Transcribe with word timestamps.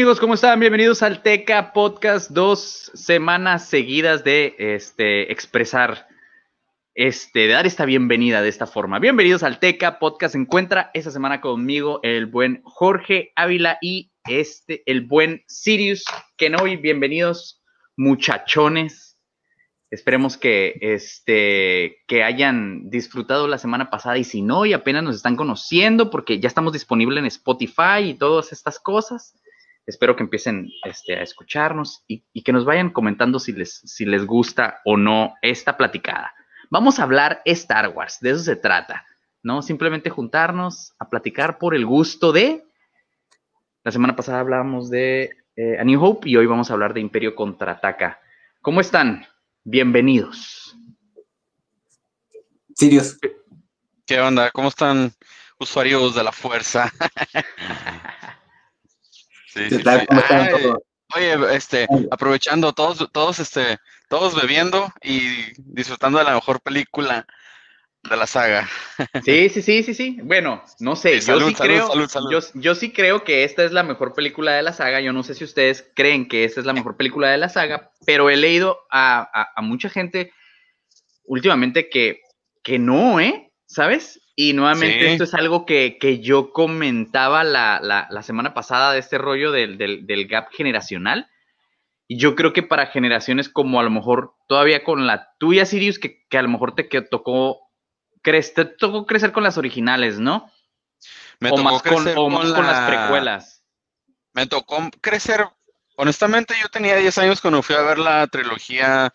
Amigos, 0.00 0.18
¿cómo 0.18 0.32
están? 0.32 0.58
Bienvenidos 0.58 1.02
al 1.02 1.22
Teca 1.22 1.74
Podcast, 1.74 2.30
dos 2.30 2.90
semanas 2.94 3.68
seguidas 3.68 4.24
de 4.24 4.54
este, 4.56 5.30
expresar, 5.30 6.08
este, 6.94 7.40
de 7.40 7.48
dar 7.48 7.66
esta 7.66 7.84
bienvenida 7.84 8.40
de 8.40 8.48
esta 8.48 8.66
forma. 8.66 8.98
Bienvenidos 8.98 9.42
al 9.42 9.58
Teca 9.58 9.98
Podcast. 9.98 10.34
Encuentra 10.36 10.90
esta 10.94 11.10
semana 11.10 11.42
conmigo 11.42 12.00
el 12.02 12.24
buen 12.24 12.62
Jorge 12.64 13.32
Ávila 13.36 13.76
y 13.82 14.10
este, 14.26 14.82
el 14.86 15.02
buen 15.02 15.44
Sirius 15.46 16.04
Kenobi. 16.38 16.76
Bienvenidos, 16.76 17.62
muchachones. 17.94 19.18
Esperemos 19.90 20.38
que, 20.38 20.78
este, 20.80 21.98
que 22.06 22.24
hayan 22.24 22.88
disfrutado 22.88 23.46
la 23.48 23.58
semana 23.58 23.90
pasada 23.90 24.16
y 24.16 24.24
si 24.24 24.40
no, 24.40 24.64
y 24.64 24.72
apenas 24.72 25.02
nos 25.02 25.16
están 25.16 25.36
conociendo 25.36 26.08
porque 26.08 26.40
ya 26.40 26.48
estamos 26.48 26.72
disponibles 26.72 27.18
en 27.18 27.26
Spotify 27.26 28.00
y 28.04 28.14
todas 28.14 28.50
estas 28.50 28.80
cosas. 28.80 29.34
Espero 29.86 30.14
que 30.14 30.22
empiecen 30.22 30.70
este, 30.84 31.16
a 31.16 31.22
escucharnos 31.22 32.04
y, 32.06 32.24
y 32.32 32.42
que 32.42 32.52
nos 32.52 32.64
vayan 32.64 32.90
comentando 32.90 33.38
si 33.38 33.52
les, 33.52 33.80
si 33.84 34.04
les 34.04 34.26
gusta 34.26 34.80
o 34.84 34.96
no 34.96 35.34
esta 35.42 35.76
platicada. 35.76 36.32
Vamos 36.70 36.98
a 36.98 37.02
hablar 37.02 37.42
Star 37.44 37.88
Wars, 37.88 38.18
de 38.20 38.30
eso 38.30 38.40
se 38.40 38.56
trata, 38.56 39.04
¿no? 39.42 39.62
Simplemente 39.62 40.10
juntarnos 40.10 40.94
a 40.98 41.08
platicar 41.08 41.58
por 41.58 41.74
el 41.74 41.84
gusto 41.84 42.32
de... 42.32 42.64
La 43.82 43.90
semana 43.90 44.14
pasada 44.14 44.40
hablábamos 44.40 44.90
de 44.90 45.30
eh, 45.56 45.78
A 45.78 45.84
New 45.84 46.02
Hope 46.04 46.28
y 46.28 46.36
hoy 46.36 46.46
vamos 46.46 46.70
a 46.70 46.74
hablar 46.74 46.94
de 46.94 47.00
Imperio 47.00 47.34
Contraataca. 47.34 48.20
¿Cómo 48.60 48.80
están? 48.80 49.26
Bienvenidos. 49.64 50.76
Sirius, 52.76 53.18
¿Qué 54.10 54.20
onda? 54.20 54.50
¿Cómo 54.50 54.66
están 54.66 55.12
usuarios 55.60 56.16
de 56.16 56.24
la 56.24 56.32
fuerza? 56.32 56.92
Sí, 59.52 59.60
¿qué 59.68 59.68
sí, 59.70 59.82
tal? 59.82 60.00
sí. 60.00 60.06
¿Cómo 60.06 60.20
están 60.20 60.38
Ay, 60.40 60.62
todos? 60.62 60.78
Oye, 61.16 61.56
este, 61.56 61.88
aprovechando 62.10 62.72
todos, 62.72 63.10
todos, 63.12 63.38
este, 63.40 63.78
todos 64.08 64.40
bebiendo 64.40 64.88
y 65.02 65.52
disfrutando 65.56 66.18
de 66.18 66.24
la 66.24 66.34
mejor 66.34 66.60
película 66.60 67.26
de 68.08 68.16
la 68.16 68.26
saga. 68.26 68.68
Sí, 69.24 69.48
sí, 69.50 69.60
sí, 69.62 69.82
sí, 69.82 69.94
sí. 69.94 70.18
Bueno, 70.22 70.62
no 70.78 70.96
sé, 70.96 71.14
Sí, 71.14 71.20
yo 71.20 71.26
salud, 71.34 71.50
sí 71.50 71.54
salud, 71.54 71.74
creo, 71.74 71.88
salud, 71.90 72.08
salud. 72.08 72.30
Yo, 72.30 72.38
yo 72.54 72.74
sí 72.74 72.92
creo 72.92 73.22
que 73.24 73.44
esta 73.44 73.64
es 73.64 73.72
la 73.72 73.82
mejor 73.82 74.14
película 74.14 74.52
de 74.52 74.62
la 74.62 74.72
saga. 74.72 75.00
Yo 75.00 75.12
no 75.12 75.22
sé 75.22 75.34
si 75.34 75.44
ustedes 75.44 75.90
creen 75.94 76.28
que 76.28 76.44
esta 76.44 76.60
es 76.60 76.66
la 76.66 76.72
mejor 76.72 76.96
película 76.96 77.28
de 77.28 77.36
la 77.38 77.48
saga, 77.48 77.90
pero 78.06 78.30
he 78.30 78.36
leído 78.36 78.78
a, 78.90 79.28
a- 79.32 79.50
a 79.56 79.62
mucha 79.62 79.90
gente 79.90 80.32
últimamente 81.24 81.88
que, 81.88 82.20
que 82.62 82.78
no, 82.78 83.20
¿eh? 83.20 83.52
¿Sabes? 83.66 84.19
Y 84.36 84.52
nuevamente 84.54 85.00
Sí. 85.00 85.06
esto 85.12 85.24
es 85.24 85.34
algo 85.34 85.66
que, 85.66 85.98
que 86.00 86.20
yo 86.20 86.52
comentaba 86.52 87.44
la, 87.44 87.78
la- 87.82 88.06
la 88.10 88.22
semana 88.22 88.54
pasada 88.54 88.92
de 88.92 88.98
este 89.00 89.18
rollo 89.18 89.50
del, 89.52 89.76
del- 89.76 90.06
del 90.06 90.26
gap 90.28 90.50
generacional. 90.52 91.28
Y 92.08 92.16
yo 92.18 92.34
creo 92.34 92.52
que 92.52 92.62
para 92.62 92.86
generaciones 92.86 93.48
como 93.48 93.78
a 93.80 93.82
lo 93.82 93.90
mejor 93.90 94.34
todavía 94.48 94.82
con 94.82 95.06
la 95.06 95.28
tuya, 95.38 95.66
Sirius, 95.66 95.98
que, 95.98 96.24
que 96.28 96.38
a 96.38 96.42
lo 96.42 96.48
mejor 96.48 96.74
te 96.74 96.88
que 96.88 97.02
tocó, 97.02 97.60
cre- 98.22 98.52
te 98.54 98.64
tocó 98.64 99.06
crecer 99.06 99.32
con 99.32 99.42
las 99.44 99.58
originales, 99.58 100.18
¿no? 100.18 100.50
Me 101.38 101.50
o 101.50 101.54
tocó 101.54 101.62
más, 101.64 101.82
con, 101.82 101.94
crecer 102.02 102.14
o 102.18 102.28
más 102.30 102.52
con 102.52 102.66
las 102.66 102.80
la- 102.80 102.86
precuelas. 102.86 103.62
Me 104.32 104.46
tocó 104.46 104.90
crecer. 105.00 105.46
Honestamente, 105.96 106.54
yo 106.60 106.68
tenía 106.68 106.96
10 106.96 107.16
años 107.18 107.40
cuando 107.40 107.62
fui 107.62 107.76
a 107.76 107.82
ver 107.82 107.98
la 107.98 108.26
trilogía, 108.28 109.12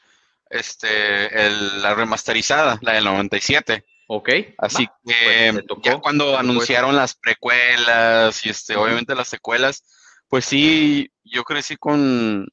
este, 0.49 1.47
el- 1.47 1.81
la 1.81 1.95
remasterizada, 1.95 2.77
la 2.81 2.93
del 2.93 3.05
97. 3.05 3.83
¿Ok? 4.07 4.29
Así 4.57 4.87
que 5.05 5.51
pues, 5.53 5.65
tocó, 5.67 5.81
ya 5.83 5.97
cuando 5.97 6.37
anunciaron 6.37 6.95
las 6.95 7.15
precuelas 7.15 8.45
y 8.45 8.49
este, 8.49 8.75
obviamente 8.75 9.15
las 9.15 9.27
secuelas, 9.27 9.83
pues 10.27 10.45
sí, 10.45 11.11
yo 11.23 11.43
crecí 11.43 11.75
con, 11.75 12.47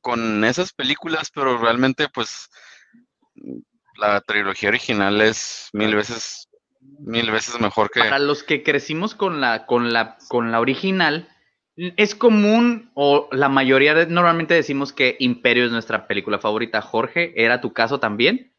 con 0.00 0.44
esas 0.44 0.72
películas, 0.72 1.30
pero 1.34 1.58
realmente 1.58 2.08
pues 2.08 2.48
la 3.96 4.20
trilogía 4.20 4.68
original 4.68 5.20
es 5.20 5.68
mil 5.72 5.94
veces, 5.94 6.48
mil 6.80 7.30
veces 7.30 7.58
mejor 7.60 7.90
que... 7.90 8.00
Para 8.00 8.18
los 8.18 8.42
que 8.42 8.62
crecimos 8.62 9.14
con 9.14 9.40
la, 9.40 9.66
con 9.66 9.92
la, 9.92 10.18
con 10.28 10.52
la 10.52 10.60
original, 10.60 11.28
es 11.76 12.14
común, 12.14 12.90
o 12.94 13.28
la 13.32 13.48
mayoría 13.48 13.94
de- 13.94 14.06
normalmente 14.06 14.54
decimos 14.54 14.92
que 14.92 15.16
Imperio 15.20 15.64
es 15.64 15.70
nuestra 15.70 16.06
película 16.06 16.38
favorita. 16.38 16.82
Jorge, 16.82 17.32
¿era 17.42 17.60
tu 17.60 17.72
caso 17.72 18.00
también? 18.00 18.52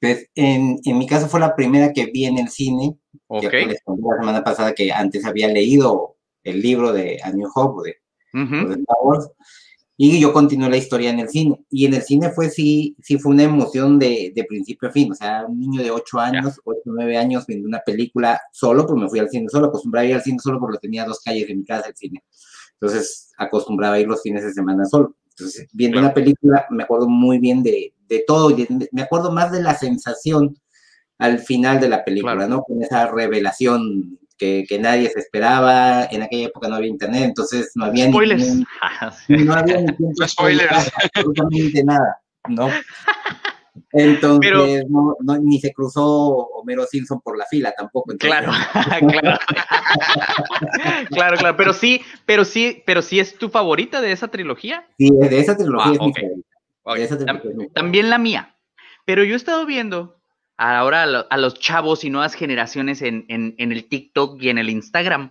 Pues, 0.00 0.28
en, 0.34 0.78
en 0.84 0.98
mi 0.98 1.06
caso 1.06 1.28
fue 1.28 1.40
la 1.40 1.56
primera 1.56 1.92
que 1.92 2.06
vi 2.06 2.26
en 2.26 2.38
el 2.38 2.48
cine. 2.48 2.96
Ok. 3.28 3.42
Ya 3.42 3.50
que 3.50 3.66
les 3.66 3.82
conté 3.82 4.02
la 4.08 4.16
semana 4.20 4.44
pasada 4.44 4.74
que 4.74 4.92
antes 4.92 5.24
había 5.24 5.48
leído 5.48 6.16
el 6.42 6.60
libro 6.60 6.92
de 6.92 7.18
A 7.22 7.30
New 7.32 7.48
Hope 7.54 7.90
de, 7.90 8.42
Ujú. 8.42 8.68
de 8.68 8.74
Star 8.74 8.96
Wars. 9.02 9.30
Y 9.96 10.18
yo 10.20 10.32
continué 10.32 10.68
la 10.68 10.76
historia 10.76 11.10
en 11.10 11.20
el 11.20 11.28
cine. 11.28 11.64
Y 11.70 11.86
en 11.86 11.94
el 11.94 12.02
cine 12.02 12.30
fue 12.30 12.50
sí, 12.50 12.96
sí 13.00 13.16
fue 13.16 13.32
una 13.32 13.44
emoción 13.44 13.98
de, 13.98 14.32
de 14.34 14.44
principio 14.44 14.88
a 14.88 14.92
fin. 14.92 15.12
O 15.12 15.14
sea, 15.14 15.46
un 15.46 15.58
niño 15.60 15.82
de 15.82 15.90
8 15.92 16.18
años, 16.18 16.60
8 16.64 16.80
o 16.84 16.92
9 16.92 17.16
años 17.16 17.46
viendo 17.46 17.68
una 17.68 17.78
película 17.80 18.40
solo, 18.52 18.86
pues 18.86 19.00
me 19.00 19.08
fui 19.08 19.20
al 19.20 19.30
cine 19.30 19.48
solo. 19.48 19.68
Acostumbraba 19.68 20.02
a 20.02 20.08
ir 20.08 20.14
al 20.16 20.22
cine 20.22 20.38
solo 20.40 20.58
porque 20.58 20.78
tenía 20.78 21.04
dos 21.04 21.20
calles 21.24 21.46
de 21.46 21.54
mi 21.54 21.64
casa 21.64 21.88
el 21.88 21.96
cine. 21.96 22.24
Entonces 22.72 23.30
acostumbraba 23.38 23.94
a 23.94 24.00
ir 24.00 24.08
los 24.08 24.20
fines 24.20 24.42
de 24.44 24.52
semana 24.52 24.84
solo. 24.84 25.16
Entonces, 25.30 25.68
viendo 25.72 25.94
Claro. 25.94 26.06
una 26.08 26.14
película, 26.14 26.66
me 26.70 26.82
acuerdo 26.82 27.08
muy 27.08 27.38
bien 27.38 27.62
de, 27.62 27.93
de 28.08 28.24
todo. 28.26 28.50
y 28.50 28.64
de- 28.66 28.88
me 28.92 29.02
acuerdo 29.02 29.32
más 29.32 29.50
de 29.52 29.62
la 29.62 29.74
sensación 29.74 30.56
al 31.18 31.38
final 31.38 31.80
de 31.80 31.88
la 31.88 32.04
película, 32.04 32.34
Claro. 32.34 32.48
¿no? 32.50 32.62
Con 32.62 32.82
esa 32.82 33.06
revelación 33.10 34.18
que, 34.36 34.64
que 34.68 34.78
nadie 34.80 35.08
se 35.10 35.20
esperaba. 35.20 36.04
En 36.10 36.22
aquella 36.22 36.46
época 36.48 36.68
no 36.68 36.74
había 36.76 36.88
internet, 36.88 37.22
entonces 37.24 37.70
no 37.76 37.84
había 37.84 38.08
Spoilers. 38.08 38.44
Sí. 38.46 38.64
no 39.44 39.54
había 39.54 39.80
ni 39.80 39.86
tiempo 39.96 40.20
de 40.22 40.28
Spoilers. 40.28 40.92
absolutamente 41.14 41.84
nada, 41.84 42.18
¿no? 42.48 42.68
Entonces, 43.96 44.40
Pero- 44.50 44.66
no, 44.88 45.16
no, 45.20 45.38
ni 45.38 45.60
se 45.60 45.72
cruzó 45.72 46.02
Homero 46.04 46.84
Simpson 46.86 47.20
por 47.20 47.38
la 47.38 47.44
fila 47.46 47.72
tampoco. 47.76 48.10
entonces- 48.12 48.40
Claro, 48.40 48.52
claro. 49.20 49.38
claro, 51.10 51.36
claro. 51.36 51.56
Pero 51.56 51.72
sí, 51.72 52.00
pero 52.26 52.44
sí, 52.44 52.82
pero 52.86 53.02
sí 53.02 53.20
es 53.20 53.36
tu 53.38 53.48
favorita 53.50 54.00
de 54.00 54.12
esa 54.12 54.28
trilogía. 54.28 54.86
Sí, 54.98 55.10
de 55.12 55.38
esa 55.40 55.56
trilogía 55.56 55.90
Ah, 55.90 55.92
es 55.94 56.00
mi 56.00 56.06
ok. 56.08 56.16
favorita. 56.20 56.48
Ok, 56.84 56.96
Esa 56.98 57.16
tam- 57.18 57.18
trilogía 57.18 57.34
es 57.34 57.44
mi 57.44 57.50
favorita. 57.52 57.74
También 57.80 58.10
la 58.10 58.18
mía. 58.18 58.56
Pero 59.04 59.24
yo 59.24 59.34
he 59.34 59.36
estado 59.36 59.66
viendo 59.66 60.18
ahora 60.56 61.02
a, 61.02 61.06
lo- 61.06 61.26
a 61.28 61.36
los 61.36 61.58
chavos 61.58 62.04
y 62.04 62.10
nuevas 62.10 62.34
generaciones 62.34 63.02
en, 63.02 63.24
en- 63.28 63.54
en 63.58 63.72
el 63.72 63.84
TikTok 63.88 64.40
y 64.42 64.48
en 64.50 64.58
el 64.58 64.70
Instagram. 64.70 65.30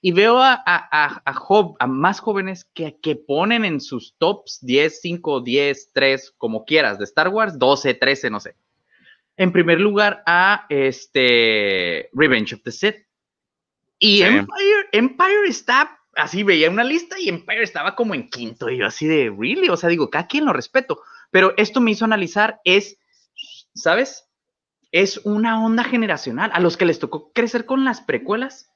Y 0.00 0.12
veo 0.12 0.38
a, 0.42 0.52
a- 0.52 0.88
a- 0.90 1.22
a 1.24 1.32
jo- 1.34 1.76
a 1.78 1.86
más 1.86 2.20
jóvenes 2.20 2.64
que, 2.74 2.98
que 3.00 3.16
ponen 3.16 3.64
en 3.64 3.80
sus 3.80 4.14
tops 4.18 4.58
10, 4.62 5.00
5, 5.00 5.40
10, 5.40 5.90
3, 5.92 6.34
como 6.36 6.64
quieras, 6.64 6.98
de 6.98 7.04
Star 7.04 7.28
Wars, 7.28 7.58
12, 7.58 7.94
13, 7.94 8.30
no 8.30 8.40
sé. 8.40 8.54
En 9.36 9.50
primer 9.52 9.80
lugar 9.80 10.22
a 10.26 10.66
este 10.68 12.08
Revenge 12.12 12.54
of 12.54 12.62
the 12.62 12.70
Sith. 12.72 12.96
Y 13.98 14.18
Sí. 14.18 14.22
Empire, 14.24 14.88
Empire 14.92 15.48
está, 15.48 15.98
así 16.16 16.42
veía 16.42 16.70
una 16.70 16.84
lista 16.84 17.18
y 17.18 17.28
Empire 17.28 17.62
estaba 17.62 17.94
como 17.94 18.14
en 18.14 18.28
quinto. 18.28 18.70
Y 18.70 18.78
yo 18.78 18.86
así 18.86 19.06
de, 19.06 19.34
¿really? 19.36 19.68
O 19.68 19.76
sea, 19.76 19.88
digo, 19.88 20.10
cada 20.10 20.26
quien 20.26 20.44
lo 20.44 20.52
respeto. 20.52 21.02
Pero 21.30 21.54
esto 21.56 21.80
me 21.80 21.90
hizo 21.90 22.04
analizar, 22.04 22.60
es, 22.64 22.98
¿sabes? 23.74 24.28
Es 24.92 25.18
una 25.24 25.64
onda 25.64 25.84
generacional. 25.84 26.50
A 26.54 26.60
los 26.60 26.76
que 26.76 26.86
les 26.86 26.98
tocó 26.98 27.32
crecer 27.32 27.66
con 27.66 27.84
las 27.84 28.00
precuelas, 28.00 28.70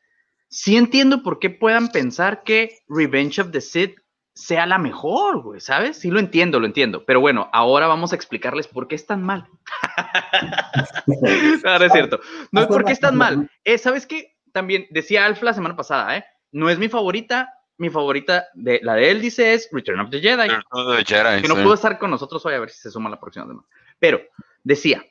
sí 0.49 0.77
entiendo 0.77 1.23
por 1.23 1.39
qué 1.39 1.51
puedan 1.51 1.89
pensar 1.89 2.43
que 2.43 2.79
Revenge 2.89 3.41
of 3.41 3.51
the 3.53 3.61
Sith 3.61 3.99
sea 4.39 4.67
la 4.67 4.79
mejor, 4.79 5.43
güey, 5.43 5.61
¿sabes? 5.61 5.99
Sí 5.99 6.11
lo 6.11 6.21
entiendo, 6.21 6.61
lo 6.61 6.67
entiendo. 6.67 7.05
Pero 7.05 7.21
bueno, 7.21 7.51
ahora 7.53 7.89
vamos 7.89 8.13
a 8.13 8.17
explicarles 8.17 8.69
por 8.69 8.87
qué 8.87 8.95
es 8.95 9.05
tan 9.05 9.23
mal. 9.23 9.49
no, 11.65 11.79
no 11.79 11.85
es 11.85 11.93
cierto. 11.93 12.21
No, 12.53 12.69
¿por 12.69 12.85
qué 12.85 12.93
es 12.93 13.01
tan 13.01 13.17
mal? 13.17 13.51
Eh, 13.65 13.79
¿Sabes 13.79 14.07
qué? 14.07 14.37
También 14.53 14.87
decía 14.91 15.27
Alf 15.27 15.43
la 15.43 15.55
semana 15.55 15.75
pasada, 15.75 16.17
¿eh? 16.17 16.25
No 16.53 16.71
es 16.71 16.79
mi 16.79 16.89
favorita. 16.89 17.55
Mi 17.81 17.91
favorita, 17.91 18.49
de, 18.55 18.81
la 18.83 18.95
de 18.95 19.09
él 19.09 19.21
dice 19.21 19.55
es 19.55 19.69
Return 19.71 20.01
of 20.01 20.11
the 20.11 20.19
Jedi. 20.21 20.49
Return 20.49 20.63
of 20.71 20.97
the 20.97 21.05
Jedi, 21.05 21.43
que 21.43 21.47
no 21.47 21.55
sí. 21.55 21.63
pudo 21.63 21.75
estar 21.75 21.97
con 21.97 22.11
nosotros 22.11 22.45
hoy, 22.45 22.55
a 22.55 22.59
ver 22.59 22.71
si 22.71 22.81
se 22.81 22.91
suma 22.91 23.09
la 23.09 23.21
próxima 23.21 23.47
semana. 23.47 23.69
Pero 24.01 24.21
decía 24.65 25.05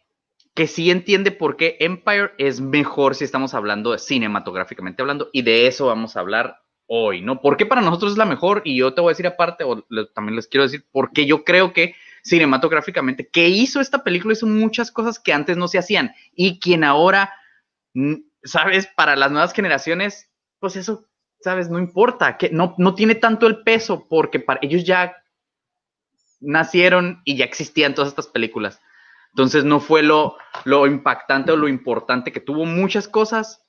que 0.54 0.68
sí 0.68 0.92
entiende 0.92 1.31
por 1.31 1.56
qué 1.56 1.78
Empire 1.80 2.31
es 2.38 2.60
mejor 2.60 3.16
si 3.16 3.24
estamos 3.24 3.54
hablando 3.54 3.94
de 3.94 4.00
cinematográficamente 4.00 5.01
hablando, 5.01 5.30
y 5.31 5.44
de 5.44 5.68
eso 5.68 5.86
vamos 5.86 6.18
a 6.18 6.19
hablar 6.19 6.57
hoy, 6.88 7.22
¿no? 7.22 7.40
¿Por 7.40 7.56
qué 7.56 7.66
para 7.66 7.80
nosotros 7.80 8.12
es 8.13 8.18
la 8.18 8.25
mejor? 8.25 8.63
Y 8.66 8.75
yo 8.75 8.94
te 8.94 9.00
voy 9.00 9.12
a 9.12 9.13
decir 9.13 9.28
aparte, 9.28 9.63
o 9.63 9.86
le- 9.88 10.07
también 10.07 10.36
les 10.36 10.48
quiero 10.48 10.63
decir, 10.63 10.86
por 10.92 11.12
qué 11.13 11.25
yo 11.25 11.45
creo 11.45 11.72
que 11.72 11.95
cinematográficamente, 12.24 13.30
que 13.30 13.48
hizo 13.48 13.80
esta 13.80 14.04
película, 14.04 14.33
hizo 14.33 14.45
muchas 14.45 14.92
cosas 14.92 15.19
que 15.19 15.31
antes 15.31 15.56
no 15.56 15.69
se 15.69 15.78
hacían, 15.78 16.13
y 16.36 16.60
quien 16.60 16.83
ahora, 16.83 17.31
sabes, 18.44 18.88
para 18.88 19.16
las 19.16 19.31
nuevas 19.31 19.54
generaciones, 19.54 20.30
pues 20.60 20.75
eso, 20.75 21.06
sabes, 21.42 21.69
no 21.69 21.80
importa, 21.80 22.38
que 22.38 22.50
no, 22.50 22.75
no 22.78 22.95
tiene 22.95 23.16
tanto 23.16 23.48
el 23.48 23.63
peso, 23.63 24.07
porque 24.10 24.39
para 24.39 24.60
ellos 24.62 24.84
ya 24.84 25.16
nacieron 26.39 27.22
y 27.25 27.38
ya 27.38 27.45
existían 27.45 27.95
todas 27.95 28.10
estas 28.10 28.28
películas. 28.28 28.81
Entonces 29.31 29.63
no 29.63 29.80
fue 29.80 30.04
lo, 30.04 30.38
lo 30.66 30.88
impactante 30.88 31.51
o 31.51 31.57
lo 31.57 31.68
importante 31.68 32.31
que 32.31 32.39
tuvo 32.39 32.66
muchas 32.66 33.07
cosas 33.07 33.63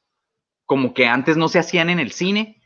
como 0.65 0.93
que 0.93 1.07
antes 1.07 1.37
no 1.37 1.49
se 1.49 1.59
hacían 1.59 1.89
en 1.91 1.99
el 1.99 2.13
cine 2.13 2.63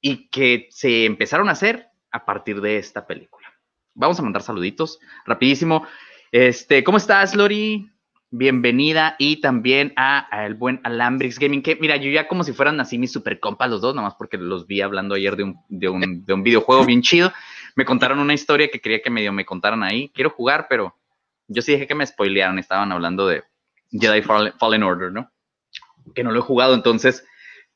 y 0.00 0.30
que 0.30 0.68
se 0.70 1.04
empezaron 1.04 1.48
a 1.48 1.52
hacer 1.52 1.88
a 2.10 2.24
partir 2.24 2.60
de 2.60 2.78
esta 2.78 3.06
película. 3.06 3.46
Vamos 3.94 4.18
a 4.18 4.22
mandar 4.22 4.42
saluditos 4.42 4.98
rapidísimo. 5.26 5.86
Este, 6.30 6.82
¿cómo 6.82 6.96
estás, 6.96 7.34
Lori? 7.34 7.91
Bienvenida 8.34 9.14
y 9.18 9.42
también 9.42 9.92
a, 9.94 10.26
a 10.34 10.46
el 10.46 10.54
buen 10.54 10.80
Alambrix 10.84 11.38
Gaming, 11.38 11.60
que 11.62 11.76
mira, 11.76 11.96
yo 11.96 12.10
ya 12.10 12.28
como 12.28 12.44
si 12.44 12.54
fueran 12.54 12.80
así 12.80 12.96
mis 12.96 13.12
super 13.12 13.38
compas 13.38 13.68
los 13.68 13.82
dos, 13.82 13.94
nomás 13.94 14.14
porque 14.14 14.38
los 14.38 14.66
vi 14.66 14.80
hablando 14.80 15.14
ayer 15.14 15.36
de 15.36 15.42
un, 15.42 15.60
de 15.68 15.90
un, 15.90 16.24
de 16.24 16.32
un 16.32 16.42
videojuego 16.42 16.86
bien 16.86 17.02
chido. 17.02 17.30
Me 17.76 17.84
contaron 17.84 18.20
una 18.20 18.32
historia 18.32 18.68
que 18.68 18.80
quería 18.80 19.02
que 19.02 19.10
medio 19.10 19.34
me 19.34 19.44
contaran 19.44 19.82
ahí. 19.82 20.10
Quiero 20.14 20.30
jugar, 20.30 20.66
pero 20.70 20.96
yo 21.46 21.60
sí 21.60 21.72
dejé 21.72 21.86
que 21.86 21.94
me 21.94 22.06
spoilearan. 22.06 22.58
Estaban 22.58 22.90
hablando 22.90 23.26
de 23.26 23.44
Jedi 23.90 24.22
Fallen, 24.22 24.54
Fallen 24.58 24.82
Order, 24.82 25.12
¿no? 25.12 25.30
Que 26.14 26.24
no 26.24 26.32
lo 26.32 26.38
he 26.38 26.42
jugado, 26.42 26.74
entonces, 26.74 27.26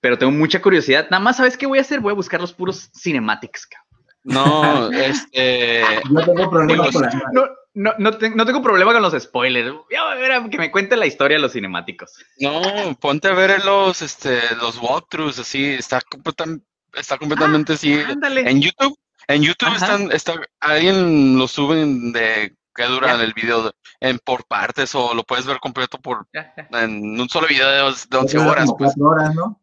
pero 0.00 0.16
tengo 0.16 0.32
mucha 0.32 0.62
curiosidad. 0.62 1.08
Nada 1.10 1.22
más, 1.22 1.36
¿sabes 1.36 1.58
qué 1.58 1.66
voy 1.66 1.76
a 1.78 1.82
hacer? 1.82 2.00
Voy 2.00 2.12
a 2.12 2.14
buscar 2.14 2.40
los 2.40 2.54
puros 2.54 2.90
cinematics. 2.94 3.66
cabrón. 3.66 3.85
No, 4.26 4.90
este. 4.90 5.82
Yo 6.10 6.24
tengo 6.24 6.50
problemas 6.50 6.90
con 6.92 7.02
las 7.02 7.14
No, 7.32 7.44
no, 7.74 7.92
no, 7.98 8.18
te- 8.18 8.30
no 8.30 8.44
tengo 8.44 8.60
problema 8.62 8.92
con 8.92 9.02
los 9.02 9.14
spoilers. 9.22 9.72
Ya 9.90 10.10
a 10.10 10.14
ver 10.16 10.50
que 10.50 10.58
me 10.58 10.70
cuente 10.72 10.96
la 10.96 11.06
historia 11.06 11.36
de 11.36 11.42
los 11.42 11.52
cinemáticos. 11.52 12.12
No, 12.40 12.60
ponte 13.00 13.28
a 13.28 13.34
ver 13.34 13.64
los, 13.64 14.02
este, 14.02 14.40
los 14.56 14.78
walkthroughs, 14.78 15.38
así, 15.38 15.64
está, 15.66 16.00
completam- 16.00 16.62
está 16.94 17.18
completamente 17.18 17.74
así. 17.74 17.94
Ándale. 17.94 18.48
En 18.50 18.60
YouTube, 18.60 18.98
en 19.28 19.42
YouTube 19.42 19.68
Ajá. 19.68 19.76
están, 19.76 20.12
está, 20.12 20.34
alguien 20.60 21.38
lo 21.38 21.46
suben 21.46 22.12
de 22.12 22.56
que 22.74 22.84
dura 22.84 23.16
Ya. 23.16 23.22
el 23.22 23.32
video 23.32 23.62
de- 23.64 23.72
en 24.00 24.18
por 24.18 24.44
partes 24.46 24.94
o 24.94 25.14
lo 25.14 25.22
puedes 25.22 25.46
ver 25.46 25.58
completo 25.60 25.98
por 25.98 26.26
Ya, 26.34 26.52
ya. 26.70 26.82
en 26.82 27.18
un 27.20 27.28
solo 27.28 27.46
video 27.46 27.70
de, 27.70 27.80
os- 27.82 28.08
de 28.08 28.16
11 28.18 28.38
Dura 28.38 28.50
horas. 28.50 28.64
como 28.66 28.76
Pues. 28.78 28.92
horas, 29.00 29.34
¿no? 29.34 29.62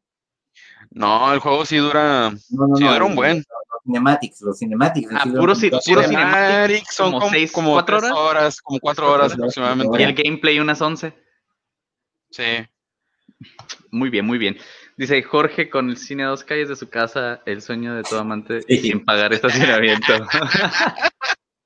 No, 0.92 1.34
el 1.34 1.40
juego 1.40 1.66
sí 1.66 1.78
dura, 1.78 2.30
No, 2.50 2.68
no, 2.68 2.76
sí 2.78 2.84
no, 2.84 2.94
dura 2.94 3.06
un 3.06 3.16
buen. 3.16 3.44
Cinematics, 3.86 4.42
los 4.42 4.58
cinematics. 4.60 5.10
Ah, 5.14 5.24
puro 5.26 5.54
ci- 5.56 5.70
puro 5.70 5.80
cuatro 5.82 5.94
horas. 5.98 6.08
Cinematic 6.10 6.86
son 6.92 7.12
como 7.12 7.30
seis, 7.30 7.52
como 7.52 7.72
cuatro 7.74 7.98
horas. 7.98 8.12
horas, 8.14 8.62
como 8.62 8.80
cuatro 8.80 9.12
horas 9.12 9.34
aproximadamente. 9.34 10.00
Y 10.00 10.04
el 10.04 10.14
gameplay 10.14 10.60
unas 10.60 10.82
11. 10.82 11.14
Sí. 12.32 12.44
Muy 13.92 14.10
bien, 14.10 14.26
muy 14.26 14.38
bien. 14.38 14.58
Dice 14.96 15.22
Jorge 15.24 15.70
con 15.70 15.90
el 15.90 15.98
cine 15.98 16.24
a 16.24 16.28
dos 16.28 16.44
calles 16.44 16.70
de 16.70 16.76
su 16.76 16.90
casa, 16.90 17.42
el 17.46 17.62
sueño 17.62 17.96
de 17.96 18.04
todo 18.04 18.20
amante 18.20 18.62
Sí. 18.62 18.78
sin 18.78 19.04
pagar 19.04 19.34
estacionamiento. 19.34 20.14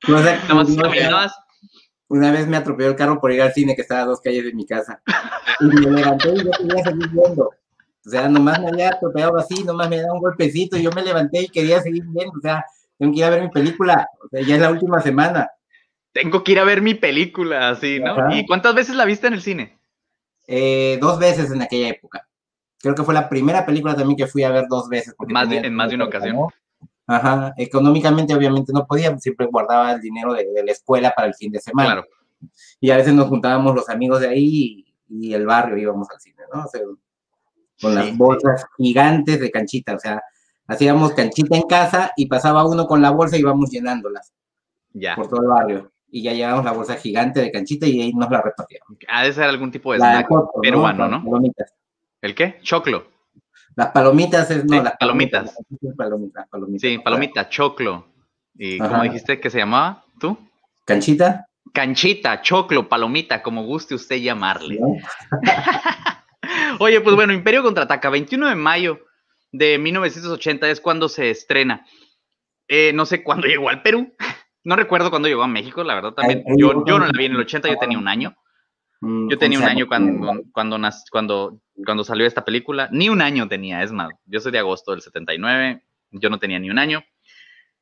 No, 0.07 0.17
o 0.17 0.23
sea, 0.23 0.43
no, 0.47 0.55
más. 0.55 1.33
Una 2.09 2.31
vez 2.31 2.47
me 2.47 2.55
atropelló 2.57 2.89
el 2.89 2.95
carro 2.95 3.19
por 3.19 3.31
ir 3.33 3.41
al 3.41 3.53
cine 3.53 3.75
que 3.75 3.81
estaba 3.81 4.01
a 4.01 4.05
dos 4.05 4.21
calles 4.21 4.45
de 4.45 4.53
mi 4.53 4.65
casa. 4.65 5.01
Y 5.59 5.65
me 5.65 5.91
levanté 5.91 6.29
y 6.29 6.37
yo 6.45 6.51
quería 6.51 6.83
seguir 6.83 7.09
viendo. 7.09 7.51
O 8.07 8.09
sea, 8.09 8.30
nomás 8.30 8.59
me 8.62 8.69
había 8.69 8.89
atropellado 8.89 9.38
así, 9.38 9.63
nomás 9.65 9.89
me 9.89 10.01
da 10.01 10.13
un 10.13 10.19
golpecito 10.21 10.77
y 10.77 10.83
yo 10.83 10.92
me 10.92 11.04
levanté 11.04 11.42
y 11.42 11.50
quería 11.50 11.81
seguir 11.81 12.04
viendo. 12.07 12.33
O 12.38 12.42
sea, 12.42 12.63
tengo 12.98 13.12
que 13.12 13.19
ir 13.19 13.25
a 13.25 13.30
ver 13.30 13.42
mi 13.44 13.50
película. 13.50 14.07
O 14.24 14.30
sea, 14.30 14.42
ya 14.42 14.56
es 14.56 14.62
la 14.62 14.71
última 14.71 15.01
semana. 15.01 15.50
Tengo 16.13 16.42
que 16.44 16.54
ir 16.54 16.59
a 16.59 16.63
ver 16.63 16.81
mi 16.81 16.94
película, 16.95 17.69
así, 17.69 18.00
¿no? 18.00 18.13
Ajá. 18.13 18.33
¿Y 18.36 18.45
cuántas 18.48 18.74
veces 18.74 18.95
la 18.95 19.04
viste 19.06 19.27
en 19.27 19.33
el 19.33 19.42
cine? 19.42 19.77
Eh, 20.48 20.98
dos 21.01 21.19
veces 21.19 21.51
en 21.51 21.62
aquella 21.62 21.89
época. 21.89 22.25
Creo 22.80 22.95
que 22.95 23.04
fue 23.04 23.13
la 23.13 23.27
primera 23.27 23.65
película 23.65 23.94
también 23.95 24.15
que 24.18 24.27
fui 24.27 24.44
a 24.44 24.51
ver 24.51 24.65
dos 24.69 24.88
veces. 24.88 25.13
Más 25.27 25.50
de- 25.50 25.57
en 25.57 25.75
más 25.75 25.89
de 25.89 25.95
una 25.95 26.06
ocasión. 26.06 26.38
Ajá, 27.06 27.53
económicamente 27.57 28.33
obviamente 28.36 28.71
no 28.74 28.86
podía, 28.86 29.18
siempre 29.18 29.48
guardaba 29.48 29.94
el 29.94 30.01
dinero 30.01 30.33
de, 30.33 30.45
de 30.53 30.63
la 30.63 30.71
escuela 30.71 31.13
para 31.15 31.27
el 31.27 31.36
fin 31.36 31.51
de 31.51 31.60
semana. 31.60 31.94
Claro. 31.94 32.07
Y 32.80 32.89
a 32.92 32.98
veces 32.98 33.13
nos 33.13 33.27
juntábamos 33.27 33.75
los 33.75 33.89
amigos 33.89 34.21
de 34.21 34.30
ahí 34.30 34.86
y, 35.10 35.27
y 35.30 35.33
el 35.33 35.45
barrio 35.45 35.77
íbamos 35.77 36.10
al 36.10 36.19
cine, 36.19 36.44
¿no? 36.53 36.63
O 36.65 36.68
sea, 36.68 36.81
con 37.81 37.91
Sí, 37.91 37.97
las 37.97 38.18
bolsas 38.18 38.65
gigantes 38.77 39.39
de 39.39 39.51
canchita, 39.51 39.95
o 39.95 40.00
sea, 40.00 40.21
hacíamos 40.68 41.13
canchita 41.13 41.56
en 41.56 41.63
casa 41.63 42.12
y 42.18 42.25
pasaba 42.27 42.65
uno 42.65 42.85
con 42.88 43.01
la 43.01 43.12
bolsa 43.12 43.38
y 43.38 43.41
íbamos 43.41 43.69
llenándolas 43.69 44.33
Ya. 44.94 45.15
por 45.15 45.27
todo 45.27 45.41
el 45.41 45.47
barrio. 45.47 45.91
Y 46.09 46.24
ya 46.24 46.33
llevábamos 46.33 46.65
la 46.65 46.71
bolsa 46.71 46.95
gigante 46.95 47.41
de 47.41 47.51
canchita 47.51 47.85
y 47.85 48.01
ahí 48.01 48.13
nos 48.13 48.29
la 48.31 48.41
repartíamos. 48.41 48.97
Ha 49.09 49.24
de 49.24 49.33
ser 49.33 49.44
algún 49.44 49.71
tipo 49.71 49.91
de 49.91 50.00
snack 50.00 50.27
peruano, 50.62 51.07
¿no? 51.07 51.24
Palomitas. 51.24 51.74
¿El 52.21 52.33
qué? 52.33 52.59
Choclo. 52.62 53.07
Las 53.75 53.91
palomitas 53.91 54.50
es, 54.50 54.65
no, 54.65 54.77
Sí, 54.77 54.83
las 54.83 54.97
palomitas. 54.97 55.56
Palomitas, 55.97 56.47
palomitas. 56.50 56.81
Sí, 56.81 56.97
palomita, 56.97 57.50
choclo. 57.50 58.07
¿Y 58.56 58.79
cómo 58.79 59.03
dijiste 59.03 59.39
que 59.39 59.50
se 59.51 59.59
llamaba 59.59 60.03
tú? 60.19 60.35
Canchita, 60.85 61.45
Canchita, 61.74 62.41
choclo, 62.41 62.88
palomita, 62.89 63.44
como 63.44 63.63
guste 63.65 63.94
usted 63.94 64.15
llamarle. 64.15 64.79
¿no? 64.79 64.95
Oye, 66.79 67.01
pues 67.01 67.15
bueno, 67.15 67.33
Imperio 67.33 67.63
contraataca, 67.63 68.09
21 68.09 68.50
de 68.50 68.56
mayo 68.56 69.00
de 69.51 69.77
1980 69.77 70.69
es 70.69 70.81
cuando 70.81 71.09
se 71.09 71.29
estrena. 71.29 71.85
Eh, 72.68 72.91
no 72.94 73.06
sé 73.06 73.24
cuándo 73.24 73.47
llegó 73.47 73.69
al 73.69 73.81
Perú. 73.81 74.13
No 74.63 74.75
recuerdo 74.75 75.09
cuándo 75.09 75.27
llegó 75.27 75.44
a 75.44 75.47
México, 75.47 75.83
la 75.83 75.95
verdad 75.95 76.13
también. 76.13 76.44
Yo, 76.57 76.85
yo 76.85 77.00
no 77.00 77.06
la 77.06 77.18
vi 77.18 77.25
en 77.25 77.33
el 77.33 77.39
80, 77.39 77.69
yo 77.69 77.77
tenía 77.77 77.97
un 77.97 78.07
año. 78.07 78.35
Mm, 79.00 79.29
Yo 79.29 79.38
tenía 79.38 79.59
un 79.59 79.65
año 79.65 79.88
cuando, 79.88 80.43
cuando, 80.51 80.77
cuando, 81.12 81.62
cuando 81.86 82.03
salió 82.03 82.25
esta 82.25 82.43
película. 82.43 82.89
Ni 82.91 83.10
un 83.10 83.22
año 83.22 83.48
tenía, 83.48 83.84
es 83.84 83.91
más. 83.91 84.10
Yo 84.25 84.39
soy 84.39 84.51
de 84.51 84.60
agosto 84.60 84.91
del 84.91 85.01
79, 85.01 85.84
yo 86.12 86.29
no 86.29 86.39
tenía 86.39 86.60
ni 86.60 86.69
un 86.69 86.79
año. 86.79 87.03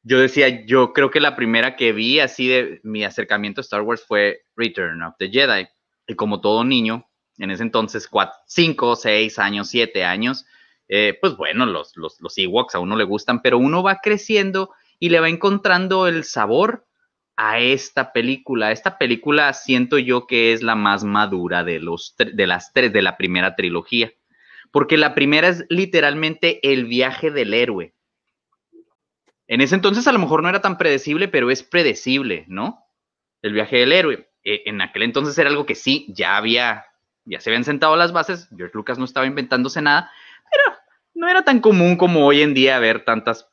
Yo 0.04 0.20
decía, 0.20 0.66
yo 0.66 0.94
creo 0.94 1.10
que 1.10 1.20
la 1.20 1.36
primera 1.36 1.76
que 1.76 1.92
vi 1.92 2.20
así 2.20 2.48
de 2.48 2.80
mi 2.84 3.04
acercamiento 3.04 3.62
a 3.62 3.64
Star 3.64 3.82
Wars 3.82 4.06
fue 4.06 4.42
Return 4.56 5.02
of 5.02 5.16
the 5.18 5.30
Jedi. 5.30 5.68
Y 6.06 6.14
como 6.14 6.42
todo 6.42 6.64
niño, 6.64 7.08
en 7.38 7.52
ese 7.52 7.64
entonces, 7.64 8.10
5, 8.46 8.96
6 8.96 9.40
años, 9.40 9.70
7 9.70 10.04
años, 10.04 10.46
eh, 10.88 11.18
pues 11.20 11.36
bueno, 11.36 11.66
los, 11.66 11.96
los, 11.98 12.20
los 12.22 12.38
Ewoks 12.38 12.76
a 12.76 12.80
uno 12.80 12.96
le 12.96 13.04
gustan, 13.04 13.42
pero 13.42 13.58
uno 13.58 13.84
va 13.84 14.00
creciendo 14.02 14.72
y 15.00 15.10
le 15.10 15.20
va 15.20 15.30
encontrando 15.30 16.08
el 16.08 16.24
sabor 16.24 16.86
a 17.38 17.60
esta 17.60 18.14
película. 18.14 18.72
Esta 18.72 18.98
película 18.98 19.52
siento 19.54 19.98
yo 19.98 20.28
que 20.28 20.54
es 20.54 20.64
la 20.64 20.76
más 20.76 21.04
madura 21.04 21.64
de, 21.64 21.80
los, 21.80 22.16
de 22.18 22.48
las 22.48 22.72
tres 22.74 22.94
de 22.94 23.02
la 23.02 23.18
primera 23.18 23.56
trilogía, 23.56 24.12
porque 24.72 24.98
la 24.98 25.16
primera 25.16 25.50
es 25.50 25.66
literalmente 25.70 26.60
el 26.72 26.86
viaje 26.86 27.32
del 27.32 27.54
héroe. 27.54 27.94
En 29.48 29.62
ese 29.62 29.76
entonces 29.76 30.08
a 30.08 30.12
lo 30.12 30.20
mejor 30.20 30.42
no 30.42 30.50
era 30.50 30.62
tan 30.62 30.78
predecible, 30.78 31.28
pero 31.28 31.52
es 31.52 31.62
predecible, 31.62 32.46
¿no? 32.48 32.84
El 33.42 33.54
viaje 33.54 33.78
del 33.78 33.92
héroe. 33.92 34.30
Eh, 34.44 34.64
en 34.66 34.82
aquel 34.82 35.04
entonces 35.04 35.38
era 35.38 35.50
algo 35.50 35.66
que 35.66 35.76
sí, 35.76 36.08
ya 36.10 36.38
había, 36.38 36.86
ya 37.26 37.40
se 37.40 37.50
habían 37.50 37.64
sentado 37.64 37.96
las 37.96 38.14
bases, 38.14 38.48
George 38.56 38.76
Lucas 38.76 38.98
no 38.98 39.06
estaba 39.06 39.26
inventándose 39.26 39.82
nada, 39.82 40.12
pero 40.52 40.78
no 41.16 41.28
era 41.28 41.44
tan 41.44 41.60
común 41.60 41.98
como 41.98 42.26
hoy 42.26 42.42
en 42.42 42.54
día 42.54 42.80
ver 42.80 43.04
tantas 43.04 43.50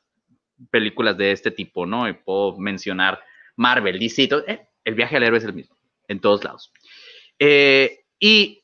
películas 0.69 1.17
de 1.17 1.31
este 1.31 1.51
tipo, 1.51 1.85
¿no? 1.85 2.07
Y 2.07 2.13
puedo 2.13 2.57
mencionar 2.57 3.19
Marvel, 3.55 3.99
DC, 3.99 4.27
todo, 4.27 4.43
eh, 4.47 4.67
el 4.83 4.95
viaje 4.95 5.17
al 5.17 5.23
héroe 5.23 5.39
es 5.39 5.45
el 5.45 5.53
mismo, 5.53 5.75
en 6.07 6.19
todos 6.19 6.43
lados. 6.43 6.71
Eh, 7.39 8.05
y 8.19 8.63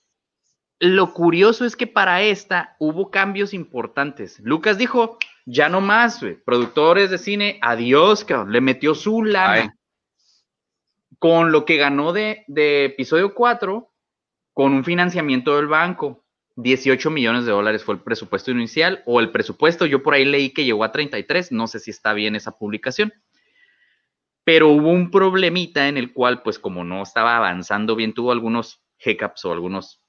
lo 0.79 1.13
curioso 1.13 1.65
es 1.65 1.75
que 1.75 1.87
para 1.87 2.21
esta 2.21 2.75
hubo 2.79 3.11
cambios 3.11 3.53
importantes. 3.53 4.39
Lucas 4.39 4.77
dijo, 4.77 5.17
ya 5.45 5.69
no 5.69 5.81
más, 5.81 6.23
productores 6.45 7.09
de 7.09 7.17
cine, 7.17 7.59
adiós, 7.61 8.23
cabrón, 8.23 8.51
le 8.51 8.61
metió 8.61 8.95
su 8.95 9.23
lana. 9.23 9.53
Ay. 9.53 9.69
Con 11.17 11.51
lo 11.51 11.65
que 11.65 11.75
ganó 11.75 12.13
de, 12.13 12.45
de 12.47 12.85
episodio 12.85 13.33
4, 13.33 13.88
con 14.59 14.73
un 14.73 14.83
financiamiento 14.83 15.55
del 15.55 15.67
banco. 15.67 16.21
18 16.57 17.09
millones 17.11 17.45
de 17.45 17.53
dólares 17.53 17.81
fue 17.81 17.95
el 17.95 18.01
presupuesto 18.01 18.51
inicial, 18.51 19.03
o 19.05 19.21
el 19.21 19.31
presupuesto, 19.31 19.85
yo 19.85 20.03
por 20.03 20.13
ahí 20.13 20.25
leí 20.25 20.49
que 20.49 20.65
llegó 20.65 20.83
a 20.83 20.91
33, 20.91 21.53
no 21.53 21.65
sé 21.67 21.79
si 21.79 21.91
está 21.91 22.11
bien 22.11 22.35
esa 22.35 22.57
publicación 22.57 23.13
pero 24.43 24.67
hubo 24.69 24.89
un 24.89 25.11
problemita 25.11 25.87
en 25.87 25.95
el 25.95 26.11
cual, 26.11 26.41
pues 26.41 26.59
como 26.59 26.83
no 26.83 27.03
estaba 27.03 27.37
avanzando 27.37 27.95
bien, 27.95 28.13
tuvo 28.13 28.33
algunos 28.33 28.83
hiccups 29.05 29.45
o 29.45 29.53
algunos 29.53 30.01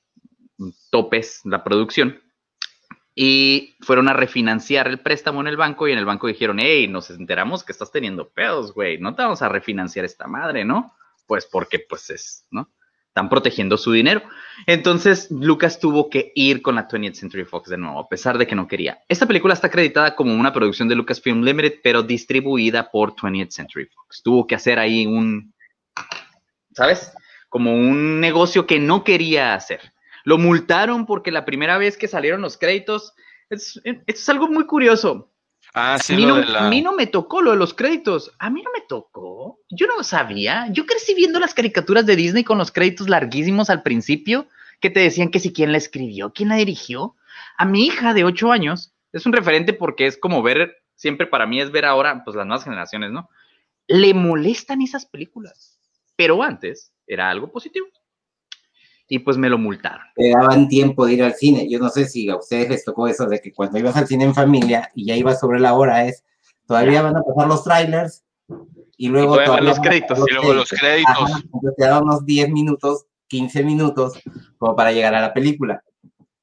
topes 0.90 1.42
la 1.45 1.62
producción 1.62 2.21
y 3.14 3.76
fueron 3.83 4.09
a 4.09 4.14
refinanciar 4.14 4.88
el 4.88 4.99
préstamo 4.99 5.42
en 5.42 5.47
el 5.47 5.59
banco 5.59 5.87
y 5.87 5.92
en 5.92 5.99
el 5.99 6.07
banco 6.07 6.26
dijeron, 6.26 6.59
hey, 6.59 6.88
nos 6.88 7.11
enteramos 7.11 7.62
que 7.62 7.71
estás 7.71 7.92
teniendo 7.92 8.30
pedos, 8.30 8.75
güey, 8.75 8.99
no 8.99 9.14
te 9.14 9.23
vamos 9.23 9.42
a 9.42 9.49
refinanciar 9.49 10.07
esta 10.07 10.26
madre, 10.26 10.64
¿no? 10.64 10.92
Pues 11.28 11.47
porque 11.47 11.78
pues 11.78 12.11
es, 12.11 12.47
¿no? 12.50 12.69
Protegiendo 13.29 13.77
su 13.77 13.93
dinero. 13.93 14.23
Entonces 14.67 15.31
Lucas 15.31 15.79
tuvo 15.81 16.11
que 16.11 16.33
ir 16.35 16.62
con 16.62 16.75
la 16.75 16.89
20th 16.89 17.15
Century 17.15 17.45
Fox 17.45 17.71
de 17.71 17.79
nuevo, 17.79 18.00
a 18.00 18.09
pesar 18.09 18.39
de 18.39 18.47
que 18.47 18.55
no 18.55 18.69
quería. 18.69 19.00
Esta 19.09 19.27
película 19.27 19.55
está 19.55 19.69
acreditada 19.69 20.15
como 20.15 20.35
una 20.35 20.53
producción 20.53 20.89
de 20.89 20.95
Lucasfilm 20.95 21.43
Limited, 21.43 21.81
pero 21.83 22.03
distribuida 22.03 22.91
por 22.91 23.15
20th 23.15 23.50
Century 23.50 23.87
Fox. 23.87 24.23
Tuvo 24.23 24.47
que 24.47 24.55
hacer 24.55 24.79
ahí 24.79 25.07
un, 25.07 25.53
¿sabes? 26.75 27.12
Como 27.49 27.75
un 27.75 28.21
negocio 28.21 28.67
que 28.67 28.79
no 28.79 29.05
quería 29.05 29.55
hacer. 29.55 29.93
Lo 30.25 30.39
multaron 30.39 31.07
porque 31.07 31.33
la 31.33 31.45
primera 31.45 31.79
vez 31.79 31.97
que 31.97 32.09
salieron 32.09 32.43
los 32.43 32.57
créditos, 32.59 33.15
es, 33.49 33.81
es 33.85 34.29
algo 34.29 34.49
muy 34.49 34.67
curioso. 34.67 35.31
Ah, 35.75 35.99
sí, 36.03 36.15
a, 36.15 36.17
mí 36.17 36.23
lo 36.23 36.29
no, 36.29 36.37
de 36.41 36.47
la- 36.47 36.67
a 36.67 36.69
mí 36.69 36.83
no 36.83 36.93
me 36.95 37.07
tocó 37.07 37.43
lo 37.43 37.53
de 37.53 37.57
los 37.57 37.75
créditos. 37.75 38.33
A 38.39 38.50
mí 38.50 38.62
no 38.62 38.71
me 38.73 38.81
tocó. 38.89 39.61
Yo 39.69 39.87
no 39.87 40.03
sabía. 40.03 40.67
Yo 40.73 40.85
crecí 40.87 41.15
viendo 41.15 41.39
las 41.39 41.55
caricaturas 41.55 42.05
de 42.07 42.17
Disney 42.17 42.45
con 42.45 42.59
los 42.59 42.73
créditos 42.73 43.09
larguísimos 43.09 43.71
al 43.71 43.83
principio, 43.83 44.49
que 44.81 44.91
te 44.91 45.00
decían 45.00 45.31
que 45.31 45.39
si 45.41 45.53
quién 45.53 45.73
la 45.73 45.79
escribió, 45.79 46.33
quién 46.33 46.49
la 46.49 46.57
dirigió. 46.57 47.15
A 47.57 47.65
mi 47.65 47.87
hija 47.87 48.15
de 48.15 48.25
8 48.25 48.50
años, 48.50 48.93
es 49.12 49.27
un 49.27 49.33
referente 49.33 49.73
porque 49.73 50.07
es 50.07 50.17
como 50.19 50.43
ver, 50.43 50.83
siempre 50.97 51.27
para 51.27 51.47
mí 51.47 51.61
es 51.61 51.71
ver 51.71 51.85
ahora, 51.85 52.23
pues 52.25 52.37
las 52.37 52.47
nuevas 52.47 52.65
generaciones, 52.65 53.11
¿no? 53.12 53.29
Le 53.87 54.15
molestan 54.15 54.83
esas 54.83 55.07
películas. 55.07 55.79
Pero 56.17 56.43
antes 56.43 56.93
era 57.07 57.31
algo 57.31 57.50
positivo. 57.50 57.87
Y 59.12 59.19
pues 59.19 59.37
me 59.37 59.50
lo 59.50 59.59
multaron. 59.59 60.07
te 60.14 60.31
daban 60.31 60.69
tiempo 60.69 61.05
de 61.05 61.14
ir 61.14 61.23
al 61.25 61.35
cine. 61.35 61.69
Yo 61.69 61.81
no 61.81 61.88
sé 61.90 62.07
si 62.07 62.31
a 62.31 62.37
ustedes 62.37 62.69
les 62.71 62.85
tocó 62.85 63.09
eso 63.09 63.26
de 63.26 63.40
que 63.40 63.52
cuando 63.52 63.76
ibas 63.76 63.97
al 63.97 64.07
cine 64.07 64.23
en 64.25 64.35
familia 64.35 64.88
y 64.95 65.05
ya 65.07 65.17
ibas 65.17 65.40
sobre 65.40 65.59
la 65.59 65.75
hora 65.75 66.05
es, 66.07 66.25
todavía 66.64 67.02
van 67.02 67.17
a 67.17 67.23
pasar 67.23 67.49
los 67.49 67.64
trailers 67.64 68.23
y 68.97 69.09
luego 69.09 69.33
todavía 69.35 69.55
van 69.55 69.64
los 69.64 69.81
créditos, 69.81 70.19
y 70.31 70.33
luego 70.35 70.55
los 70.55 70.69
créditos. 70.71 71.17
Ajá, 71.31 71.40
entonces 71.43 71.75
te 71.76 71.85
daban 71.85 72.05
unos 72.05 72.25
10 72.25 72.50
minutos, 72.50 73.07
15 73.26 73.64
minutos 73.64 74.14
como 74.59 74.76
para 74.76 74.93
llegar 74.93 75.14
a 75.17 75.21
la 75.21 75.35
película. 75.35 75.83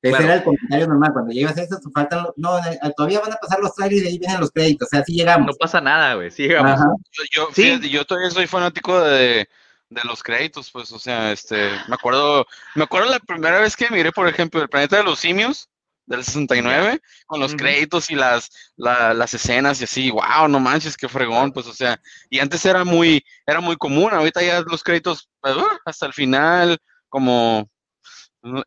Ese 0.01 0.12
Claro. 0.12 0.25
era 0.25 0.36
el 0.36 0.43
comentario 0.43 0.88
normal. 0.88 1.13
Cuando 1.13 1.31
llegas 1.33 1.57
a 1.57 1.62
eso, 1.63 1.79
faltan, 1.93 2.24
los- 2.24 2.33
no, 2.36 2.57
eh, 2.59 2.77
todavía 2.97 3.21
van 3.21 3.31
a 3.31 3.38
pasar 3.38 3.59
los 3.62 3.74
trailers 3.75 4.03
y 4.03 4.07
ahí 4.07 4.17
vienen 4.19 4.39
los 4.41 4.51
créditos. 4.51 4.88
O 4.88 4.89
sea, 4.89 5.00
así 5.00 5.13
llegamos. 5.13 5.47
No 5.47 5.53
pasa 5.57 5.79
nada, 5.79 6.15
güey. 6.15 6.31
Sigamos. 6.31 6.71
Ajá. 6.74 6.86
Yo, 7.13 7.24
yo, 7.33 7.47
Sí. 7.53 7.63
fíjate, 7.63 7.89
yo 7.89 8.03
todavía 8.05 8.29
soy 8.29 8.45
fanático 8.47 9.00
de, 9.01 9.47
de 9.89 10.03
los 10.03 10.22
créditos, 10.24 10.70
pues, 10.72 10.91
o 10.91 11.00
sea, 11.00 11.32
este, 11.32 11.70
me 11.88 11.96
acuerdo, 11.96 12.46
me 12.75 12.84
acuerdo 12.84 13.10
la 13.10 13.20
primera 13.20 13.60
vez 13.60 13.75
que 13.75 13.89
miré, 13.89 14.12
por 14.12 14.27
ejemplo, 14.27 14.62
el 14.62 14.70
planeta 14.70 14.98
de 14.98 15.03
los 15.03 15.20
simios 15.20 15.70
del 16.06 16.24
69, 16.24 17.01
con 17.25 17.39
los 17.41 17.53
créditos 17.56 18.10
y 18.12 18.15
las, 18.15 18.50
la- 18.77 19.13
las 19.13 19.34
escenas 19.34 19.79
y 19.82 19.86
así, 19.86 20.10
wow, 20.12 20.48
no 20.50 20.60
manches, 20.60 20.96
qué 20.98 21.08
fregón, 21.10 21.51
pues, 21.51 21.67
o 21.67 21.74
sea, 21.74 22.00
y 22.29 22.39
antes 22.39 22.63
era 22.65 22.84
muy, 22.84 23.24
era 23.46 23.60
muy 23.62 23.75
común, 23.77 24.13
ahorita 24.13 24.41
ya 24.41 24.62
los 24.62 24.84
créditos, 24.84 25.29
pues, 25.41 25.56
uh, 25.56 25.65
hasta 25.86 26.06
el 26.06 26.13
final, 26.13 26.77
como, 27.10 27.70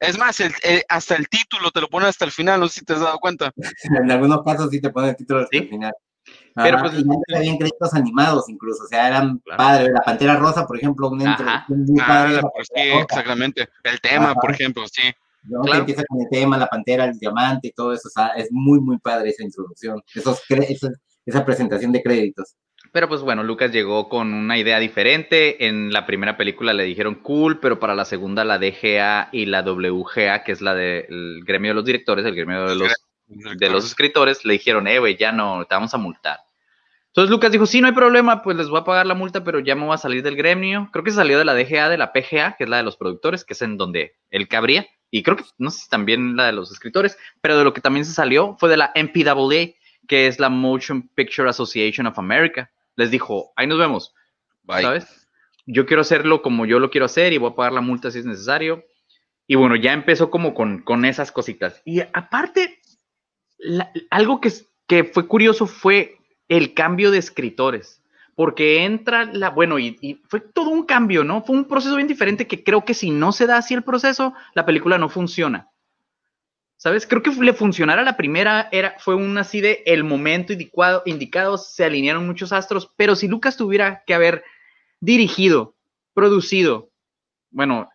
es 0.01 0.19
más, 0.19 0.41
el- 0.41 0.55
el- 0.63 0.85
hasta 0.89 1.17
el 1.17 1.29
título 1.29 1.71
te 1.71 1.81
lo 1.81 1.89
ponen 1.89 2.09
hasta 2.09 2.25
el 2.27 2.33
final, 2.33 2.61
no 2.61 2.69
sé 2.69 2.81
si 2.81 2.85
te 2.87 2.93
has 2.95 3.01
dado 3.01 3.19
cuenta. 3.19 3.53
En 4.05 4.11
algunos 4.11 4.43
casos 4.45 4.71
sí 4.71 4.81
te 4.81 4.91
ponen 4.91 5.11
el 5.11 5.17
título 5.17 5.41
hasta 5.41 5.51
Sí. 5.53 5.59
el 5.65 5.69
final. 5.69 5.93
Pero, 6.55 6.79
pues, 6.81 6.93
y 6.95 7.35
habían 7.35 7.57
créditos 7.59 7.95
animados 7.95 8.49
incluso, 8.49 8.85
o 8.85 8.87
sea, 8.87 9.09
eran 9.09 9.39
Claro. 9.39 9.59
padres. 9.59 9.91
La 9.95 10.01
Pantera 10.01 10.37
Rosa, 10.37 10.67
por 10.67 10.77
ejemplo, 10.77 11.09
una 11.09 11.35
Ajá. 11.35 11.65
muy 11.69 11.99
padre. 12.01 12.41
Ah, 12.43 12.49
pues 12.55 12.69
sí, 12.75 12.81
exactamente, 12.81 13.69
el 13.85 14.01
tema, 14.01 14.35
por 14.35 14.51
ejemplo, 14.51 14.83
sí. 14.91 15.11
¿no? 15.45 15.63
claro. 15.63 15.73
Que 15.73 15.93
empieza 15.93 16.03
con 16.09 16.21
el 16.21 16.29
tema, 16.31 16.59
la 16.59 16.67
Pantera, 16.67 17.05
el 17.05 17.19
diamante 17.19 17.69
y 17.69 17.73
todo 17.73 17.93
eso, 17.95 18.09
o 18.09 18.11
sea, 18.11 18.29
es 18.37 18.49
muy, 18.51 18.81
muy 18.81 18.99
padre 18.99 19.31
esa 19.31 19.43
introducción, 19.43 20.03
esos 20.15 20.43
esa 21.27 21.45
presentación 21.45 21.93
de 21.93 22.03
créditos. 22.03 22.57
Pero 22.93 23.09
pues 23.09 23.21
bueno, 23.21 23.45
Lucas 23.45 23.71
llegó 23.71 24.09
con 24.09 24.33
una 24.35 24.59
idea 24.59 24.79
diferente. 24.81 25.67
En 25.67 25.93
la 25.93 26.07
primera 26.07 26.37
película 26.37 26.73
le 26.73 26.85
dijeron 26.85 27.17
cool, 27.17 27.61
pero 27.61 27.79
para 27.79 27.95
la 27.95 28.05
segunda 28.05 28.45
la 28.45 28.59
DGA 28.59 29.29
y 29.33 29.47
la 29.47 29.63
WGA, 29.63 30.43
que 30.43 30.53
es 30.53 30.61
la 30.61 30.75
del 30.75 31.43
gremio 31.45 31.71
de 31.71 31.75
los 31.75 31.85
directores, 31.85 32.25
el 32.25 32.35
gremio 32.35 32.67
de 32.67 32.75
los, 32.75 32.93
de 33.31 33.71
los 33.71 33.85
escritores, 33.85 34.45
le 34.45 34.55
dijeron, 34.55 34.87
eh, 34.89 34.99
güey, 34.99 35.17
ya 35.17 35.33
no, 35.33 35.65
te 35.65 35.75
vamos 35.75 35.95
a 35.95 35.99
multar. 35.99 36.41
Entonces 37.09 37.31
Lucas 37.31 37.51
dijo, 37.51 37.67
sí, 37.67 37.81
no 37.81 37.89
hay 37.89 37.93
problema, 37.93 38.43
pues 38.43 38.57
les 38.57 38.69
voy 38.69 38.81
a 38.81 38.85
pagar 38.85 39.07
la 39.07 39.15
multa, 39.15 39.43
pero 39.43 39.59
ya 39.59 39.75
me 39.75 39.85
voy 39.85 39.95
a 39.95 39.99
salir 39.99 40.23
del 40.23 40.37
gremio. 40.37 40.89
Creo 40.93 41.03
que 41.03 41.11
salió 41.11 41.39
de 41.39 41.45
la 41.45 41.55
DGA, 41.55 41.89
de 41.89 41.99
la 41.99 42.13
PGA, 42.13 42.57
que 42.57 42.65
es 42.65 42.71
la 42.71 42.77
de 42.77 42.83
los 42.85 42.97
productores, 42.97 43.45
que 43.45 43.55
es 43.55 43.63
en 43.63 43.77
donde 43.77 44.15
él 44.31 44.47
cabría. 44.47 44.87
Y 45.11 45.25
creo 45.25 45.37
que, 45.37 45.45
no 45.59 45.71
sé 45.71 45.81
si 45.81 45.89
también 45.89 46.37
la 46.37 46.47
de 46.47 46.53
los 46.53 46.71
escritores, 46.71 47.19
pero 47.41 47.59
de 47.59 47.65
lo 47.65 47.73
que 47.73 47.81
también 47.81 48.05
se 48.05 48.13
salió 48.13 48.57
fue 48.61 48.69
de 48.69 48.77
la 48.77 48.93
MPAA, 48.95 49.75
que 50.07 50.29
es 50.29 50.39
la 50.39 50.51
Motion 50.51 51.09
Picture 51.15 51.49
Association 51.49 52.07
of 52.07 52.19
America. 52.19 52.71
Les 52.95 53.11
dijo, 53.11 53.53
ahí 53.57 53.67
nos 53.67 53.79
vemos, 53.79 54.15
Bye. 54.63 54.83
¿sabes? 54.83 55.29
Yo 55.67 55.87
quiero 55.87 56.03
hacerlo 56.03 56.43
como 56.43 56.65
yo 56.65 56.79
lo 56.79 56.91
quiero 56.91 57.07
hacer 57.07 57.33
y 57.33 57.39
voy 57.39 57.51
a 57.51 57.55
pagar 57.55 57.73
la 57.73 57.81
multa 57.81 58.11
si 58.11 58.21
es 58.21 58.25
necesario. 58.27 58.85
Y 59.49 59.57
bueno, 59.57 59.75
ya 59.75 59.93
empezó 59.93 60.31
como 60.31 60.55
con, 60.55 60.83
con 60.83 61.05
esas 61.05 61.33
cositas. 61.33 61.83
Y 61.85 62.03
aparte, 62.13 62.80
la- 63.61 63.93
algo 64.11 64.41
que, 64.41 64.51
fue 65.05 65.27
curioso 65.27 65.67
fue 65.67 66.19
el 66.49 66.75
cambio 66.75 67.11
de 67.11 67.19
escritores. 67.19 68.03
Porque 68.35 68.85
entra 68.85 69.25
la, 69.25 69.51
bueno, 69.51 69.79
y, 69.79 69.99
y 70.01 70.15
fue 70.29 70.41
todo 70.41 70.71
un 70.71 70.85
cambio, 70.85 71.25
¿no? 71.25 71.43
Fue 71.43 71.55
un 71.55 71.67
proceso 71.67 71.97
bien 71.97 72.09
diferente 72.09 72.47
que 72.47 72.65
creo 72.65 72.85
que 72.85 72.95
si 72.95 73.11
no 73.11 73.33
se 73.33 73.47
da 73.47 73.59
así 73.59 73.75
el 73.75 73.83
proceso, 73.83 74.35
la 74.55 74.65
película 74.65 74.97
no 74.99 75.09
funciona. 75.09 75.69
¿Sabes? 76.79 77.07
Creo 77.07 77.23
que 77.23 77.31
le 77.33 77.53
funcionara 77.53 78.03
la 78.03 78.17
primera, 78.17 78.71
era, 78.73 78.97
fue 78.99 79.15
un 79.15 79.37
así 79.37 79.61
de 79.61 79.83
el 79.85 80.03
momento 80.03 80.55
indicado, 80.55 81.03
indicado, 81.05 81.59
se 81.59 81.85
alinearon 81.85 82.27
muchos 82.27 82.55
astros, 82.55 82.91
pero 82.97 83.15
si 83.15 83.29
Lucas 83.29 83.59
tuviera 83.59 84.03
que 84.07 84.15
haber 84.15 84.43
dirigido, 84.99 85.75
producido, 86.15 86.89
bueno, 87.51 87.91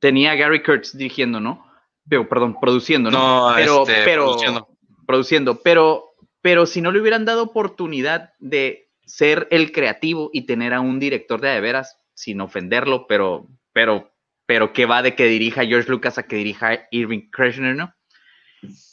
tenía 0.00 0.32
a 0.32 0.34
Gary 0.34 0.62
Kurtz 0.62 0.94
dirigiendo, 0.94 1.40
¿no? 1.40 1.66
Pero, 2.06 2.28
perdón, 2.28 2.58
produciendo, 2.60 3.10
¿no? 3.10 3.48
No, 3.48 3.54
pero, 3.54 3.82
este, 3.82 4.04
pero, 4.04 4.68
produciendo. 5.10 5.60
pero, 5.62 6.14
pero 6.40 6.66
si 6.66 6.80
no 6.80 6.92
le 6.92 7.00
hubieran 7.00 7.24
dado 7.24 7.42
oportunidad 7.42 8.30
de 8.38 8.90
ser 9.04 9.48
el 9.50 9.72
creativo 9.72 10.30
y 10.32 10.46
tener 10.46 10.72
a 10.72 10.80
un 10.80 11.00
director 11.00 11.40
de 11.40 11.48
de 11.48 11.60
veras, 11.60 11.98
sin 12.14 12.40
ofenderlo, 12.40 13.06
pero, 13.08 13.48
pero, 13.72 14.12
pero 14.46 14.72
que 14.72 14.86
va 14.86 15.02
de 15.02 15.14
que 15.14 15.24
dirija 15.24 15.66
George 15.66 15.90
Lucas 15.90 16.18
a 16.18 16.22
que 16.22 16.36
dirija 16.36 16.86
Irving 16.90 17.30
Kirchner, 17.34 17.74
¿no? 17.74 17.92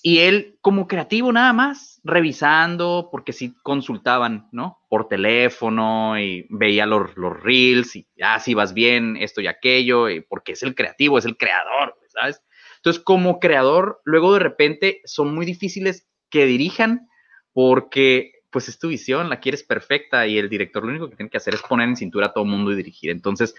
Y 0.02 0.20
él 0.20 0.58
como 0.62 0.88
creativo 0.88 1.32
nada 1.32 1.52
más, 1.54 2.00
revisando, 2.04 3.10
porque 3.12 3.34
sí 3.34 3.54
consultaban, 3.64 4.48
¿no? 4.52 4.80
Por 4.90 5.10
teléfono 5.10 6.18
y 6.20 6.48
veía 6.50 6.86
los, 6.86 7.16
los 7.18 7.38
reels 7.44 7.96
y, 7.96 8.08
ah, 8.24 8.40
si 8.40 8.54
vas 8.54 8.74
bien, 8.74 9.18
esto 9.18 9.42
y 9.42 9.48
aquello, 9.48 10.10
y 10.10 10.22
porque 10.22 10.54
es 10.54 10.64
el 10.64 10.74
creativo, 10.74 11.18
es 11.18 11.26
el 11.26 11.38
creador, 11.38 11.96
¿sabes? 12.08 12.42
Entonces, 12.78 13.04
como 13.04 13.40
creador, 13.40 14.02
luego 14.06 14.34
de 14.34 14.40
repente 14.40 15.02
son 15.06 15.34
muy 15.36 15.46
difíciles 15.46 16.08
que 16.30 16.46
dirijan 16.46 17.08
porque 17.54 18.34
pues 18.50 18.70
es 18.70 18.80
tu 18.80 18.88
visión, 18.88 19.30
la 19.30 19.40
quieres 19.40 19.64
perfecta 19.64 20.26
y 20.26 20.38
el 20.38 20.50
director 20.50 20.84
lo 20.84 20.90
único 20.90 21.10
que 21.10 21.16
tiene 21.18 21.30
que 21.30 21.38
hacer 21.38 21.54
es 21.54 21.62
poner 21.62 21.90
en 21.90 21.98
cintura 21.98 22.28
a 22.28 22.34
todo 22.34 22.46
mundo 22.46 22.72
y 22.72 22.76
dirigir. 22.76 23.12
Entonces, 23.12 23.54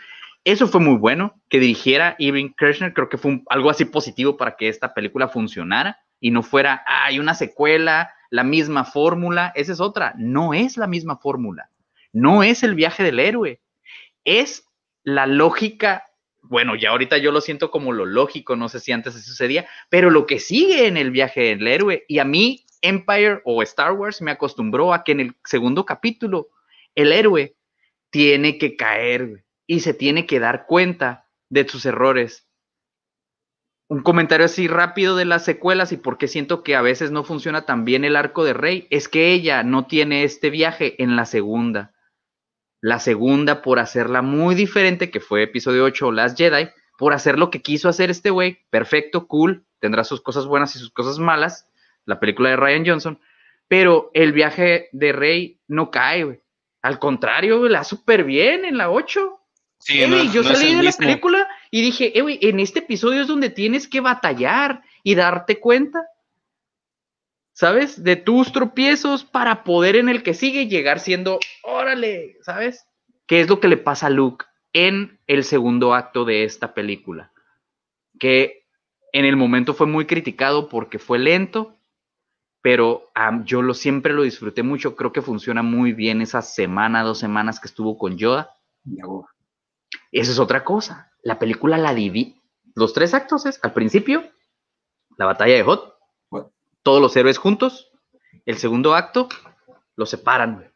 eso 0.45 0.67
fue 0.67 0.81
muy 0.81 0.97
bueno, 0.97 1.41
que 1.49 1.61
dirigiera 1.61 2.17
Irving 2.19 2.51
Kirchner, 2.57 2.95
creo 2.95 3.09
que 3.09 3.19
fue 3.19 3.43
algo 3.51 3.71
así 3.71 3.85
positivo 3.85 4.37
para 4.37 4.57
que 4.57 4.69
esta 4.69 4.95
película 4.95 5.29
funcionara 5.29 5.99
y 6.21 6.31
no 6.31 6.43
fuera, 6.43 6.83
"Ah, 6.87 7.05
hay 7.07 7.19
una 7.19 7.35
secuela, 7.35 8.13
la 8.31 8.45
misma 8.45 8.85
fórmula, 8.85 9.53
esa 9.55 9.73
es 9.73 9.81
otra, 9.81 10.15
no 10.17 10.55
es 10.55 10.77
la 10.77 10.87
misma 10.87 11.17
fórmula, 11.19 11.71
no 12.13 12.43
es 12.43 12.63
el 12.63 12.75
viaje 12.75 13.03
del 13.03 13.21
héroe, 13.21 13.61
es 14.25 14.65
la 15.05 15.27
lógica, 15.27 16.05
bueno, 16.43 16.75
ya 16.77 16.91
ahorita 16.91 17.19
yo 17.19 17.33
lo 17.33 17.41
siento 17.41 17.71
como 17.71 17.93
lo 17.93 18.07
lógico, 18.07 18.57
no 18.57 18.69
sé 18.69 18.81
si 18.81 18.93
antes 18.93 19.15
se 19.15 19.23
sucedía, 19.23 19.67
pero 19.89 20.11
lo 20.11 20.27
que 20.27 20.39
sigue 20.39 20.87
en 20.87 20.97
el 20.97 21.11
viaje 21.11 21.41
del 21.43 21.67
héroe, 21.67 22.05
y 22.09 22.19
a 22.19 22.25
mí 22.25 22.65
Empire 22.81 23.41
o 23.45 23.63
Star 23.63 23.93
Wars 23.93 24.23
me 24.23 24.31
acostumbró 24.31 24.95
a 24.95 25.05
que 25.05 25.13
en 25.13 25.21
el 25.21 25.35
segundo 25.45 25.85
capítulo 25.85 26.49
el 26.95 27.13
héroe 27.13 27.57
tiene 28.11 28.59
que 28.59 28.77
caer 28.77 29.45
y 29.67 29.81
se 29.81 29.95
tiene 29.95 30.27
que 30.27 30.41
dar 30.41 30.67
cuenta 30.67 31.27
de 31.51 31.69
sus 31.69 31.85
errores. 31.87 32.47
Un 33.89 34.03
comentario 34.03 34.47
así 34.47 34.69
rápido 34.69 35.17
de 35.17 35.25
las 35.25 35.45
secuelas 35.45 35.93
y 35.93 35.97
por 35.97 36.19
qué 36.19 36.29
siento 36.29 36.63
que 36.63 36.77
a 36.77 36.83
veces 36.83 37.11
no 37.11 37.25
funciona 37.25 37.65
tan 37.65 37.85
bien 37.85 38.05
el 38.05 38.17
arco 38.17 38.45
de 38.45 38.53
Rey 38.53 38.87
es 38.91 39.09
que 39.09 39.33
ella 39.33 39.63
no 39.63 39.87
tiene 39.87 40.25
este 40.25 40.51
viaje 40.51 41.03
en 41.03 41.17
la 41.17 41.25
segunda. 41.25 41.95
La 42.81 42.99
segunda 43.01 43.63
por 43.63 43.79
hacerla 43.79 44.23
muy 44.23 44.55
diferente, 44.55 45.11
que 45.11 45.21
fue 45.21 45.43
episodio 45.43 45.85
8 45.85 46.13
Last 46.13 46.39
Jedi, 46.39 46.69
por 46.97 47.13
hacer 47.13 47.39
lo 47.39 47.51
que 47.51 47.63
quiso 47.63 47.89
hacer 47.89 48.11
este 48.11 48.31
güey, 48.31 48.59
perfecto, 48.71 49.27
cool, 49.27 49.65
tendrá 49.81 50.05
sus 50.05 50.21
cosas 50.21 50.47
buenas 50.47 50.75
y 50.77 50.79
sus 50.79 50.91
cosas 50.91 51.19
malas, 51.19 51.69
la 52.05 52.21
película 52.21 52.51
de 52.51 52.57
Ryan 52.57 52.87
Johnson, 52.87 53.21
pero 53.69 54.11
el 54.15 54.33
viaje 54.33 54.89
de 54.93 55.13
Rey 55.13 55.61
no 55.69 55.91
cae, 55.91 56.25
güey. 56.25 56.41
Al 56.83 56.99
contrario, 56.99 57.69
la 57.69 57.85
súper 57.85 58.25
bien 58.25 58.65
en 58.65 58.79
la 58.79 58.91
8. 58.91 59.35
Sí, 59.81 60.01
Ey, 60.03 60.11
no 60.11 60.17
es- 60.17 60.33
yo 60.33 60.43
no 60.43 60.55
salí 60.55 60.75
de 60.75 60.83
la 60.83 60.93
película 60.93 61.47
Y 61.71 61.83
dije, 61.83 62.17
eh, 62.19 62.23
güey, 62.23 62.39
en 62.43 62.61
este 62.61 62.79
episodio 62.79 63.21
es 63.21 63.27
donde 63.29 63.51
tienes 63.51 63.87
que 63.87 64.01
batallar 64.01 64.83
y 65.03 65.15
darte 65.15 65.61
cuenta, 65.61 66.07
¿sabes? 67.59 68.05
De 68.05 68.15
tus 68.15 68.53
tropiezos 68.53 69.25
para 69.25 69.65
poder 69.65 69.97
en 69.97 70.09
el 70.09 70.23
que 70.23 70.33
sigue 70.33 70.69
llegar 70.69 71.01
siendo, 71.01 71.41
órale, 71.65 72.37
¿sabes? 72.43 72.87
¿Qué 73.27 73.41
es 73.41 73.49
lo 73.49 73.59
que 73.59 73.67
le 73.67 73.77
pasa 73.77 74.07
a 74.07 74.11
Luke 74.11 74.47
en 74.73 75.19
el 75.27 75.43
segundo 75.43 75.93
acto 75.93 76.25
de 76.25 76.45
esta 76.45 76.73
película? 76.73 77.33
Que 78.21 78.65
en 79.13 79.25
el 79.25 79.35
momento 79.35 79.75
fue 79.75 79.89
muy 79.89 80.07
criticado 80.07 80.69
porque 80.69 81.01
fue 81.01 81.19
lento, 81.19 81.77
pero 82.63 83.11
yo 83.45 83.61
lo 83.63 83.75
siempre 83.75 84.13
lo 84.13 84.23
disfruté 84.23 84.63
mucho. 84.63 84.95
Creo 84.95 85.13
que 85.13 85.21
funciona 85.21 85.63
muy 85.63 85.93
bien 85.93 86.23
esa 86.23 86.43
semana, 86.43 87.03
dos 87.03 87.19
semanas 87.19 87.59
que 87.59 87.67
estuvo 87.67 87.99
con 87.99 88.19
Yoda. 88.19 88.55
Esa 90.13 90.31
es 90.31 90.39
otra 90.39 90.63
cosa. 90.63 91.11
La 91.25 91.41
película 91.41 91.77
la 91.77 91.93
divide. 91.93 92.37
Los 92.77 92.93
tres 92.93 93.15
actos 93.15 93.47
es, 93.47 93.59
al 93.65 93.73
principio, 93.73 94.23
la 95.17 95.27
batalla 95.27 95.55
de 95.55 95.65
Hot. 95.65 95.98
Todos 96.89 97.03
los 97.03 97.15
héroes 97.17 97.37
juntos. 97.37 97.91
El 98.47 98.57
segundo 98.57 98.95
acto, 98.95 99.29
los 99.95 100.09
separan, 100.09 100.55
güey. 100.55 100.69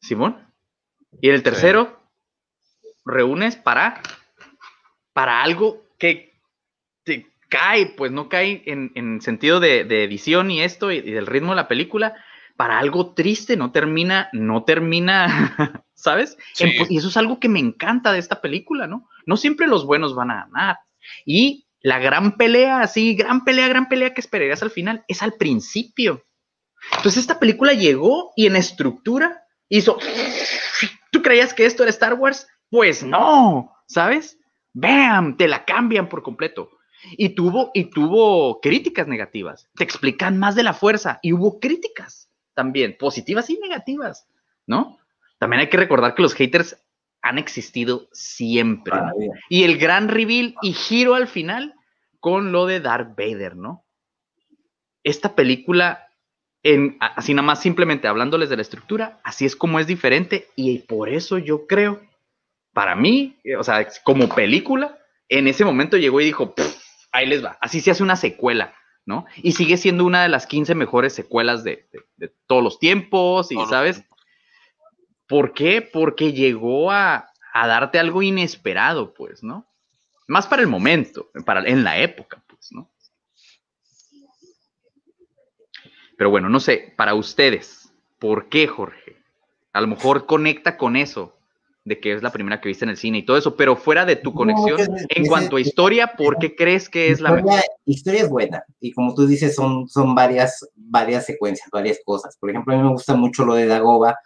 Simón. 0.00 0.46
Y 1.20 1.28
en 1.28 1.34
el 1.34 1.42
tercero, 1.42 2.00
reúnes 3.04 3.56
para, 3.56 4.00
para 5.12 5.42
algo 5.42 5.82
que 5.98 6.38
te 7.02 7.26
cae, 7.48 7.86
pues 7.96 8.12
no 8.12 8.28
cae 8.28 8.62
en, 8.66 8.92
en 8.94 9.20
sentido 9.20 9.58
de, 9.58 9.82
de 9.82 10.04
edición 10.04 10.52
y 10.52 10.62
esto 10.62 10.92
y, 10.92 10.98
y 10.98 11.10
del 11.10 11.26
ritmo 11.26 11.50
de 11.50 11.56
la 11.56 11.66
película, 11.66 12.14
para 12.56 12.78
algo 12.78 13.12
triste, 13.12 13.56
no 13.56 13.72
termina, 13.72 14.28
no 14.32 14.62
termina, 14.62 15.82
¿sabes? 15.94 16.38
Sí. 16.52 16.62
En 16.62 16.76
po- 16.78 16.86
y 16.88 16.98
eso 16.98 17.08
es 17.08 17.16
algo 17.16 17.40
que 17.40 17.48
me 17.48 17.58
encanta 17.58 18.12
de 18.12 18.20
esta 18.20 18.40
película, 18.40 18.86
¿no? 18.86 19.08
No 19.26 19.36
siempre 19.36 19.66
los 19.66 19.84
buenos 19.84 20.14
van 20.14 20.30
a 20.30 20.44
ganar. 20.44 20.78
Y 21.24 21.65
la 21.86 22.00
gran 22.00 22.36
pelea, 22.36 22.80
así, 22.80 23.14
gran 23.14 23.44
pelea, 23.44 23.68
gran 23.68 23.88
pelea 23.88 24.12
que 24.12 24.20
esperarías 24.20 24.60
al 24.60 24.72
final, 24.72 25.04
es 25.06 25.22
al 25.22 25.34
principio. 25.34 26.24
Entonces 26.96 27.18
esta 27.18 27.38
película 27.38 27.74
llegó 27.74 28.32
y 28.34 28.46
en 28.46 28.56
estructura 28.56 29.44
hizo, 29.68 29.96
¿tú 31.12 31.22
creías 31.22 31.54
que 31.54 31.64
esto 31.64 31.84
era 31.84 31.90
Star 31.90 32.14
Wars? 32.14 32.48
Pues 32.70 33.04
no, 33.04 33.72
¿sabes? 33.86 34.36
Bam, 34.72 35.36
te 35.36 35.46
la 35.46 35.64
cambian 35.64 36.08
por 36.08 36.24
completo. 36.24 36.70
Y 37.12 37.36
tuvo, 37.36 37.70
y 37.72 37.84
tuvo 37.84 38.60
críticas 38.60 39.06
negativas. 39.06 39.68
Te 39.76 39.84
explican 39.84 40.40
más 40.40 40.56
de 40.56 40.64
la 40.64 40.74
fuerza. 40.74 41.20
Y 41.22 41.34
hubo 41.34 41.60
críticas 41.60 42.28
también, 42.54 42.96
positivas 42.98 43.48
y 43.48 43.60
negativas, 43.60 44.26
¿no? 44.66 44.98
También 45.38 45.60
hay 45.60 45.68
que 45.68 45.76
recordar 45.76 46.16
que 46.16 46.22
los 46.22 46.34
haters 46.34 46.84
han 47.28 47.38
existido 47.38 48.08
siempre. 48.12 48.92
Y 49.48 49.64
el 49.64 49.78
gran 49.78 50.08
reveal 50.08 50.54
y 50.62 50.72
giro 50.72 51.14
al 51.14 51.26
final 51.28 51.74
con 52.20 52.52
lo 52.52 52.66
de 52.66 52.80
Darth 52.80 53.16
Vader, 53.16 53.56
¿no? 53.56 53.84
Esta 55.04 55.34
película, 55.36 56.08
en, 56.62 56.96
así 57.00 57.32
nada 57.34 57.46
más 57.46 57.60
simplemente 57.62 58.08
hablándoles 58.08 58.48
de 58.48 58.56
la 58.56 58.62
estructura, 58.62 59.20
así 59.22 59.44
es 59.46 59.54
como 59.54 59.78
es 59.78 59.86
diferente 59.86 60.48
y 60.56 60.78
por 60.80 61.08
eso 61.08 61.38
yo 61.38 61.66
creo, 61.66 62.00
para 62.72 62.96
mí, 62.96 63.36
eh, 63.44 63.56
o 63.56 63.62
sea, 63.62 63.86
como 64.02 64.28
película, 64.28 64.98
en 65.28 65.46
ese 65.46 65.64
momento 65.64 65.96
llegó 65.96 66.20
y 66.20 66.24
dijo, 66.24 66.54
"Pff, 66.54 66.76
ahí 67.12 67.26
les 67.26 67.44
va, 67.44 67.56
así 67.60 67.80
se 67.80 67.92
hace 67.92 68.02
una 68.02 68.16
secuela, 68.16 68.74
¿no? 69.04 69.26
Y 69.36 69.52
sigue 69.52 69.76
siendo 69.76 70.04
una 70.04 70.22
de 70.24 70.28
las 70.28 70.46
15 70.48 70.74
mejores 70.74 71.12
secuelas 71.14 71.62
de, 71.62 71.88
de- 71.92 72.02
de 72.16 72.32
todos 72.48 72.62
los 72.64 72.78
tiempos 72.80 73.52
y, 73.52 73.56
¿sabes? 73.70 74.02
¿Por 75.28 75.52
qué? 75.54 75.82
Porque 75.82 76.32
llegó 76.32 76.90
a, 76.90 77.28
a 77.52 77.66
darte 77.66 77.98
algo 77.98 78.22
inesperado, 78.22 79.12
pues, 79.14 79.42
¿no? 79.42 79.66
Más 80.28 80.46
para 80.46 80.62
el 80.62 80.68
momento, 80.68 81.30
para, 81.44 81.60
en 81.68 81.84
la 81.84 81.98
época, 81.98 82.42
pues, 82.48 82.72
¿no? 82.72 82.90
Pero 86.16 86.30
bueno, 86.30 86.48
no 86.48 86.60
sé, 86.60 86.94
para 86.96 87.14
ustedes, 87.14 87.92
¿por 88.18 88.48
qué, 88.48 88.66
Jorge? 88.66 89.16
A 89.72 89.80
lo 89.80 89.86
mejor 89.86 90.26
conecta 90.26 90.76
con 90.76 90.96
eso, 90.96 91.36
de 91.84 92.00
que 92.00 92.12
es 92.12 92.22
la 92.22 92.32
primera 92.32 92.60
que 92.60 92.68
viste 92.68 92.84
en 92.84 92.90
el 92.90 92.96
cine 92.96 93.18
y 93.18 93.22
todo 93.24 93.36
eso, 93.36 93.54
pero 93.56 93.76
fuera 93.76 94.04
de 94.06 94.16
tu 94.16 94.32
conexión, 94.32 94.80
es- 94.80 94.88
en 94.88 95.22
es- 95.22 95.28
cuanto 95.28 95.56
a 95.56 95.60
historia, 95.60 96.14
¿por 96.16 96.38
qué 96.38 96.56
crees 96.56 96.88
que 96.88 97.10
es 97.10 97.20
la 97.20 97.32
mejor? 97.32 97.60
historia 97.84 98.22
es 98.22 98.30
buena 98.30 98.64
y 98.80 98.92
como 98.92 99.14
tú 99.14 99.26
dices 99.26 99.54
son, 99.54 99.86
son 99.88 100.14
varias, 100.14 100.66
varias 100.74 101.26
secuencias, 101.26 101.68
varias 101.70 101.98
cosas. 102.04 102.36
Por 102.40 102.50
ejemplo, 102.50 102.74
a 102.74 102.76
mí 102.76 102.82
me 102.82 102.90
gusta 102.90 103.14
mucho 103.14 103.44
lo 103.44 103.54
de 103.54 103.66
Dagoba 103.66 104.18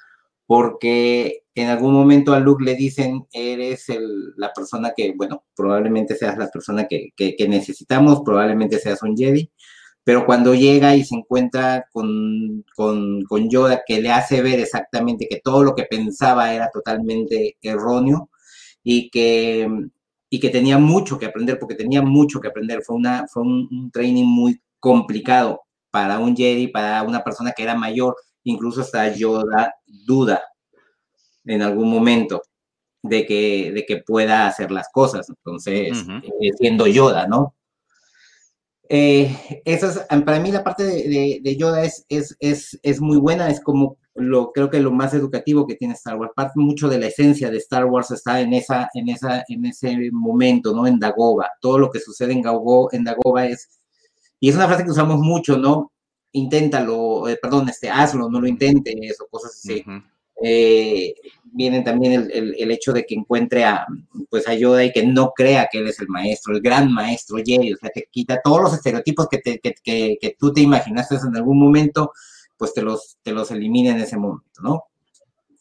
porque 0.50 1.44
en 1.54 1.68
algún 1.68 1.92
momento 1.94 2.32
a 2.34 2.40
Luke 2.40 2.64
le 2.64 2.74
dicen, 2.74 3.24
eres 3.32 3.88
el- 3.88 4.34
la 4.36 4.52
persona 4.52 4.92
que, 4.96 5.12
bueno, 5.16 5.44
probablemente 5.54 6.16
seas 6.16 6.36
la 6.38 6.48
persona 6.48 6.86
que, 6.88 7.10
que- 7.16 7.36
que 7.36 7.48
necesitamos, 7.48 8.22
probablemente 8.24 8.78
seas 8.80 9.00
un 9.04 9.16
Jedi, 9.16 9.48
pero 10.04 10.26
cuando 10.26 10.54
llega 10.54 10.96
y 10.96 11.04
se 11.04 11.16
encuentra 11.16 11.86
con, 11.92 12.64
con, 12.76 13.22
con 13.24 13.50
Yoda, 13.50 13.82
que 13.86 14.00
le 14.02 14.10
hace 14.12 14.42
ver 14.42 14.60
exactamente 14.60 15.28
que 15.30 15.40
todo 15.44 15.64
lo 15.64 15.74
que 15.74 15.84
pensaba 15.84 16.54
era 16.54 16.70
totalmente 16.72 17.56
erróneo 17.62 18.30
y 18.84 19.10
que, 19.10 19.68
y 20.30 20.40
que 20.40 20.50
tenía 20.50 20.78
mucho 20.78 21.18
que 21.18 21.26
aprender, 21.26 21.58
porque 21.58 21.74
tenía 21.74 22.02
mucho 22.02 22.40
que 22.40 22.48
aprender. 22.48 22.82
Fue, 22.84 22.96
una, 22.96 23.26
fue 23.32 23.42
un, 23.42 23.68
un 23.70 23.90
training 23.90 24.24
muy 24.26 24.60
complicado 24.78 25.62
para 25.90 26.18
un 26.20 26.36
Jedi, 26.36 26.68
para 26.68 27.02
una 27.02 27.22
persona 27.24 27.52
que 27.52 27.62
era 27.64 27.74
mayor, 27.74 28.16
incluso 28.44 28.80
hasta 28.82 29.12
Yoda 29.14 29.74
duda 29.86 30.42
en 31.44 31.62
algún 31.62 31.90
momento 31.90 32.42
de 33.02 33.24
que, 33.26 33.72
de 33.72 33.86
que 33.86 33.98
pueda 33.98 34.46
hacer 34.46 34.70
las 34.70 34.88
cosas, 34.92 35.28
entonces, 35.28 36.02
Ujú. 36.02 36.12
eh, 36.40 36.50
siendo 36.58 36.86
Yoda, 36.86 37.26
¿no? 37.26 37.54
Eh, 38.88 39.62
eso 39.64 39.86
es, 39.88 39.98
para 40.24 40.40
mí 40.40 40.50
la 40.50 40.64
parte 40.64 40.82
de, 40.84 41.08
de- 41.08 41.40
de 41.42 41.56
Yoda 41.56 41.84
es, 41.84 42.04
es, 42.08 42.36
es, 42.40 42.78
es 42.82 43.00
muy 43.00 43.18
buena, 43.18 43.48
es 43.48 43.60
como 43.60 43.96
lo, 44.14 44.50
creo 44.52 44.68
que 44.68 44.80
lo 44.80 44.90
más 44.90 45.14
educativo 45.14 45.64
que 45.66 45.76
tiene 45.76 45.94
Star 45.94 46.16
Wars. 46.18 46.32
Parte 46.34 46.54
mucho 46.56 46.88
de 46.88 46.98
la 46.98 47.06
esencia 47.06 47.50
de 47.50 47.58
Star 47.58 47.84
Wars 47.86 48.10
está 48.10 48.40
en, 48.40 48.52
esa, 48.52 48.88
en, 48.94 49.08
esa, 49.08 49.44
en 49.48 49.64
ese 49.66 49.96
momento, 50.12 50.74
¿no? 50.74 50.86
En 50.88 50.98
Dagoba. 50.98 51.50
Todo 51.60 51.78
lo 51.78 51.90
que 51.90 52.00
sucede 52.00 52.32
en, 52.32 52.42
Dago- 52.42 52.88
en 52.92 53.04
Dagoba 53.04 53.46
es, 53.46 53.80
y 54.40 54.48
es 54.48 54.56
una 54.56 54.66
frase 54.66 54.84
que 54.84 54.90
usamos 54.90 55.20
mucho, 55.20 55.56
¿no? 55.56 55.92
Inténtalo, 56.32 57.28
eh, 57.28 57.38
perdón, 57.42 57.68
este, 57.68 57.90
hazlo, 57.90 58.30
no 58.30 58.40
lo 58.40 58.46
intentes, 58.46 59.20
o 59.20 59.26
cosas 59.28 59.52
así 59.52 59.82
Ujú. 59.86 60.00
eh, 60.42 61.14
viene 61.52 61.82
también 61.82 62.12
el, 62.12 62.30
el- 62.32 62.54
el 62.58 62.70
hecho 62.70 62.92
de 62.92 63.04
que 63.04 63.14
encuentre 63.16 63.64
a, 63.64 63.84
pues, 64.30 64.46
a 64.48 64.54
Yoda 64.54 64.84
y 64.84 64.92
que 64.92 65.04
no 65.04 65.32
crea 65.34 65.68
que 65.70 65.78
él 65.78 65.88
es 65.88 65.98
el 66.00 66.08
maestro, 66.08 66.54
el 66.54 66.62
gran 66.62 66.92
maestro 66.92 67.38
Jedi, 67.44 67.72
o 67.72 67.76
sea, 67.76 67.90
te 67.90 68.08
quita 68.10 68.40
todos 68.42 68.62
los 68.62 68.72
estereotipos 68.74 69.28
que, 69.28 69.38
te- 69.38 69.58
que, 69.58 69.74
que- 69.82 70.18
que 70.20 70.36
tú 70.38 70.52
te 70.52 70.60
imaginaste 70.60 71.16
en 71.16 71.36
algún 71.36 71.58
momento, 71.58 72.12
pues 72.56 72.72
te 72.74 72.82
los, 72.82 73.18
te 73.22 73.32
los 73.32 73.50
elimina 73.50 73.90
en 73.90 73.98
ese 74.00 74.16
momento, 74.16 74.62
¿no? 74.62 74.84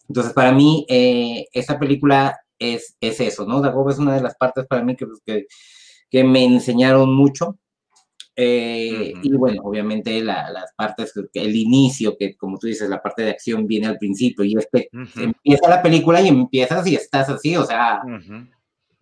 Entonces, 0.07 0.33
para 0.33 0.51
mí, 0.51 0.85
eh, 0.89 1.47
esta 1.53 1.79
película 1.79 2.39
es, 2.57 2.95
es 2.99 3.19
eso, 3.19 3.45
¿no? 3.45 3.61
Dagoba 3.61 3.91
es 3.91 3.99
una 3.99 4.15
de 4.15 4.21
las 4.21 4.35
partes 4.35 4.65
para 4.67 4.83
mí 4.83 4.95
que, 4.95 5.05
que, 5.25 5.45
que 6.09 6.23
me 6.23 6.43
enseñaron 6.45 7.13
mucho. 7.15 7.57
Eh. 8.41 9.13
Y 9.21 9.33
bueno, 9.35 9.61
obviamente 9.65 10.21
la- 10.23 10.49
las 10.49 10.71
partes, 10.73 11.11
el 11.33 11.55
inicio, 11.55 12.15
que 12.17 12.35
como 12.37 12.57
tú 12.57 12.67
dices, 12.67 12.89
la 12.89 13.01
parte 13.01 13.23
de 13.23 13.31
acción 13.31 13.67
viene 13.67 13.87
al 13.87 13.97
principio 13.97 14.45
y 14.45 14.55
es 14.55 14.67
que 14.71 14.87
empieza 15.17 15.67
la 15.67 15.81
película 15.81 16.21
y 16.21 16.29
empiezas 16.29 16.87
y 16.87 16.95
estás 16.95 17.27
así, 17.29 17.57
o 17.57 17.65
sea, 17.65 17.99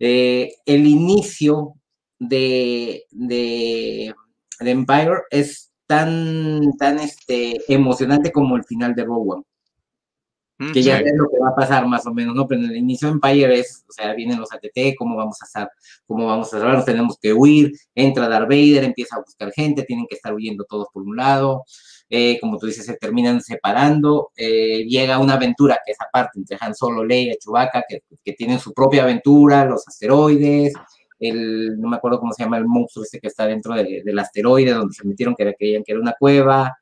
eh, 0.00 0.54
el 0.66 0.86
inicio 0.86 1.74
de, 2.18 3.04
de, 3.12 4.12
de 4.60 4.70
Empire 4.70 5.18
es 5.30 5.72
tan, 5.86 6.60
tan 6.78 6.98
este, 6.98 7.58
emocionante 7.72 8.32
como 8.32 8.56
el 8.56 8.64
final 8.64 8.94
de 8.94 9.04
Rogue 9.04 9.34
One, 9.34 9.42
que 10.58 10.82
ya 10.82 10.98
Sí. 10.98 11.04
sabes 11.04 11.12
lo 11.16 11.28
que 11.30 11.38
va 11.38 11.50
a 11.50 11.54
pasar 11.54 11.86
más 11.86 12.04
o 12.06 12.12
menos, 12.12 12.34
¿no? 12.34 12.46
Pero 12.48 12.62
en 12.62 12.70
el 12.70 12.76
inicio 12.76 13.08
de 13.08 13.12
Empire 13.14 13.58
es, 13.60 13.84
o 13.88 13.92
sea, 13.92 14.12
vienen 14.14 14.40
los 14.40 14.52
ATT, 14.52 14.94
cómo 14.98 15.16
vamos 15.16 15.40
a 15.40 15.44
estar, 15.46 15.70
cómo 16.06 16.26
vamos 16.26 16.52
a 16.52 16.58
cerrar, 16.58 16.84
tenemos 16.84 17.16
que 17.20 17.32
huir, 17.32 17.72
entra 17.94 18.28
Darth 18.28 18.48
Vader, 18.48 18.84
empieza 18.84 19.16
a 19.16 19.20
buscar 19.20 19.52
gente, 19.52 19.84
tienen 19.84 20.06
que 20.08 20.16
estar 20.16 20.34
huyendo 20.34 20.64
todos 20.68 20.88
por 20.92 21.02
un 21.04 21.16
lado, 21.16 21.64
eh, 22.10 22.38
como 22.40 22.58
tú 22.58 22.66
dices, 22.66 22.86
se 22.86 22.96
terminan 22.96 23.40
separando, 23.40 24.30
eh, 24.36 24.84
llega 24.86 25.18
una 25.18 25.34
aventura 25.34 25.78
que 25.84 25.92
es 25.92 25.98
aparte 26.00 26.38
entre 26.38 26.56
Han 26.60 26.74
Solo, 26.74 27.04
Leia, 27.04 27.34
Chewbacca, 27.38 27.84
que, 27.88 28.00
que 28.24 28.32
tienen 28.32 28.58
su 28.58 28.72
propia 28.72 29.02
aventura, 29.04 29.64
los 29.64 29.86
asteroides, 29.86 30.72
el, 31.20 31.78
no 31.80 31.88
me 31.88 31.96
acuerdo 31.96 32.20
cómo 32.20 32.32
se 32.32 32.44
llama 32.44 32.58
el 32.58 32.66
monstruo 32.66 33.04
este 33.04 33.20
que 33.20 33.26
está 33.28 33.46
dentro 33.46 33.74
de- 33.74 34.02
del 34.04 34.18
asteroide, 34.18 34.72
donde 34.72 34.94
se 34.94 35.06
metieron, 35.06 35.34
que 35.34 35.52
creían 35.54 35.82
que 35.84 35.92
era 35.92 36.00
una 36.00 36.14
cueva, 36.18 36.78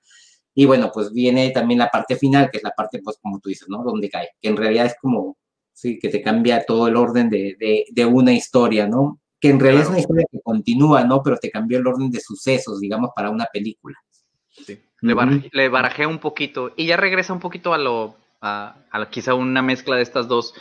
y 0.58 0.64
bueno, 0.64 0.90
pues 0.92 1.12
viene 1.12 1.50
también 1.50 1.78
la 1.78 1.90
parte 1.90 2.16
final, 2.16 2.50
que 2.50 2.56
es 2.56 2.64
la 2.64 2.70
parte, 2.70 3.00
pues 3.04 3.18
como 3.20 3.38
tú 3.38 3.50
dices, 3.50 3.68
¿no? 3.68 3.84
Donde 3.84 4.08
cae, 4.08 4.30
que 4.40 4.48
en 4.48 4.56
realidad 4.56 4.86
es 4.86 4.96
como, 5.00 5.36
sí, 5.72 5.98
que 5.98 6.08
te 6.08 6.22
cambia 6.22 6.64
todo 6.64 6.88
el 6.88 6.96
orden 6.96 7.28
de, 7.28 7.56
de, 7.60 7.84
de 7.90 8.04
una 8.06 8.32
historia, 8.32 8.88
¿no? 8.88 9.20
Que 9.38 9.50
en 9.50 9.60
realidad 9.60 9.82
es 9.84 9.90
una 9.90 10.00
historia 10.00 10.26
que 10.32 10.40
continúa, 10.40 11.04
¿no? 11.04 11.22
Pero 11.22 11.36
te 11.36 11.50
cambió 11.50 11.78
el 11.78 11.86
orden 11.86 12.10
de 12.10 12.20
sucesos, 12.20 12.80
digamos, 12.80 13.10
para 13.14 13.28
una 13.28 13.44
película. 13.52 13.96
Le, 15.02 15.14
baraj- 15.14 15.50
le 15.52 15.68
barajé 15.68 16.06
un 16.06 16.18
poquito 16.18 16.72
y 16.74 16.86
ya 16.86 16.96
regresa 16.96 17.34
un 17.34 17.40
poquito 17.40 17.74
a 17.74 17.78
lo, 17.78 18.16
a, 18.40 18.76
quizá 19.10 19.34
una 19.34 19.60
mezcla 19.60 19.96
de 19.96 20.02
estas 20.02 20.26
dos, 20.26 20.54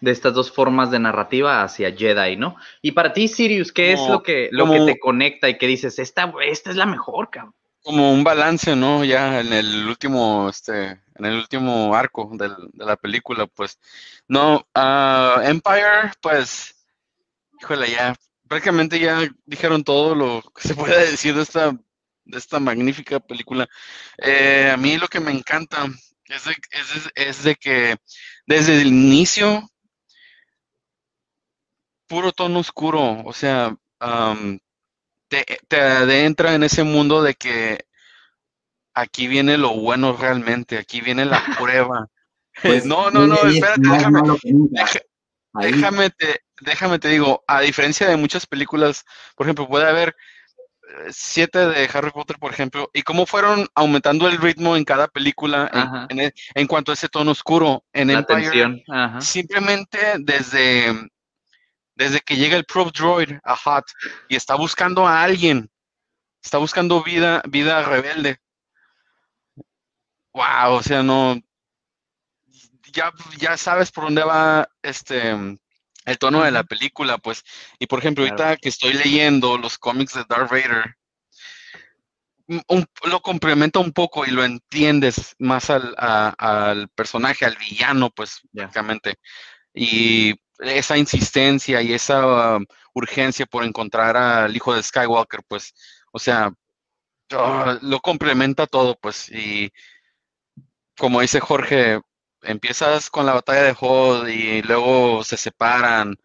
de 0.00 0.10
estas 0.10 0.34
dos 0.34 0.50
formas 0.50 0.90
de 0.90 0.98
narrativa 0.98 1.62
hacia 1.62 1.92
Jedi, 1.92 2.36
¿no? 2.36 2.56
Y 2.82 2.90
para 2.90 3.12
ti, 3.12 3.28
Sirius, 3.28 3.70
¿qué 3.70 3.92
es 3.92 4.00
lo 4.08 4.24
que, 4.24 4.48
lo 4.50 4.64
que 4.72 4.78
te 4.86 4.98
conecta 4.98 5.48
y 5.48 5.58
que 5.58 5.68
dices, 5.68 6.00
esta, 6.00 6.34
esta 6.44 6.70
es 6.70 6.76
la 6.76 6.86
mejor, 6.86 7.30
cabrón? 7.30 7.54
Como 7.82 8.12
un 8.12 8.24
balance, 8.24 8.76
¿no? 8.76 9.04
Ya 9.04 9.40
en 9.40 9.52
el 9.52 9.86
último, 9.88 10.48
este, 10.48 11.00
en 11.14 11.24
el 11.24 11.36
último 11.38 11.94
arco 11.94 12.30
del- 12.34 12.70
de 12.72 12.84
la 12.84 12.96
película, 12.96 13.46
pues, 13.46 13.78
no, 14.28 14.66
ah, 14.74 15.42
Empire, 15.44 16.12
pues, 16.20 16.74
híjole, 17.60 17.90
ya, 17.92 18.14
prácticamente 18.48 18.98
ya 19.00 19.20
dijeron 19.46 19.84
todo 19.84 20.14
lo 20.14 20.42
que 20.54 20.68
se 20.68 20.74
puede 20.74 21.10
decir 21.12 21.34
de 21.34 21.42
esta, 21.42 21.72
de 22.24 22.38
esta 22.38 22.60
magnífica 22.60 23.20
película. 23.20 23.68
Eh, 24.18 24.70
a 24.72 24.76
mí 24.76 24.98
lo 24.98 25.08
que 25.08 25.20
me 25.20 25.32
encanta 25.32 25.86
es 26.28 26.44
de, 26.46 26.56
es 27.16 27.42
de- 27.44 27.56
que 27.56 27.96
desde 28.46 28.80
el 28.82 28.88
inicio, 28.88 29.68
puro 32.08 32.32
tono 32.32 32.58
oscuro, 32.60 33.22
o 33.24 33.32
sea, 33.32 33.76
te, 35.28 35.44
te 35.68 35.80
adentra 35.80 36.54
en 36.54 36.62
ese 36.62 36.84
mundo 36.84 37.22
de 37.22 37.34
que 37.34 37.84
aquí 38.94 39.28
viene 39.28 39.56
lo 39.58 39.70
bueno 39.74 40.16
realmente, 40.16 40.78
aquí 40.78 41.00
viene 41.00 41.24
la 41.24 41.40
prueba. 41.58 42.08
Pues, 42.62 42.84
no, 42.84 43.10
no, 43.10 43.26
no, 43.26 43.36
espérate, 43.48 43.80
déjame, 43.88 44.20
déjame 45.60 46.10
te, 46.10 46.40
déjame 46.60 46.98
te 46.98 47.08
digo, 47.08 47.44
a 47.46 47.60
diferencia 47.60 48.08
de 48.08 48.16
muchas 48.16 48.46
películas, 48.46 49.04
por 49.36 49.46
ejemplo, 49.46 49.68
puede 49.68 49.88
haber 49.88 50.08
eh, 50.08 51.08
siete 51.10 51.68
de 51.68 51.88
Harry 51.92 52.10
Potter, 52.10 52.36
por 52.38 52.52
ejemplo, 52.52 52.90
y 52.92 53.02
cómo 53.02 53.26
fueron 53.26 53.68
aumentando 53.74 54.26
el 54.26 54.38
ritmo 54.38 54.76
en 54.76 54.84
cada 54.84 55.06
película 55.06 55.70
en, 56.08 56.20
e- 56.20 56.32
en 56.54 56.66
cuanto 56.66 56.90
a 56.90 56.94
ese 56.94 57.08
tono 57.08 57.30
oscuro. 57.30 57.84
En 57.92 58.08
La 58.08 58.14
Empire, 58.14 58.84
simplemente 59.20 59.98
desde, 60.18 61.08
desde 61.98 62.20
que 62.20 62.36
llega 62.36 62.56
el 62.56 62.64
Probe 62.64 62.92
Droid 62.92 63.32
a 63.42 63.56
Hot 63.56 63.84
y 64.28 64.36
está 64.36 64.54
buscando 64.54 65.06
a 65.06 65.20
alguien, 65.20 65.68
está 66.40 66.58
buscando 66.58 67.02
vida, 67.02 67.42
vida 67.48 67.82
rebelde. 67.82 68.38
Wow, 70.32 70.74
o 70.74 70.82
sea, 70.82 71.02
no, 71.02 71.36
ya, 72.92 73.12
ya 73.38 73.56
sabes 73.56 73.90
por 73.90 74.04
dónde 74.04 74.22
va 74.22 74.68
este 74.80 75.32
el 76.04 76.18
tono 76.18 76.44
de 76.44 76.52
la 76.52 76.62
película, 76.62 77.18
pues. 77.18 77.42
Y 77.80 77.86
por 77.88 77.98
ejemplo, 77.98 78.22
ahorita 78.24 78.56
que 78.56 78.68
estoy 78.68 78.92
leyendo 78.94 79.58
los 79.58 79.76
cómics 79.76 80.14
de 80.14 80.24
Darth 80.28 80.50
Vader, 80.50 80.96
un- 82.68 82.86
lo 83.10 83.20
complementa 83.20 83.80
un 83.80 83.92
poco 83.92 84.24
y 84.24 84.30
lo 84.30 84.44
entiendes 84.44 85.34
más 85.40 85.68
al, 85.68 85.94
a- 85.98 86.32
al 86.38 86.88
personaje, 86.90 87.44
al 87.44 87.56
villano, 87.56 88.08
pues, 88.10 88.40
Ya. 88.52 88.62
prácticamente. 88.62 89.16
Y 89.74 90.34
esa 90.58 90.96
insistencia 90.98 91.80
y 91.82 91.92
esa 91.92 92.56
um, 92.56 92.66
urgencia 92.94 93.46
por 93.46 93.64
encontrar 93.64 94.16
al 94.16 94.54
hijo 94.56 94.74
de 94.74 94.82
Skywalker, 94.82 95.42
pues, 95.46 95.74
o 96.12 96.18
sea, 96.18 96.52
ah, 97.32 97.78
lo 97.82 98.00
complementa 98.00 98.66
todo, 98.66 98.96
pues, 99.00 99.28
y 99.30 99.72
como 100.96 101.20
dice 101.20 101.40
Jorge, 101.40 102.00
empiezas 102.42 103.10
con 103.10 103.26
la 103.26 103.34
batalla 103.34 103.62
de 103.62 103.76
Hoth 103.78 104.28
y 104.28 104.62
luego 104.62 105.22
se 105.24 105.36
separan 105.36 106.16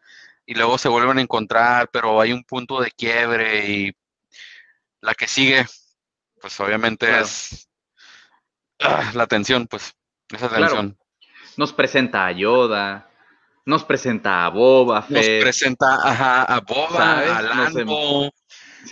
y 0.46 0.56
luego 0.56 0.78
se 0.78 0.90
vuelven 0.90 1.20
a 1.20 1.22
encontrar, 1.22 1.90
pero 1.92 2.20
hay 2.20 2.34
un 2.34 2.44
punto 2.44 2.82
de 2.82 2.92
quiebre 2.92 3.68
y 3.70 3.92
la 5.02 5.14
que 5.14 5.28
sigue, 5.28 5.66
pues 6.42 6.60
obviamente 6.60 7.08
Claro. 7.08 7.24
es 7.26 7.70
ah, 8.80 9.12
la 9.14 9.28
tensión, 9.28 9.68
pues, 9.68 9.94
esa 10.30 10.50
Claro. 10.50 10.66
tensión. 10.66 10.98
Nos 11.56 11.72
presenta 11.72 12.26
a 12.26 12.32
Yoda, 12.32 13.10
nos 13.66 13.84
presenta 13.84 14.46
a 14.46 14.50
Boba 14.50 15.06
Nos 15.10 15.26
Fett, 15.26 15.42
presenta 15.42 15.96
ajá, 15.96 16.44
a 16.44 16.60
Boba, 16.62 16.98
¿sabes? 16.98 17.30
a 17.32 17.42
Nos 17.42 17.76
em- 17.76 17.88
Lando, 17.88 18.32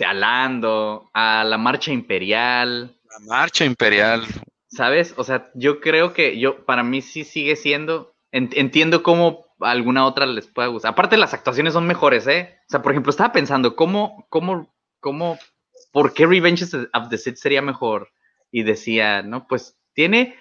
a 0.06 0.14
Lando, 0.14 1.10
a 1.12 1.44
la 1.44 1.58
Marcha 1.58 1.92
Imperial, 1.92 2.96
la 3.10 3.18
marcha 3.26 3.64
imperial. 3.64 4.24
¿sabes? 4.68 5.14
O 5.18 5.24
sea, 5.24 5.50
yo 5.54 5.80
creo 5.80 6.14
que 6.14 6.38
yo, 6.38 6.64
para 6.64 6.82
mí 6.82 7.02
sí 7.02 7.24
sigue 7.24 7.56
siendo, 7.56 8.14
en- 8.30 8.50
entiendo 8.54 9.02
cómo 9.02 9.44
alguna 9.60 10.06
otra 10.06 10.24
les 10.26 10.46
pueda 10.46 10.68
gustar. 10.68 10.92
Aparte, 10.92 11.16
las 11.18 11.34
actuaciones 11.34 11.74
son 11.74 11.86
mejores, 11.86 12.26
¿eh? 12.26 12.58
O 12.60 12.70
sea, 12.70 12.82
por 12.82 12.92
ejemplo, 12.92 13.10
estaba 13.10 13.32
pensando, 13.32 13.76
¿cómo, 13.76 14.26
cómo, 14.30 14.74
cómo, 14.98 15.38
por 15.92 16.14
qué 16.14 16.26
Revenge 16.26 16.64
of 16.94 17.08
the 17.10 17.18
Sith 17.18 17.36
sería 17.36 17.60
mejor? 17.60 18.10
Y 18.50 18.62
decía, 18.62 19.22
no, 19.22 19.46
pues 19.46 19.76
tiene 19.94 20.36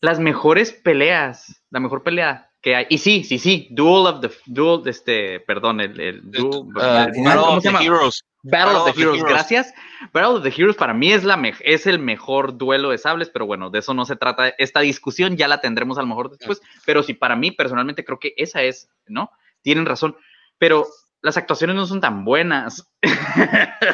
las 0.00 0.20
mejores 0.20 0.72
peleas, 0.72 1.62
la 1.70 1.80
mejor 1.80 2.04
pelea 2.04 2.47
que 2.60 2.74
hay. 2.74 2.86
Y 2.88 2.98
sí, 2.98 3.24
sí, 3.24 3.38
sí, 3.38 3.68
Duel 3.70 4.06
of 4.06 4.20
the, 4.20 4.30
Duel, 4.46 4.82
este, 4.86 5.40
perdón, 5.40 5.80
el, 5.80 5.98
el 6.00 6.20
Duel, 6.30 6.64
final, 6.74 7.12
Battle 7.14 7.40
¿cómo 7.40 7.56
of 7.56 7.62
se 7.62 7.68
the 7.68 7.72
llama? 7.74 7.84
Heroes. 7.84 8.24
Battle 8.44 8.76
of 8.76 8.84
the 8.94 9.00
Heroes, 9.00 9.22
gracias. 9.24 9.74
Battle 10.12 10.36
of 10.38 10.42
the 10.42 10.50
Heroes 10.50 10.76
para 10.76 10.94
mí 10.94 11.12
es, 11.12 11.24
la 11.24 11.36
mej- 11.36 11.60
es 11.64 11.86
el 11.86 11.98
mejor 11.98 12.56
duelo 12.56 12.90
de 12.90 12.98
sables, 12.98 13.30
pero 13.30 13.46
bueno, 13.46 13.68
de 13.68 13.80
eso 13.80 13.94
no 13.94 14.04
se 14.04 14.16
trata. 14.16 14.48
Esta 14.58 14.80
discusión 14.80 15.36
ya 15.36 15.48
la 15.48 15.60
tendremos 15.60 15.98
a 15.98 16.02
lo 16.02 16.06
mejor 16.06 16.30
después, 16.30 16.62
pero 16.86 17.02
sí, 17.02 17.14
para 17.14 17.34
mí 17.36 17.50
personalmente 17.50 18.04
creo 18.04 18.18
que 18.20 18.34
esa 18.36 18.62
es, 18.62 18.88
¿no? 19.06 19.30
Tienen 19.62 19.86
razón, 19.86 20.16
pero 20.56 20.86
las 21.20 21.36
actuaciones 21.36 21.74
no 21.76 21.86
son 21.86 22.00
tan 22.00 22.24
buenas. 22.24 22.88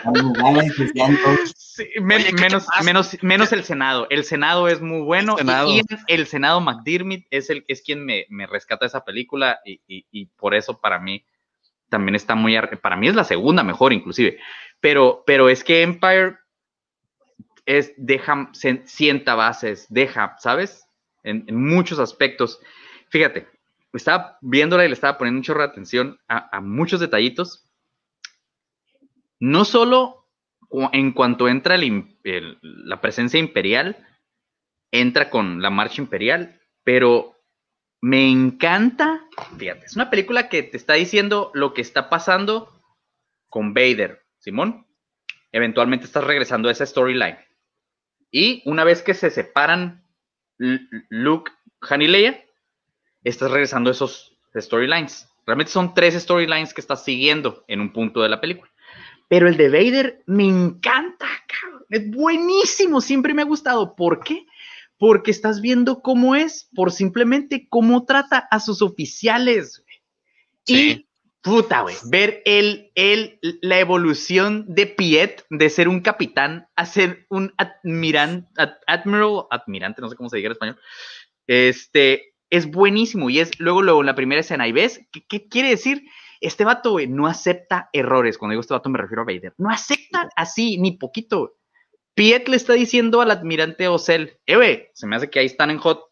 Amigables, 0.04 0.76
decían 0.78 1.18
todos, 1.22 1.52
Sí, 1.56 1.86
men- 2.00 2.18
Oye, 2.22 2.30
¿qué 2.30 2.36
te 2.36 2.40
menos, 2.42 2.66
menos, 2.84 3.22
menos 3.22 3.52
el 3.52 3.64
Senado. 3.64 4.06
El 4.10 4.24
Senado 4.24 4.68
es 4.68 4.80
muy 4.80 5.00
bueno. 5.02 5.32
El 5.32 5.38
Senado. 5.46 5.68
Y, 5.70 5.78
y 5.80 5.82
el 6.06 6.26
Senado 6.26 6.60
McDermott 6.60 7.22
es, 7.30 7.50
el, 7.50 7.64
es 7.68 7.82
quien 7.82 8.04
me, 8.04 8.26
me 8.28 8.46
rescata 8.46 8.86
esa 8.86 9.04
película 9.04 9.60
y, 9.64 9.80
y- 9.88 10.06
y 10.10 10.26
por 10.26 10.54
eso 10.54 10.80
para 10.80 10.98
mí 10.98 11.24
también 11.88 12.14
está 12.14 12.34
muy... 12.34 12.56
ar- 12.56 12.78
Para 12.80 12.96
mí 12.96 13.08
es 13.08 13.14
la 13.14 13.24
segunda 13.24 13.62
mejor 13.62 13.92
inclusive. 13.92 14.38
Pero, 14.80 15.22
pero 15.26 15.48
es 15.48 15.64
que 15.64 15.82
Empire 15.82 16.36
es, 17.66 17.92
deja, 17.96 18.50
se- 18.52 18.82
sienta 18.86 19.34
bases, 19.34 19.86
deja, 19.88 20.36
¿sabes? 20.38 20.86
En, 21.22 21.44
en 21.46 21.56
muchos 21.56 21.98
aspectos. 21.98 22.60
Fíjate, 23.08 23.48
estaba 23.96 24.38
viéndola 24.40 24.84
y 24.84 24.88
le 24.88 24.94
estaba 24.94 25.18
poniendo 25.18 25.38
un 25.38 25.44
chorro 25.44 25.60
de 25.60 25.68
atención 25.68 26.18
a, 26.28 26.60
muchos 26.60 27.00
detallitos. 27.00 27.70
No 29.38 29.64
solo 29.64 30.28
en 30.92 31.12
cuanto 31.12 31.48
entra 31.48 31.76
la 32.62 33.00
presencia 33.00 33.38
imperial, 33.38 33.96
entra 34.90 35.30
con 35.30 35.62
la 35.62 35.70
marcha 35.70 36.02
imperial, 36.02 36.60
pero 36.82 37.34
me 38.00 38.30
encanta, 38.30 39.24
fíjate, 39.58 39.86
es 39.86 39.96
una 39.96 40.10
película 40.10 40.48
que 40.48 40.62
te 40.62 40.76
está 40.76 40.94
diciendo 40.94 41.50
lo 41.54 41.72
que 41.72 41.80
está 41.80 42.10
pasando 42.10 42.70
con 43.48 43.72
Vader, 43.74 44.24
Simón. 44.38 44.86
Eventualmente 45.52 46.06
estás 46.06 46.24
regresando 46.24 46.68
a 46.68 46.72
esa 46.72 46.84
storyline. 46.84 47.38
Y 48.30 48.62
una 48.66 48.84
vez 48.84 49.02
que 49.02 49.14
se 49.14 49.30
separan 49.30 50.04
Luke, 50.58 51.52
Han 51.88 52.02
y 52.02 52.08
Leia, 52.08 52.44
estás 53.30 53.50
regresando 53.50 53.90
a 53.90 53.92
esos 53.92 54.36
storylines. 54.56 55.28
Realmente 55.46 55.72
son 55.72 55.94
tres 55.94 56.14
storylines 56.14 56.72
que 56.72 56.80
estás 56.80 57.04
siguiendo 57.04 57.64
en 57.68 57.80
un 57.80 57.92
punto 57.92 58.22
de 58.22 58.28
la 58.28 58.40
película. 58.40 58.70
Pero 59.28 59.48
el 59.48 59.56
de 59.56 59.68
Vader 59.68 60.22
me 60.26 60.44
encanta, 60.44 61.26
cabrón. 61.46 61.84
Es 61.90 62.10
buenísimo, 62.10 63.00
siempre 63.00 63.34
me 63.34 63.42
ha 63.42 63.46
gustado. 63.46 63.96
¿Por 63.96 64.20
qué? 64.20 64.46
Porque 64.98 65.30
estás 65.30 65.60
viendo 65.60 66.02
cómo 66.02 66.36
es, 66.36 66.68
por 66.74 66.92
simplemente 66.92 67.66
cómo 67.68 68.04
trata 68.04 68.38
a 68.50 68.60
sus 68.60 68.80
oficiales. 68.80 69.82
Sí. 70.64 70.90
Y 70.90 71.08
puta, 71.42 71.82
güey, 71.82 71.96
ver 72.10 72.42
el, 72.44 72.90
el, 72.94 73.38
la 73.60 73.80
evolución 73.80 74.64
de 74.68 74.86
Piet 74.86 75.44
de 75.50 75.68
ser 75.68 75.88
un 75.88 76.00
capitán 76.00 76.68
a 76.76 76.86
ser 76.86 77.26
un 77.28 77.52
admiran, 77.58 78.48
ad- 78.56 78.78
admiral, 78.86 79.46
admirante, 79.50 80.00
no 80.00 80.08
sé 80.08 80.16
cómo 80.16 80.28
se 80.28 80.36
diga 80.36 80.46
en 80.46 80.52
español. 80.52 80.78
Este 81.46 82.33
es 82.50 82.70
buenísimo 82.70 83.30
y 83.30 83.40
es 83.40 83.58
luego, 83.58 83.82
luego 83.82 84.00
en 84.00 84.06
la 84.06 84.14
primera 84.14 84.40
escena. 84.40 84.68
Y 84.68 84.72
ves, 84.72 85.00
¿qué, 85.12 85.24
qué 85.26 85.48
quiere 85.48 85.70
decir? 85.70 86.06
Este 86.40 86.64
vato, 86.64 86.98
no 87.08 87.26
acepta 87.26 87.88
errores. 87.92 88.38
Cuando 88.38 88.52
digo 88.52 88.60
este 88.60 88.74
vato 88.74 88.90
me 88.90 88.98
refiero 88.98 89.22
a 89.22 89.24
Vader. 89.24 89.54
No 89.58 89.70
acepta 89.70 90.28
así, 90.36 90.78
ni 90.78 90.92
poquito. 90.92 91.56
Piet 92.14 92.48
le 92.48 92.56
está 92.56 92.74
diciendo 92.74 93.20
al 93.20 93.30
admirante 93.30 93.88
Ocel, 93.88 94.38
eh, 94.46 94.90
se 94.94 95.06
me 95.06 95.16
hace 95.16 95.30
que 95.30 95.40
ahí 95.40 95.46
están 95.46 95.70
en 95.70 95.78
hot. 95.78 96.04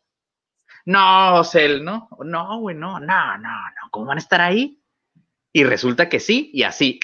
No, 0.84 1.36
Ocel, 1.36 1.84
no, 1.84 2.08
no, 2.24 2.58
güey, 2.58 2.74
no, 2.74 2.98
no, 2.98 3.38
no, 3.38 3.48
no, 3.48 3.90
¿cómo 3.92 4.06
van 4.06 4.18
a 4.18 4.20
estar 4.20 4.40
ahí? 4.40 4.82
Y 5.52 5.62
resulta 5.62 6.08
que 6.08 6.18
sí, 6.18 6.50
y 6.52 6.64
así. 6.64 6.98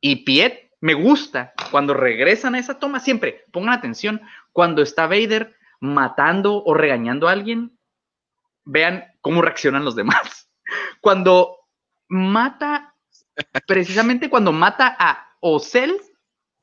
Y 0.00 0.24
Piet, 0.24 0.72
me 0.80 0.94
gusta 0.94 1.52
cuando 1.70 1.94
regresan 1.94 2.56
a 2.56 2.58
esa 2.58 2.80
toma, 2.80 2.98
siempre 2.98 3.44
pongan 3.52 3.74
atención, 3.74 4.22
cuando 4.52 4.82
está 4.82 5.06
Vader 5.06 5.54
matando 5.80 6.64
o 6.64 6.74
regañando 6.74 7.28
a 7.28 7.32
alguien, 7.32 7.77
vean 8.68 9.04
cómo 9.20 9.42
reaccionan 9.42 9.84
los 9.84 9.96
demás. 9.96 10.48
Cuando 11.00 11.56
mata, 12.08 12.94
precisamente 13.66 14.30
cuando 14.30 14.52
mata 14.52 14.94
a 14.98 15.36
Ocel, 15.40 15.96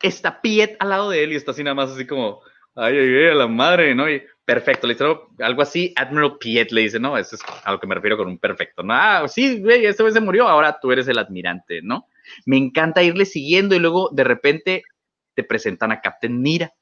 está 0.02 0.41
Piet 0.41 0.76
al 0.80 0.89
lado 0.89 1.10
de 1.10 1.24
él 1.24 1.34
y 1.34 1.36
está 1.36 1.52
así 1.52 1.63
nada 1.63 1.76
más 1.76 1.91
así 1.91 2.06
como, 2.06 2.41
ay, 2.76 2.98
ay, 2.98 3.28
a 3.28 3.34
la 3.34 3.48
madre, 3.48 3.96
¿no? 3.96 4.10
Y 4.10 4.24
perfecto, 4.44 4.86
le 4.86 4.94
dice 4.94 5.06
"Oh, 5.06 5.30
algo 5.39 5.62
así, 5.62 5.94
Admiral 5.96 6.38
Piet 6.39 6.72
le 6.72 6.82
dice, 6.82 7.00
no, 7.00 7.18
eso 7.18 7.36
es 7.36 7.41
a 7.63 7.72
lo 7.72 7.80
que 7.80 7.88
me 7.88 7.96
refiero 7.96 8.18
con 8.18 8.28
un 8.28 8.38
perfecto, 8.38 8.84
no, 8.84 8.94
ah, 8.94 9.28
sí, 9.28 9.62
güey, 9.62 9.86
este 9.86 10.04
güey 10.04 10.13
se 10.13 10.22
murió, 10.22 10.48
ahora 10.48 10.80
tú 10.80 10.91
eres 10.91 11.08
el 11.08 11.18
admirante, 11.18 11.82
¿no? 11.82 12.08
Me 12.46 12.58
encanta 12.58 13.04
irle 13.04 13.26
siguiendo 13.26 13.76
y 13.76 13.80
luego 13.80 14.10
de 14.12 14.24
repente 14.24 14.84
te 15.36 15.44
presentan 15.44 15.91
a 15.91 16.02
Captain 16.02 16.41
Mira. 16.41 16.74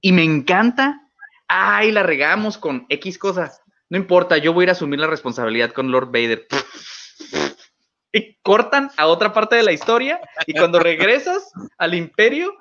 Y 0.00 0.12
me 0.12 0.24
encanta, 0.24 1.00
ay, 1.48 1.92
la 1.92 2.02
regamos 2.02 2.56
con 2.56 2.86
X 2.88 3.18
cosas, 3.18 3.62
no 3.90 3.98
importa, 3.98 4.38
yo 4.38 4.52
voy 4.52 4.62
a 4.62 4.64
ir 4.64 4.68
a 4.70 4.72
asumir 4.72 5.00
la 5.00 5.08
responsabilidad 5.08 5.72
con 5.72 5.90
Lord 5.90 6.06
Vader. 6.06 6.46
Y 8.12 8.36
cortan 8.42 8.90
a 8.96 9.06
otra 9.06 9.32
parte 9.32 9.56
de 9.56 9.62
la 9.62 9.72
historia 9.72 10.20
y 10.46 10.54
cuando 10.54 10.80
regresas 10.80 11.52
al 11.78 11.94
imperio, 11.94 12.54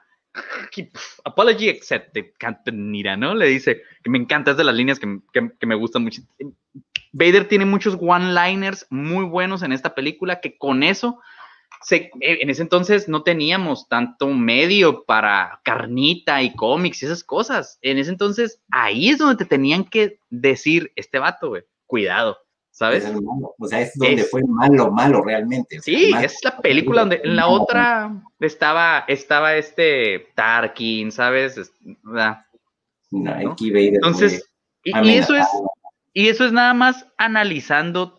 apology 1.24 1.70
accepted, 1.70 2.26
Captain 2.38 2.92
Mira, 2.92 3.18
¿no? 3.18 3.34
Le 3.34 3.48
dice, 3.48 3.82
que 4.04 4.10
me 4.10 4.18
encanta, 4.18 4.52
es 4.52 4.58
de 4.58 4.64
las 4.64 4.76
líneas 4.76 5.00
que- 5.00 5.20
que 5.34 5.66
me 5.66 5.76
gustan 5.76 6.04
mucho. 6.04 6.22
Vader 7.12 7.48
tiene 7.48 7.66
muchos 7.66 7.98
one-liners 8.00 8.86
muy 8.90 9.26
buenos 9.26 9.64
en 9.64 9.72
esta 9.72 9.96
película 9.96 10.40
que 10.40 10.58
con 10.58 10.84
eso, 10.84 11.20
se- 11.82 12.12
en 12.20 12.50
ese 12.50 12.62
entonces 12.62 13.08
no 13.08 13.24
teníamos 13.24 13.88
tanto 13.88 14.28
medio 14.28 15.04
para 15.06 15.60
carnita 15.64 16.42
y 16.44 16.54
cómics 16.56 17.02
y 17.02 17.06
esas 17.06 17.24
cosas. 17.24 17.78
En 17.82 17.98
ese 17.98 18.12
entonces, 18.12 18.62
ahí 18.72 19.10
es 19.10 19.18
donde 19.18 19.36
te 19.38 19.46
tenían 19.46 19.84
que 19.86 20.20
decir, 20.30 20.92
este 20.96 21.20
vato, 21.20 21.50
güey, 21.50 21.64
cuidado, 21.86 22.38
¿sabes? 22.72 23.04
Es 23.06 23.10
el 23.12 23.22
malo. 23.22 23.56
O 23.58 23.68
sea, 23.68 23.82
es 23.82 23.94
donde 23.96 24.22
Es- 24.22 24.30
fue 24.30 24.42
malo, 24.48 24.92
malo 24.92 25.22
realmente. 25.24 25.80
O 25.80 25.82
sea, 25.82 25.98
Sí, 25.98 26.12
malo. 26.12 26.26
es 26.26 26.38
la 26.44 26.58
película 26.58 27.02
donde 27.02 27.22
en 27.24 27.36
la 27.36 27.48
otra 27.48 28.12
estaba, 28.40 29.06
estaba 29.08 29.56
este 29.56 30.28
Tarkin, 30.36 31.12
¿sabes? 31.12 31.58
Es- 31.58 31.74
¿verdad? 32.04 32.46
No, 33.12 33.56
Entonces, 33.60 34.48
y, 34.84 34.96
y 35.00 35.12
eso 35.16 35.36
es, 35.36 35.48
y 36.14 36.28
eso 36.28 36.46
es 36.46 36.52
nada 36.52 36.74
más 36.74 37.08
analizando. 37.18 38.19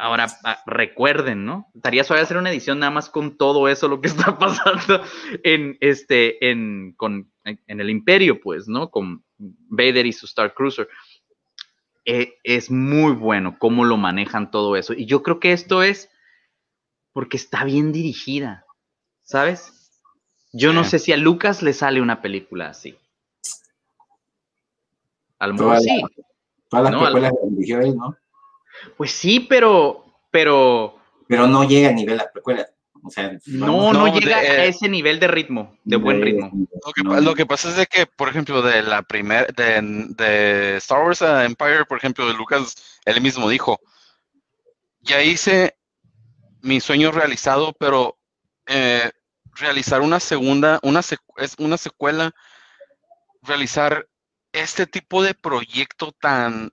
Ahora, 0.00 0.28
ah, 0.44 0.62
recuerden, 0.64 1.44
¿no? 1.44 1.70
Estaría 1.74 2.04
suave 2.04 2.22
hacer 2.22 2.38
una 2.38 2.50
edición 2.50 2.78
nada 2.78 2.90
más 2.90 3.10
con 3.10 3.36
todo 3.36 3.68
eso, 3.68 3.86
lo 3.86 4.00
que 4.00 4.08
está 4.08 4.38
pasando 4.38 5.04
en 5.44 5.76
este, 5.80 6.50
en, 6.50 6.94
con, 6.96 7.30
en, 7.44 7.80
el 7.80 7.90
Imperio, 7.90 8.40
pues, 8.40 8.66
¿no? 8.66 8.90
Con 8.90 9.22
Vader 9.36 10.06
y 10.06 10.12
su 10.12 10.24
Star 10.24 10.54
Cruiser. 10.54 10.88
Eh, 12.06 12.38
es 12.44 12.70
muy 12.70 13.12
bueno 13.12 13.58
cómo 13.58 13.84
lo 13.84 13.98
manejan 13.98 14.50
todo 14.50 14.74
eso. 14.74 14.94
Y 14.94 15.04
yo 15.04 15.22
creo 15.22 15.38
que 15.38 15.52
esto 15.52 15.82
es 15.82 16.08
porque 17.12 17.36
está 17.36 17.64
bien 17.64 17.92
dirigida, 17.92 18.64
¿sabes? 19.22 19.90
Yo 20.50 20.72
no 20.72 20.82
sé 20.84 20.98
si 20.98 21.12
a 21.12 21.18
Lucas 21.18 21.62
le 21.62 21.74
sale 21.74 22.00
una 22.00 22.22
película 22.22 22.70
así. 22.70 22.96
A 25.38 25.46
lo 25.46 25.54
mejor 25.54 25.78
sí. 25.80 26.02
Todas 26.70 26.90
las 26.90 27.12
No, 27.12 27.12
que 27.12 27.50
dirigió 27.50 27.80
él, 27.80 27.96
¿no? 27.96 28.16
Pues 28.96 29.12
sí, 29.12 29.40
pero, 29.40 30.04
pero 30.30 30.98
Pero 31.28 31.46
no 31.46 31.64
llega 31.64 31.88
a 31.90 31.92
nivel 31.92 32.16
de 32.18 32.22
las 32.24 32.32
precuelas. 32.32 32.68
O 33.02 33.10
sea, 33.10 33.32
no, 33.46 33.92
no, 33.92 34.06
No, 34.06 34.14
llega 34.18 34.40
de- 34.40 34.48
a 34.48 34.64
eh, 34.64 34.68
ese 34.68 34.86
nivel 34.88 35.18
de 35.20 35.26
ritmo, 35.28 35.78
de 35.84 35.96
buen 35.96 36.20
ritmo. 36.20 36.50
Lo 36.84 36.92
que, 36.92 37.02
no, 37.02 37.10
pa- 37.12 37.20
lo 37.20 37.34
que 37.34 37.46
pasa 37.46 37.70
es 37.70 37.76
de 37.76 37.86
que, 37.86 38.04
por 38.04 38.28
ejemplo, 38.28 38.60
de 38.60 38.82
la 38.82 39.02
primera, 39.02 39.46
de, 39.56 39.80
de 40.16 40.76
Star 40.76 41.02
Wars 41.02 41.22
a 41.22 41.46
Empire, 41.46 41.86
por 41.86 41.96
ejemplo, 41.96 42.26
de 42.26 42.34
Lucas, 42.34 43.00
él 43.06 43.20
mismo 43.22 43.48
dijo, 43.48 43.80
ya 45.00 45.22
hice 45.22 45.76
mi 46.60 46.78
sueño 46.80 47.10
realizado, 47.10 47.72
pero 47.72 48.18
eh, 48.66 49.10
realizar 49.54 50.02
una 50.02 50.20
segunda, 50.20 50.78
una, 50.82 51.00
es 51.00 51.54
una 51.58 51.78
secuela, 51.78 52.32
realizar 53.42 54.06
este 54.52 54.86
tipo 54.86 55.22
de 55.22 55.32
proyecto 55.32 56.12
tan 56.12 56.70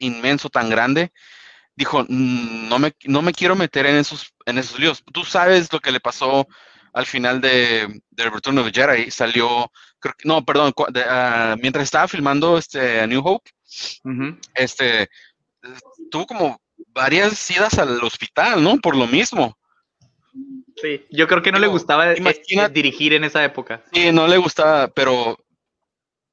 inmenso, 0.00 0.50
tan 0.50 0.68
grande, 0.68 1.12
dijo, 1.76 2.04
"Mm, 2.08 2.68
no 2.68 2.78
me, 2.78 2.92
no 3.04 3.22
me 3.22 3.32
quiero 3.32 3.54
meter 3.56 3.86
en 3.86 3.96
esos, 3.96 4.34
en 4.46 4.58
esos 4.58 4.78
líos. 4.78 5.02
Tú 5.12 5.24
sabes 5.24 5.72
lo 5.72 5.80
que 5.80 5.92
le 5.92 6.00
pasó 6.00 6.46
al 6.92 7.06
final 7.06 7.40
de, 7.40 8.02
de 8.10 8.30
Return 8.30 8.58
of 8.58 8.70
the 8.70 8.72
Jedi. 8.80 9.10
Salió, 9.10 9.70
creo 10.00 10.14
no, 10.24 10.44
perdón, 10.44 10.74
de, 10.90 11.04
ah, 11.08 11.54
mientras 11.60 11.84
estaba 11.84 12.08
filmando 12.08 12.58
este 12.58 13.00
A 13.00 13.06
New 13.06 13.22
Hope, 13.24 13.48
este, 14.54 15.08
tuvo 16.10 16.26
como 16.26 16.60
varias 16.88 17.48
idas 17.50 17.78
al 17.78 18.02
hospital, 18.02 18.62
¿no? 18.62 18.78
Por 18.78 18.96
lo 18.96 19.06
mismo. 19.06 19.56
Sí, 20.76 21.04
yo 21.10 21.28
creo 21.28 21.42
que 21.42 21.52
no 21.52 21.58
le 21.58 21.66
gustaba 21.66 22.16
imagina- 22.16 22.64
eh, 22.66 22.68
dirigir 22.70 23.12
en 23.12 23.24
esa 23.24 23.44
época, 23.44 23.84
Sí, 23.92 24.10
no 24.12 24.26
le 24.26 24.38
gustaba, 24.38 24.88
pero 24.88 25.38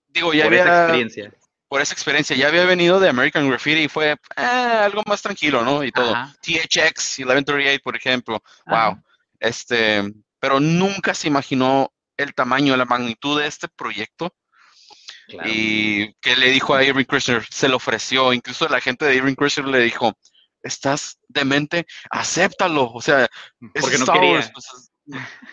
digo, 0.09 0.33
ya 0.33 0.43
por 0.43 0.53
había, 0.53 0.63
esa 0.63 0.83
experiencia. 0.83 1.33
Por 1.67 1.81
esa 1.81 1.93
experiencia, 1.93 2.35
ya 2.35 2.47
había 2.47 2.65
venido 2.65 2.99
de 2.99 3.09
American 3.09 3.49
Graffiti 3.49 3.83
y 3.83 3.87
fue 3.89 4.11
eh, 4.11 4.41
algo 4.41 5.03
más 5.05 5.21
tranquilo, 5.21 5.63
¿no? 5.63 5.83
Y 5.83 5.91
todo. 5.91 6.15
Ajá. 6.15 6.33
THX 6.41 7.19
1138, 7.19 7.81
por 7.83 7.95
ejemplo. 7.95 8.41
Ajá. 8.65 8.89
Wow. 8.89 9.03
Este, 9.39 10.03
pero 10.39 10.59
nunca 10.59 11.13
se 11.13 11.27
imaginó 11.27 11.91
el 12.15 12.33
tamaño, 12.33 12.75
la 12.77 12.85
magnitud 12.85 13.39
de 13.39 13.47
este 13.47 13.67
proyecto. 13.67 14.33
Claro. 15.27 15.49
Y 15.51 16.13
que 16.21 16.37
le 16.37 16.49
dijo 16.51 16.73
a 16.73 16.83
Irving 16.83 17.05
Kirchner, 17.05 17.45
se 17.49 17.67
lo 17.67 17.75
ofreció. 17.77 18.31
Incluso 18.31 18.67
la 18.69 18.79
gente 18.79 19.05
de 19.05 19.15
Irving 19.15 19.35
Kirchner 19.35 19.67
le 19.67 19.79
dijo, 19.79 20.13
estás 20.63 21.19
demente, 21.27 21.85
acéptalo. 22.09 22.91
O 22.93 23.01
sea, 23.01 23.27
Porque 23.79 23.97
no 23.97 24.05
quería. 24.05 24.31
Wars, 24.31 24.51
pues, 24.53 24.65
es- 24.65 24.91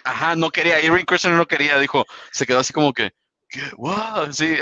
ajá, 0.05 0.37
no 0.37 0.51
quería. 0.51 0.81
Irving 0.81 1.05
Kirchner 1.05 1.35
no 1.35 1.47
quería, 1.47 1.79
dijo, 1.79 2.05
se 2.31 2.47
quedó 2.47 2.61
así 2.61 2.73
como 2.73 2.93
que, 2.93 3.13
¿qué? 3.55 3.61
Wow, 3.77 4.33
sí. 4.33 4.57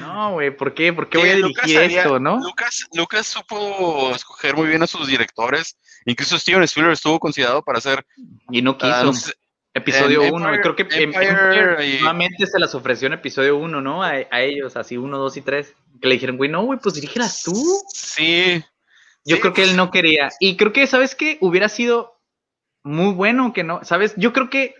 No, 0.00 0.32
güey, 0.32 0.56
¿por 0.56 0.74
qué? 0.74 0.92
¿Por 0.92 1.08
qué 1.08 1.18
voy 1.18 1.28
a 1.30 1.36
dirigir 1.36 1.56
Lucas 1.56 1.92
esto, 1.92 2.18
no? 2.18 2.38
Lucas, 2.38 2.86
Lucas 2.94 3.26
supo 3.26 4.10
escoger 4.14 4.56
muy 4.56 4.68
bien 4.68 4.82
a 4.82 4.86
sus 4.86 5.06
directores. 5.06 5.76
Incluso 6.06 6.38
Steven 6.38 6.62
Spielberg 6.64 6.94
estuvo 6.94 7.18
considerado 7.20 7.62
para 7.62 7.78
hacer 7.78 8.04
Y 8.50 8.62
no 8.62 8.76
quiso. 8.76 8.92
ah, 8.92 9.12
sé, 9.12 9.32
episodio 9.74 10.22
en 10.22 10.34
1, 10.34 10.46
Empire- 10.54 10.62
creo 10.62 10.76
que 10.76 10.82
Empire 11.02 11.86
y- 11.86 11.98
nuevamente 12.00 12.46
se 12.46 12.58
las 12.58 12.74
ofreció 12.74 13.06
en 13.06 13.14
episodio 13.14 13.56
1, 13.56 13.80
¿no? 13.80 14.02
A, 14.02 14.10
a 14.30 14.40
ellos, 14.42 14.76
así 14.76 14.96
1, 14.96 15.16
2 15.18 15.36
y 15.36 15.40
3. 15.42 15.74
Que 16.00 16.08
le 16.08 16.14
dijeron, 16.14 16.36
güey, 16.36 16.50
no, 16.50 16.62
güey, 16.64 16.78
pues 16.82 16.94
dirígelas 16.96 17.42
tú. 17.42 17.52
Sí. 17.94 18.62
Yo 19.24 19.36
sí, 19.36 19.40
creo 19.40 19.52
que 19.52 19.62
pues, 19.62 19.70
él 19.70 19.76
no 19.76 19.90
quería. 19.92 20.30
Y 20.40 20.56
creo 20.56 20.72
que, 20.72 20.86
¿sabes 20.88 21.14
qué? 21.14 21.38
Hubiera 21.40 21.68
sido 21.68 22.20
muy 22.82 23.14
bueno 23.14 23.52
que 23.52 23.62
no, 23.62 23.84
¿sabes? 23.84 24.14
Yo 24.16 24.32
creo 24.32 24.50
que 24.50 24.74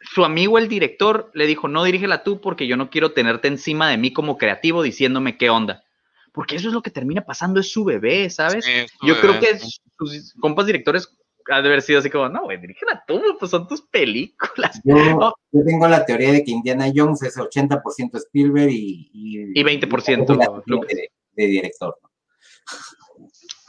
su 0.00 0.24
amigo, 0.24 0.58
el 0.58 0.68
director, 0.68 1.30
le 1.34 1.46
dijo, 1.46 1.68
no 1.68 1.84
dirígela 1.84 2.22
tú 2.22 2.40
porque 2.40 2.66
yo 2.66 2.76
no 2.76 2.90
quiero 2.90 3.12
tenerte 3.12 3.48
encima 3.48 3.90
de 3.90 3.98
mí 3.98 4.12
como 4.12 4.38
creativo 4.38 4.82
diciéndome 4.82 5.36
qué 5.36 5.50
onda. 5.50 5.82
Porque 6.32 6.56
eso 6.56 6.68
es 6.68 6.74
lo 6.74 6.82
que 6.82 6.90
termina 6.90 7.22
pasando, 7.22 7.60
es 7.60 7.72
su 7.72 7.84
bebé, 7.84 8.30
¿sabes? 8.30 8.64
sí, 8.64 8.86
su 9.00 9.06
yo 9.06 9.20
creo 9.20 9.40
que 9.40 9.58
sus 9.58 10.34
compas 10.40 10.66
directores 10.66 11.16
han 11.50 11.62
de 11.62 11.68
haber 11.68 11.82
sido 11.82 11.98
así 11.98 12.10
como, 12.10 12.28
no, 12.28 12.44
güey, 12.44 12.60
dirígela 12.60 13.02
tú, 13.06 13.20
pues 13.38 13.50
son 13.50 13.66
tus 13.66 13.82
películas. 13.82 14.80
Yo, 14.84 14.94
yo 15.52 15.64
tengo 15.64 15.88
la 15.88 16.04
teoría 16.04 16.32
de 16.32 16.44
que 16.44 16.50
Indiana 16.50 16.86
Jones 16.94 17.22
es 17.22 17.36
80% 17.36 18.16
Spielberg 18.16 18.70
y, 18.70 19.10
y, 19.12 19.60
Y 19.60 19.64
20% 19.64 20.62
Lucas. 20.66 20.88
de, 20.94 21.10
de 21.32 21.46
director. 21.46 21.96
¿no? 22.02 22.08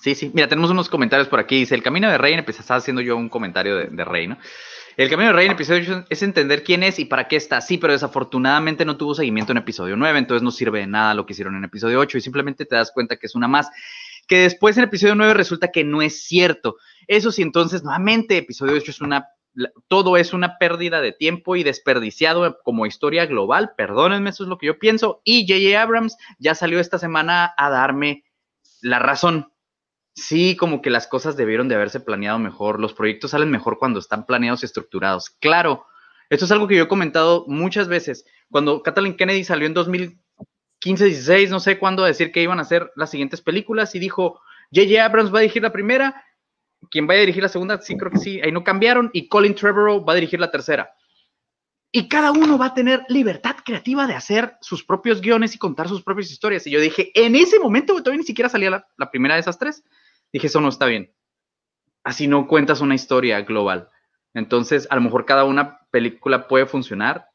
Sí, 0.01 0.15
sí. 0.15 0.31
Mira, 0.33 0.47
tenemos 0.47 0.71
unos 0.71 0.89
comentarios 0.89 1.27
por 1.27 1.39
aquí. 1.39 1.59
Dice, 1.59 1.75
el 1.75 1.83
camino 1.83 2.09
de 2.09 2.17
Rey, 2.17 2.33
empezaba 2.33 2.77
haciendo 2.77 3.01
yo 3.01 3.17
un 3.17 3.29
comentario 3.29 3.75
de, 3.75 3.85
de 3.85 4.05
Rey, 4.05 4.27
¿no? 4.27 4.37
El 4.99 5.09
camino 5.09 5.29
de 5.29 5.33
Rey 5.33 5.45
en 5.45 5.53
episodio 5.53 5.79
8 5.79 6.07
es 6.09 6.23
entender 6.23 6.61
quién 6.61 6.83
es 6.83 6.99
y 6.99 7.05
para 7.05 7.29
qué 7.29 7.37
está. 7.37 7.61
Sí, 7.61 7.77
pero 7.77 7.93
desafortunadamente 7.93 8.83
no 8.83 8.97
tuvo 8.97 9.15
seguimiento 9.15 9.53
en 9.53 9.59
episodio 9.59 9.95
9, 9.95 10.19
entonces 10.19 10.43
no 10.43 10.51
sirve 10.51 10.79
de 10.79 10.87
nada 10.87 11.13
lo 11.13 11.25
que 11.25 11.31
hicieron 11.31 11.55
en 11.55 11.63
episodio 11.63 12.01
8 12.01 12.17
y 12.17 12.21
simplemente 12.21 12.65
te 12.65 12.75
das 12.75 12.91
cuenta 12.91 13.15
que 13.15 13.27
es 13.27 13.33
una 13.33 13.47
más. 13.47 13.69
Que 14.27 14.39
después 14.39 14.75
en 14.75 14.83
episodio 14.83 15.15
9 15.15 15.35
resulta 15.35 15.71
que 15.71 15.85
no 15.85 16.01
es 16.01 16.27
cierto. 16.27 16.75
Eso 17.07 17.31
sí, 17.31 17.43
entonces, 17.43 17.81
nuevamente, 17.81 18.35
episodio 18.35 18.73
8 18.73 18.91
es 18.91 18.99
una... 18.99 19.29
Todo 19.87 20.17
es 20.17 20.33
una 20.33 20.57
pérdida 20.57 20.99
de 20.99 21.13
tiempo 21.13 21.55
y 21.55 21.63
desperdiciado 21.63 22.59
como 22.65 22.85
historia 22.85 23.25
global. 23.25 23.71
Perdónenme, 23.77 24.31
eso 24.31 24.43
es 24.43 24.49
lo 24.49 24.57
que 24.57 24.67
yo 24.67 24.79
pienso. 24.79 25.21
Y 25.23 25.47
J.J. 25.47 25.81
Abrams 25.81 26.17
ya 26.39 26.55
salió 26.55 26.77
esta 26.81 26.99
semana 26.99 27.53
a 27.55 27.69
darme 27.69 28.25
la 28.81 28.99
razón. 28.99 29.53
Sí, 30.19 30.55
como 30.55 30.81
que 30.81 30.89
las 30.89 31.07
cosas 31.07 31.37
debieron 31.37 31.67
de 31.67 31.75
haberse 31.75 31.99
planeado 31.99 32.39
mejor. 32.39 32.79
Los 32.79 32.93
proyectos 32.93 33.31
salen 33.31 33.49
mejor 33.49 33.77
cuando 33.79 33.99
están 33.99 34.25
planeados 34.25 34.63
y 34.63 34.65
estructurados. 34.65 35.29
Claro, 35.29 35.85
esto 36.29 36.45
es 36.45 36.51
algo 36.51 36.67
que 36.67 36.75
yo 36.75 36.83
he 36.83 36.87
comentado 36.87 37.45
muchas 37.47 37.87
veces. 37.87 38.25
Cuando 38.51 38.83
Kathleen 38.83 39.15
Kennedy 39.15 39.43
salió 39.43 39.65
en 39.65 39.73
2015, 39.73 41.05
16, 41.05 41.49
no 41.49 41.59
sé 41.59 41.79
cuándo, 41.79 42.03
a 42.03 42.07
decir 42.07 42.31
que 42.31 42.43
iban 42.43 42.59
a 42.59 42.63
hacer 42.63 42.91
las 42.95 43.09
siguientes 43.09 43.41
películas 43.41 43.95
y 43.95 43.99
dijo, 43.99 44.41
J.J. 44.73 45.03
Abrams 45.03 45.33
va 45.33 45.39
a 45.39 45.41
dirigir 45.41 45.63
la 45.63 45.71
primera, 45.71 46.23
quien 46.91 47.07
vaya 47.07 47.19
a 47.19 47.21
dirigir 47.21 47.43
la 47.43 47.49
segunda, 47.49 47.81
sí, 47.81 47.97
creo 47.97 48.11
que 48.11 48.19
sí, 48.19 48.41
ahí 48.41 48.51
no 48.51 48.63
cambiaron, 48.63 49.09
y 49.13 49.27
Colin 49.27 49.55
Trevorrow 49.55 50.05
va 50.05 50.13
a 50.13 50.15
dirigir 50.15 50.39
la 50.39 50.51
tercera. 50.51 50.91
Y 51.91 52.07
cada 52.07 52.31
uno 52.31 52.59
va 52.59 52.67
a 52.67 52.73
tener 52.75 53.03
libertad 53.09 53.55
creativa 53.65 54.05
de 54.05 54.13
hacer 54.13 54.57
sus 54.61 54.83
propios 54.83 55.21
guiones 55.21 55.55
y 55.55 55.57
contar 55.57 55.87
sus 55.87 56.03
propias 56.03 56.29
historias. 56.29 56.67
Y 56.67 56.71
yo 56.71 56.79
dije, 56.79 57.11
en 57.15 57.35
ese 57.35 57.57
momento, 57.59 57.95
todavía 57.95 58.19
ni 58.19 58.25
siquiera 58.25 58.47
salía 58.47 58.69
la, 58.69 58.87
la 58.97 59.09
primera 59.09 59.33
de 59.33 59.41
esas 59.41 59.57
tres. 59.57 59.83
Dije, 60.31 60.47
eso 60.47 60.61
no 60.61 60.69
está 60.69 60.85
bien. 60.85 61.13
Así 62.03 62.27
no 62.27 62.47
cuentas 62.47 62.81
una 62.81 62.95
historia 62.95 63.41
global. 63.41 63.89
Entonces, 64.33 64.87
a 64.89 64.95
lo 64.95 65.01
mejor 65.01 65.25
cada 65.25 65.43
una 65.43 65.79
película 65.91 66.47
puede 66.47 66.65
funcionar, 66.65 67.29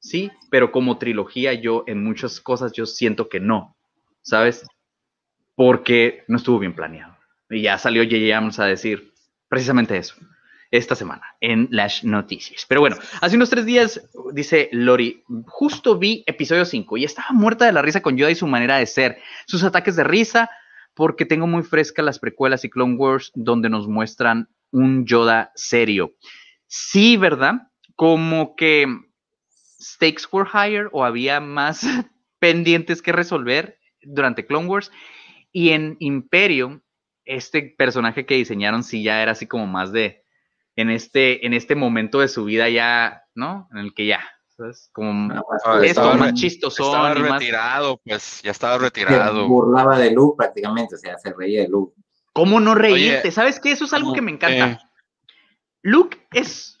sí, 0.00 0.30
pero 0.50 0.72
como 0.72 0.98
trilogía 0.98 1.52
yo 1.54 1.84
en 1.86 2.02
muchas 2.02 2.40
cosas 2.40 2.72
yo 2.72 2.86
siento 2.86 3.28
que 3.28 3.40
no, 3.40 3.76
¿sabes? 4.22 4.66
Porque 5.54 6.24
no 6.28 6.36
estuvo 6.36 6.58
bien 6.58 6.74
planeado. 6.74 7.16
Y 7.48 7.62
ya 7.62 7.78
salió 7.78 8.02
J.J. 8.02 8.62
A 8.62 8.66
decir 8.66 9.12
precisamente 9.48 9.96
eso 9.96 10.14
esta 10.70 10.94
semana 10.94 11.22
en 11.40 11.68
las 11.70 12.04
noticias. 12.04 12.64
Pero 12.68 12.80
bueno, 12.80 12.96
hace 13.20 13.36
unos 13.36 13.50
tres 13.50 13.66
días, 13.66 14.08
dice 14.32 14.68
Lori, 14.72 15.24
justo 15.46 15.98
vi 15.98 16.22
episodio 16.26 16.64
5 16.64 16.96
y 16.96 17.04
estaba 17.04 17.28
muerta 17.32 17.66
de 17.66 17.72
la 17.72 17.82
risa 17.82 18.02
con 18.02 18.16
Yoda 18.16 18.30
y 18.30 18.36
su 18.36 18.46
manera 18.46 18.78
de 18.78 18.86
ser, 18.86 19.18
sus 19.46 19.64
ataques 19.64 19.96
de 19.96 20.04
risa, 20.04 20.48
porque 20.94 21.24
tengo 21.24 21.46
muy 21.46 21.62
frescas 21.62 22.04
las 22.04 22.18
precuelas 22.18 22.64
y 22.64 22.70
Clone 22.70 22.96
Wars 22.96 23.30
donde 23.34 23.68
nos 23.68 23.88
muestran 23.88 24.48
un 24.70 25.06
Yoda 25.06 25.52
serio. 25.54 26.14
Sí, 26.66 27.16
¿verdad? 27.16 27.68
Como 27.96 28.54
que 28.56 28.86
stakes 29.80 30.24
were 30.30 30.48
higher 30.52 30.88
o 30.92 31.04
había 31.04 31.40
más 31.40 31.84
pendientes 32.38 33.02
que 33.02 33.12
resolver 33.12 33.78
durante 34.02 34.46
Clone 34.46 34.68
Wars 34.68 34.90
y 35.52 35.70
en 35.70 35.96
Imperio 36.00 36.82
este 37.24 37.62
personaje 37.62 38.26
que 38.26 38.34
diseñaron 38.34 38.82
sí 38.82 39.02
ya 39.02 39.22
era 39.22 39.32
así 39.32 39.46
como 39.46 39.66
más 39.66 39.92
de 39.92 40.24
en 40.76 40.90
este, 40.90 41.46
en 41.46 41.52
este 41.52 41.74
momento 41.74 42.20
de 42.20 42.28
su 42.28 42.44
vida 42.44 42.68
ya, 42.68 43.24
¿no? 43.34 43.68
En 43.72 43.78
el 43.78 43.94
que 43.94 44.06
ya, 44.06 44.20
¿sabes? 44.60 44.90
Como 44.92 45.32
Ah, 45.32 45.42
esto, 45.76 45.82
estaba 45.82 46.14
más 46.14 46.34
chistoso. 46.34 46.84
Estaba 46.84 47.14
retirado, 47.14 48.00
pues, 48.04 48.40
ya 48.42 48.50
estaba 48.50 48.74
Se 48.74 48.80
retirado. 48.84 49.48
burlaba 49.48 49.98
de 49.98 50.10
Luke 50.12 50.36
prácticamente, 50.36 50.94
o 50.94 50.98
sea, 50.98 51.18
se 51.18 51.32
reía 51.32 51.62
de 51.62 51.68
Luke. 51.68 51.94
¿Cómo 52.32 52.60
no 52.60 52.74
reírte? 52.74 53.20
Oye, 53.22 53.32
¿Sabes 53.32 53.58
qué? 53.58 53.72
Eso 53.72 53.84
es 53.86 53.92
algo 53.92 54.08
¿cómo? 54.08 54.14
que 54.14 54.22
me 54.22 54.30
encanta. 54.30 54.66
Eh. 54.72 54.78
Luke 55.82 56.18
es 56.32 56.76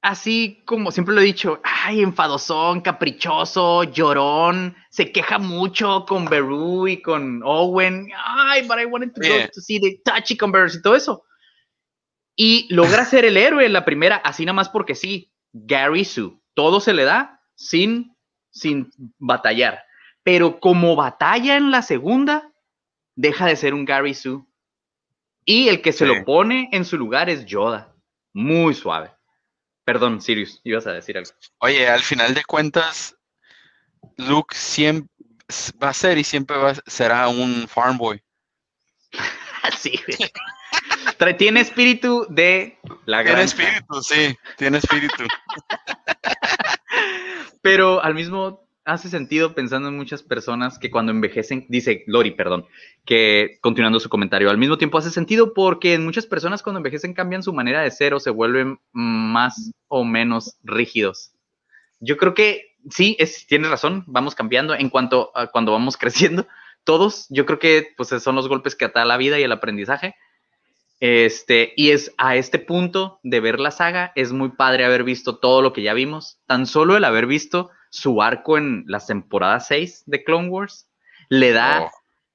así 0.00 0.62
como 0.64 0.92
siempre 0.92 1.14
lo 1.14 1.20
he 1.20 1.24
dicho, 1.24 1.60
ay, 1.64 2.02
enfadosón, 2.02 2.80
caprichoso, 2.82 3.82
llorón, 3.84 4.76
se 4.90 5.10
queja 5.10 5.38
mucho 5.38 6.04
con 6.06 6.26
Beru 6.26 6.86
y 6.86 7.02
con 7.02 7.42
Owen. 7.44 8.08
Ay, 8.16 8.62
but 8.68 8.78
I 8.78 8.84
wanted 8.86 9.12
to 9.14 9.20
go 9.20 9.48
to 9.52 9.60
see 9.60 9.80
the 9.80 10.00
touchy 10.04 10.36
converse 10.36 10.78
y 10.78 10.82
todo 10.82 10.94
eso. 10.94 11.24
Y 12.36 12.72
logra 12.72 13.04
ser 13.04 13.24
el 13.24 13.36
héroe 13.36 13.66
en 13.66 13.72
la 13.72 13.84
primera, 13.84 14.16
así 14.16 14.44
nada 14.44 14.54
más 14.54 14.68
porque 14.68 14.94
sí. 14.94 15.32
Gary 15.52 16.04
Sue, 16.04 16.38
todo 16.58 16.80
se 16.80 16.92
le 16.92 17.04
da 17.04 17.40
sin, 17.54 18.16
sin 18.50 18.90
batallar. 19.18 19.80
Pero 20.24 20.58
como 20.58 20.96
batalla 20.96 21.56
en 21.56 21.70
la 21.70 21.82
segunda, 21.82 22.50
deja 23.14 23.46
de 23.46 23.54
ser 23.54 23.74
un 23.74 23.84
Gary 23.84 24.12
Sue. 24.12 24.42
Y 25.44 25.68
el 25.68 25.80
que 25.82 25.92
se 25.92 26.04
Sí. 26.04 26.12
lo 26.12 26.24
pone 26.24 26.68
en 26.72 26.84
su 26.84 26.98
lugar 26.98 27.30
es 27.30 27.46
Yoda. 27.46 27.94
Muy 28.32 28.74
suave. 28.74 29.12
Perdón, 29.84 30.20
Sirius, 30.20 30.60
ibas 30.64 30.84
a 30.88 30.92
decir 30.92 31.16
algo. 31.16 31.30
Oye, 31.58 31.88
al 31.88 32.00
final 32.02 32.34
de 32.34 32.42
cuentas, 32.44 33.16
Luke 34.16 34.52
siempre 34.56 35.08
va 35.80 35.90
a 35.90 35.94
ser 35.94 36.18
y 36.18 36.24
siempre 36.24 36.56
va, 36.56 36.74
será 36.86 37.28
un 37.28 37.68
farm 37.68 37.98
boy. 37.98 38.20
Sí, 39.78 39.92
güey. 40.08 40.18
Trae- 41.18 41.36
Tiene 41.36 41.60
espíritu 41.60 42.26
de 42.28 42.78
la 43.06 43.24
Tiene 43.24 43.42
espíritu, 43.42 44.02
sí, 44.02 44.36
tiene 44.56 44.78
espíritu. 44.78 45.24
Pero 47.62 48.02
al 48.02 48.14
mismo 48.14 48.66
hace 48.84 49.10
sentido 49.10 49.54
pensando 49.54 49.88
en 49.88 49.96
muchas 49.96 50.22
personas 50.22 50.78
que 50.78 50.90
cuando 50.90 51.12
envejecen, 51.12 51.66
dice 51.68 52.04
Lori, 52.06 52.30
perdón, 52.30 52.66
que 53.04 53.58
continuando 53.60 54.00
su 54.00 54.08
comentario, 54.08 54.48
al 54.48 54.56
mismo 54.56 54.78
tiempo 54.78 54.96
hace 54.96 55.10
sentido 55.10 55.52
porque 55.52 55.94
en 55.94 56.04
muchas 56.04 56.24
personas 56.24 56.62
cuando 56.62 56.78
envejecen 56.78 57.12
cambian 57.12 57.42
su 57.42 57.52
manera 57.52 57.82
de 57.82 57.90
ser 57.90 58.14
o 58.14 58.20
se 58.20 58.30
vuelven 58.30 58.78
más 58.92 59.72
o 59.88 60.04
menos 60.04 60.56
rígidos. 60.62 61.32
Yo 62.00 62.16
creo 62.16 62.32
que 62.32 62.76
sí, 62.90 63.16
es, 63.18 63.46
tienes 63.46 63.70
razón, 63.70 64.04
vamos 64.06 64.34
cambiando 64.34 64.74
en 64.74 64.88
cuanto 64.88 65.32
a 65.36 65.48
cuando 65.48 65.72
vamos 65.72 65.96
creciendo. 65.98 66.46
Todos, 66.84 67.26
yo 67.28 67.44
creo 67.44 67.58
que 67.58 67.88
pues 67.96 68.08
son 68.08 68.36
los 68.36 68.48
golpes 68.48 68.74
que 68.74 68.86
ata 68.86 69.04
la 69.04 69.18
vida 69.18 69.38
y 69.38 69.42
el 69.42 69.52
aprendizaje. 69.52 70.14
Este, 71.00 71.72
y 71.76 71.90
es 71.90 72.12
a 72.18 72.36
este 72.36 72.58
punto 72.58 73.20
de 73.22 73.40
ver 73.40 73.60
la 73.60 73.70
saga, 73.70 74.12
es 74.16 74.32
muy 74.32 74.50
padre 74.50 74.84
haber 74.84 75.04
visto 75.04 75.38
todo 75.38 75.62
lo 75.62 75.72
que 75.72 75.82
ya 75.82 75.94
vimos. 75.94 76.40
Tan 76.46 76.66
solo 76.66 76.96
el 76.96 77.04
haber 77.04 77.26
visto 77.26 77.70
su 77.90 78.20
arco 78.20 78.58
en 78.58 78.84
las 78.86 79.06
temporadas 79.06 79.68
6 79.68 80.04
de 80.06 80.24
Clone 80.24 80.48
Wars 80.48 80.88
le 81.28 81.52
da, 81.52 81.82
Oh. 81.82 81.90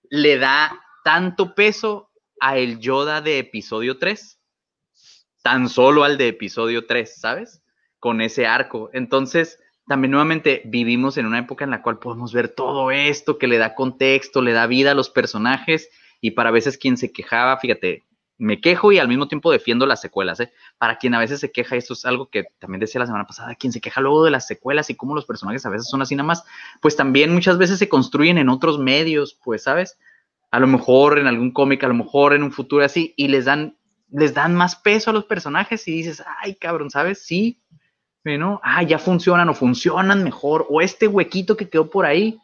le 0.09 0.37
da 0.37 0.79
tanto 1.03 1.55
peso 1.55 2.11
a 2.39 2.57
el 2.57 2.79
Yoda 2.79 3.21
de 3.21 3.39
episodio 3.39 3.97
3, 3.97 4.39
tan 5.43 5.67
solo 5.69 6.03
al 6.03 6.17
de 6.17 6.29
episodio 6.29 6.85
3, 6.85 7.19
¿sabes? 7.19 7.61
Con 7.99 8.21
ese 8.21 8.47
arco. 8.47 8.89
Entonces, 8.93 9.59
también 9.87 10.11
nuevamente 10.11 10.61
vivimos 10.65 11.17
en 11.17 11.25
una 11.25 11.39
época 11.39 11.65
en 11.65 11.71
la 11.71 11.81
cual 11.81 11.99
podemos 11.99 12.33
ver 12.33 12.49
todo 12.49 12.91
esto 12.91 13.37
que 13.37 13.47
le 13.47 13.57
da 13.57 13.75
contexto, 13.75 14.41
le 14.41 14.53
da 14.53 14.67
vida 14.67 14.91
a 14.91 14.95
los 14.95 15.09
personajes 15.09 15.89
y 16.21 16.31
para 16.31 16.51
veces 16.51 16.77
quien 16.77 16.95
se 16.95 17.11
quejaba, 17.11 17.57
fíjate, 17.57 18.03
me 18.43 18.59
quejo 18.59 18.91
y 18.91 18.99
al 18.99 19.07
mismo 19.07 19.29
tiempo 19.29 19.51
defiendo 19.51 19.85
las 19.85 20.01
secuelas, 20.01 20.39
¿eh? 20.41 20.51
Para 20.77 20.97
quien 20.97 21.15
a 21.15 21.19
veces 21.19 21.39
se 21.39 21.51
queja, 21.51 21.77
esto 21.77 21.93
es 21.93 22.03
algo 22.03 22.27
que 22.27 22.43
también 22.59 22.81
decía 22.81 22.99
la 22.99 23.05
semana 23.05 23.25
pasada, 23.25 23.55
quien 23.55 23.71
se 23.71 23.79
queja 23.79 24.01
luego 24.01 24.25
de 24.25 24.31
las 24.31 24.45
secuelas 24.45 24.89
y 24.89 24.95
cómo 24.95 25.15
los 25.15 25.25
personajes 25.25 25.65
a 25.65 25.69
veces 25.69 25.87
son 25.87 26.01
así 26.01 26.13
nada 26.13 26.27
más, 26.27 26.43
pues 26.81 26.97
también 26.97 27.33
muchas 27.33 27.57
veces 27.57 27.79
se 27.79 27.87
construyen 27.87 28.37
en 28.37 28.49
otros 28.49 28.79
medios, 28.79 29.39
pues, 29.45 29.63
¿sabes? 29.63 29.97
A 30.51 30.59
lo 30.59 30.67
mejor 30.67 31.19
en 31.19 31.27
algún 31.27 31.51
cómic, 31.51 31.85
a 31.85 31.87
lo 31.87 31.93
mejor 31.93 32.33
en 32.33 32.43
un 32.43 32.51
futuro 32.51 32.83
así, 32.83 33.13
y 33.15 33.29
les 33.29 33.45
dan, 33.45 33.77
les 34.11 34.33
dan 34.33 34.55
más 34.55 34.75
peso 34.75 35.11
a 35.11 35.13
los 35.13 35.23
personajes 35.23 35.87
y 35.87 35.91
dices, 35.93 36.21
ay, 36.41 36.55
cabrón, 36.55 36.89
¿sabes? 36.89 37.25
Sí, 37.25 37.61
bueno, 38.25 38.59
ah, 38.61 38.83
ya 38.83 38.99
funcionan 38.99 39.47
o 39.47 39.53
funcionan 39.53 40.21
mejor, 40.21 40.67
o 40.69 40.81
este 40.81 41.07
huequito 41.07 41.55
que 41.55 41.69
quedó 41.69 41.89
por 41.89 42.05
ahí, 42.05 42.37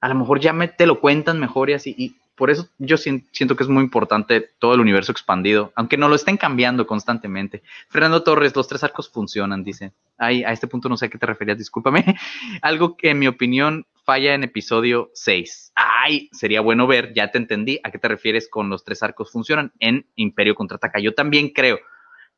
a 0.00 0.08
lo 0.08 0.16
mejor 0.16 0.40
ya 0.40 0.52
me, 0.52 0.66
te 0.66 0.86
lo 0.86 0.98
cuentan 0.98 1.38
mejor 1.38 1.70
y 1.70 1.74
así, 1.74 1.94
y 1.96 2.16
por 2.36 2.50
eso 2.50 2.68
yo 2.78 2.96
sien- 2.96 3.26
siento 3.32 3.56
que 3.56 3.62
es 3.64 3.68
muy 3.68 3.82
importante 3.82 4.50
todo 4.58 4.74
el 4.74 4.80
universo 4.80 5.10
expandido, 5.12 5.72
aunque 5.74 5.96
no 5.96 6.08
lo 6.08 6.14
estén 6.14 6.36
cambiando 6.36 6.86
constantemente. 6.86 7.62
Fernando 7.88 8.22
Torres, 8.22 8.54
los 8.54 8.68
tres 8.68 8.84
arcos 8.84 9.10
funcionan, 9.10 9.64
dice. 9.64 9.92
Ay, 10.18 10.44
a 10.44 10.52
este 10.52 10.66
punto 10.68 10.88
no 10.88 10.96
sé 10.96 11.06
a 11.06 11.08
qué 11.08 11.18
te 11.18 11.26
referías, 11.26 11.58
discúlpame. 11.58 12.04
Algo 12.62 12.96
que 12.96 13.10
en 13.10 13.18
mi 13.18 13.26
opinión 13.26 13.86
falla 14.04 14.34
en 14.34 14.44
episodio 14.44 15.10
6. 15.14 15.72
Ay, 15.74 16.28
sería 16.32 16.60
bueno 16.60 16.86
ver, 16.86 17.12
ya 17.14 17.30
te 17.30 17.38
entendí 17.38 17.80
a 17.82 17.90
qué 17.90 17.98
te 17.98 18.08
refieres 18.08 18.48
con 18.48 18.68
los 18.68 18.84
tres 18.84 19.02
arcos 19.02 19.32
funcionan 19.32 19.72
en 19.80 20.06
Imperio 20.14 20.54
Contraataca. 20.54 21.00
Yo 21.00 21.14
también 21.14 21.48
creo, 21.48 21.80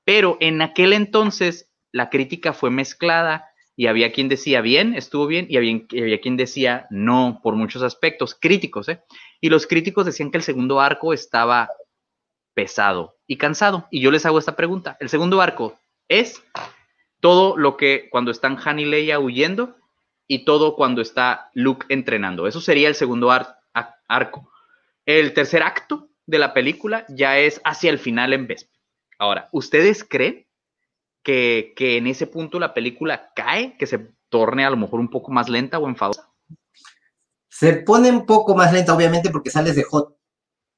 pero 0.04 0.38
en 0.40 0.62
aquel 0.62 0.92
entonces 0.94 1.70
la 1.92 2.08
crítica 2.08 2.52
fue 2.52 2.70
mezclada 2.70 3.46
y 3.78 3.86
había 3.86 4.10
quien 4.10 4.28
decía 4.28 4.60
bien, 4.60 4.94
estuvo 4.96 5.28
bien, 5.28 5.46
y 5.48 5.56
había, 5.56 6.20
quien 6.20 6.36
decía 6.36 6.88
no, 6.90 7.38
por 7.44 7.54
muchos 7.54 7.80
aspectos 7.82 8.34
críticos, 8.34 8.88
¿eh? 8.88 9.00
Y 9.40 9.50
los 9.50 9.68
críticos 9.68 10.04
decían 10.04 10.32
que 10.32 10.38
el 10.38 10.42
segundo 10.42 10.80
arco 10.80 11.12
estaba 11.12 11.70
pesado 12.54 13.14
y 13.28 13.36
cansado. 13.36 13.86
Y 13.92 14.00
yo 14.00 14.10
les 14.10 14.26
hago 14.26 14.40
esta 14.40 14.56
pregunta. 14.56 14.96
El 14.98 15.08
segundo 15.08 15.40
arco 15.40 15.78
es 16.08 16.42
todo 17.20 17.56
lo 17.56 17.76
que 17.76 18.08
cuando 18.10 18.32
están 18.32 18.58
Han 18.64 18.80
y 18.80 18.84
Leia 18.84 19.20
huyendo 19.20 19.76
y 20.26 20.44
todo 20.44 20.74
cuando 20.74 21.00
está 21.00 21.48
Luke 21.54 21.86
entrenando. 21.88 22.48
Eso 22.48 22.60
sería 22.60 22.88
el 22.88 22.96
segundo 22.96 23.30
ar- 23.30 23.58
arco. 24.08 24.50
El 25.06 25.34
tercer 25.34 25.62
acto 25.62 26.08
de 26.26 26.40
la 26.40 26.52
película 26.52 27.06
ya 27.08 27.38
es 27.38 27.60
hacia 27.64 27.90
el 27.90 28.00
final 28.00 28.32
en 28.32 28.48
vez. 28.48 28.68
Ahora, 29.20 29.48
¿ustedes 29.52 30.02
creen 30.02 30.47
que, 31.28 31.74
que 31.76 31.98
en 31.98 32.06
ese 32.06 32.26
punto 32.26 32.58
la 32.58 32.72
película 32.72 33.32
cae, 33.36 33.76
que 33.76 33.86
se 33.86 33.98
torne 34.30 34.64
a 34.64 34.70
lo 34.70 34.78
mejor 34.78 34.98
un 34.98 35.10
poco 35.10 35.30
más 35.30 35.50
lenta 35.50 35.78
o 35.78 35.86
enfadosa? 35.86 36.32
Se 37.50 37.74
pone 37.74 38.10
un 38.10 38.24
poco 38.24 38.54
más 38.56 38.72
lenta, 38.72 38.94
obviamente, 38.94 39.28
porque 39.28 39.50
sales 39.50 39.76
de 39.76 39.82
Hot. 39.82 40.16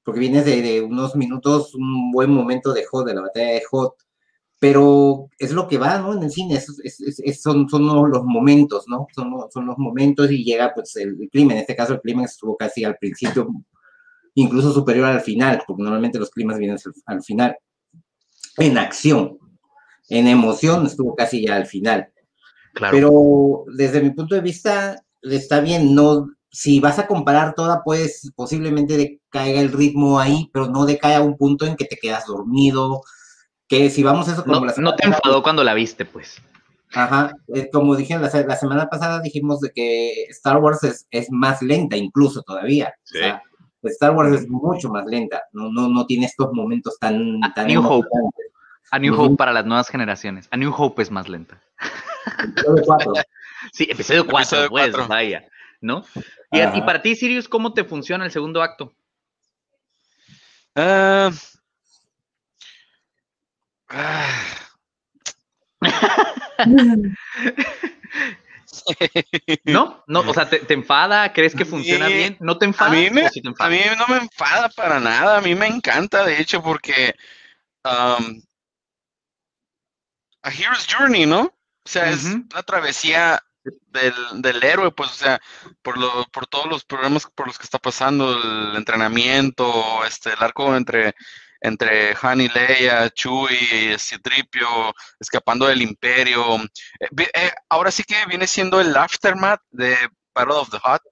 Porque 0.02 0.18
vienes 0.18 0.44
de, 0.44 0.60
de 0.60 0.80
unos 0.82 1.14
minutos, 1.14 1.72
un 1.76 2.10
buen 2.10 2.30
momento 2.32 2.72
de 2.72 2.84
Hot, 2.84 3.06
de 3.06 3.14
la 3.14 3.20
batalla 3.20 3.52
de 3.52 3.62
Hot. 3.70 3.94
Pero 4.58 5.28
es 5.38 5.52
lo 5.52 5.68
que 5.68 5.78
va, 5.78 5.98
¿no? 6.00 6.14
En 6.14 6.24
el 6.24 6.32
cine, 6.32 6.56
es- 6.56 6.80
es- 6.82 7.20
es- 7.24 7.40
son, 7.42 7.68
son 7.68 7.86
los 8.10 8.24
momentos, 8.24 8.86
¿no? 8.88 9.06
Son, 9.14 9.32
son 9.52 9.66
los 9.66 9.78
momentos 9.78 10.32
y 10.32 10.42
llega, 10.42 10.72
pues, 10.74 10.96
el, 10.96 11.16
el 11.20 11.28
clima. 11.30 11.52
En 11.52 11.58
este 11.60 11.76
caso, 11.76 11.92
el 11.94 12.01
clima 12.01 12.24
estuvo 12.24 12.57
casi 12.57 12.82
al 12.82 12.96
principio, 12.96 13.46
incluso 14.34 14.72
superior 14.72 15.07
al 15.07 15.20
final, 15.20 15.62
porque 15.64 15.84
normalmente 15.84 16.18
los 16.18 16.30
climas 16.30 16.59
vienen 16.59 16.76
al, 16.84 16.92
al 17.07 17.22
final. 17.22 17.57
En 18.59 18.76
acción, 18.78 19.38
en 20.11 20.28
emoción, 20.28 20.84
estuvo 20.86 21.14
casi 21.14 21.46
ya 21.46 21.56
al 21.56 21.66
final. 21.66 22.12
Claro. 22.74 22.92
Pero 22.92 23.64
desde 23.74 24.02
mi 24.02 24.11
punto 24.11 24.34
de 24.34 24.42
vista, 24.42 25.02
está 25.22 25.61
bien, 25.61 25.94
no, 25.94 26.28
si 26.50 26.80
vas 26.80 26.98
a 26.98 27.06
comparar 27.06 27.54
toda, 27.54 27.82
pues 27.84 28.30
posiblemente 28.34 28.96
decaiga 28.96 29.61
el 29.61 29.72
ritmo 29.72 30.18
ahí, 30.18 30.50
pero 30.52 30.66
no 30.66 30.84
decae 30.84 31.14
a 31.14 31.22
un 31.22 31.36
punto 31.36 31.64
en 31.64 31.76
que 31.76 31.84
te 31.84 31.96
quedas 31.96 32.26
dormido, 32.26 33.02
que 33.68 33.88
si 33.88 34.02
vamos 34.02 34.28
a 34.28 34.32
eso 34.32 34.42
como 34.42 34.56
no, 34.56 34.61
la 34.61 34.66
no 34.66 34.74
semana 34.74 34.96
te 34.96 35.02
pasada, 35.04 35.16
enfadó 35.16 35.42
cuando 35.42 35.64
la 35.64 35.74
viste, 35.74 36.04
pues. 36.04 36.36
Ajá, 36.92 37.32
eh, 37.54 37.70
como 37.72 37.94
dije 37.94 38.18
la, 38.18 38.28
la 38.28 38.56
semana 38.56 38.88
pasada, 38.88 39.20
dijimos 39.20 39.61
de 39.61 39.70
que 39.70 40.24
Star 40.30 40.58
Wars 40.58 40.82
es, 40.82 41.06
es 41.12 41.28
más 41.30 41.62
lenta 41.62 41.96
incluso 41.96 42.42
todavía. 42.42 42.92
Sí. 43.04 43.18
O 43.18 43.20
sea, 43.20 43.42
Star 43.84 44.16
Wars 44.16 44.40
es 44.40 44.48
mucho 44.48 44.90
más 44.90 45.06
lenta, 45.06 45.42
no, 45.52 45.70
no, 45.70 45.88
no 45.88 46.04
tiene 46.04 46.26
estos 46.26 46.52
momentos 46.52 46.98
tan... 46.98 47.42
A 47.44 47.54
tan 47.54 47.68
New 47.68 47.80
Hope. 47.80 48.08
A 48.91 48.99
New. 48.99 49.14
Hope 49.14 49.36
para 49.36 49.53
las 49.53 49.64
nuevas 49.64 49.88
generaciones. 49.88 50.49
A 50.51 50.57
New 50.57 50.72
Hope 50.76 51.03
es 51.03 51.11
más 51.11 51.28
lenta. 51.28 51.61
Episodio 52.43 52.82
cuatro. 52.84 53.12
Sí, 53.72 53.86
episodio 53.91 54.24
4, 54.26 54.38
Episodio 54.41 54.68
pues, 54.70 54.91
cuatro. 54.91 55.07
vaya, 55.07 55.45
¿no? 55.82 56.03
Y, 56.51 56.61
a- 56.61 56.72
para 56.86 57.03
ti, 57.03 57.14
Sirius, 57.14 57.47
¿cómo 57.47 57.74
te 57.74 57.84
funciona 57.84 58.24
el 58.24 58.30
segundo 58.30 58.62
acto? 58.62 58.95
Ah. 60.74 61.30
Ah. 63.91 64.30
¿No? 69.64 70.03
no 70.07 70.20
o 70.20 70.32
sea, 70.34 70.49
¿te, 70.49 70.61
te 70.61 70.72
enfada? 70.74 71.32
¿Crees 71.34 71.55
que 71.55 71.66
funciona 71.66 72.07
Sí. 72.07 72.12
bien? 72.14 72.36
¿No 72.41 72.57
te 72.57 72.64
A 72.64 72.68
enfada? 72.68 72.91
mí, 72.91 73.11
me, 73.11 73.26
¿O 73.26 73.28
sí 73.28 73.43
te 73.43 73.49
a 73.49 73.51
enfada? 73.51 73.70
mí 73.70 73.80
no 73.99 74.07
me 74.09 74.16
enfada 74.22 74.68
para 74.70 74.99
nada, 75.01 75.36
a 75.38 75.41
mí 75.43 75.55
me 75.55 75.66
encanta, 75.66 76.24
de 76.24 76.41
hecho, 76.41 76.62
porque 76.62 77.14
um, 77.84 78.41
A 80.43 80.51
Hero's 80.51 80.86
Journey, 80.86 81.26
¿no? 81.26 81.43
O 81.43 81.88
sea, 81.88 82.11
es 82.11 82.24
una 82.24 82.62
travesía 82.62 83.43
del, 83.64 84.14
del 84.43 84.62
héroe, 84.62 84.93
pues, 84.93 85.11
o 85.11 85.14
sea, 85.14 85.41
por, 85.82 85.99
lo, 85.99 86.24
por 86.32 86.47
todos 86.47 86.66
los 86.66 86.84
problemas 86.84 87.26
por 87.34 87.47
los 87.47 87.59
que 87.59 87.64
está 87.64 87.78
pasando, 87.78 88.36
el 88.36 88.76
entrenamiento, 88.76 90.05
este, 90.05 90.30
el 90.30 90.43
arco 90.43 90.76
entre, 90.76 91.14
entre 91.61 92.16
Han 92.20 92.41
y 92.41 92.49
Leia, 92.49 93.11
Chewie, 93.11 93.99
Citripio, 93.99 94.95
escapando 95.18 95.66
del 95.66 95.82
Imperio. 95.82 96.57
Eh, 97.01 97.30
eh, 97.34 97.53
ahora 97.68 97.91
sí 97.91 98.05
que 98.05 98.24
viene 98.26 98.47
siendo 98.47 98.80
el 98.80 98.97
aftermath 98.97 99.62
de 99.70 99.97
Battle 100.34 100.55
of 100.55 100.70
the 100.70 100.76
Hut 100.76 101.03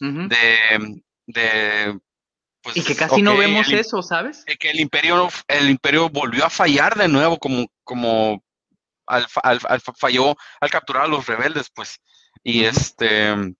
Ujú. 0.00 0.28
de, 0.28 1.02
de 1.26 2.00
pues, 2.62 2.76
Y 2.76 2.82
que 2.82 2.96
casi 2.96 3.22
no 3.22 3.36
vemos 3.36 3.68
el, 3.68 3.78
eso, 3.78 4.02
¿sabes? 4.02 4.44
que 4.58 4.70
el 4.70 4.80
imperio 4.80 5.28
el 5.48 5.70
imperio 5.70 6.08
volvió 6.08 6.44
a 6.44 6.50
fallar 6.50 6.96
de 6.96 7.08
nuevo 7.08 7.38
como 7.38 7.66
como 7.84 8.43
al, 9.06 9.26
al- 9.42 9.60
al 9.68 9.80
fa- 9.80 9.92
falló 9.94 10.36
al 10.60 10.70
capturar 10.70 11.04
a 11.04 11.08
los 11.08 11.26
rebeldes 11.26 11.70
pues 11.74 12.00
y 12.42 12.60
Ujú. 12.60 12.68
este 12.70 13.54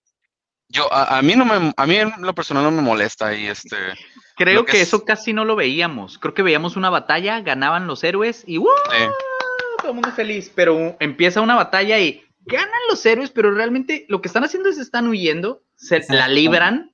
yo 0.67 0.91
a, 0.91 1.17
a 1.17 1.21
mí 1.21 1.35
no 1.35 1.45
me 1.45 1.73
a 1.77 1.85
mí 1.85 1.95
en 1.95 2.11
lo 2.19 2.33
personal 2.33 2.63
no 2.63 2.71
me 2.71 2.81
molesta 2.81 3.33
y 3.35 3.47
este 3.47 3.77
Creo 4.35 4.65
que 4.65 4.73
que 4.73 4.81
es- 4.81 4.87
eso 4.89 5.05
casi 5.05 5.31
no 5.31 5.45
lo 5.45 5.55
veíamos. 5.55 6.17
Creo 6.17 6.33
que 6.33 6.41
veíamos 6.43 6.75
una 6.75 6.89
batalla, 6.89 7.39
ganaban 7.39 7.87
los 7.87 8.03
héroes 8.03 8.43
y 8.45 8.57
¡uh! 8.57 8.67
todo 9.77 9.89
el 9.89 9.93
mundo 9.93 10.11
feliz. 10.11 10.51
Pero 10.53 10.97
empieza 10.99 11.39
una 11.39 11.55
batalla 11.55 11.99
y 11.99 12.21
ganan 12.41 12.69
los 12.89 13.05
héroes, 13.05 13.31
pero 13.31 13.51
realmente 13.51 14.05
lo 14.09 14.21
que 14.21 14.27
están 14.27 14.43
haciendo 14.43 14.67
es 14.69 14.77
están 14.77 15.07
huyendo, 15.07 15.63
se 15.75 16.03
la 16.09 16.27
libran 16.27 16.91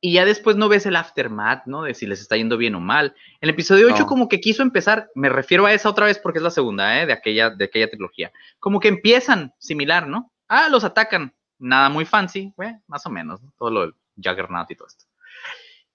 y 0.00 0.12
ya 0.12 0.24
después 0.24 0.56
no 0.56 0.68
ves 0.68 0.86
el 0.86 0.96
aftermath, 0.96 1.66
¿no? 1.66 1.82
De 1.82 1.94
si 1.94 2.06
les 2.06 2.20
está 2.20 2.36
yendo 2.36 2.56
bien 2.56 2.74
o 2.74 2.80
mal. 2.80 3.14
El 3.40 3.50
episodio 3.50 3.86
8 3.86 4.00
No. 4.00 4.06
como 4.06 4.28
que 4.28 4.40
quiso 4.40 4.62
empezar, 4.62 5.10
me 5.14 5.28
refiero 5.28 5.66
a 5.66 5.72
esa 5.72 5.88
otra 5.88 6.06
vez 6.06 6.18
porque 6.18 6.38
es 6.38 6.42
la 6.42 6.50
segunda, 6.50 7.00
¿eh? 7.00 7.06
De 7.06 7.12
aquella, 7.12 7.50
de 7.50 7.64
aquella 7.64 7.88
trilogía. 7.88 8.32
Como 8.58 8.78
que 8.80 8.88
empiezan 8.88 9.54
similar, 9.58 10.06
¿no? 10.06 10.32
Ah, 10.48 10.68
los 10.68 10.84
atacan. 10.84 11.34
Nada 11.58 11.88
muy 11.88 12.04
fancy, 12.04 12.52
güey, 12.56 12.74
más 12.86 13.06
o 13.06 13.10
menos, 13.10 13.42
¿no? 13.42 13.52
todo 13.56 13.70
lo 13.70 13.80
del 13.80 13.94
Juggernaut 14.22 14.70
y 14.70 14.76
todo 14.76 14.88
esto. 14.88 15.06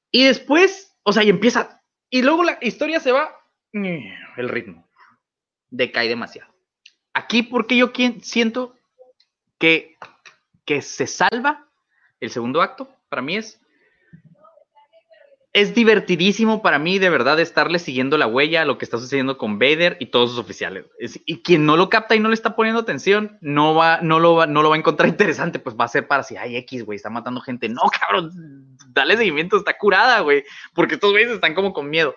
Y 0.10 0.24
después, 0.26 0.98
o 1.04 1.14
sea, 1.14 1.24
y 1.24 1.30
empieza, 1.30 1.82
y 2.10 2.24
luego 2.24 2.44
la 2.44 2.58
historia 2.62 3.00
se 3.00 3.12
va, 3.12 3.30
el 3.72 4.50
ritmo 4.50 4.90
decae 5.70 6.10
demasiado. 6.10 6.52
Aquí 7.14 7.44
porque 7.44 7.78
yo 7.78 7.92
siento 8.22 8.76
que, 9.60 9.98
que 10.66 10.82
se 10.82 11.06
salva 11.06 11.68
el 12.20 12.32
segundo 12.32 12.62
acto, 12.62 12.94
para 13.08 13.22
mí 13.22 13.38
es 13.38 13.61
es 15.54 15.76
divertidísimo 15.76 16.62
para 16.62 16.80
mí 16.80 16.98
de 16.98 17.10
verdad 17.10 17.38
estarle 17.40 17.78
siguiendo 17.78 18.18
la 18.18 18.26
huella 18.28 18.62
a 18.62 18.66
lo 18.66 18.78
que 18.78 18.86
está 18.86 18.98
sucediendo 18.98 19.38
con 19.38 19.60
Vader 19.60 19.98
y 20.00 20.06
todos 20.06 20.30
sus 20.30 20.40
oficiales. 20.40 20.86
Es- 20.98 21.20
y 21.26 21.42
quien 21.42 21.66
no 21.66 21.76
lo 21.76 21.90
capta 21.90 22.16
y 22.16 22.20
no 22.22 22.30
le 22.30 22.36
está 22.36 22.56
poniendo 22.56 22.80
atención, 22.82 23.38
no 23.42 23.76
va, 23.76 24.00
no 24.02 24.20
lo 24.20 24.36
va, 24.36 24.48
no 24.48 24.62
lo 24.62 24.70
va 24.70 24.76
a 24.76 24.80
encontrar 24.80 25.10
interesante, 25.10 25.60
pues 25.60 25.76
va 25.76 25.86
a 25.86 25.90
ser 25.90 26.08
para 26.08 26.24
si, 26.24 26.38
ay, 26.38 26.56
X, 26.58 26.86
güey, 26.86 26.96
está 26.96 27.10
matando 27.10 27.42
gente. 27.42 27.68
No, 27.68 27.82
cabrón, 28.00 28.78
dale 28.94 29.18
seguimiento, 29.18 29.58
está 29.58 29.78
curada, 29.78 30.22
güey, 30.22 30.44
porque 30.74 30.96
estos 30.96 31.12
güeyes 31.12 31.32
están 31.32 31.54
como 31.54 31.74
con 31.74 31.90
miedo. 31.90 32.16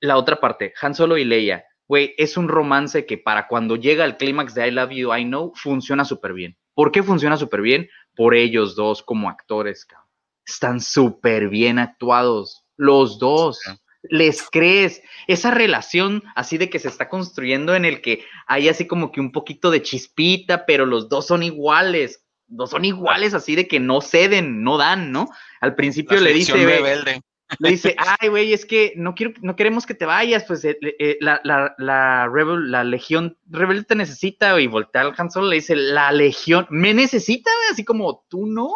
La 0.00 0.16
otra 0.18 0.38
parte, 0.40 0.74
Han 0.82 0.94
Solo 0.94 1.16
y 1.16 1.24
Leia, 1.24 1.64
güey, 1.88 2.14
es 2.18 2.36
un 2.36 2.48
romance 2.48 3.06
que 3.06 3.16
para 3.18 3.46
cuando 3.46 3.76
llega 3.76 4.04
al 4.04 4.16
clímax 4.18 4.54
de 4.54 4.68
I 4.68 4.70
Love 4.72 4.90
You, 4.90 5.14
I 5.14 5.24
Know, 5.24 5.52
funciona 5.54 6.04
súper 6.04 6.32
bien. 6.34 6.58
¿Por 6.74 6.90
qué 6.92 7.02
funciona 7.02 7.36
súper 7.36 7.62
bien? 7.62 7.88
Por 8.14 8.34
ellos 8.34 8.74
dos 8.76 9.02
como 9.02 9.30
actores, 9.30 9.84
cabrón. 9.86 10.01
Están 10.46 10.80
súper 10.80 11.48
bien 11.48 11.78
actuados, 11.78 12.64
los 12.76 13.18
dos. 13.18 13.60
Sí. 13.64 13.72
Les 14.10 14.42
crees 14.50 15.00
esa 15.28 15.52
relación 15.52 16.24
así 16.34 16.58
de 16.58 16.68
que 16.68 16.80
se 16.80 16.88
está 16.88 17.08
construyendo 17.08 17.76
en 17.76 17.84
el 17.84 18.00
que 18.00 18.24
hay 18.48 18.68
así 18.68 18.86
como 18.88 19.12
que 19.12 19.20
un 19.20 19.30
poquito 19.30 19.70
de 19.70 19.82
chispita, 19.82 20.66
pero 20.66 20.86
los 20.86 21.08
dos 21.08 21.28
son 21.28 21.44
iguales. 21.44 22.24
Dos 22.48 22.70
son 22.70 22.84
iguales 22.84 23.32
así 23.32 23.54
de 23.54 23.68
que 23.68 23.78
no 23.78 24.00
ceden, 24.00 24.64
no 24.64 24.76
dan, 24.76 25.12
¿no? 25.12 25.28
Al 25.60 25.76
principio 25.76 26.16
la 26.16 26.24
le 26.24 26.32
dice, 26.34 26.52
fricción 26.52 26.70
"Ve, 26.70 26.78
rebelde 26.78 27.20
le 27.58 27.68
dice, 27.70 27.94
ay, 27.98 28.28
güey, 28.28 28.52
es 28.52 28.64
que 28.66 28.94
no 28.96 29.14
quiero, 29.14 29.34
no 29.42 29.56
queremos 29.56 29.86
que 29.86 29.94
te 29.94 30.06
vayas, 30.06 30.44
pues 30.44 30.64
eh, 30.64 30.78
eh, 30.80 31.18
la, 31.20 31.40
la, 31.44 31.74
la, 31.78 32.26
rebel- 32.26 32.70
la 32.70 32.82
legión 32.82 33.36
rebelde 33.48 33.84
te 33.84 33.94
necesita, 33.94 34.58
y 34.60 34.66
voltea 34.66 35.02
al 35.02 35.14
Han 35.16 35.30
Solo, 35.30 35.48
le 35.48 35.56
dice, 35.56 35.76
la 35.76 36.12
legión 36.12 36.66
me 36.70 36.92
necesita, 36.94 37.50
güey", 37.58 37.68
así 37.70 37.84
como, 37.84 38.24
tú 38.28 38.46
no, 38.46 38.72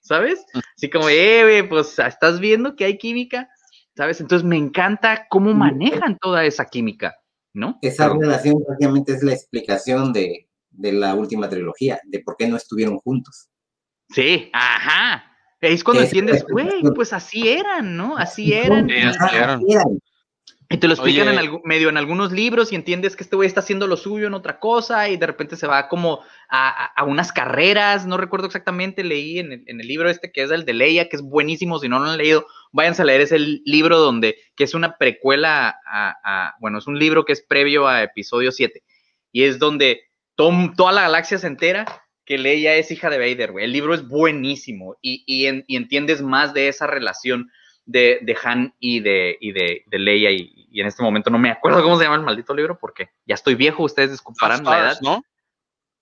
¿sabes? 0.00 0.44
Así 0.76 0.90
como, 0.90 1.08
eh, 1.08 1.42
güey, 1.42 1.68
pues 1.68 1.98
estás 1.98 2.40
viendo 2.40 2.74
que 2.76 2.84
hay 2.84 2.98
química, 2.98 3.48
¿sabes? 3.96 4.20
Entonces 4.20 4.46
me 4.46 4.56
encanta 4.56 5.26
cómo 5.28 5.54
manejan 5.54 6.18
toda 6.20 6.44
esa 6.44 6.64
química, 6.66 7.16
¿no? 7.54 7.78
Esa 7.82 8.08
Pero- 8.08 8.20
relación 8.20 8.64
prácticamente 8.66 9.12
es 9.12 9.22
la 9.22 9.32
explicación 9.32 10.12
de, 10.12 10.48
de 10.70 10.92
la 10.92 11.14
última 11.14 11.48
trilogía, 11.48 12.00
de 12.04 12.20
por 12.20 12.36
qué 12.36 12.48
no 12.48 12.56
estuvieron 12.56 12.98
juntos. 12.98 13.48
sí, 14.10 14.50
ajá. 14.52 15.24
Es 15.62 15.84
cuando 15.84 16.02
Es- 16.02 16.08
entiendes, 16.08 16.42
güey, 16.50 16.70
pues 16.94 17.12
así 17.12 17.46
eran, 17.50 17.94
¿no? 17.94 18.16
Así 18.16 18.54
eran. 18.54 18.88
Sí, 18.88 18.94
así 18.96 19.36
eran. 19.36 19.60
Y 20.72 20.76
te 20.78 20.86
lo 20.86 20.94
explican 20.94 21.26
Oye. 21.26 21.32
en 21.32 21.38
algún, 21.40 21.60
medio 21.64 21.88
en 21.88 21.96
algunos 21.96 22.30
libros 22.30 22.70
y 22.72 22.76
entiendes 22.76 23.16
que 23.16 23.24
este 23.24 23.34
güey 23.34 23.48
está 23.48 23.58
haciendo 23.58 23.88
lo 23.88 23.96
suyo 23.96 24.28
en 24.28 24.34
otra 24.34 24.60
cosa 24.60 25.08
y 25.08 25.16
de 25.16 25.26
repente 25.26 25.56
se 25.56 25.66
va 25.66 25.88
como 25.88 26.20
a, 26.48 26.68
a- 26.68 26.92
a 26.96 27.04
unas 27.04 27.32
carreras, 27.32 28.06
no 28.06 28.16
recuerdo 28.16 28.46
exactamente, 28.46 29.02
leí 29.02 29.40
en 29.40 29.50
el, 29.50 29.64
en 29.66 29.80
el 29.80 29.88
libro 29.88 30.08
este 30.08 30.30
que 30.30 30.42
es 30.44 30.50
el 30.52 30.64
de 30.64 30.72
Leia, 30.74 31.08
que 31.08 31.16
es 31.16 31.22
buenísimo, 31.22 31.80
si 31.80 31.88
no 31.88 31.98
lo 31.98 32.04
han 32.08 32.18
leído, 32.18 32.46
váyanse 32.70 33.02
a 33.02 33.04
leer 33.04 33.20
ese 33.22 33.38
libro 33.64 33.98
donde, 33.98 34.36
que 34.54 34.62
es 34.62 34.72
una 34.74 34.96
precuela 34.96 35.74
a, 35.84 36.14
a- 36.22 36.54
bueno, 36.60 36.78
es 36.78 36.86
un 36.86 37.00
libro 37.00 37.24
que 37.24 37.32
es 37.32 37.42
previo 37.42 37.88
a 37.88 38.04
episodio 38.04 38.52
7 38.52 38.80
y 39.32 39.42
es 39.42 39.58
donde 39.58 40.02
tom- 40.36 40.74
toda 40.76 40.92
la 40.92 41.02
galaxia 41.02 41.38
se 41.38 41.48
entera 41.48 41.84
que 42.24 42.38
Leia 42.38 42.76
es 42.76 42.92
hija 42.92 43.10
de 43.10 43.18
Vader, 43.18 43.50
güey. 43.50 43.64
El 43.64 43.72
libro 43.72 43.92
es 43.92 44.06
buenísimo 44.06 44.96
y, 45.02 45.24
y 45.26 45.46
en- 45.46 45.64
y 45.66 45.74
entiendes 45.74 46.22
más 46.22 46.54
de 46.54 46.68
esa 46.68 46.86
relación 46.86 47.50
de, 47.86 48.20
de 48.22 48.36
Han 48.44 48.72
y 48.78 49.00
de, 49.00 49.36
y 49.40 49.50
de, 49.50 49.82
de 49.86 49.98
Leia. 49.98 50.30
Y, 50.30 50.59
y 50.70 50.80
en 50.80 50.86
este 50.86 51.02
momento 51.02 51.30
no 51.30 51.38
me 51.38 51.50
acuerdo 51.50 51.82
cómo 51.82 51.96
se 51.98 52.04
llama 52.04 52.16
el 52.16 52.22
maldito 52.22 52.54
libro 52.54 52.78
porque 52.78 53.10
ya 53.26 53.34
estoy 53.34 53.54
viejo, 53.54 53.82
ustedes 53.82 54.10
disculparán 54.12 54.64
la 54.64 54.78
edad. 54.78 54.98
¿no? 55.02 55.22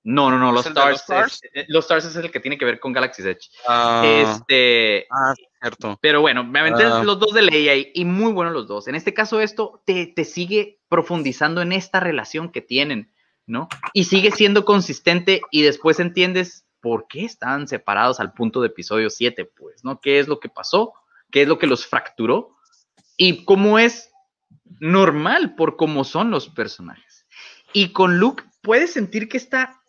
No, 0.05 0.31
no, 0.31 0.39
no, 0.39 0.49
¿Es 0.51 0.55
los 0.55 0.67
Stars. 0.67 1.01
Stars? 1.03 1.41
es- 1.43 1.51
eh, 1.55 1.65
los 1.69 1.85
Stars 1.85 2.05
es 2.07 2.17
el 2.17 2.31
que 2.31 2.41
tiene 2.41 2.57
que 2.57 2.65
ver 2.65 2.79
con 2.81 2.93
Galaxy's 2.93 3.27
Edge. 3.27 3.51
Ah, 3.67 4.03
Este, 4.05 5.07
ah, 5.11 5.35
cierto 5.61 5.99
pero 6.01 6.21
bueno, 6.21 6.45
me 6.45 6.61
aventé 6.61 6.85
Ah. 6.85 7.03
los 7.03 7.19
dos 7.19 7.33
de 7.35 7.43
Leia 7.43 7.75
y, 7.75 7.91
y 7.95 8.05
muy 8.05 8.33
buenos 8.33 8.55
los 8.55 8.67
dos. 8.69 8.89
En 8.89 8.95
este 8.95 9.13
caso, 9.13 9.41
esto 9.41 9.83
te, 9.85 10.07
te 10.07 10.25
sigue 10.25 10.81
profundizando 10.89 11.61
en 11.63 11.73
esta 11.73 12.01
relación 12.01 12.51
que 12.51 12.61
tienen, 12.63 13.13
¿no? 13.47 13.69
Y 13.93 14.05
sigue 14.05 14.31
siendo 14.31 14.65
consistente 14.65 15.43
y 15.51 15.63
después 15.63 16.01
entiendes 16.01 16.65
por 16.81 17.07
qué 17.09 17.25
están 17.25 17.67
separados 17.69 18.21
al 18.21 18.33
punto 18.33 18.61
de 18.61 18.69
episodio 18.69 19.11
7, 19.11 19.45
pues, 19.45 19.85
¿no? 19.85 20.01
¿Qué 20.01 20.21
es 20.21 20.29
lo 20.29 20.39
que 20.41 20.49
pasó? 20.49 20.95
¿Qué 21.31 21.43
es 21.43 21.49
lo 21.49 21.59
que 21.59 21.67
los 21.67 21.87
fracturó? 21.87 22.57
Y 23.17 23.45
cómo 23.45 23.79
es 23.81 24.08
normal 24.81 25.55
por 25.55 25.77
cómo 25.77 26.05
son 26.05 26.31
los 26.31 26.49
personajes. 26.49 27.27
Y 27.73 27.93
con 27.93 28.19
Luke 28.19 28.45
puedes 28.63 28.93
sentir 28.93 29.29
que 29.29 29.37
está 29.37 29.83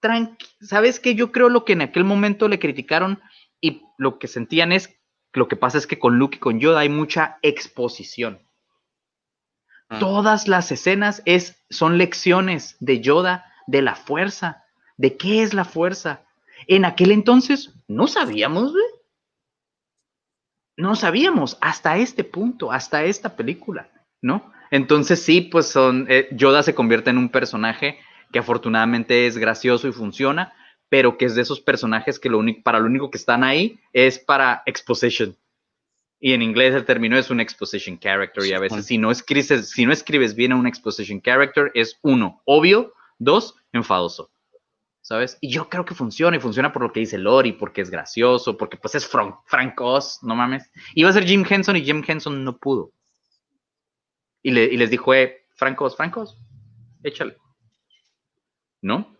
tranquilo. 0.00 0.50
¿Sabes 0.60 1.00
qué? 1.00 1.14
Yo 1.14 1.32
creo 1.32 1.48
lo 1.48 1.64
que 1.64 1.72
en 1.72 1.82
aquel 1.82 2.04
momento 2.04 2.48
le 2.48 2.58
criticaron 2.58 3.20
y 3.60 3.82
lo 3.98 4.18
que 4.18 4.28
sentían 4.28 4.72
es, 4.72 4.94
lo 5.32 5.48
que 5.48 5.56
pasa 5.56 5.78
es 5.78 5.86
que 5.86 5.98
con 5.98 6.18
Luke 6.18 6.36
y 6.36 6.40
con 6.40 6.60
Yoda 6.60 6.80
hay 6.80 6.88
mucha 6.88 7.38
exposición. 7.42 8.46
Mm. 9.88 9.98
Todas 9.98 10.48
las 10.48 10.70
escenas 10.70 11.22
es, 11.24 11.64
son 11.70 11.98
lecciones 11.98 12.76
de 12.80 13.00
Yoda, 13.00 13.52
de 13.66 13.82
la 13.82 13.94
fuerza, 13.94 14.64
de 14.96 15.16
qué 15.16 15.42
es 15.42 15.54
la 15.54 15.64
fuerza. 15.64 16.24
En 16.66 16.84
aquel 16.84 17.10
entonces 17.10 17.74
no 17.88 18.06
sabíamos, 18.06 18.72
güey. 18.72 18.84
No 20.76 20.96
sabíamos 20.96 21.56
hasta 21.60 21.96
este 21.98 22.24
punto, 22.24 22.72
hasta 22.72 23.04
esta 23.04 23.36
película, 23.36 23.88
¿no? 24.24 24.50
Entonces 24.70 25.22
sí, 25.22 25.42
pues 25.42 25.68
son, 25.68 26.06
eh, 26.08 26.28
Yoda 26.32 26.62
se 26.62 26.74
convierte 26.74 27.10
en 27.10 27.18
un 27.18 27.28
personaje 27.28 27.98
que 28.32 28.38
afortunadamente 28.38 29.26
es 29.26 29.36
gracioso 29.36 29.86
y 29.86 29.92
funciona, 29.92 30.54
pero 30.88 31.18
que 31.18 31.26
es 31.26 31.34
de 31.34 31.42
esos 31.42 31.60
personajes 31.60 32.18
que 32.18 32.30
lo 32.30 32.38
único, 32.38 32.62
para 32.62 32.80
lo 32.80 32.86
único 32.86 33.10
que 33.10 33.18
están 33.18 33.44
ahí 33.44 33.78
es 33.92 34.18
para 34.18 34.62
exposition. 34.66 35.36
Y 36.18 36.32
en 36.32 36.40
inglés 36.40 36.74
el 36.74 36.86
término 36.86 37.18
es 37.18 37.30
un 37.30 37.38
exposition 37.38 37.98
character 37.98 38.46
y 38.46 38.54
a 38.54 38.58
veces 38.58 38.86
si 38.86 38.96
no 38.96 39.10
escribes, 39.10 39.70
si 39.70 39.84
no 39.84 39.92
escribes 39.92 40.34
bien 40.34 40.52
a 40.52 40.56
un 40.56 40.66
exposition 40.66 41.20
character 41.20 41.70
es 41.74 41.98
uno, 42.00 42.40
obvio, 42.46 42.94
dos, 43.18 43.56
enfadoso. 43.72 44.30
¿sabes? 45.02 45.36
Y 45.42 45.50
yo 45.50 45.68
creo 45.68 45.84
que 45.84 45.94
funciona 45.94 46.38
y 46.38 46.40
funciona 46.40 46.72
por 46.72 46.80
lo 46.80 46.90
que 46.90 47.00
dice 47.00 47.18
Lori, 47.18 47.52
porque 47.52 47.82
es 47.82 47.90
gracioso, 47.90 48.56
porque 48.56 48.78
pues 48.78 48.94
es 48.94 49.06
Frank, 49.06 49.34
Frank 49.44 49.78
Oz, 49.82 50.20
no 50.22 50.34
mames. 50.34 50.70
Iba 50.94 51.10
a 51.10 51.12
ser 51.12 51.26
Jim 51.26 51.44
Henson 51.46 51.76
y 51.76 51.84
Jim 51.84 52.02
Henson 52.06 52.42
no 52.42 52.56
pudo. 52.56 52.90
Y, 54.44 54.50
le- 54.52 54.64
y 54.66 54.76
les 54.76 54.90
dijo, 54.90 55.12
eh, 55.14 55.46
Frank 55.56 55.80
Oz, 55.80 55.96
échale. 57.02 57.36
¿No? 58.82 59.16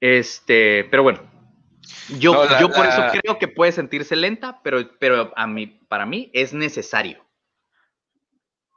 Este, 0.00 0.84
pero 0.90 1.04
bueno. 1.04 1.20
Yo, 2.18 2.32
No, 2.34 2.44
la- 2.44 2.60
yo 2.60 2.68
por 2.68 2.84
la- 2.84 2.88
eso 3.08 3.20
creo 3.20 3.38
que 3.38 3.48
puede 3.48 3.72
sentirse 3.72 4.16
lenta, 4.16 4.60
pero, 4.62 4.78
pero 4.98 5.32
a 5.36 5.46
mí, 5.46 5.66
para 5.88 6.04
mí 6.04 6.30
es 6.34 6.52
necesario. 6.52 7.24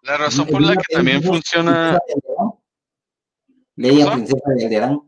La 0.04 0.18
razón 0.18 0.48
por 0.48 0.62
la 0.62 0.76
que 0.76 0.94
también 0.94 1.24
funciona. 1.24 1.98
¿Cosa? 2.06 2.60
Princesa 4.14 4.42
de 4.56 4.66
Alderán. 4.66 5.02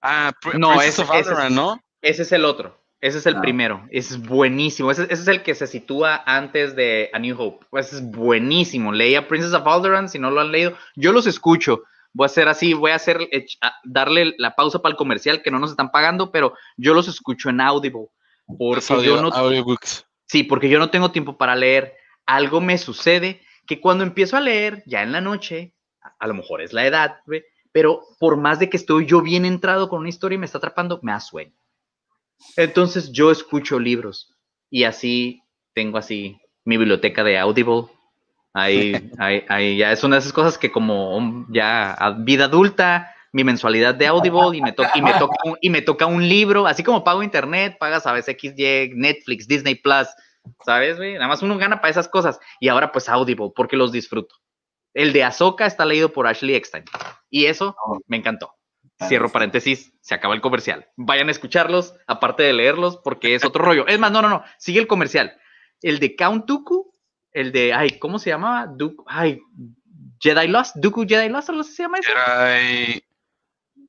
Ah, 0.00 0.32
Pr- 0.40 0.58
No, 0.58 0.80
ese- 0.80 1.02
of 1.02 1.10
ese 1.14 1.50
¿no? 1.50 1.82
Ese 2.00 2.22
es 2.22 2.30
el 2.30 2.44
otro. 2.44 2.77
Ese 3.00 3.18
es 3.18 3.26
el 3.26 3.36
Ah. 3.36 3.40
primero. 3.40 3.86
Es 3.90 4.20
buenísimo. 4.20 4.90
Ese, 4.90 5.04
ese 5.04 5.14
es 5.22 5.28
el 5.28 5.42
que 5.42 5.54
se 5.54 5.66
sitúa 5.66 6.22
antes 6.26 6.74
de 6.74 7.10
A 7.12 7.18
New 7.18 7.40
Hope. 7.40 7.66
Ese 7.78 7.96
es 7.96 8.10
buenísimo. 8.10 8.92
Leía 8.92 9.28
Princess 9.28 9.54
of 9.54 9.66
Alderaan, 9.66 10.08
si 10.08 10.18
no 10.18 10.30
lo 10.30 10.40
han 10.40 10.50
leído. 10.50 10.76
Yo 10.96 11.12
los 11.12 11.26
escucho. 11.26 11.82
Voy 12.12 12.24
a 12.24 12.26
hacer 12.26 12.48
así, 12.48 12.72
voy 12.74 12.90
a 12.90 12.96
hacer, 12.96 13.28
darle 13.84 14.34
la 14.38 14.54
pausa 14.56 14.80
para 14.80 14.92
el 14.92 14.96
comercial 14.96 15.42
que 15.42 15.50
no 15.50 15.58
nos 15.58 15.70
están 15.70 15.90
pagando, 15.92 16.32
pero 16.32 16.54
yo 16.76 16.94
los 16.94 17.06
escucho 17.06 17.50
en 17.50 17.60
Audible. 17.60 18.06
Porque 18.58 18.84
audio- 18.92 19.16
yo 19.16 19.22
no, 19.22 19.28
audiobooks. 19.28 20.06
Sí, 20.26 20.42
porque 20.42 20.68
yo 20.68 20.78
no 20.78 20.90
tengo 20.90 21.10
tiempo 21.12 21.36
para 21.36 21.54
leer. 21.54 21.94
Algo 22.26 22.60
me 22.60 22.78
sucede 22.78 23.42
que 23.66 23.80
cuando 23.80 24.02
empiezo 24.04 24.36
a 24.36 24.40
leer, 24.40 24.82
ya 24.86 25.02
en 25.02 25.12
la 25.12 25.20
noche, 25.20 25.74
a, 26.02 26.14
a 26.18 26.26
lo 26.26 26.34
mejor 26.34 26.62
es 26.62 26.72
la 26.72 26.86
edad, 26.86 27.18
pero 27.72 28.02
por 28.18 28.36
más 28.38 28.58
de 28.58 28.68
que 28.70 28.78
estoy 28.78 29.06
yo 29.06 29.20
bien 29.20 29.44
entrado 29.44 29.88
con 29.88 30.00
una 30.00 30.08
historia 30.08 30.36
y 30.36 30.38
me 30.38 30.46
está 30.46 30.58
atrapando, 30.58 30.98
me 31.02 31.12
da 31.12 31.20
sueño. 31.20 31.52
Entonces 32.56 33.12
yo 33.12 33.30
escucho 33.30 33.78
libros 33.78 34.34
y 34.70 34.84
así 34.84 35.42
tengo 35.74 35.98
así 35.98 36.38
mi 36.64 36.76
biblioteca 36.76 37.24
de 37.24 37.38
Audible. 37.38 37.84
Ahí, 38.54 38.92
ahí, 39.18 39.44
ahí 39.48 39.76
ya 39.78 39.92
es 39.92 40.02
una 40.04 40.16
de 40.16 40.20
esas 40.20 40.32
cosas 40.32 40.58
que 40.58 40.70
como 40.72 41.46
ya 41.50 41.92
a 41.92 42.10
vida 42.10 42.44
adulta, 42.46 43.14
mi 43.32 43.44
mensualidad 43.44 43.94
de 43.94 44.06
Audible 44.06 44.56
y 44.56 44.62
me, 44.62 44.72
to- 44.72 44.84
y, 44.94 45.02
me 45.02 45.12
toca 45.14 45.36
un, 45.44 45.56
y 45.60 45.70
me 45.70 45.82
toca 45.82 46.06
un 46.06 46.26
libro, 46.28 46.66
así 46.66 46.82
como 46.82 47.04
pago 47.04 47.22
internet, 47.22 47.76
pagas 47.78 48.06
a 48.06 48.12
veces 48.12 48.36
XY, 48.40 48.92
Netflix, 48.94 49.46
Disney 49.46 49.74
Plus, 49.74 50.08
¿sabes? 50.64 50.96
güey? 50.96 51.14
Nada 51.14 51.28
más 51.28 51.42
uno 51.42 51.58
gana 51.58 51.80
para 51.80 51.90
esas 51.90 52.08
cosas. 52.08 52.40
Y 52.60 52.68
ahora 52.68 52.90
pues 52.90 53.08
Audible, 53.08 53.50
porque 53.54 53.76
los 53.76 53.92
disfruto. 53.92 54.34
El 54.94 55.12
de 55.12 55.22
Ahsoka 55.24 55.66
está 55.66 55.84
leído 55.84 56.12
por 56.12 56.26
Ashley 56.26 56.54
Eckstein. 56.54 56.84
Y 57.30 57.44
eso 57.46 57.76
me 58.06 58.16
encantó. 58.16 58.54
Cierro 59.06 59.30
paréntesis, 59.30 59.92
se 60.00 60.14
acaba 60.14 60.34
el 60.34 60.40
comercial. 60.40 60.88
Vayan 60.96 61.28
a 61.28 61.30
escucharlos, 61.30 61.94
aparte 62.06 62.42
de 62.42 62.52
leerlos, 62.52 62.96
porque 62.96 63.34
es 63.34 63.44
otro 63.44 63.64
rollo. 63.64 63.86
Es 63.86 63.98
más, 63.98 64.10
no, 64.10 64.22
no, 64.22 64.28
no, 64.28 64.42
sigue 64.58 64.80
el 64.80 64.88
comercial. 64.88 65.36
El 65.80 66.00
de 66.00 66.16
Count 66.16 66.46
Dooku, 66.46 66.92
el 67.30 67.52
de, 67.52 67.72
ay, 67.72 67.98
¿cómo 68.00 68.18
se 68.18 68.30
llamaba? 68.30 68.66
Dooku, 68.66 69.04
ay, 69.06 69.40
Jedi 70.20 70.48
Lost, 70.48 70.76
Dooku 70.76 71.06
Jedi 71.06 71.28
Lost, 71.28 71.48
¿algo 71.50 71.60
así 71.60 71.72
se 71.72 71.84
llama 71.84 71.98
eso? 71.98 72.10
Jedi. 72.12 73.02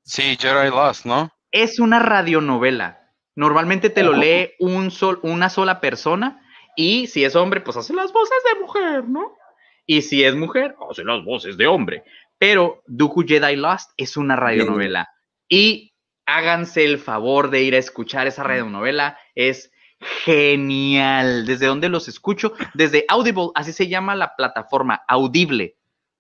Sí, 0.03 0.37
Jedi 0.39 0.69
Lost, 0.69 1.05
¿no? 1.05 1.31
Es 1.51 1.79
una 1.79 1.99
radionovela. 1.99 2.99
Normalmente 3.35 3.89
te 3.89 4.03
lo 4.03 4.13
lee 4.13 4.51
un 4.59 4.91
sol, 4.91 5.19
una 5.23 5.49
sola 5.49 5.79
persona 5.79 6.43
y 6.75 7.07
si 7.07 7.23
es 7.23 7.35
hombre, 7.35 7.61
pues 7.61 7.77
hace 7.77 7.93
las 7.93 8.11
voces 8.11 8.37
de 8.53 8.59
mujer, 8.59 9.03
¿no? 9.07 9.37
Y 9.85 10.01
si 10.01 10.23
es 10.23 10.35
mujer, 10.35 10.75
hace 10.89 11.03
las 11.03 11.23
voces 11.23 11.57
de 11.57 11.65
hombre. 11.65 12.03
Pero 12.39 12.81
Dooku 12.87 13.23
Jedi 13.27 13.55
Lost 13.55 13.91
es 13.97 14.17
una 14.17 14.35
radionovela. 14.35 15.09
Y 15.47 15.93
háganse 16.25 16.85
el 16.85 16.97
favor 16.97 17.49
de 17.51 17.61
ir 17.61 17.75
a 17.75 17.79
escuchar 17.79 18.25
esa 18.27 18.43
radionovela. 18.43 19.17
Es 19.35 19.71
genial. 19.99 21.45
¿Desde 21.45 21.65
dónde 21.67 21.89
los 21.89 22.07
escucho? 22.07 22.53
Desde 22.73 23.05
Audible, 23.09 23.49
así 23.55 23.73
se 23.73 23.87
llama 23.87 24.15
la 24.15 24.35
plataforma, 24.35 25.01
Audible. 25.07 25.75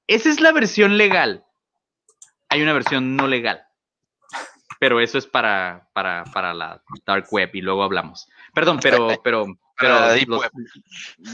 Esa 0.07 0.29
es 0.29 0.41
la 0.41 0.51
versión 0.51 0.97
legal. 0.97 1.45
Hay 2.49 2.61
una 2.61 2.73
versión 2.73 3.15
no 3.15 3.27
legal. 3.27 3.61
Pero 4.79 4.99
eso 4.99 5.17
es 5.17 5.25
para, 5.27 5.89
para, 5.93 6.23
para 6.33 6.53
la 6.53 6.81
dark 7.05 7.27
web 7.31 7.49
y 7.53 7.61
luego 7.61 7.83
hablamos. 7.83 8.27
Perdón, 8.53 8.79
pero, 8.81 9.07
pero, 9.23 9.45
pero 9.77 9.95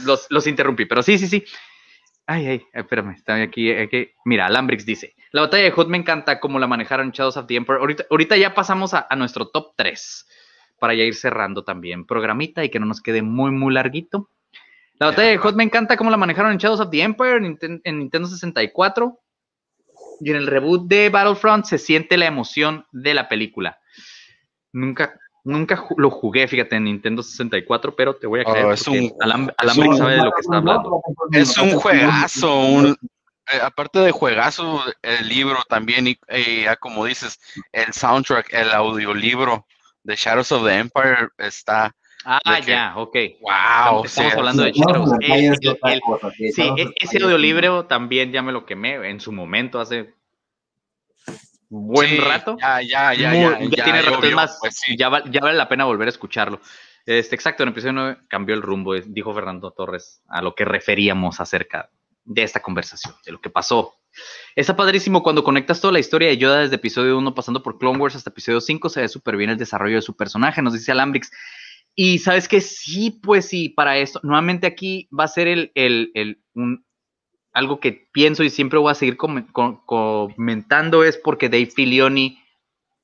los- 0.04 0.26
los 0.30 0.46
interrumpí. 0.46 0.84
Pero 0.84 1.02
sí, 1.02 1.16
sí, 1.18 1.26
sí. 1.28 1.44
Ay, 2.26 2.46
ay, 2.46 2.66
espérame, 2.72 3.12
está 3.12 3.40
aquí, 3.40 3.70
aquí. 3.70 4.10
Mira, 4.24 4.48
Lambrix 4.48 4.84
dice, 4.84 5.14
la 5.30 5.42
batalla 5.42 5.64
de 5.64 5.72
Hoth 5.74 5.88
me 5.88 5.96
encanta 5.96 6.40
cómo 6.40 6.58
la 6.58 6.66
manejaron 6.66 7.10
Shadows 7.10 7.36
of 7.36 7.46
the 7.46 7.54
Emperor. 7.54 7.80
Ahorita, 7.80 8.04
ahorita 8.10 8.36
ya 8.36 8.54
pasamos 8.54 8.94
a, 8.94 9.06
a 9.08 9.14
nuestro 9.14 9.48
top 9.48 9.74
3 9.76 10.26
para 10.80 10.94
ya 10.94 11.04
ir 11.04 11.14
cerrando 11.14 11.62
también. 11.62 12.04
Programita 12.04 12.64
y 12.64 12.70
que 12.70 12.80
no 12.80 12.86
nos 12.86 13.00
quede 13.00 13.22
muy, 13.22 13.52
muy 13.52 13.72
larguito. 13.72 14.30
La 14.98 15.06
batalla 15.06 15.28
de 15.28 15.38
Hoth 15.38 15.54
me 15.54 15.64
encanta 15.64 15.96
cómo 15.96 16.10
la 16.10 16.16
manejaron 16.16 16.52
en 16.52 16.58
Shadows 16.58 16.80
of 16.80 16.90
the 16.90 17.02
Empire, 17.02 17.36
en, 17.36 17.80
en 17.84 17.98
Nintendo 17.98 18.28
64. 18.28 19.20
Y 20.20 20.30
en 20.30 20.36
el 20.36 20.46
reboot 20.46 20.88
de 20.88 21.10
Battlefront 21.10 21.64
se 21.66 21.78
siente 21.78 22.16
la 22.16 22.26
emoción 22.26 22.86
de 22.90 23.14
la 23.14 23.28
película. 23.28 23.78
Nunca, 24.72 25.18
nunca 25.46 25.76
ju- 25.76 25.94
lo 25.96 26.10
jugué, 26.10 26.46
fíjate, 26.48 26.76
en 26.76 26.84
Nintendo 26.84 27.22
64, 27.22 27.94
pero 27.94 28.14
te 28.16 28.26
voy 28.26 28.40
a 28.40 28.44
Oh, 28.46 28.52
creer 28.52 28.72
es 28.72 28.84
porque 28.84 28.98
un- 29.00 29.18
Alam- 29.20 29.54
es 29.62 29.76
un- 29.78 29.96
sabe 29.96 30.16
de 30.16 30.22
lo 30.22 30.32
que 30.32 30.40
está 30.40 30.56
hablando. 30.58 31.00
Es 31.30 31.56
un 31.58 31.70
juegazo, 31.72 32.60
un, 32.60 32.86
eh, 33.52 33.58
aparte 33.62 34.00
de 34.00 34.10
juegazo, 34.10 34.82
el 35.02 35.28
libro 35.28 35.58
también, 35.68 36.08
y 36.08 36.18
eh, 36.28 36.62
ya 36.64 36.76
como 36.76 37.04
dices, 37.04 37.38
el 37.72 37.92
soundtrack, 37.92 38.52
el 38.52 38.72
audiolibro 38.72 39.64
de 40.02 40.16
Shadows 40.16 40.52
of 40.52 40.64
the 40.66 40.74
Empire 40.78 41.28
está, 41.38 41.94
Ah, 42.24 42.58
ya, 42.66 42.94
ok. 42.96 43.16
wow, 43.40 44.04
Estamos 44.04 44.04
o 44.04 44.08
sea, 44.08 44.32
hablando 44.32 44.62
de 44.64 44.72
no, 44.72 44.86
Shadows. 44.88 45.10
el- 45.22 46.00
cosa, 46.00 46.30
sí, 46.32 46.52
e- 46.76 46.92
ese 47.00 47.22
audiolibro 47.22 47.86
también 47.86 48.32
ya 48.32 48.42
me 48.42 48.50
lo 48.50 48.66
quemé 48.66 49.08
en 49.08 49.20
su 49.20 49.30
momento, 49.30 49.78
hace 49.78 50.15
buen 51.68 52.08
sí, 52.10 52.16
rato. 52.18 52.56
Ya, 52.60 52.80
ya, 52.82 53.14
ya, 53.14 53.30
Muy- 53.30 53.70
ya, 53.76 53.84
tiene 53.84 54.02
rato, 54.02 54.16
es 54.16 54.22
llovió, 54.22 54.36
más, 54.36 54.58
pues 54.60 54.78
sí. 54.78 54.96
ya, 54.96 55.08
val- 55.08 55.30
ya 55.30 55.40
vale 55.40 55.56
la 55.56 55.68
pena 55.68 55.84
volver 55.84 56.08
a 56.08 56.10
escucharlo. 56.10 56.60
Este, 57.04 57.34
exacto, 57.36 57.62
en 57.62 57.68
el 57.68 57.72
episodio 57.72 57.92
9 57.92 58.16
cambió 58.28 58.54
el 58.54 58.62
rumbo, 58.62 58.94
dijo 58.94 59.32
Fernando 59.34 59.70
Torres, 59.70 60.22
a 60.28 60.42
lo 60.42 60.54
que 60.54 60.64
referíamos 60.64 61.40
acerca 61.40 61.90
de 62.24 62.42
esta 62.42 62.60
conversación, 62.60 63.14
de 63.24 63.32
lo 63.32 63.40
que 63.40 63.50
pasó. 63.50 63.94
Está 64.56 64.74
padrísimo 64.74 65.22
cuando 65.22 65.44
conectas 65.44 65.80
toda 65.80 65.92
la 65.92 65.98
historia 66.00 66.28
de 66.28 66.38
Yoda 66.38 66.60
desde 66.60 66.76
episodio 66.76 67.16
1 67.18 67.34
pasando 67.34 67.62
por 67.62 67.78
Clone 67.78 67.98
Wars 67.98 68.16
hasta 68.16 68.30
episodio 68.30 68.60
5, 68.60 68.88
se 68.88 69.02
ve 69.02 69.08
súper 69.08 69.36
bien 69.36 69.50
el 69.50 69.56
desarrollo 69.58 69.96
de 69.96 70.02
su 70.02 70.16
personaje, 70.16 70.62
nos 70.62 70.72
dice 70.72 70.90
Alambrix. 70.92 71.30
Y 71.94 72.18
sabes 72.18 72.48
que 72.48 72.60
sí, 72.60 73.10
pues 73.22 73.46
sí, 73.48 73.68
para 73.68 73.96
esto, 73.98 74.20
nuevamente 74.22 74.66
aquí 74.66 75.08
va 75.16 75.24
a 75.24 75.28
ser 75.28 75.46
el, 75.48 75.70
el, 75.74 76.10
el- 76.14 76.40
un- 76.54 76.84
algo 77.56 77.80
que 77.80 78.08
pienso 78.12 78.44
y 78.44 78.50
siempre 78.50 78.78
voy 78.78 78.90
a 78.90 78.94
seguir 78.94 79.16
come- 79.16 79.46
co- 79.50 79.82
comentando 79.86 81.02
es 81.04 81.16
porque 81.16 81.48
Dave 81.48 81.66
Filioni 81.74 82.38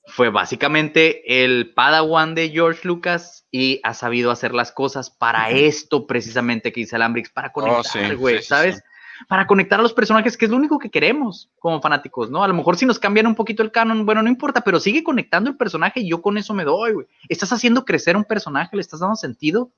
fue 0.06 0.28
básicamente 0.30 1.44
el 1.44 1.72
padawan 1.74 2.34
de 2.34 2.50
George 2.50 2.86
Lucas 2.86 3.46
y 3.50 3.80
ha 3.82 3.94
sabido 3.94 4.30
hacer 4.30 4.52
las 4.52 4.70
cosas 4.72 5.10
para 5.10 5.50
esto 5.50 6.06
precisamente 6.06 6.70
que 6.72 6.80
dice 6.80 6.96
Alambrix, 6.96 7.30
para 7.30 7.50
conectar, 7.52 7.80
Oh, 7.80 8.08
sí, 8.10 8.14
güey, 8.14 8.36
sí, 8.36 8.42
sí, 8.42 8.48
¿sabes? 8.48 8.76
sí. 8.76 8.82
Para 9.28 9.46
conectar 9.46 9.78
a 9.78 9.82
los 9.82 9.92
personajes, 9.94 10.36
que 10.36 10.46
es 10.46 10.50
lo 10.50 10.56
único 10.56 10.78
que 10.78 10.90
queremos 10.90 11.50
como 11.60 11.80
fanáticos, 11.80 12.28
¿no? 12.28 12.42
A 12.42 12.48
lo 12.48 12.54
mejor 12.54 12.76
si 12.76 12.84
nos 12.84 12.98
cambian 12.98 13.26
un 13.28 13.36
poquito 13.36 13.62
el 13.62 13.70
canon, 13.70 14.04
bueno, 14.04 14.22
no 14.22 14.28
importa, 14.28 14.62
pero 14.62 14.80
sigue 14.80 15.04
conectando 15.04 15.48
el 15.48 15.56
personaje 15.56 16.00
y 16.00 16.10
yo 16.10 16.20
con 16.20 16.36
eso 16.38 16.52
me 16.52 16.64
doy, 16.64 16.92
güey. 16.92 17.06
Estás 17.28 17.52
haciendo 17.52 17.84
crecer 17.84 18.16
un 18.16 18.24
personaje, 18.24 18.74
le 18.76 18.80
estás 18.82 18.98
dando 19.00 19.14
sentido. 19.16 19.70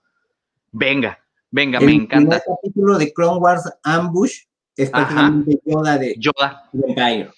Venga, 0.72 1.18
venga, 1.50 1.78
me 1.78 1.86
el 1.86 1.94
encanta. 2.02 2.16
primer 2.16 2.42
capítulo 2.46 2.98
de 2.98 3.12
Clone 3.12 3.38
Wars 3.38 3.70
Ambush 3.82 4.44
es 4.76 4.90
prácticamente 4.90 5.60
Yoda 5.64 5.98
de 5.98 6.14
Yoda, 6.18 6.68
Empire. 6.72 7.30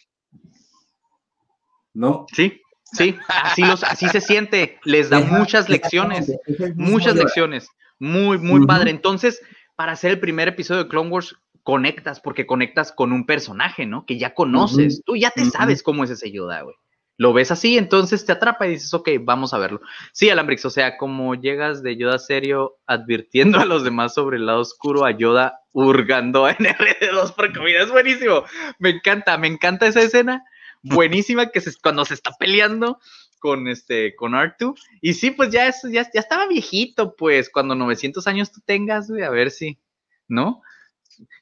¿No? 1.94 2.26
sí, 2.32 2.60
sí, 2.84 3.16
así, 3.28 3.62
los, 3.62 3.82
así 3.82 4.08
se 4.08 4.20
siente, 4.20 4.78
les 4.84 5.08
da 5.08 5.20
muchas 5.20 5.68
lecciones. 5.68 6.30
muchas 6.74 7.14
Yoda. 7.14 7.24
lecciones. 7.24 7.68
Muy, 7.98 8.38
muy 8.38 8.66
padre. 8.66 8.90
Entonces, 8.90 9.40
para 9.76 9.92
hacer 9.92 10.10
el 10.12 10.20
primer 10.20 10.48
episodio 10.48 10.84
de 10.84 10.88
Clone 10.90 11.10
Wars, 11.10 11.36
conectas, 11.62 12.20
porque 12.20 12.46
conectas 12.46 12.92
con 12.92 13.12
un 13.12 13.26
personaje, 13.26 13.86
¿no? 13.86 14.04
Que 14.06 14.18
ya 14.18 14.34
conoces. 14.34 15.02
Tú 15.04 15.16
ya 15.16 15.30
te 15.30 15.44
sabes 15.46 15.82
cómo 15.82 16.04
es 16.04 16.10
ese 16.10 16.30
Yoda, 16.30 16.62
güey. 16.62 16.76
Lo 17.18 17.32
ves 17.32 17.50
así, 17.50 17.78
entonces 17.78 18.26
te 18.26 18.32
atrapa 18.32 18.66
y 18.66 18.72
dices, 18.72 18.92
ok, 18.92 19.08
vamos 19.20 19.54
a 19.54 19.58
verlo. 19.58 19.80
Sí, 20.12 20.28
Alambrix, 20.28 20.64
o 20.66 20.70
sea, 20.70 20.98
como 20.98 21.34
llegas 21.34 21.82
de 21.82 21.96
Yoda 21.96 22.18
serio 22.18 22.78
advirtiendo 22.86 23.58
a 23.58 23.64
los 23.64 23.84
demás 23.84 24.14
sobre 24.14 24.36
el 24.36 24.46
lado 24.46 24.60
oscuro, 24.60 25.06
a 25.06 25.12
Yoda 25.12 25.60
hurgando 25.72 26.48
en 26.48 26.56
RD2 26.56 27.34
por 27.34 27.54
comida, 27.54 27.82
es 27.82 27.90
buenísimo. 27.90 28.44
Me 28.78 28.90
encanta, 28.90 29.38
me 29.38 29.46
encanta 29.46 29.86
esa 29.86 30.02
escena. 30.02 30.44
Buenísima 30.82 31.46
que 31.50 31.60
se, 31.60 31.72
cuando 31.82 32.04
se 32.04 32.14
está 32.14 32.32
peleando 32.38 32.98
con 33.38 33.68
este 33.68 34.14
con 34.16 34.32
R2 34.32 34.74
y 35.02 35.14
sí 35.14 35.30
pues 35.30 35.50
ya 35.50 35.66
es, 35.66 35.82
ya, 35.90 36.10
ya 36.12 36.20
estaba 36.20 36.46
viejito 36.46 37.14
pues 37.16 37.50
cuando 37.50 37.74
900 37.74 38.26
años 38.26 38.50
tú 38.50 38.60
tengas 38.64 39.10
a 39.10 39.30
ver 39.30 39.50
si 39.50 39.78
no 40.26 40.62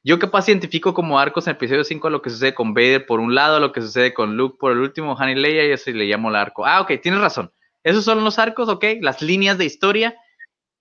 Yo 0.03 0.19
capaz 0.19 0.49
identifico 0.49 0.95
como 0.95 1.19
arcos 1.19 1.47
en 1.47 1.53
el 1.53 1.57
episodio 1.57 1.85
5 1.85 2.11
lo 2.11 2.23
que 2.23 2.31
sucede 2.31 2.55
con 2.55 2.75
Vader 2.75 3.07
por 3.07 3.21
un 3.21 3.35
lado, 3.35 3.61
lo 3.61 3.73
que 3.73 3.81
sucede 3.81 4.15
con 4.15 4.37
Luke 4.37 4.57
por 4.59 4.73
el 4.73 4.79
último, 4.79 5.19
Han 5.19 5.31
y 5.31 5.35
Leia, 5.35 5.67
y 5.67 5.73
eso 5.73 5.91
le 5.91 6.05
llamo 6.07 6.29
el 6.29 6.37
arco. 6.37 6.67
Ah, 6.67 6.81
ok, 6.81 6.93
tienes 7.03 7.21
razón. 7.21 7.53
Esos 7.83 8.05
son 8.05 8.25
los 8.25 8.39
arcos, 8.39 8.69
ok, 8.69 8.85
las 9.01 9.21
líneas 9.21 9.59
de 9.59 9.67
historia 9.67 10.17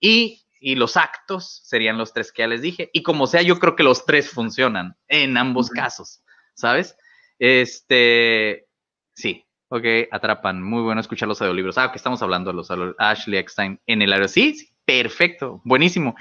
y, 0.00 0.42
y 0.58 0.74
los 0.74 0.96
actos 0.96 1.60
serían 1.64 1.98
los 1.98 2.12
tres 2.12 2.32
que 2.32 2.42
ya 2.42 2.48
les 2.48 2.62
dije. 2.62 2.90
Y 2.92 3.02
como 3.02 3.26
sea, 3.26 3.42
yo 3.42 3.58
creo 3.58 3.76
que 3.76 3.82
los 3.82 4.06
tres 4.06 4.30
funcionan 4.30 4.96
en 5.08 5.36
ambos 5.36 5.70
casos, 5.70 6.22
¿sabes? 6.54 6.96
Este, 7.38 8.66
sí, 9.14 9.44
ok, 9.68 9.84
atrapan. 10.10 10.62
Muy 10.62 10.82
bueno 10.82 11.00
escuchar 11.00 11.28
los 11.28 11.42
audiolibros. 11.42 11.78
Ah, 11.78 11.90
que 11.90 11.98
estamos 11.98 12.22
hablando 12.22 12.50
de 12.50 12.56
los 12.56 12.68
Ashley 12.98 13.38
Eckstein 13.38 13.80
en 13.86 14.02
el 14.02 14.12
aero. 14.12 14.28
Sí, 14.28 14.54
sí, 14.54 14.70
perfecto, 14.84 15.60
buenísimo. 15.64 16.14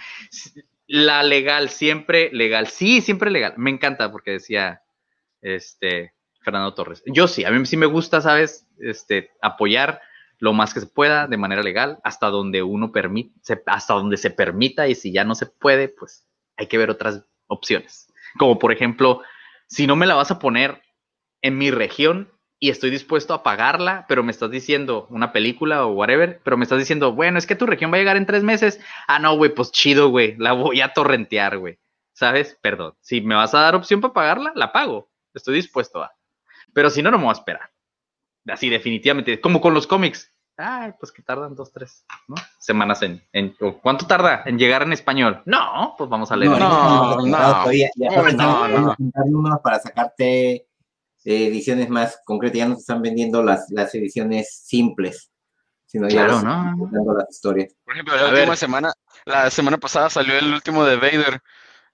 La 0.87 1.23
legal, 1.23 1.69
siempre 1.69 2.29
legal. 2.33 2.67
Sí, 2.67 3.01
siempre 3.01 3.31
legal. 3.31 3.53
Me 3.57 3.69
encanta 3.69 4.11
porque 4.11 4.31
decía 4.31 4.81
este 5.41 6.13
Fernando 6.41 6.73
Torres. 6.73 7.01
Yo 7.05 7.27
sí, 7.27 7.45
a 7.45 7.51
mí 7.51 7.65
sí 7.65 7.77
me 7.77 7.85
gusta, 7.85 8.21
¿sabes? 8.21 8.67
Este, 8.79 9.31
apoyar 9.41 10.01
lo 10.39 10.51
más 10.51 10.73
que 10.73 10.81
se 10.81 10.87
pueda 10.87 11.27
de 11.27 11.37
manera 11.37 11.63
legal, 11.63 11.99
hasta 12.03 12.27
donde 12.27 12.63
uno 12.63 12.91
permite, 12.91 13.33
hasta 13.65 13.93
donde 13.93 14.17
se 14.17 14.29
permita, 14.29 14.89
y 14.89 14.95
si 14.95 15.13
ya 15.13 15.23
no 15.23 15.35
se 15.35 15.45
puede, 15.45 15.87
pues 15.87 16.27
hay 16.57 16.67
que 16.67 16.77
ver 16.77 16.89
otras 16.89 17.25
opciones. 17.47 18.11
Como 18.37 18.59
por 18.59 18.73
ejemplo, 18.73 19.21
si 19.67 19.87
no 19.87 19.95
me 19.95 20.05
la 20.05 20.15
vas 20.15 20.31
a 20.31 20.39
poner 20.39 20.81
en 21.41 21.57
mi 21.57 21.71
región 21.71 22.32
y 22.63 22.69
estoy 22.69 22.91
dispuesto 22.91 23.33
a 23.33 23.43
pagarla, 23.43 24.05
pero 24.07 24.23
me 24.23 24.31
estás 24.31 24.49
diciendo 24.49 25.05
una 25.09 25.33
película 25.33 25.85
o 25.85 25.91
whatever, 25.91 26.39
pero 26.45 26.55
me 26.55 26.63
estás 26.63 26.79
diciendo, 26.79 27.11
bueno, 27.11 27.37
es 27.37 27.45
que 27.45 27.57
tu 27.57 27.65
región 27.65 27.91
va 27.91 27.97
a 27.97 27.99
llegar 27.99 28.15
en 28.15 28.25
tres 28.25 28.41
meses. 28.41 28.79
Ah, 29.05 29.19
no, 29.19 29.35
güey, 29.35 29.53
pues 29.53 29.73
chido, 29.73 30.07
güey, 30.07 30.37
la 30.37 30.53
voy 30.53 30.79
a 30.79 30.93
torrentear, 30.93 31.57
güey. 31.57 31.77
¿Sabes? 32.13 32.57
Perdón. 32.61 32.93
Si 33.01 33.19
me 33.19 33.35
vas 33.35 33.53
a 33.53 33.59
dar 33.59 33.75
opción 33.75 33.99
para 33.99 34.13
pagarla, 34.13 34.53
la 34.55 34.71
pago. 34.71 35.09
Estoy 35.33 35.55
dispuesto 35.55 36.01
a. 36.03 36.13
Pero 36.73 36.89
si 36.89 37.03
no, 37.03 37.11
no 37.11 37.17
me 37.17 37.25
voy 37.25 37.31
a 37.31 37.37
esperar. 37.37 37.69
Así, 38.47 38.69
definitivamente. 38.69 39.41
Como 39.41 39.59
con 39.59 39.73
los 39.73 39.85
cómics. 39.85 40.31
Ay, 40.55 40.93
pues 40.97 41.11
que 41.11 41.21
tardan 41.21 41.55
dos, 41.55 41.73
tres 41.73 42.05
¿no? 42.29 42.35
semanas 42.59 43.01
en, 43.01 43.21
en- 43.33 43.57
¿Cuánto 43.81 44.05
tarda 44.07 44.43
en 44.45 44.57
llegar 44.57 44.83
en 44.83 44.93
español? 44.93 45.41
No, 45.45 45.95
pues 45.97 46.09
vamos 46.09 46.31
a 46.31 46.37
leer. 46.37 46.51
No, 46.51 46.59
No, 46.59 47.15
no, 47.25 47.25
no. 47.25 47.25
No, 48.37 48.67
no, 48.67 48.79
no. 48.79 48.95
Eh, 51.25 51.47
ediciones 51.47 51.89
más 51.89 52.19
concretas. 52.25 52.57
Ya 52.59 52.67
no 52.67 52.75
te 52.75 52.81
están 52.81 53.01
vendiendo 53.01 53.43
las, 53.43 53.65
las 53.69 53.93
ediciones 53.95 54.53
simples, 54.65 55.29
sino 55.85 56.07
ya 56.09 56.25
Claro, 56.25 56.41
¿no? 56.41 56.89
dando 56.91 57.13
las 57.13 57.29
historias. 57.29 57.73
Por 57.83 57.93
ejemplo, 57.93 58.15
la 58.15 58.21
A 58.23 58.25
última 58.29 58.49
ver. 58.49 58.57
semana, 58.57 58.93
la 59.25 59.49
semana 59.49 59.77
pasada 59.77 60.09
salió 60.09 60.37
el 60.37 60.53
último 60.53 60.85
de 60.85 60.95
Vader, 60.97 61.41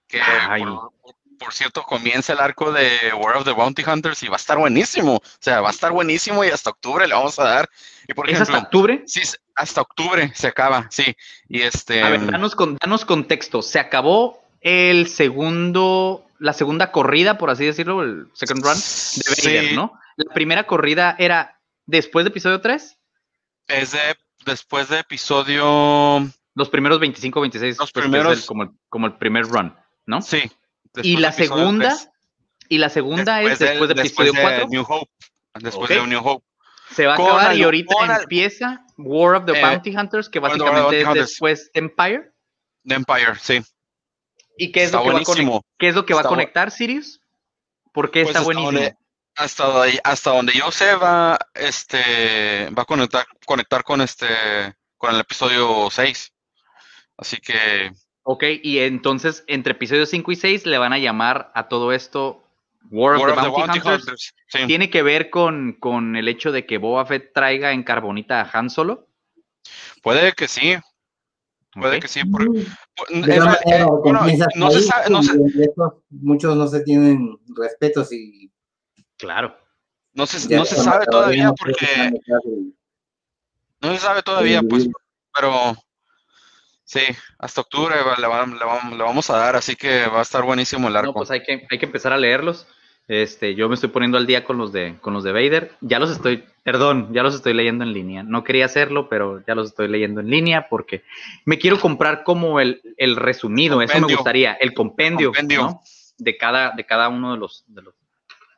que 0.08 0.20
Ay. 0.22 0.64
por, 0.64 0.92
por 1.38 1.54
cierto 1.54 1.84
comienza 1.84 2.34
el 2.34 2.40
arco 2.40 2.72
de 2.72 2.90
War 3.18 3.38
of 3.38 3.46
the 3.46 3.52
Bounty 3.52 3.84
Hunters 3.84 4.24
y 4.24 4.28
va 4.28 4.36
a 4.36 4.38
estar 4.38 4.58
buenísimo. 4.58 5.16
O 5.18 5.22
sea, 5.40 5.62
va 5.62 5.70
a 5.70 5.72
estar 5.72 5.92
buenísimo 5.92 6.44
y 6.44 6.50
hasta 6.50 6.70
octubre 6.72 7.08
le 7.08 7.14
vamos 7.14 7.38
a 7.40 7.44
dar. 7.46 7.70
Y 8.08 8.14
por 8.14 8.28
¿Es 8.30 8.36
ejemplo, 8.36 8.56
hasta 8.56 8.66
octubre? 8.66 9.04
sí, 9.06 9.22
hasta 9.56 9.82
octubre 9.82 10.32
se 10.36 10.48
acaba, 10.48 10.88
sí. 10.90 11.16
Y 11.48 11.62
este, 11.62 12.02
A 12.02 12.10
ver, 12.10 12.26
danos, 12.30 12.56
con, 12.56 12.76
danos 12.78 13.06
contexto. 13.06 13.62
Se 13.62 13.80
acabó 13.80 14.42
el 14.62 15.08
segundo, 15.08 16.26
la 16.40 16.54
segunda 16.54 16.92
corrida, 16.92 17.38
por 17.38 17.50
así 17.50 17.66
decirlo, 17.66 18.02
el 18.04 18.28
second 18.34 18.64
run 18.64 18.74
de 18.76 19.44
Vader, 19.52 19.70
sí, 19.70 19.76
¿no? 19.76 19.94
La 20.18 20.34
primera 20.34 20.66
corrida 20.66 21.16
era 21.18 21.60
después 21.86 22.26
de 22.26 22.30
episodio 22.30 22.60
3, 22.62 22.98
es 23.68 23.92
de 23.92 24.00
después 24.46 24.90
de 24.90 25.00
episodio, 25.00 26.28
los 26.56 26.70
primeros 26.70 27.00
25, 27.00 27.42
26, 27.42 27.78
Los 27.78 27.92
pues, 27.92 28.06
primeros- 28.06 28.46
como, 28.46 28.64
el, 28.64 28.70
como 28.90 29.08
el 29.08 29.14
primer 29.18 29.46
run, 29.46 29.74
¿no? 30.06 30.22
sí. 30.22 30.52
y 31.04 31.18
la 31.18 31.32
segunda, 31.32 31.96
y 32.68 32.78
la 32.80 32.90
segunda 32.90 33.42
es 33.42 33.60
después 33.60 33.90
de 33.90 34.02
episodio 34.02 34.32
después 34.34 34.54
de 34.56 34.62
4, 34.62 34.68
New 34.70 34.86
Hope. 34.88 35.12
Después 35.62 35.90
de 35.90 36.08
New 36.08 36.22
Hope. 36.24 36.46
se 36.92 37.06
va 37.06 37.14
a 37.14 37.16
acabar 37.16 37.56
y 37.56 37.64
ahorita 37.64 38.22
empieza 38.22 38.86
War 38.98 39.36
of 39.36 39.46
the 39.46 39.58
Eh, 39.58 39.62
Bounty 39.62 39.96
Hunters, 39.96 40.30
que 40.30 40.40
básicamente 40.40 41.02
es 41.02 41.08
Hunters. 41.08 41.28
después 41.30 41.72
Empire. 41.74 42.32
Empire, 42.86 43.36
sí. 43.42 43.62
¿Y 44.60 44.72
qué 44.72 44.82
es, 44.82 44.86
Está 44.88 44.98
lo 44.98 45.04
que, 45.06 45.10
va 45.12 45.20
a 45.58 45.62
qué 45.78 45.88
es 45.88 45.96
lo 45.96 46.06
que 46.06 46.14
va 46.14 46.20
a 46.20 46.22
Está 46.22 46.30
conectar, 46.30 46.72
Sirius? 46.72 47.22
¿Por 47.94 48.12
qué 48.12 48.24
Pues 48.24 48.36
está 48.36 48.42
buenísimo? 48.46 48.72
donde- 48.72 48.96
hasta 49.36 49.66
donde, 49.66 50.00
hasta 50.04 50.32
donde 50.32 50.54
yo 50.54 50.70
sé 50.72 50.96
va 50.96 51.40
este 51.54 52.70
va 52.78 52.84
a 52.84 52.86
conectar 52.86 53.26
conectar 53.46 53.84
con 53.84 54.02
este 54.02 54.28
con 54.98 55.16
el 55.16 55.22
episodio 55.22 55.88
6. 55.90 56.34
Así 57.18 57.38
que 57.38 57.92
Ok, 58.24 58.44
y 58.62 58.80
entonces 58.80 59.44
entre 59.48 59.72
episodios 59.72 60.10
5 60.10 60.32
y 60.34 60.36
6 60.36 60.66
le 60.66 60.78
van 60.78 60.92
a 60.94 60.98
llamar 61.00 61.52
a 61.56 61.68
todo 61.70 61.94
esto 61.94 62.44
War 62.92 63.16
of 63.16 63.22
War 63.22 63.34
the 63.34 63.40
of 63.40 63.44
the 63.44 63.50
Bounty, 63.50 63.62
Bounty 63.62 63.80
Hunters. 63.80 64.04
Hunters. 64.04 64.34
Sí. 64.48 64.68
¿Tiene 64.68 64.90
que 64.90 65.04
ver 65.04 65.30
con, 65.30 65.74
con 65.80 66.16
el 66.18 66.28
hecho 66.28 66.52
de 66.52 66.66
que 66.66 66.78
Boba 66.78 67.06
Fett 67.06 67.32
traiga 67.34 67.72
en 67.72 67.84
carbonita 67.84 68.42
a 68.42 68.50
Han 68.52 68.70
Solo? 68.70 69.08
Puede 70.02 70.34
que 70.34 70.48
sí, 70.48 70.76
puede 71.74 72.00
que 72.00 72.08
sí. 72.08 72.24
por- 72.26 72.46
todas 72.46 73.56
eh, 73.58 73.60
eh, 73.68 73.86
bueno, 74.04 74.22
no 74.56 74.72
se 74.72 74.82
sabe, 74.84 75.10
no 75.10 75.22
se, 75.24 75.34
muchos 76.10 76.56
no 76.56 76.68
se 76.68 76.82
tienen 76.82 77.38
respetos 77.56 78.12
y 78.12 78.52
Claro. 79.18 79.56
no 80.14 80.26
se, 80.26 80.48
ya 80.48 80.58
no 80.58 80.66
se 80.66 80.76
sabe 80.78 81.06
todavía 81.06 81.52
porque 81.60 82.12
no 83.82 83.94
se 83.94 84.00
sabe 84.00 84.22
todavía, 84.24 84.62
pues, 84.64 84.90
pero 85.34 85.76
sí, 86.84 87.02
hasta 87.38 87.62
octubre 87.62 87.96
le, 87.96 88.04
va- 88.04 88.46
le 88.46 88.66
vamos- 89.06 89.30
a 89.30 89.38
dar, 89.38 89.56
así 89.56 89.76
que 89.76 90.08
va 90.08 90.20
a 90.20 90.24
estar 90.24 90.44
buenísimo 90.44 90.88
el 90.88 90.94
No, 90.94 91.00
arco. 91.00 91.14
pues 91.14 91.32
hay 91.32 91.44
que, 91.44 91.66
hay 91.70 91.80
que 91.80 91.86
empezar 91.86 92.14
a 92.14 92.18
leerlos. 92.18 92.68
Este, 93.10 93.56
yo 93.56 93.68
me 93.68 93.74
estoy 93.76 93.90
poniendo 93.90 94.18
al 94.20 94.28
día 94.28 94.44
con 94.46 94.58
los 94.60 94.72
de 94.72 94.96
con 95.02 95.14
los 95.16 95.24
de 95.24 95.32
Vader. 95.32 95.72
Ya 95.82 95.98
los 95.98 96.12
estoy, 96.12 96.44
perdón, 96.64 97.10
ya 97.12 97.24
los 97.24 97.34
estoy 97.34 97.54
leyendo 97.56 97.84
en 97.84 97.92
línea. 97.92 98.22
No 98.22 98.44
quería 98.44 98.66
hacerlo, 98.66 99.10
pero 99.10 99.44
ya 99.48 99.56
los 99.56 99.70
estoy 99.70 99.88
leyendo 99.88 100.22
en 100.22 100.30
línea 100.30 100.68
porque 100.70 101.04
me 101.44 101.58
quiero 101.58 101.80
comprar 101.80 102.24
como 102.24 102.60
el, 102.60 102.82
el 102.98 103.16
resumido, 103.16 103.82
eso 103.82 103.94
me 103.96 104.00
Compendio. 104.02 104.18
gustaría, 104.18 104.54
el 104.54 104.74
compendio, 104.76 105.30
Compendio. 105.30 105.62
¿no? 105.64 105.82
de 106.20 106.38
cada 106.38 106.72
de 106.72 106.86
cada 106.86 107.10
uno 107.10 107.32
de 107.34 107.40
los 107.40 107.64
de 107.68 107.82
los 107.82 107.96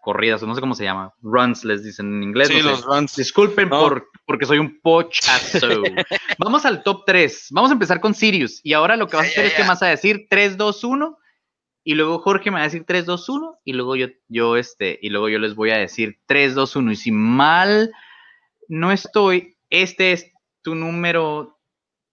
corridas, 0.02 0.42
no 0.44 0.54
sé 0.56 0.60
cómo 0.62 0.74
se 0.76 0.84
llama, 0.84 1.14
runs 1.22 1.64
les 1.64 1.84
dicen 1.84 2.08
en 2.16 2.24
inglés. 2.24 2.50
sí, 2.50 2.56
no 2.56 2.62
sé. 2.62 2.70
los 2.70 2.84
runs. 2.86 3.16
Disculpen 3.16 3.70
No. 3.70 3.80
por, 3.80 4.10
porque 4.26 4.46
soy 4.46 4.58
un 4.58 4.82
pochazo. 4.82 5.84
Vamos 6.40 6.66
al 6.66 6.84
top 6.84 7.04
3. 7.06 7.48
Vamos 7.52 7.70
a 7.70 7.74
empezar 7.74 8.02
con 8.02 8.14
Sirius. 8.14 8.60
Y 8.64 8.74
ahora 8.74 8.98
lo 8.98 9.08
que 9.08 9.16
vas 9.16 9.28
a 9.28 9.30
hacer 9.30 9.46
es 9.46 9.52
que 9.54 9.60
ya. 9.60 9.64
me 9.66 9.70
vas 9.70 9.84
a 9.84 9.88
decir 9.88 10.26
3, 10.30 10.58
2, 10.58 10.84
1. 10.84 11.18
Y 11.84 11.96
luego 11.96 12.20
Jorge 12.20 12.52
me 12.52 12.56
va 12.58 12.62
a 12.62 12.66
decir 12.66 12.84
3, 12.86 13.06
2, 13.06 13.30
1. 13.30 13.60
Y 13.66 13.74
luego 13.74 13.96
yo, 13.96 14.08
yo, 14.28 14.56
este, 14.58 15.00
y 15.02 15.10
luego 15.10 15.30
yo 15.30 15.40
les 15.40 15.56
voy 15.56 15.72
a 15.72 15.78
decir 15.78 16.20
3, 16.28 16.54
2, 16.54 16.76
1. 16.76 16.92
Y 16.92 16.96
si 16.96 17.12
mal 17.12 17.92
no 18.68 18.92
estoy, 18.92 19.58
este 19.70 20.12
es 20.12 20.32
tu 20.62 20.76
número 20.76 21.60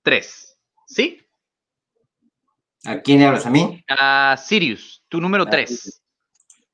3. 0.03 0.59
¿Sí? 0.87 1.21
¿A 2.85 3.01
quién 3.01 3.19
le 3.21 3.27
hablas? 3.27 3.45
¿A 3.47 3.51
mí? 3.51 3.85
A 3.89 4.37
Sirius, 4.43 5.05
tu 5.09 5.21
número 5.21 5.45
Ah, 5.47 5.51
3. 5.51 6.03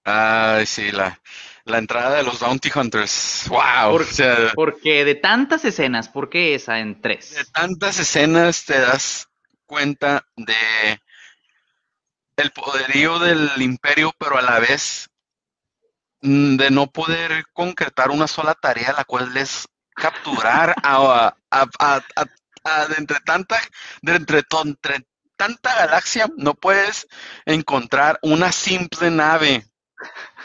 Ay, 0.05 0.67
sí, 0.67 0.93
la, 0.93 1.19
la 1.65 1.79
entrada 1.79 2.17
de 2.19 2.23
los 2.23 2.39
Bounty 2.39 2.71
Hunters. 2.75 3.47
¡Wow! 3.49 3.91
Por- 3.91 4.03
O 4.03 4.05
sea, 4.05 4.53
Porque 4.55 5.05
de 5.05 5.15
tantas 5.17 5.65
escenas, 5.65 6.09
¿por 6.09 6.29
qué 6.29 6.55
esa 6.55 6.79
en 6.79 6.95
de 6.95 7.01
3? 7.01 7.51
tantas 7.53 7.99
escenas 7.99 8.65
te 8.65 8.79
das 8.79 9.29
cuenta 9.67 10.25
de 10.37 10.55
el 12.37 12.51
poderío 12.53 13.19
del 13.19 13.51
imperio, 13.61 14.13
pero 14.19 14.39
a 14.39 14.43
la 14.43 14.59
vez 14.59 15.11
mm, 16.23 16.57
de 16.57 16.71
no 16.71 16.89
poder 16.89 17.45
concretar 17.53 18.11
una 18.11 18.27
sola 18.27 18.55
tarea, 18.55 18.93
la 18.93 19.05
cual 19.05 19.37
es 19.37 19.67
capturar 19.95 20.75
a, 20.83 21.35
de 22.89 22.95
entre 22.99 23.21
tanta, 23.21 23.61
de 24.03 24.17
entre, 24.17 24.43
tanta 25.37 25.75
galaxia, 25.75 26.27
no 26.37 26.55
puedes 26.55 27.07
encontrar 27.45 28.19
una 28.23 28.53
simple 28.53 29.11
nave. 29.11 29.65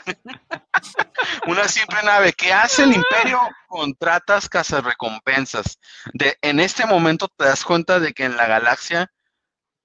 Una 1.48 1.68
simple 1.68 2.02
nave. 2.04 2.34
¿Qué 2.34 2.54
hace 2.54 2.84
el 2.84 2.94
imperio? 2.94 3.40
Contratas 3.68 4.48
cazarrecompensas. 4.48 5.80
De, 6.14 6.38
en 6.42 6.60
este 6.60 6.86
momento 6.86 7.28
te 7.28 7.46
das 7.46 7.64
cuenta 7.64 8.00
de 8.00 8.14
que 8.14 8.24
en 8.24 8.38
la 8.38 8.48
galaxia 8.48 9.12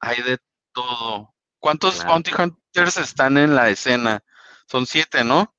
hay 0.01 0.23
de 0.23 0.39
todo. 0.73 1.34
¿Cuántos 1.65 1.95
Claro. 1.95 2.11
Bounty 2.11 2.31
Hunters 2.39 2.99
están 2.99 3.39
en 3.39 3.55
la 3.55 3.71
escena? 3.71 4.23
Son 4.71 4.85
siete, 4.87 5.25
¿no? 5.25 5.55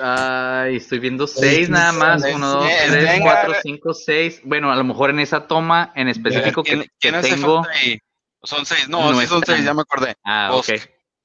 Ay, 0.00 0.76
estoy 0.76 0.98
viendo 0.98 1.26
Seis, 1.26 1.68
nada 1.68 1.92
más. 1.92 2.22
Uno, 2.34 2.48
dos, 2.48 2.66
seis, 2.66 2.90
tres, 2.90 3.04
venga. 3.04 3.24
cuatro, 3.24 3.54
cinco, 3.62 3.92
seis. 3.92 4.40
Bueno, 4.44 4.72
a 4.72 4.76
lo 4.76 4.84
mejor 4.84 5.10
en 5.10 5.20
esa 5.20 5.46
toma 5.46 5.92
en 5.94 6.08
específico 6.08 6.62
¿Quién, 6.62 6.80
que, 6.80 6.86
que 6.86 6.92
quién 6.98 7.14
hace 7.16 7.34
tengo. 7.34 7.66
ahí? 7.68 7.98
Son 8.42 8.64
seis, 8.64 8.88
no, 8.88 9.12
No 9.12 9.20
sí 9.20 9.26
son 9.26 9.42
seis, 9.44 9.62
ya 9.62 9.74
me 9.74 9.82
acordé. 9.82 10.16
Ah, 10.24 10.52
ok. 10.54 10.70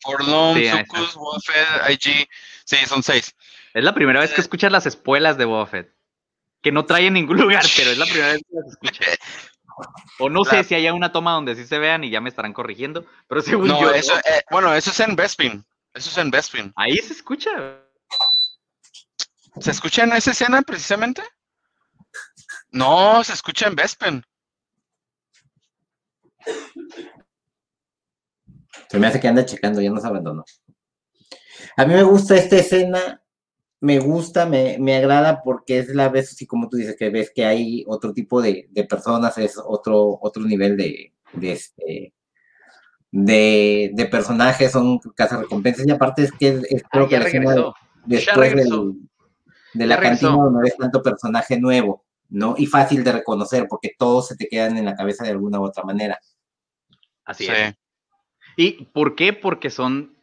Forlom, 0.01 0.57
Sí, 0.57 0.67
Sucus, 0.69 1.15
Wolfed, 1.15 1.89
IG, 1.91 2.27
sí, 2.65 2.75
son 2.85 3.01
seis. 3.01 3.33
Es 3.73 3.83
la 3.85 3.93
primera 3.93 4.19
vez 4.19 4.33
que 4.33 4.41
escuchas 4.41 4.73
las 4.73 4.85
espuelas 4.85 5.37
de 5.37 5.45
Buffett. 5.45 5.95
Que 6.61 6.73
no 6.73 6.83
trae 6.85 7.07
en 7.07 7.13
ningún 7.13 7.37
lugar, 7.39 7.63
pero 7.77 7.91
es 7.91 7.97
la 7.97 8.05
primera 8.05 8.33
vez 8.33 8.41
que 8.41 8.55
las 8.55 8.67
escucho. 8.73 9.01
O 10.19 10.29
no 10.29 10.43
sé 10.43 10.63
si 10.63 10.75
haya 10.75 10.93
una 10.93 11.11
toma 11.11 11.33
donde 11.33 11.55
sí 11.55 11.65
se 11.65 11.77
vean 11.77 12.03
y 12.03 12.09
ya 12.09 12.21
me 12.21 12.29
estarán 12.29 12.53
corrigiendo, 12.53 13.05
pero 13.27 13.41
según 13.41 13.67
No, 13.67 13.81
yo, 13.81 13.91
eso, 13.91 14.17
eh, 14.17 14.41
bueno, 14.49 14.73
eso 14.73 14.89
es 14.89 14.99
en 14.99 15.15
Bespin. 15.15 15.63
Eso 15.93 16.09
es 16.09 16.17
en 16.17 16.31
Bespin. 16.31 16.73
ahí 16.75 16.97
se 16.97 17.13
escucha. 17.13 17.51
¿Se 19.59 19.71
escucha 19.71 20.03
en 20.03 20.13
esa 20.13 20.31
escena 20.31 20.61
precisamente? 20.61 21.21
No, 22.71 23.23
se 23.23 23.33
escucha 23.33 23.67
en 23.67 23.75
Bespin. 23.75 24.23
Se 28.89 28.99
me 28.99 29.07
hace 29.07 29.19
que 29.19 29.27
anda 29.27 29.45
checando, 29.45 29.81
ya 29.81 29.89
nos 29.89 30.05
abandonó. 30.05 30.45
A 31.75 31.85
mí 31.85 31.93
me 31.93 32.03
gusta 32.03 32.35
esta 32.35 32.57
escena, 32.57 33.21
me 33.79 33.99
gusta, 33.99 34.45
me, 34.45 34.77
me 34.79 34.95
agrada 34.95 35.41
porque 35.43 35.79
es 35.79 35.89
la 35.89 36.09
vez, 36.09 36.31
así 36.31 36.45
como 36.47 36.67
tú 36.69 36.77
dices, 36.77 36.95
que 36.97 37.09
ves 37.09 37.31
que 37.33 37.45
hay 37.45 37.83
otro 37.87 38.13
tipo 38.13 38.41
de, 38.41 38.67
de 38.71 38.83
personas, 38.85 39.37
es 39.37 39.55
otro, 39.63 40.17
otro 40.21 40.43
nivel 40.43 40.75
de, 40.77 41.13
de, 41.33 41.51
este, 41.51 42.13
de, 43.11 43.91
de 43.93 44.05
personajes, 44.07 44.71
son 44.71 44.99
recompensas 45.15 45.85
y 45.87 45.91
aparte 45.91 46.23
es 46.23 46.31
que 46.31 46.47
es, 46.49 46.63
es 46.71 46.83
creo 46.91 47.05
Ah, 47.05 47.07
que 47.07 47.11
ya 47.13 47.19
la 47.19 47.25
escena 47.27 47.55
después 48.05 48.55
del- 48.55 48.93
de 49.73 49.85
la 49.85 49.99
cantina 49.99 50.31
donde 50.31 50.61
ves 50.63 50.77
tanto 50.77 51.03
personaje 51.03 51.59
nuevo, 51.59 52.03
¿no? 52.29 52.55
Y 52.57 52.65
fácil 52.65 53.03
de 53.03 53.11
reconocer 53.11 53.67
porque 53.69 53.91
todos 53.97 54.27
se 54.27 54.35
te 54.35 54.47
quedan 54.47 54.75
en 54.77 54.85
la 54.85 54.95
cabeza 54.95 55.23
de 55.23 55.31
alguna 55.31 55.59
u 55.59 55.65
otra 55.65 55.83
manera. 55.83 56.17
Así 57.25 57.45
Sí. 57.45 57.51
es. 57.55 57.75
¿Y 58.55 58.85
por 58.85 59.15
qué? 59.15 59.33
Porque 59.33 59.69
son. 59.69 60.16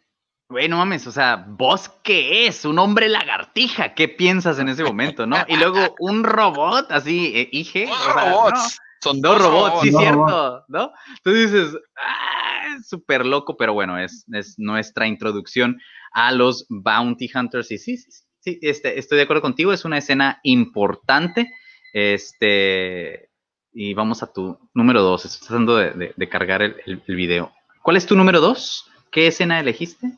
Güey, 0.49 0.69
no 0.69 0.77
mames, 0.77 1.07
o 1.07 1.13
sea, 1.13 1.45
¿vos 1.49 1.89
qué 2.03 2.47
es? 2.47 2.65
Un 2.65 2.79
hombre 2.79 3.09
lagartija. 3.09 3.95
¿Qué 3.95 4.09
piensas 4.09 4.59
en 4.59 4.69
ese 4.69 4.85
momento, 4.85 5.27
no? 5.27 5.37
Y 5.49 5.57
luego 5.57 5.95
un 5.99 6.23
robot, 6.23 6.91
así, 6.91 7.33
eh, 7.35 7.49
IG. 7.51 7.89
Dos 7.89 7.99
o 7.99 8.05
sea, 8.13 8.25
robots. 8.31 8.53
no, 8.53 9.11
Son 9.11 9.21
dos 9.23 9.43
robots, 9.43 9.81
sí, 9.83 9.91
Dos 9.91 10.01
cierto, 10.03 10.65
¿no? 10.69 10.93
Entonces 11.17 11.51
dices, 11.53 11.81
ah, 11.97 12.77
es 12.79 12.89
súper 12.89 13.25
loco, 13.25 13.57
pero 13.57 13.73
bueno, 13.73 13.99
es, 13.99 14.27
es 14.33 14.55
nuestra 14.59 15.07
introducción 15.07 15.81
a 16.13 16.31
los 16.31 16.67
Bounty 16.69 17.31
Hunters. 17.35 17.71
Y 17.73 17.79
sí, 17.79 17.97
sí, 17.97 18.11
sí, 18.11 18.23
sí, 18.41 18.59
este, 18.63 18.99
estoy 18.99 19.17
de 19.17 19.25
acuerdo 19.25 19.43
contigo, 19.43 19.73
es 19.73 19.85
una 19.87 19.99
escena 19.99 20.41
importante. 20.43 21.51
Este, 21.95 23.31
y 23.73 23.95
vamos 23.95 24.23
a 24.23 24.33
tu 24.33 24.59
número 24.75 25.01
dos. 25.03 25.25
Estoy 25.25 25.49
tratando 25.49 25.77
de, 25.77 25.91
de- 25.93 26.15
de 26.15 26.29
cargar 26.29 26.61
el, 26.63 26.77
el- 26.87 27.03
el 27.07 27.17
video. 27.17 27.51
¿Cuál 27.83 27.97
es 27.97 28.07
tu 28.07 28.15
número 28.15 28.41
dos? 28.41 28.91
¿Qué 29.11 29.27
escena 29.29 29.59
elegiste? 29.59 30.13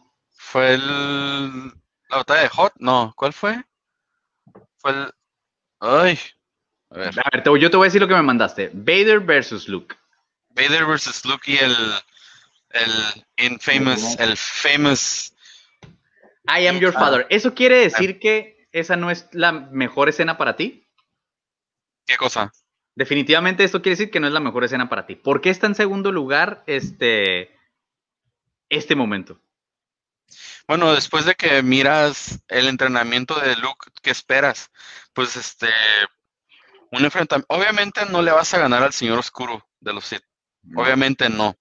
Fue 0.57 0.72
el. 0.72 1.66
La 2.09 2.16
batalla 2.16 2.40
de 2.44 2.48
Hot. 2.48 2.72
No, 2.78 3.12
¿cuál 3.14 3.34
fue? 3.34 3.62
Fue 4.78 4.90
el. 4.90 5.12
Ay. 5.80 6.18
A 6.88 6.96
ver. 6.96 7.20
A 7.20 7.28
ver, 7.30 7.42
te- 7.42 7.61
yo 7.61 7.70
te 7.70 7.76
voy 7.76 7.84
a 7.84 7.88
decir 7.88 8.00
lo 8.00 8.09
que 8.09 8.14
me 8.14 8.22
mandaste. 8.22 8.70
Vader 8.72 9.20
versus 9.20 9.68
Luke. 9.68 9.94
Vader 10.48 10.86
versus 10.86 11.26
Luke 11.26 11.42
y 11.52 11.59
el. 11.59 11.76
El 12.70 12.90
infamous. 13.36 14.18
El 14.18 14.34
famous. 14.34 15.34
I 16.48 16.66
am 16.68 16.78
your 16.78 16.94
father. 16.94 17.26
¿Eso 17.28 17.52
quiere 17.52 17.76
decir 17.76 18.18
que 18.18 18.66
esa 18.72 18.96
no 18.96 19.11
es 19.11 19.28
la 19.32 19.52
mejor 19.52 20.09
escena 20.09 20.38
para 20.38 20.57
ti? 20.57 20.86
¿Qué 22.07 22.16
cosa? 22.16 22.50
Definitivamente 22.94 23.62
esto 23.62 23.82
quiere 23.82 23.96
decir 23.98 24.11
que 24.11 24.20
no 24.20 24.26
es 24.26 24.32
la 24.32 24.40
mejor 24.40 24.64
escena 24.64 24.88
para 24.88 25.04
ti. 25.04 25.16
¿Por 25.16 25.42
qué 25.42 25.50
está 25.50 25.66
en 25.66 25.74
segundo 25.74 26.12
lugar 26.12 26.64
este, 26.66 27.54
este 28.70 28.94
momento? 28.94 29.38
Bueno, 30.68 30.92
después 30.94 31.24
de 31.24 31.34
que 31.34 31.62
miras 31.62 32.40
el 32.48 32.68
entrenamiento 32.68 33.38
de 33.38 33.56
Luke, 33.56 33.90
¿qué 34.02 34.10
esperas? 34.10 34.70
Pues 35.12 35.36
este, 35.36 35.68
un 36.90 37.04
enfrentamiento. 37.04 37.54
Obviamente 37.54 38.04
no 38.06 38.22
le 38.22 38.32
vas 38.32 38.52
a 38.54 38.58
ganar 38.58 38.82
al 38.82 38.92
Señor 38.92 39.18
Oscuro 39.18 39.66
de 39.80 39.92
los 39.92 40.04
Sith. 40.04 40.24
Obviamente 40.74 41.28
no. 41.28 41.56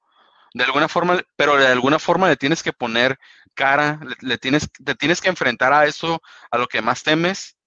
De 0.53 0.63
alguna 0.63 0.87
forma, 0.87 1.21
pero 1.35 1.57
de 1.57 1.67
alguna 1.67 1.99
forma 1.99 2.29
le 2.29 2.37
tienes 2.37 2.63
que 2.63 2.73
poner 2.73 3.19
cara, 3.53 3.99
le, 4.03 4.15
le 4.21 4.37
tienes, 4.37 4.69
te 4.71 4.95
tienes 4.95 5.21
que 5.21 5.29
enfrentar 5.29 5.73
a 5.73 5.85
eso, 5.85 6.21
a 6.49 6.57
lo 6.57 6.67
que 6.67 6.81
más 6.81 7.03
temes. 7.03 7.57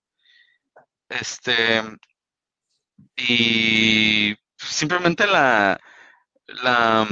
Este, 1.08 1.82
y 3.16 4.36
simplemente 4.56 5.26
la, 5.26 5.80
la, 6.46 7.06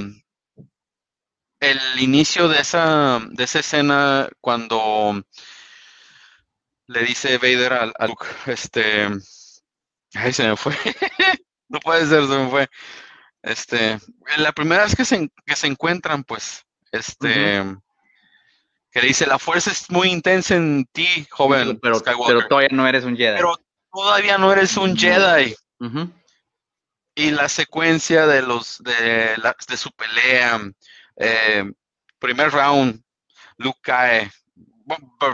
el 1.70 2.00
inicio 2.00 2.48
de 2.48 2.60
esa, 2.60 3.20
de 3.30 3.44
esa 3.44 3.60
escena 3.60 4.28
cuando 4.40 5.22
le 6.88 7.00
dice 7.04 7.38
Vader 7.38 7.72
a, 7.72 7.92
a 7.98 8.06
Luke, 8.06 8.26
este, 8.46 9.08
ay, 10.14 10.32
se 10.32 10.46
me 10.48 10.56
fue, 10.56 10.74
no 11.68 11.80
puede 11.80 12.06
ser, 12.06 12.22
se 12.26 12.36
me 12.38 12.48
fue, 12.50 12.68
este, 13.42 13.98
la 14.38 14.52
primera 14.52 14.84
vez 14.84 14.94
que 14.94 15.04
se, 15.04 15.28
que 15.44 15.56
se 15.56 15.66
encuentran, 15.66 16.22
pues, 16.24 16.64
este, 16.92 17.64
que 18.90 19.00
le 19.02 19.08
dice, 19.08 19.26
la 19.26 19.38
fuerza 19.38 19.70
es 19.70 19.90
muy 19.90 20.08
intensa 20.08 20.54
en 20.54 20.86
ti, 20.92 21.26
joven 21.30 21.78
pero, 21.82 21.98
Skywalker, 21.98 22.36
pero 22.36 22.48
todavía 22.48 22.68
no 22.72 22.86
eres 22.88 23.04
un 23.04 23.16
Jedi. 23.16 23.36
pero 23.36 23.56
todavía 23.92 24.38
no 24.38 24.52
eres 24.52 24.76
un 24.76 24.96
Jedi. 24.96 25.54
Y 27.18 27.30
la 27.30 27.48
secuencia 27.48 28.26
de 28.26 28.42
los 28.42 28.78
de, 28.82 29.36
la- 29.38 29.56
de 29.66 29.76
su 29.78 29.90
pelea, 29.92 30.60
eh, 31.16 31.64
primer 32.18 32.50
round, 32.52 33.02
Luke 33.58 33.78
cae, 33.82 34.30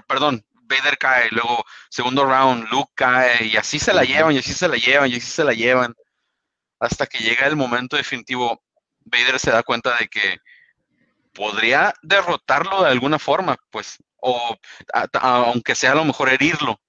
perdón, 0.07 0.45
Vader 0.65 0.97
cae, 0.97 1.29
luego 1.31 1.65
segundo 1.91 2.25
round, 2.25 2.69
Luke 2.71 2.93
cae, 2.95 3.45
y 3.47 3.57
así 3.57 3.79
se 3.79 3.93
la 3.93 4.05
llevan, 4.05 4.35
y 4.35 4.39
así 4.39 4.55
se 4.55 4.69
la 4.69 4.77
llevan, 4.77 5.11
y 5.11 5.17
así 5.17 5.27
se 5.27 5.45
la 5.45 5.53
llevan, 5.53 5.95
hasta 6.81 7.07
que 7.07 7.19
llega 7.19 7.47
el 7.47 7.57
momento 7.57 7.97
definitivo, 7.97 8.63
Vader 9.05 9.39
se 9.39 9.51
da 9.51 9.63
cuenta 9.63 9.97
de 9.99 10.09
que 10.09 10.39
podría 11.35 11.93
derrotarlo 12.03 12.83
de 12.83 12.91
alguna 12.91 13.19
forma, 13.19 13.57
pues, 13.71 13.99
o 14.17 14.57
a- 14.93 15.07
a- 15.13 15.37
aunque 15.47 15.75
sea 15.75 15.93
a 15.93 15.97
lo 15.97 16.05
mejor 16.05 16.29
herirlo, 16.29 16.81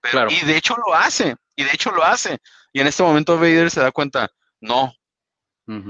pero, 0.00 0.12
Claro. 0.12 0.30
y 0.30 0.40
de 0.46 0.56
hecho 0.56 0.76
lo 0.76 0.94
hace, 0.94 1.34
y 1.56 1.64
de 1.64 1.70
hecho 1.72 1.90
lo 1.90 2.04
hace, 2.04 2.38
y 2.72 2.80
en 2.80 2.86
este 2.86 3.02
momento 3.02 3.36
Vader 3.36 3.70
se 3.70 3.80
da 3.80 3.90
cuenta, 3.90 4.30
no, 4.60 4.94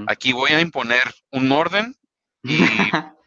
aquí 0.07 0.33
voy 0.33 0.51
a 0.51 0.59
imponer 0.61 1.03
un 1.31 1.51
orden 1.51 1.95
y 2.43 2.57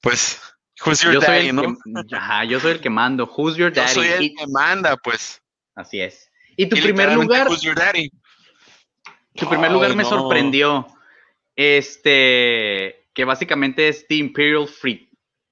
pues 0.00 0.40
who's 0.84 1.02
your 1.02 1.14
yo, 1.14 1.20
soy 1.20 1.34
daddy, 1.36 1.48
el 1.48 1.56
¿no? 1.56 1.62
que, 2.08 2.16
ajá, 2.16 2.44
yo 2.44 2.60
soy 2.60 2.72
el 2.72 2.80
que 2.80 2.90
mando. 2.90 3.30
Who's 3.36 3.56
your 3.56 3.72
Yo 3.72 3.82
daddy? 3.82 3.94
soy 3.94 4.06
el 4.08 4.22
Y- 4.22 4.34
que 4.34 4.46
manda, 4.48 4.96
pues. 4.96 5.42
así 5.74 6.00
es. 6.00 6.30
Y 6.56 6.68
tu 6.68 6.76
Y 6.76 6.82
primer 6.82 7.12
lugar, 7.12 7.48
Who's 7.48 7.62
your 7.62 7.74
daddy? 7.74 8.10
tu 9.34 9.48
primer 9.48 9.72
lugar 9.72 9.94
me 9.96 10.04
no. 10.04 10.08
sorprendió. 10.08 10.86
Este, 11.56 13.08
que 13.14 13.24
básicamente 13.24 13.88
es 13.88 14.06
The 14.08 14.16
Imperial 14.16 14.66
Fleet. 14.68 15.08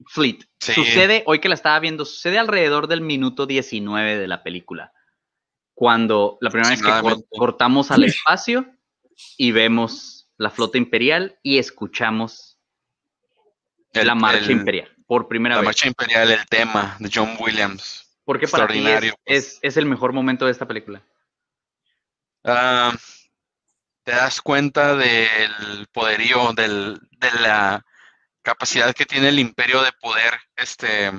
Fleet. 0.07 0.41
Sí. 0.61 0.73
Sucede, 0.73 1.23
hoy 1.27 1.39
que 1.39 1.49
la 1.49 1.55
estaba 1.55 1.79
viendo, 1.79 2.05
sucede 2.05 2.39
alrededor 2.39 2.89
del 2.89 3.01
minuto 3.01 3.47
19 3.47 4.19
de 4.19 4.29
la 4.29 4.43
película. 4.43 4.93
Cuando 5.75 6.39
la 6.41 6.51
primera 6.51 6.71
vez 6.71 6.83
que 6.83 6.91
cortamos 7.31 7.91
al 7.91 8.05
espacio 8.05 8.67
y 9.37 9.53
vemos 9.53 10.22
la 10.43 10.51
flota 10.51 10.77
imperial 10.77 11.39
y 11.43 11.59
escuchamos 11.59 12.59
El- 13.93 14.07
la 14.09 14.15
marcha 14.15 14.45
el- 14.47 14.51
imperial 14.51 14.95
por 15.07 15.29
primera 15.29 15.55
La 15.55 15.61
vez. 15.61 15.67
marcha 15.67 15.87
imperial, 15.87 16.31
el 16.31 16.45
tema 16.47 16.97
de 16.99 17.11
John 17.13 17.37
Williams. 17.39 18.09
Porque 18.25 18.49
para 18.49 18.67
ti 18.67 18.85
es, 18.87 19.01
pues. 19.01 19.15
es- 19.25 19.59
es 19.63 19.77
el 19.77 19.87
mejor 19.87 20.13
momento 20.13 20.47
de 20.47 20.53
esta 20.53 20.67
película. 20.67 21.03
Ah, 22.45 22.93
te 24.05 24.13
das 24.13 24.41
cuenta 24.41 24.97
del 24.97 25.87
poderío, 25.93 26.53
del, 26.55 26.99
de 27.13 27.31
la 27.41 27.85
capacidad 28.43 28.93
que 28.95 29.07
tiene 29.07 29.29
el 29.29 29.39
imperio 29.39 29.81
de 29.83 29.93
poder, 29.93 30.35
este, 30.57 31.13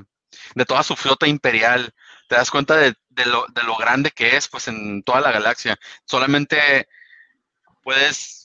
de 0.55 0.65
toda 0.65 0.84
su 0.84 0.95
flota 0.97 1.28
imperial. 1.28 1.93
Te 2.28 2.36
das 2.36 2.51
cuenta 2.51 2.76
de, 2.76 2.93
de 3.09 3.26
lo, 3.26 3.45
de 3.53 3.63
lo 3.63 3.76
grande 3.78 4.11
que 4.11 4.36
es, 4.36 4.49
pues, 4.49 4.67
en 4.67 5.01
toda 5.03 5.21
la 5.21 5.32
galaxia. 5.32 5.78
Solamente 6.05 6.89
puedes 7.84 8.42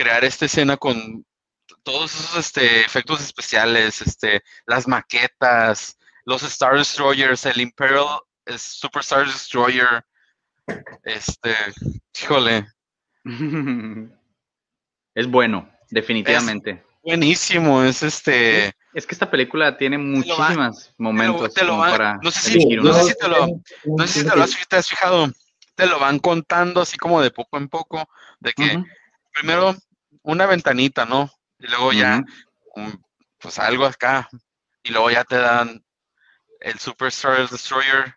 crear 0.00 0.24
esta 0.24 0.46
escena 0.46 0.78
con 0.78 1.26
todos 1.82 2.14
esos 2.14 2.36
este, 2.46 2.80
efectos 2.80 3.20
especiales, 3.20 4.00
este, 4.00 4.42
las 4.66 4.88
maquetas, 4.88 5.98
los 6.24 6.42
Star 6.42 6.78
Destroyers, 6.78 7.44
el 7.44 7.60
Imperial 7.60 8.06
Super 8.56 9.00
Star 9.02 9.26
Destroyer, 9.26 10.02
este, 11.04 11.54
híjole, 12.22 12.66
es 15.14 15.26
bueno, 15.26 15.70
definitivamente. 15.90 16.82
buenísimo, 17.02 17.82
es 17.84 18.02
este, 18.02 18.68
Es 18.94 19.06
que 19.06 19.14
esta 19.14 19.30
película 19.30 19.76
tiene 19.76 19.98
muchísimos 19.98 20.94
momentos 20.96 21.52
te 21.52 21.64
lo 21.64 21.76
van- 21.76 21.90
para 21.90 22.18
no 22.22 22.30
sé 22.30 22.40
si- 22.40 22.52
elegir 22.56 22.82
no 22.82 22.90
uno. 22.90 22.94
sé 22.94 23.12
si 23.12 23.18
te 23.18 23.28
lo- 23.28 23.46
no 23.98 24.06
sé 24.06 24.12
si 24.22 24.28
te 24.28 24.34
lo 24.36 24.42
has, 24.44 24.68
te 24.68 24.76
has 24.76 24.88
fijado, 24.88 25.30
te 25.74 25.86
lo 25.86 25.98
van 25.98 26.18
contando 26.18 26.80
así 26.80 26.96
como 26.96 27.20
de 27.20 27.30
poco 27.30 27.58
en 27.58 27.68
poco, 27.68 28.08
de 28.40 28.52
que 28.54 28.82
primero 29.32 29.76
una 30.22 30.46
ventanita, 30.46 31.04
¿no? 31.04 31.30
Y 31.58 31.66
luego 31.66 31.92
ya, 31.92 32.22
um, 32.76 33.02
pues 33.38 33.58
algo 33.58 33.86
acá, 33.86 34.28
y 34.82 34.90
luego 34.90 35.10
ya 35.10 35.24
te 35.24 35.36
dan 35.36 35.84
el 36.60 36.78
Super 36.78 37.08
Star 37.08 37.48
Destroyer 37.48 38.16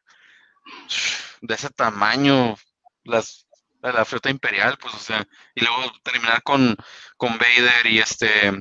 de 1.42 1.56
ese 1.56 1.70
tamaño, 1.70 2.56
las 3.04 3.44
la, 3.84 3.92
la 3.92 4.06
flota 4.06 4.30
imperial, 4.30 4.78
pues, 4.80 4.94
o 4.94 5.00
sea, 5.00 5.28
y 5.54 5.62
luego 5.62 5.92
terminar 6.04 6.42
con, 6.42 6.76
con 7.18 7.38
Vader 7.38 7.86
y 7.86 8.00
este, 8.00 8.52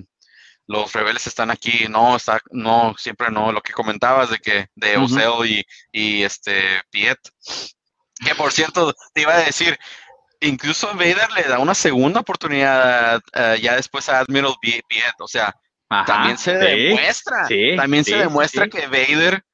los 0.66 0.93
rebeldes 0.93 1.28
están 1.28 1.51
aquí, 1.51 1.86
no, 1.88 2.16
está, 2.16 2.40
no, 2.51 2.95
siempre 2.99 3.30
no, 3.30 3.53
lo 3.53 3.62
que 3.62 3.72
comentabas 3.72 4.30
de 4.30 4.38
que, 4.38 4.66
de. 4.74 4.97
Oseo 4.97 5.45
y, 5.47 5.64
y 5.93 6.22
este, 6.24 6.82
Piet, 6.90 7.18
que 8.24 8.34
por 8.34 8.53
cierto, 8.53 8.95
te 9.14 9.22
iba 9.22 9.34
a 9.34 9.45
decir, 9.45 9.78
incluso 10.43 10.88
Vader 10.95 11.30
le 11.34 11.45
da 11.45 11.59
una 11.59 11.74
segunda 11.74 12.20
oportunidad 12.20 13.20
eh, 13.32 13.59
ya 13.62 13.76
después 13.76 14.09
a 14.09 14.20
Admiral 14.20 14.55
Piet, 14.61 15.14
o 15.18 15.28
sea, 15.28 15.55
Ajá, 15.88 16.05
también 16.05 16.38
se 16.38 16.53
sí, 16.59 16.66
demuestra, 16.66 17.47
sí, 17.47 17.76
también 17.76 18.05
sí, 18.05 18.12
se 18.12 18.18
demuestra 18.18 18.68
que 18.68 18.86
Vader 18.86 19.45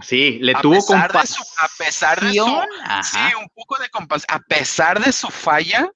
Sí, 0.00 0.38
le 0.40 0.52
a 0.52 0.60
tuvo 0.60 0.76
a 0.76 0.78
pesar 0.78 1.12
de 1.12 1.26
su, 1.26 1.42
compasión. 1.44 2.68
Ajá. 2.84 3.02
sí, 3.02 3.34
un 3.34 3.48
poco 3.48 3.78
de 3.78 3.88
compasión, 3.90 4.26
a 4.30 4.38
pesar 4.40 5.04
de 5.04 5.12
su 5.12 5.28
falla, 5.28 5.90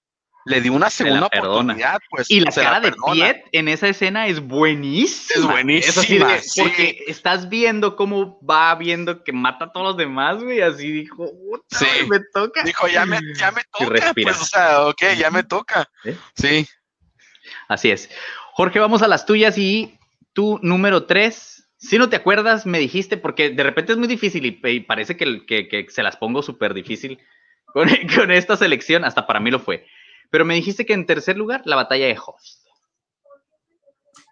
le 0.45 0.61
dio 0.61 0.73
una 0.73 0.91
segunda 0.91 1.27
oportunidad, 1.27 2.01
pues 2.11 2.31
Y 2.31 2.41
la 2.41 2.51
cara 2.51 2.81
de. 2.81 2.93
Piet 3.13 3.45
en 3.53 3.69
esa 3.69 3.89
escena 3.89 4.27
es 4.27 4.41
buenísima. 4.41 5.61
Es 5.61 5.97
así 5.97 6.19
de- 6.19 6.25
buenísima, 6.25 6.39
sí. 6.41 6.61
Porque 6.63 7.05
estás 7.07 7.49
viendo 7.49 7.95
cómo 7.97 8.41
va 8.45 8.75
viendo 8.75 9.23
que 9.23 9.33
mata 9.33 9.67
a 9.67 9.73
todos 9.73 9.87
los 9.87 9.97
demás, 9.97 10.43
güey. 10.43 10.61
Así 10.61 10.91
dijo, 10.91 11.31
"Puta, 11.33 11.79
Sí. 11.79 11.87
me 12.09 12.19
toca. 12.33 12.63
Dijo, 12.65 12.89
ya 12.89 13.07
me, 13.07 13.19
ya 13.37 13.51
me 13.53 13.63
toca, 13.79 13.91
respira. 13.91 14.33
pues, 14.33 14.43
o 14.43 14.45
sea, 14.45 14.87
ok, 14.87 15.03
ya 15.17 15.31
me 15.31 15.43
toca. 15.45 15.89
¿Eh? 16.05 16.17
Sí, 16.35 16.67
Así 17.69 17.91
es. 17.91 18.11
Jorge, 18.53 18.79
vamos 18.81 19.03
a 19.03 19.09
las 19.09 19.25
tuyas 19.27 19.57
y 19.59 19.99
tu 20.33 20.59
número 20.63 21.05
tres. 21.07 21.69
Si 21.77 21.99
no 21.99 22.09
te 22.09 22.17
acuerdas, 22.17 22.67
me 22.67 22.79
dijiste, 22.79 23.17
porque 23.17 23.51
de 23.51 23.63
repente 23.63 23.93
es 23.93 23.99
muy 23.99 24.07
difícil 24.09 24.45
y, 24.47 24.61
y 24.69 24.81
parece 24.81 25.17
que, 25.17 25.45
que- 25.47 25.69
que 25.69 25.87
se 25.89 26.03
las 26.03 26.17
pongo 26.17 26.43
súper 26.43 26.75
difícil 26.75 27.19
con, 27.67 27.89
con 28.27 28.31
esta 28.31 28.57
selección, 28.57 29.05
hasta 29.05 29.27
para 29.27 29.41
mí 29.41 29.51
lo 29.51 29.59
fue. 29.59 29.87
Pero 30.33 30.47
me 30.47 30.55
dijiste 30.55 30.87
que 30.87 30.95
en 30.95 31.05
tercer 31.05 31.37
lugar, 31.37 31.61
la 31.67 31.77
batalla 31.77 32.07
de 32.07 32.17
Hoth. 32.19 32.41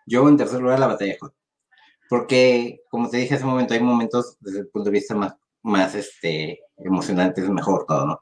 Yo 0.07 0.27
en 0.27 0.39
tercer 0.39 0.59
lugar 0.61 0.79
la 0.81 0.87
batalla 0.87 1.13
de 1.13 1.19
Hoth. 1.21 1.35
Porque, 2.09 2.81
como 2.89 3.11
te 3.11 3.19
dije 3.19 3.35
hace 3.35 3.45
un 3.45 3.51
momento, 3.51 3.75
hay 3.75 3.81
momentos 3.81 4.39
desde 4.41 4.61
el 4.61 4.69
punto 4.69 4.91
de 4.91 4.99
vista 4.99 5.15
más, 5.15 5.35
más 5.63 5.95
este, 5.95 6.61
emocionantes, 6.79 7.47
mejor 7.51 7.85
todo, 7.87 8.07
¿no? 8.07 8.21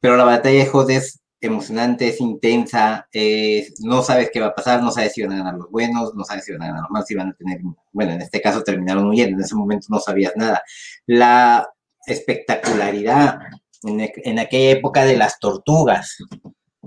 Pero 0.00 0.18
la 0.18 0.24
batalla 0.24 0.64
de 0.64 0.70
Hoth 0.70 0.90
es 0.90 1.20
emocionante, 1.40 2.08
es 2.08 2.20
intensa, 2.20 3.08
es- 3.10 3.80
no 3.80 4.02
sabes 4.02 4.30
qué 4.30 4.40
va 4.40 4.48
a 4.48 4.54
pasar, 4.54 4.82
no 4.82 4.90
sabes 4.90 5.14
si 5.14 5.22
van 5.22 5.32
a 5.32 5.38
ganar 5.38 5.54
los 5.54 5.70
buenos, 5.70 6.14
no 6.14 6.24
sabes 6.24 6.44
si 6.44 6.52
van 6.52 6.62
a 6.62 6.66
ganar 6.66 6.82
los 6.82 6.90
malos, 6.90 7.06
si 7.08 7.14
van 7.14 7.30
a 7.30 7.34
tener, 7.34 7.58
bueno, 7.92 8.12
en 8.12 8.20
este 8.20 8.42
caso 8.42 8.62
terminaron 8.62 9.06
huyendo, 9.08 9.34
en 9.38 9.42
ese 9.42 9.54
momento 9.54 9.86
no 9.88 9.98
sabías 9.98 10.34
nada. 10.36 10.62
La 11.06 11.66
espectacularidad 12.06 13.38
en 13.82 14.38
aquella 14.38 14.70
época 14.72 15.06
de 15.06 15.16
las 15.16 15.38
tortugas, 15.38 16.18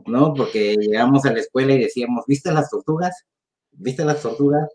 ¿no? 0.08 0.34
Porque 0.34 0.76
llegamos 0.80 1.26
a 1.26 1.32
la 1.34 1.40
escuela 1.40 1.74
y 1.74 1.80
decíamos, 1.80 2.26
¿viste 2.28 2.52
las 2.52 2.70
tortugas? 2.70 3.26
¿Viste 3.72 4.04
las 4.06 4.22
tortugas? 4.22 4.68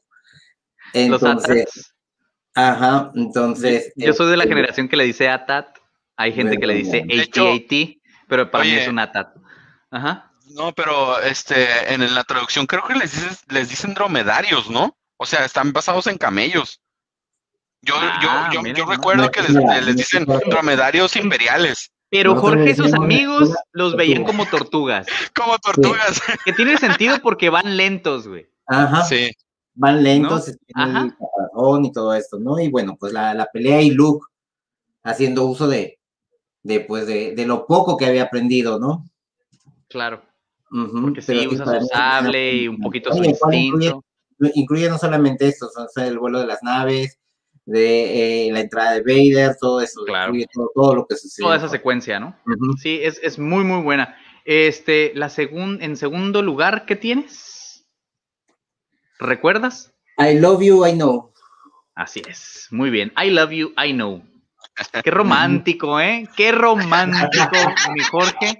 Los 0.95 1.23
Entonces, 1.23 1.63
Atats. 1.69 1.95
ajá, 2.55 3.13
entonces. 3.15 3.93
Yo 3.97 4.13
soy 4.13 4.31
de 4.31 4.37
la 4.37 4.45
este, 4.45 4.55
generación 4.55 4.89
que 4.89 4.97
le 4.97 5.05
dice 5.05 5.29
ATAT. 5.29 5.79
Hay 6.17 6.33
gente 6.33 6.59
que 6.59 6.67
le 6.67 6.75
dice 6.75 6.99
AT-AT, 6.99 7.99
pero 8.29 8.51
para 8.51 8.65
mí 8.65 8.71
es 8.73 8.89
un 8.89 8.99
ATAT. 8.99 9.35
Ajá. 9.91 10.31
no, 10.55 10.73
pero 10.75 11.19
este, 11.21 11.93
en 11.95 12.15
la 12.15 12.25
traducción 12.25 12.67
creo 12.67 12.83
que 12.87 12.95
les, 12.95 13.13
dices- 13.15 13.43
les 13.49 13.69
dicen 13.71 13.95
dromedarios, 13.95 14.69
¿no? 14.71 14.97
O 15.17 15.25
sea, 15.27 15.45
están 15.45 15.73
basados 15.73 16.07
en 16.07 16.19
camellos. 16.19 16.81
Yo, 17.81 17.95
Ah, 17.97 18.49
yo, 18.51 18.55
yo, 18.55 18.63
mira 18.63 18.77
yo 18.79 18.85
nomás. 18.85 18.97
recuerdo 18.99 19.31
que 19.31 19.41
les, 19.43 19.55
Mira, 19.55 19.81
les 19.81 19.97
dicen 19.97 20.25
dromedarios 20.25 21.17
imperiales, 21.17 21.91
Pero 22.13 22.37
Jorge 22.37 22.71
y 22.71 22.75
sus 22.77 22.93
amigos 22.93 23.49
tortuga- 23.49 23.65
los 23.73 23.97
veían 23.97 24.23
como 24.25 24.45
tortugas. 24.47 25.07
como 25.35 25.59
tortugas. 25.59 26.21
Que 26.45 26.53
tiene 26.53 26.77
sentido 26.77 27.17
porque 27.23 27.49
van 27.51 27.77
lentos, 27.77 28.29
güey. 28.29 28.47
Ajá, 28.67 29.03
Sí, 29.05 29.31
van 29.75 30.03
lentos, 30.05 30.47
¿No? 30.49 30.55
tienen 30.67 30.97
Ajá. 30.97 31.05
el 31.07 31.13
caparazón 31.17 31.85
y 31.87 31.93
todo 31.93 32.15
esto, 32.15 32.39
¿no? 32.39 32.61
Y 32.61 32.69
bueno, 32.69 32.97
pues 33.01 33.13
la, 33.15 33.33
la 33.35 33.47
pelea 33.47 33.81
y 33.83 33.91
Luke 33.91 34.27
haciendo 35.03 35.47
uso 35.47 35.67
de, 35.67 35.99
de 36.63 36.81
pues, 36.81 37.07
de, 37.07 37.35
de 37.35 37.47
lo 37.47 37.67
poco 37.67 37.97
que 37.97 38.05
había 38.07 38.25
aprendido, 38.25 38.79
¿no? 38.79 39.05
Claro. 39.89 40.23
Ujú, 40.71 41.03
Porque 41.03 41.23
sí, 41.23 41.47
usa 41.47 41.81
su 41.81 41.87
sable 41.87 42.55
y 42.57 42.69
un 42.69 42.79
poquito 42.79 43.11
su 43.13 43.17
¿cuál 43.41 43.55
incluye- 43.55 43.87
instinto. 43.87 44.05
incluye 44.55 44.89
no 44.89 44.99
solamente 44.99 45.49
esto, 45.49 45.67
o 45.75 45.89
sea, 45.89 46.07
el 46.07 46.19
vuelo 46.19 46.41
de 46.41 46.47
las 46.47 46.63
naves, 46.63 47.19
de 47.65 48.49
eh, 48.49 48.53
la 48.53 48.61
entrada 48.61 48.95
de 48.95 49.03
Vader, 49.03 49.57
todo 49.61 49.81
eso, 49.81 50.05
Claro. 50.05 50.33
todo, 50.53 50.71
todo 50.75 50.95
lo 50.97 51.07
que 51.07 51.17
sucede. 51.17 51.45
Toda 51.45 51.57
esa 51.57 51.69
secuencia, 51.69 52.19
¿no? 52.19 52.37
Sí, 52.81 53.01
es, 53.03 53.21
es 53.23 53.39
muy, 53.39 53.65
muy 53.65 53.83
buena. 53.83 54.17
Este, 54.45 55.13
la 55.15 55.29
segun, 55.29 55.79
en 55.83 55.97
segundo 55.97 56.43
lugar, 56.43 56.85
¿qué 56.87 56.97
tienes? 56.97 57.87
¿Recuerdas? 59.19 59.93
I 60.19 60.39
love 60.39 60.63
you, 60.63 60.85
I 60.87 60.93
know. 60.93 61.33
Así 61.95 62.23
es. 62.29 62.67
Muy 62.71 62.91
bien. 62.91 63.13
I 63.23 63.31
love 63.31 63.51
you, 63.51 63.73
I 63.83 63.93
know. 63.93 64.23
Qué 65.05 65.11
romántico, 65.11 66.01
¿eh? 66.01 66.29
Qué 66.37 66.51
romántico, 66.51 67.51
mi 67.95 68.03
Jorge. 68.05 68.59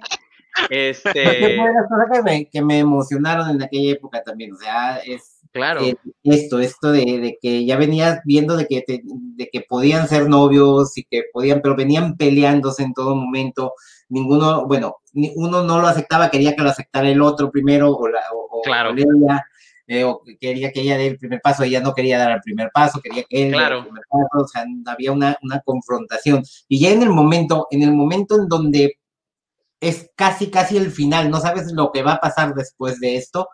Este, 0.69 1.11
que 1.11 2.21
me, 2.23 2.49
que 2.49 2.61
me 2.61 2.79
emocionaron 2.79 3.49
en 3.49 3.63
aquella 3.63 3.93
época 3.93 4.21
también, 4.23 4.53
o 4.53 4.57
sea, 4.57 4.97
es 4.97 5.32
claro. 5.53 5.81
eh, 5.81 5.95
esto, 6.23 6.59
esto 6.59 6.91
de, 6.91 6.99
de 7.05 7.37
que 7.41 7.65
ya 7.65 7.77
venías 7.77 8.19
viendo 8.25 8.57
de 8.57 8.65
que, 8.67 8.81
te- 8.81 9.01
de 9.05 9.49
que 9.51 9.61
podían 9.61 10.07
ser 10.09 10.27
novios 10.27 10.97
y 10.97 11.03
que 11.05 11.23
podían, 11.31 11.61
pero 11.61 11.75
venían 11.75 12.17
peleándose 12.17 12.83
en 12.83 12.93
todo 12.93 13.15
momento, 13.15 13.73
ninguno, 14.09 14.65
bueno, 14.67 14.97
ni- 15.13 15.31
uno 15.35 15.63
no 15.63 15.79
lo 15.79 15.87
aceptaba, 15.87 16.29
quería 16.29 16.55
que 16.55 16.63
lo 16.63 16.69
aceptara 16.71 17.07
el 17.09 17.21
otro 17.21 17.49
primero, 17.51 17.91
o, 17.95 18.07
la, 18.09 18.19
o, 18.33 18.61
Claro. 18.63 18.89
o 18.91 18.93
ella, 18.93 19.45
eh, 19.87 20.03
o 20.03 20.21
quería 20.39 20.71
que 20.71 20.81
ella 20.81 20.97
dé 20.97 21.07
el 21.07 21.17
primer 21.17 21.39
paso, 21.41 21.63
ella 21.63 21.81
no 21.81 21.93
quería 21.93 22.17
dar 22.17 22.31
el 22.31 22.41
primer 22.41 22.69
paso, 22.73 22.99
quería 23.01 23.23
que 23.29 23.47
él 23.47 23.51
Claro. 23.53 23.79
el 23.79 23.83
primer 23.85 24.03
paso, 24.09 24.43
o 24.43 24.47
sea, 24.47 24.65
había 24.87 25.11
una, 25.11 25.37
una 25.41 25.59
confrontación. 25.61 26.41
Y 26.67 26.79
ya 26.79 26.91
en 26.91 27.03
el 27.03 27.09
momento, 27.09 27.67
en 27.71 27.83
el 27.83 27.91
momento 27.93 28.35
en 28.41 28.47
donde 28.47 28.97
es 29.81 30.09
casi, 30.15 30.49
casi 30.49 30.77
el 30.77 30.89
final, 30.91 31.29
no 31.29 31.39
sabes 31.41 31.71
lo 31.73 31.91
que 31.91 32.03
va 32.03 32.13
a 32.13 32.19
pasar 32.21 32.53
después 32.55 32.99
de 33.01 33.17
esto, 33.17 33.49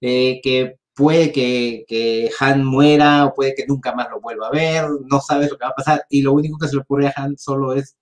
eh, 0.00 0.40
que 0.42 0.76
puede 0.94 1.32
que, 1.32 1.84
que 1.88 2.30
Han 2.40 2.64
muera 2.64 3.26
o 3.26 3.34
puede 3.34 3.54
que 3.54 3.66
nunca 3.66 3.94
más 3.94 4.08
lo 4.10 4.20
vuelva 4.20 4.48
a 4.48 4.50
ver, 4.50 4.86
no 5.10 5.20
sabes 5.20 5.50
lo 5.50 5.58
que 5.58 5.64
va 5.64 5.70
a 5.70 5.74
pasar 5.74 6.04
y 6.08 6.22
lo 6.22 6.32
único 6.32 6.58
que 6.58 6.68
se 6.68 6.76
le 6.76 6.82
ocurre 6.82 7.08
a 7.08 7.14
Han 7.16 7.36
solo 7.36 7.74
es 7.74 7.96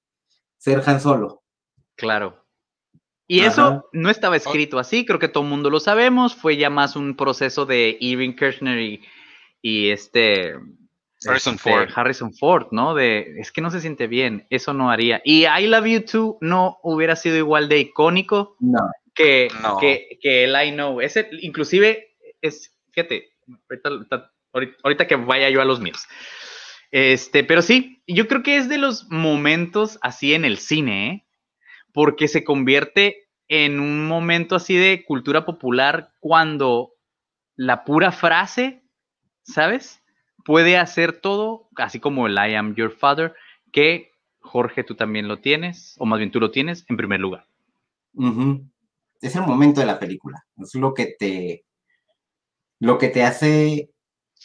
ser 0.58 0.82
Han 0.86 1.00
solo. 1.00 1.42
Claro. 1.96 2.44
Y 3.26 3.40
Ajá. 3.40 3.48
eso 3.48 3.88
no 3.92 4.10
estaba 4.10 4.36
escrito 4.36 4.78
así, 4.78 5.06
creo 5.06 5.18
que 5.18 5.28
todo 5.28 5.44
el 5.44 5.50
mundo 5.50 5.70
lo 5.70 5.80
sabemos, 5.80 6.34
fue 6.34 6.56
ya 6.56 6.68
más 6.68 6.96
un 6.96 7.16
proceso 7.16 7.64
de 7.64 7.96
Irving 8.00 8.34
Kirchner 8.34 8.78
y, 8.78 9.02
y 9.62 9.90
este... 9.90 10.54
Harrison 11.24 11.54
este, 11.54 11.70
Ford. 11.70 11.88
Harrison 11.94 12.34
Ford, 12.34 12.66
¿no? 12.72 12.94
De, 12.94 13.38
es 13.38 13.52
que 13.52 13.60
no 13.60 13.70
se 13.70 13.80
siente 13.80 14.08
bien, 14.08 14.44
eso 14.50 14.74
no 14.74 14.90
haría. 14.90 15.22
Y 15.24 15.46
I 15.46 15.68
Love 15.68 15.86
You 15.86 16.04
Too 16.04 16.38
no 16.40 16.78
hubiera 16.82 17.14
sido 17.14 17.36
igual 17.36 17.68
de 17.68 17.78
icónico 17.78 18.56
No, 18.58 18.90
que, 19.14 19.48
No. 19.62 19.78
que, 19.78 20.18
que 20.20 20.44
el 20.44 20.50
I 20.50 20.72
Know. 20.72 21.00
Ese, 21.00 21.28
inclusive, 21.40 22.16
es, 22.40 22.74
fíjate, 22.92 23.32
ahorita, 23.68 24.30
ahorita- 24.82 25.06
que 25.06 25.16
vaya 25.16 25.50
yo 25.50 25.60
a 25.60 25.64
los 25.64 25.80
míos. 25.80 26.06
Este, 26.90 27.42
pero 27.42 27.62
sí, 27.62 28.02
yo 28.06 28.28
creo 28.28 28.42
que 28.42 28.56
es 28.56 28.68
de 28.68 28.78
los 28.78 29.10
momentos 29.10 29.98
así 30.02 30.34
en 30.34 30.44
el 30.44 30.58
cine, 30.58 31.08
¿eh? 31.08 31.26
porque 31.92 32.28
se 32.28 32.44
convierte 32.44 33.28
en 33.48 33.80
un 33.80 34.06
momento 34.06 34.56
así 34.56 34.76
de 34.76 35.04
cultura 35.04 35.44
popular 35.44 36.12
cuando 36.20 36.92
la 37.56 37.84
pura 37.84 38.12
frase, 38.12 38.82
¿sabes? 39.42 40.02
Puede 40.44 40.76
hacer 40.76 41.20
todo, 41.20 41.68
así 41.76 42.00
como 42.00 42.26
el 42.26 42.34
I 42.34 42.54
am 42.54 42.74
your 42.74 42.92
father, 42.92 43.34
que 43.72 44.10
Jorge 44.40 44.84
tú 44.84 44.94
también 44.94 45.28
lo 45.28 45.38
tienes, 45.38 45.96
o 45.98 46.06
más 46.06 46.18
bien 46.18 46.30
tú 46.30 46.40
lo 46.40 46.50
tienes 46.50 46.84
en 46.88 46.96
primer 46.96 47.20
lugar. 47.20 47.46
es 49.20 49.36
el 49.36 49.42
momento 49.42 49.80
de 49.80 49.86
la 49.86 49.98
película, 49.98 50.44
es 50.56 50.74
lo 50.74 50.92
que 50.92 51.14
te, 51.18 51.64
lo 52.82 52.98
que 52.98 53.08
te 53.08 53.22
hace 53.22 53.90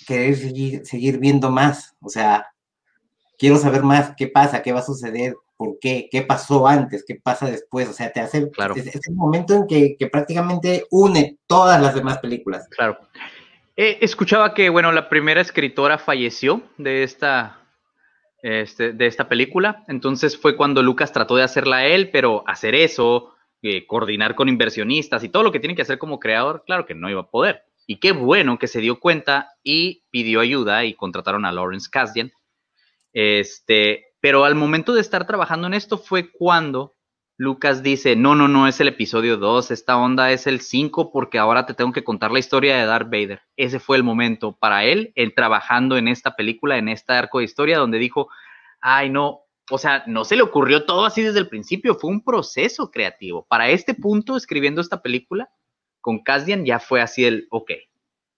querer 0.06 0.36
seguir, 0.36 0.86
seguir 0.86 1.18
viendo 1.18 1.50
más, 1.50 1.96
o 2.00 2.08
sea, 2.08 2.46
quiero 3.40 3.58
saber 3.58 3.82
más 3.82 4.14
qué 4.16 4.28
pasa, 4.28 4.62
qué 4.62 4.72
va 4.72 4.82
a 4.82 4.84
suceder, 4.84 5.36
por 5.58 5.80
qué, 5.80 6.08
qué 6.12 6.22
pasó 6.22 6.68
antes, 6.68 7.04
qué 7.04 7.16
pasa 7.16 7.50
después, 7.50 7.90
o 7.90 7.94
sea, 7.94 8.14
te 8.14 8.20
hace, 8.20 8.52
Claro. 8.52 8.76
es, 8.76 8.86
es 8.86 9.08
el 9.08 9.16
momento 9.16 9.56
en 9.56 9.66
que, 9.66 9.98
que 9.98 10.06
prácticamente 10.06 10.86
une 10.92 11.40
todas 11.48 11.82
las 11.82 11.96
demás 11.96 12.20
películas. 12.20 12.68
Claro. 12.70 13.00
Eh, 13.76 13.98
escuchaba 14.02 14.54
que, 14.54 14.70
bueno, 14.70 14.92
la 14.92 15.10
primera 15.10 15.42
escritora 15.42 15.98
falleció 15.98 16.62
de 16.78 17.02
esta, 17.02 17.60
este, 18.44 18.94
de 18.94 19.08
esta 19.08 19.28
película. 19.28 19.84
Entonces 19.88 20.38
fue 20.38 20.56
cuando 20.56 20.84
Lucas 20.84 21.12
trató 21.12 21.38
de 21.38 21.44
hacerla 21.44 21.88
él, 21.88 22.12
pero 22.12 22.44
hacer 22.46 22.76
eso, 22.76 23.34
eh, 23.64 23.88
coordinar 23.88 24.36
con 24.36 24.48
inversionistas 24.48 25.24
y 25.24 25.30
todo 25.30 25.42
lo 25.42 25.52
que 25.52 25.60
tiene 25.60 25.76
que 25.76 25.82
hacer 25.82 25.98
como 25.98 26.20
creador, 26.20 26.64
claro 26.68 26.86
que 26.86 26.94
no 26.94 27.10
iba 27.10 27.22
a 27.22 27.32
poder. 27.32 27.64
Y 27.88 28.00
qué 28.00 28.12
bueno 28.12 28.60
que 28.60 28.68
se 28.68 28.82
dio 28.82 29.00
cuenta 29.00 29.50
y 29.64 30.04
pidió 30.12 30.42
ayuda 30.42 30.84
y 30.84 30.94
contrataron 30.94 31.46
a 31.46 31.52
Lawrence 31.52 31.90
Kasdan. 31.90 32.32
Este, 33.14 34.08
pero 34.20 34.44
al 34.44 34.56
momento 34.56 34.94
de 34.94 35.02
estar 35.02 35.26
trabajando 35.26 35.68
en 35.68 35.74
esto 35.74 35.98
fue 35.98 36.30
cuando 36.30 36.98
Lucas 37.38 37.84
dice, 37.84 38.16
no, 38.16 38.36
no, 38.36 38.48
no 38.48 38.68
es 38.68 38.80
el 38.82 38.88
episodio 38.88 39.38
2, 39.38 39.72
esta 39.72 39.98
onda 39.98 40.32
es 40.32 40.48
el 40.48 40.60
5 40.60 41.12
porque 41.12 41.38
ahora 41.38 41.66
te 41.66 41.76
tengo 41.76 41.94
que 41.94 42.04
contar 42.04 42.32
la 42.32 42.40
historia 42.40 42.78
de 42.78 42.86
Darth 42.86 43.10
Vader. 43.10 43.42
Ese 43.56 43.80
fue 43.80 43.96
el 43.96 44.04
momento 44.04 44.58
para 44.58 44.84
él, 44.84 45.14
él 45.16 45.34
trabajando 45.36 45.98
en 45.98 46.08
esta 46.08 46.36
película, 46.36 46.78
en 46.78 46.90
este 46.90 47.14
arco 47.14 47.38
de 47.38 47.46
historia, 47.46 47.78
donde 47.78 48.00
dijo, 48.00 48.28
ay, 48.82 49.12
no, 49.12 49.42
o 49.70 49.78
sea, 49.78 50.04
no 50.08 50.26
se 50.26 50.36
le 50.36 50.42
ocurrió 50.42 50.86
todo 50.86 51.06
así 51.06 51.22
desde 51.22 51.40
el 51.40 51.48
principio, 51.48 51.96
fue 51.96 52.10
un 52.10 52.24
proceso 52.24 52.90
creativo. 52.90 53.46
Para 53.48 53.70
este 53.70 53.94
punto, 53.94 54.36
escribiendo 54.36 54.82
esta 54.82 55.02
película, 55.02 55.50
con 56.08 56.20
Cassian 56.20 56.64
ya 56.64 56.80
fue 56.80 57.02
así 57.02 57.26
el, 57.26 57.50
ok, 57.52 57.70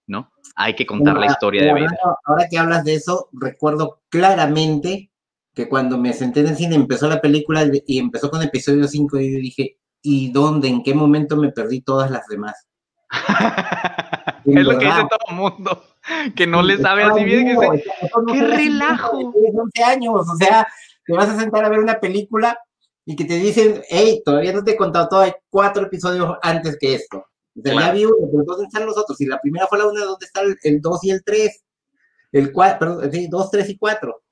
¿no? 0.08 0.32
Hay 0.56 0.74
que 0.74 0.84
contar 0.84 1.16
la 1.16 1.26
historia 1.26 1.62
de 1.62 1.72
Vader. 1.72 1.98
Ahora 2.24 2.48
que 2.50 2.58
hablas 2.58 2.82
de 2.82 2.94
eso, 2.94 3.28
recuerdo 3.30 4.00
claramente 4.08 5.12
que 5.54 5.68
cuando 5.68 5.96
me 5.96 6.12
senté 6.12 6.40
en 6.40 6.48
el 6.48 6.56
cine 6.56 6.74
empezó 6.74 7.08
la 7.08 7.20
película 7.20 7.64
y 7.86 8.00
empezó 8.00 8.28
con 8.28 8.42
episodio 8.42 8.88
5 8.88 9.20
y 9.20 9.32
yo 9.34 9.38
dije, 9.38 9.78
¿y 10.02 10.32
dónde? 10.32 10.66
¿En 10.66 10.82
qué 10.82 10.94
momento 10.94 11.36
me 11.36 11.52
perdí 11.52 11.80
todas 11.80 12.10
las 12.10 12.26
demás? 12.26 12.66
es 14.46 14.64
lo 14.64 14.76
que 14.76 14.86
dice 14.86 15.06
todo 15.08 15.20
el 15.28 15.36
mundo, 15.36 15.84
que 16.34 16.48
no 16.48 16.62
le 16.62 16.76
sabe 16.78 17.04
así 17.04 17.22
bien, 17.22 17.44
que 17.44 17.52
dice, 17.52 17.84
¡qué 18.32 18.42
relajo! 18.48 19.16
11 19.16 19.84
años, 19.84 20.28
o 20.28 20.36
sea, 20.38 20.66
te 21.06 21.12
vas 21.12 21.28
a 21.28 21.38
sentar 21.38 21.64
a 21.64 21.68
ver 21.68 21.78
una 21.78 22.00
película 22.00 22.58
y 23.04 23.14
que 23.14 23.26
te 23.26 23.36
dicen, 23.36 23.80
hey, 23.88 24.22
todavía 24.24 24.52
no 24.54 24.64
te 24.64 24.72
he 24.72 24.76
contado 24.76 25.08
todo, 25.08 25.20
hay 25.20 25.34
cuatro 25.48 25.84
episodios 25.84 26.36
antes 26.42 26.76
que 26.76 26.94
esto. 26.94 27.26
O 27.60 27.62
sea, 27.62 27.74
ya 27.74 27.92
vi 27.92 28.04
uno, 28.04 28.16
pero 28.30 28.44
¿dónde 28.44 28.64
están 28.66 28.86
los 28.86 28.96
otros? 28.96 29.18
Si 29.18 29.26
la 29.26 29.40
primera 29.40 29.66
fue 29.66 29.78
la 29.78 29.86
una, 29.86 30.04
¿dónde 30.04 30.26
está 30.26 30.40
el 30.40 30.80
2 30.80 31.04
y 31.04 31.10
el 31.10 31.22
3? 31.24 31.64
El 32.32 32.52
4, 32.52 32.78
perdón, 32.78 33.12
sí, 33.12 33.28
2, 33.28 33.50
3 33.50 33.68
y 33.70 33.78
4. 33.78 34.22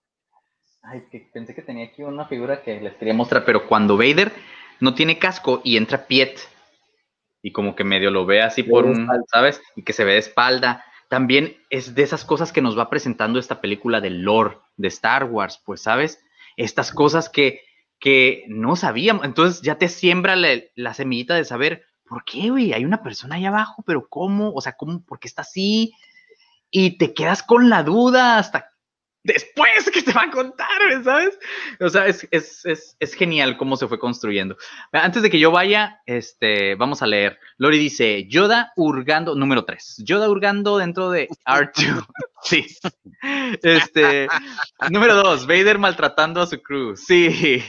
Ay, 0.83 1.05
que 1.11 1.29
pensé 1.33 1.55
que 1.55 1.63
tenía 1.63 1.87
aquí 1.87 2.03
una 2.03 2.27
figura 2.27 2.63
que 2.63 2.81
les 2.81 2.95
quería 2.95 3.15
mostrar, 3.15 3.45
pero 3.45 3.69
cuando 3.69 3.97
Vader 3.97 4.33
no 4.81 4.95
tiene 4.95 5.19
casco 5.19 5.61
y 5.65 5.77
entra 5.77 6.07
Piet 6.07 6.39
y 7.43 7.53
como 7.53 7.75
que 7.77 7.85
medio 7.85 8.11
lo 8.11 8.27
ve 8.27 8.43
así 8.43 8.63
por 8.63 8.87
un, 8.87 9.09
¿sabes? 9.31 9.61
Y 9.77 9.83
que 9.83 9.93
se 9.93 10.05
ve 10.05 10.13
de 10.13 10.19
espalda. 10.19 10.85
También 11.09 11.57
es 11.71 11.95
de 11.95 12.03
esas 12.03 12.25
cosas 12.25 12.53
que 12.53 12.63
nos 12.63 12.79
va 12.79 12.91
presentando 12.91 13.39
esta 13.39 13.61
película 13.61 14.01
del 14.01 14.23
lore 14.23 14.59
de 14.77 14.89
Star 14.89 15.25
Wars, 15.25 15.61
pues, 15.65 15.83
¿sabes? 15.83 16.21
Estas 16.57 16.93
cosas 16.93 17.29
que, 17.29 17.63
que 17.99 18.45
no 18.49 18.77
sabíamos. 18.77 19.25
Entonces 19.25 19.63
ya 19.63 19.77
te 19.77 19.89
siembra 19.89 20.37
la, 20.37 20.61
la 20.75 20.95
semillita 20.95 21.35
de 21.35 21.45
saber, 21.45 21.85
¿por 22.09 22.25
qué, 22.25 22.51
güey? 22.51 22.73
Hay 22.73 22.85
una 22.85 23.03
persona 23.03 23.37
ahí 23.37 23.47
abajo, 23.47 23.83
pero 23.87 24.09
¿cómo? 24.09 24.53
O 24.55 24.61
sea, 24.61 24.73
¿cómo? 24.73 25.03
¿Por 25.05 25.19
qué 25.19 25.29
está 25.29 25.43
así? 25.43 25.95
Y 26.71 26.99
te 26.99 27.15
quedas 27.15 27.43
con 27.43 27.69
la 27.69 27.83
duda 27.83 28.39
hasta 28.39 28.71
después 29.29 29.91
que 29.93 30.03
te 30.03 30.13
va 30.13 30.23
a 30.23 30.31
contar, 30.31 30.69
¿sabes? 31.05 31.39
O 31.81 31.89
sea, 31.89 32.07
es, 32.07 32.27
es, 32.31 32.65
es, 32.65 32.97
es, 32.99 33.15
genial 33.15 33.57
cómo 33.57 33.77
se 33.77 33.87
fue 33.87 33.99
construyendo. 33.99 34.57
Antes 34.93 35.23
de 35.23 35.31
que 35.31 35.39
yo 35.39 35.51
vaya, 35.51 36.01
este, 36.07 36.75
vamos 36.77 37.03
a 37.03 37.07
leer. 37.07 37.39
Lori 37.59 37.79
dice, 37.79 38.27
Yoda 38.29 38.73
hurgando, 38.77 39.35
número 39.35 39.65
3, 39.65 40.03
Yoda 40.05 40.29
hurgando 40.31 40.79
dentro 40.79 41.11
de 41.11 41.29
R2. 41.47 42.07
sí. 42.43 42.67
Este, 43.63 44.29
número 44.91 45.15
2, 45.15 45.47
Vader 45.47 45.79
maltratando 45.79 46.41
a 46.41 46.47
su 46.47 46.61
crew. 46.63 46.97
Sí. 46.97 47.63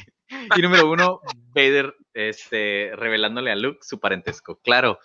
Y 0.55 0.61
número 0.61 0.89
1, 0.89 1.21
Vader 1.53 1.93
este, 2.13 2.91
revelándole 2.95 3.51
a 3.51 3.55
Luke 3.55 3.79
su 3.81 3.99
parentesco. 3.99 4.59
Claro. 4.61 4.99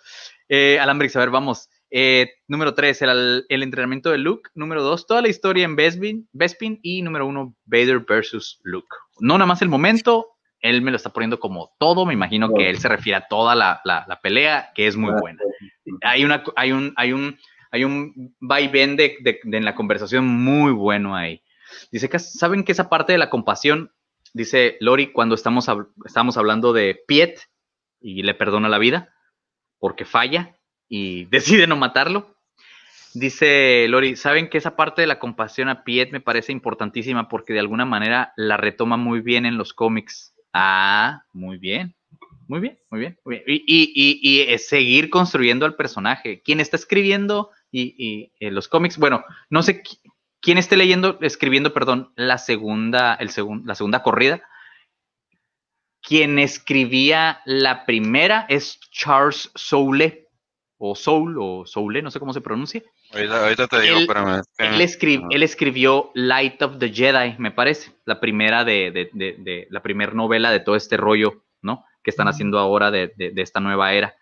Eh, 0.49 0.79
Alambrix, 0.79 1.15
a 1.15 1.19
ver, 1.19 1.29
vamos. 1.29 1.69
Eh, 1.91 2.33
número 2.47 2.73
3, 2.73 3.01
el, 3.03 3.45
el, 3.47 3.63
entrenamiento 3.63 4.11
de 4.11 4.17
Luke. 4.17 4.49
Número 4.53 4.83
2, 4.83 5.07
toda 5.07 5.21
la 5.21 5.29
historia 5.29 5.65
en 5.65 5.75
Bespin. 5.75 6.27
Bespin. 6.33 6.79
Y 6.81 7.01
número 7.01 7.25
1, 7.27 7.55
Vader 7.65 7.99
versus 7.99 8.59
Luke. 8.63 8.95
No 9.19 9.37
nada 9.37 9.45
más 9.45 9.61
el 9.61 9.69
momento, 9.69 10.35
él 10.59 10.81
me 10.81 10.91
lo 10.91 10.97
está 10.97 11.11
poniendo 11.11 11.39
como 11.39 11.73
todo. 11.79 12.05
Me 12.05 12.13
imagino 12.13 12.53
que 12.53 12.69
él 12.69 12.79
se 12.79 12.89
refiere 12.89 13.17
a 13.17 13.27
toda 13.27 13.55
la, 13.55 13.81
la, 13.85 14.05
la 14.07 14.19
pelea, 14.19 14.71
que 14.73 14.87
es 14.87 14.97
muy 14.97 15.13
buena. 15.19 15.39
Hay, 16.01 16.25
una, 16.25 16.43
hay 16.55 16.71
un, 16.71 16.93
hay 16.97 17.13
un, 17.13 17.37
hay 17.71 17.83
un 17.83 18.35
vaivén 18.39 18.95
de, 18.95 19.17
de, 19.21 19.39
de, 19.43 19.57
en 19.57 19.65
la 19.65 19.75
conversación 19.75 20.25
muy 20.25 20.71
bueno 20.71 21.15
ahí. 21.15 21.41
Dice 21.91 22.09
que 22.09 22.19
saben 22.19 22.63
que 22.63 22.71
esa 22.71 22.89
parte 22.89 23.11
de 23.11 23.17
la 23.17 23.29
compasión, 23.29 23.91
dice 24.35 24.75
Lori, 24.81 25.13
cuando 25.13 25.33
estamos, 25.33 25.67
estamos 26.05 26.37
hablando 26.37 26.73
de 26.73 27.01
Piet 27.07 27.39
y 28.01 28.21
le 28.21 28.33
perdona 28.33 28.67
la 28.67 28.77
vida 28.77 29.15
porque 29.79 30.05
falla 30.05 30.57
y 30.87 31.25
decide 31.31 31.67
no 31.67 31.77
matarlo. 31.77 32.35
Dice 33.13 33.87
Lori, 33.87 34.17
¿saben 34.17 34.49
que 34.49 34.57
esa 34.57 34.75
parte 34.75 35.01
de 35.01 35.07
la 35.07 35.19
compasión 35.19 35.69
a 35.69 35.85
Piet 35.85 36.11
me 36.11 36.19
parece 36.19 36.51
importantísima 36.51 37.29
porque 37.29 37.53
de 37.53 37.59
alguna 37.59 37.85
manera 37.85 38.33
la 38.35 38.57
retoma 38.57 38.97
muy 38.97 39.21
bien 39.21 39.45
en 39.45 39.57
los 39.57 39.73
cómics? 39.73 40.35
Ah, 40.51 41.23
muy 41.31 41.57
bien, 41.57 41.95
muy 42.49 42.59
bien, 42.59 42.77
muy 42.89 42.99
bien. 42.99 43.17
Muy 43.23 43.35
bien. 43.35 43.43
Y, 43.47 43.63
y, 43.65 44.21
y, 44.21 44.53
y, 44.53 44.57
seguir 44.57 45.09
construyendo 45.09 45.65
al 45.65 45.75
personaje. 45.75 46.41
¿Quién 46.43 46.59
está 46.59 46.75
escribiendo 46.75 47.51
y, 47.71 48.31
los 48.41 48.67
cómics? 48.67 48.97
Bueno, 48.97 49.23
no 49.49 49.63
sé 49.63 49.81
quién 50.45 50.59
esté 50.59 50.77
leyendo, 50.77 51.17
escribiendo, 51.21 51.73
perdón, 51.73 52.13
la 52.15 52.37
segunda, 52.37 53.15
el 53.15 53.31
segun, 53.31 53.63
la 53.65 53.73
segunda 53.73 54.03
corrida. 54.03 54.43
Quien 56.03 56.37
escribía 56.37 57.41
la 57.45 57.87
primera 57.87 58.45
es 58.47 58.79
Charles 58.91 59.51
Soule 59.55 60.29
o 60.77 60.93
Soul, 60.93 61.37
o 61.39 61.65
Soule, 61.65 62.03
no 62.03 62.11
sé 62.11 62.19
cómo 62.19 62.31
se 62.31 62.41
pronuncia. 62.41 62.83
Ahorita, 63.11 63.43
ahorita 63.43 63.67
te 63.67 63.81
digo, 63.81 63.95
él, 63.95 64.01
espérame. 64.03 64.41
Él, 64.59 64.81
escri 64.81 65.23
él, 65.31 65.41
escribió 65.41 66.11
Light 66.13 66.61
of 66.61 66.77
the 66.77 66.93
Jedi, 66.93 67.35
me 67.39 67.49
parece, 67.49 67.91
la 68.05 68.19
primera 68.19 68.63
de, 68.63 68.91
de, 68.91 69.09
de, 69.13 69.35
de 69.39 69.67
la 69.71 69.81
primera 69.81 70.11
novela 70.11 70.51
de 70.51 70.59
todo 70.59 70.75
este 70.75 70.95
rollo, 70.95 71.43
¿no? 71.63 71.85
Que 72.03 72.11
están 72.11 72.27
haciendo 72.27 72.59
ahora 72.59 72.91
de, 72.91 73.13
esta 73.37 73.59
nueva 73.59 73.93
era 73.93 74.13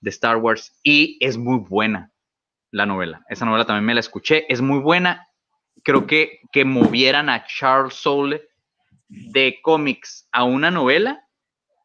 de 0.00 0.10
Star 0.10 0.38
Wars. 0.38 0.76
Y 0.82 1.16
es 1.20 1.36
muy 1.36 1.58
buena 1.58 2.10
la 2.72 2.86
novela. 2.86 3.24
Esa 3.28 3.44
novela 3.44 3.66
también 3.66 3.84
me 3.84 3.94
la 3.94 4.00
escuché, 4.00 4.52
es 4.52 4.60
muy 4.60 4.80
buena. 4.80 5.28
Creo 5.82 6.06
que 6.06 6.40
que 6.52 6.64
movieran 6.64 7.28
a 7.28 7.44
Charles 7.46 7.94
Soule 7.94 8.42
de 9.08 9.58
cómics 9.62 10.28
a 10.32 10.44
una 10.44 10.70
novela, 10.70 11.24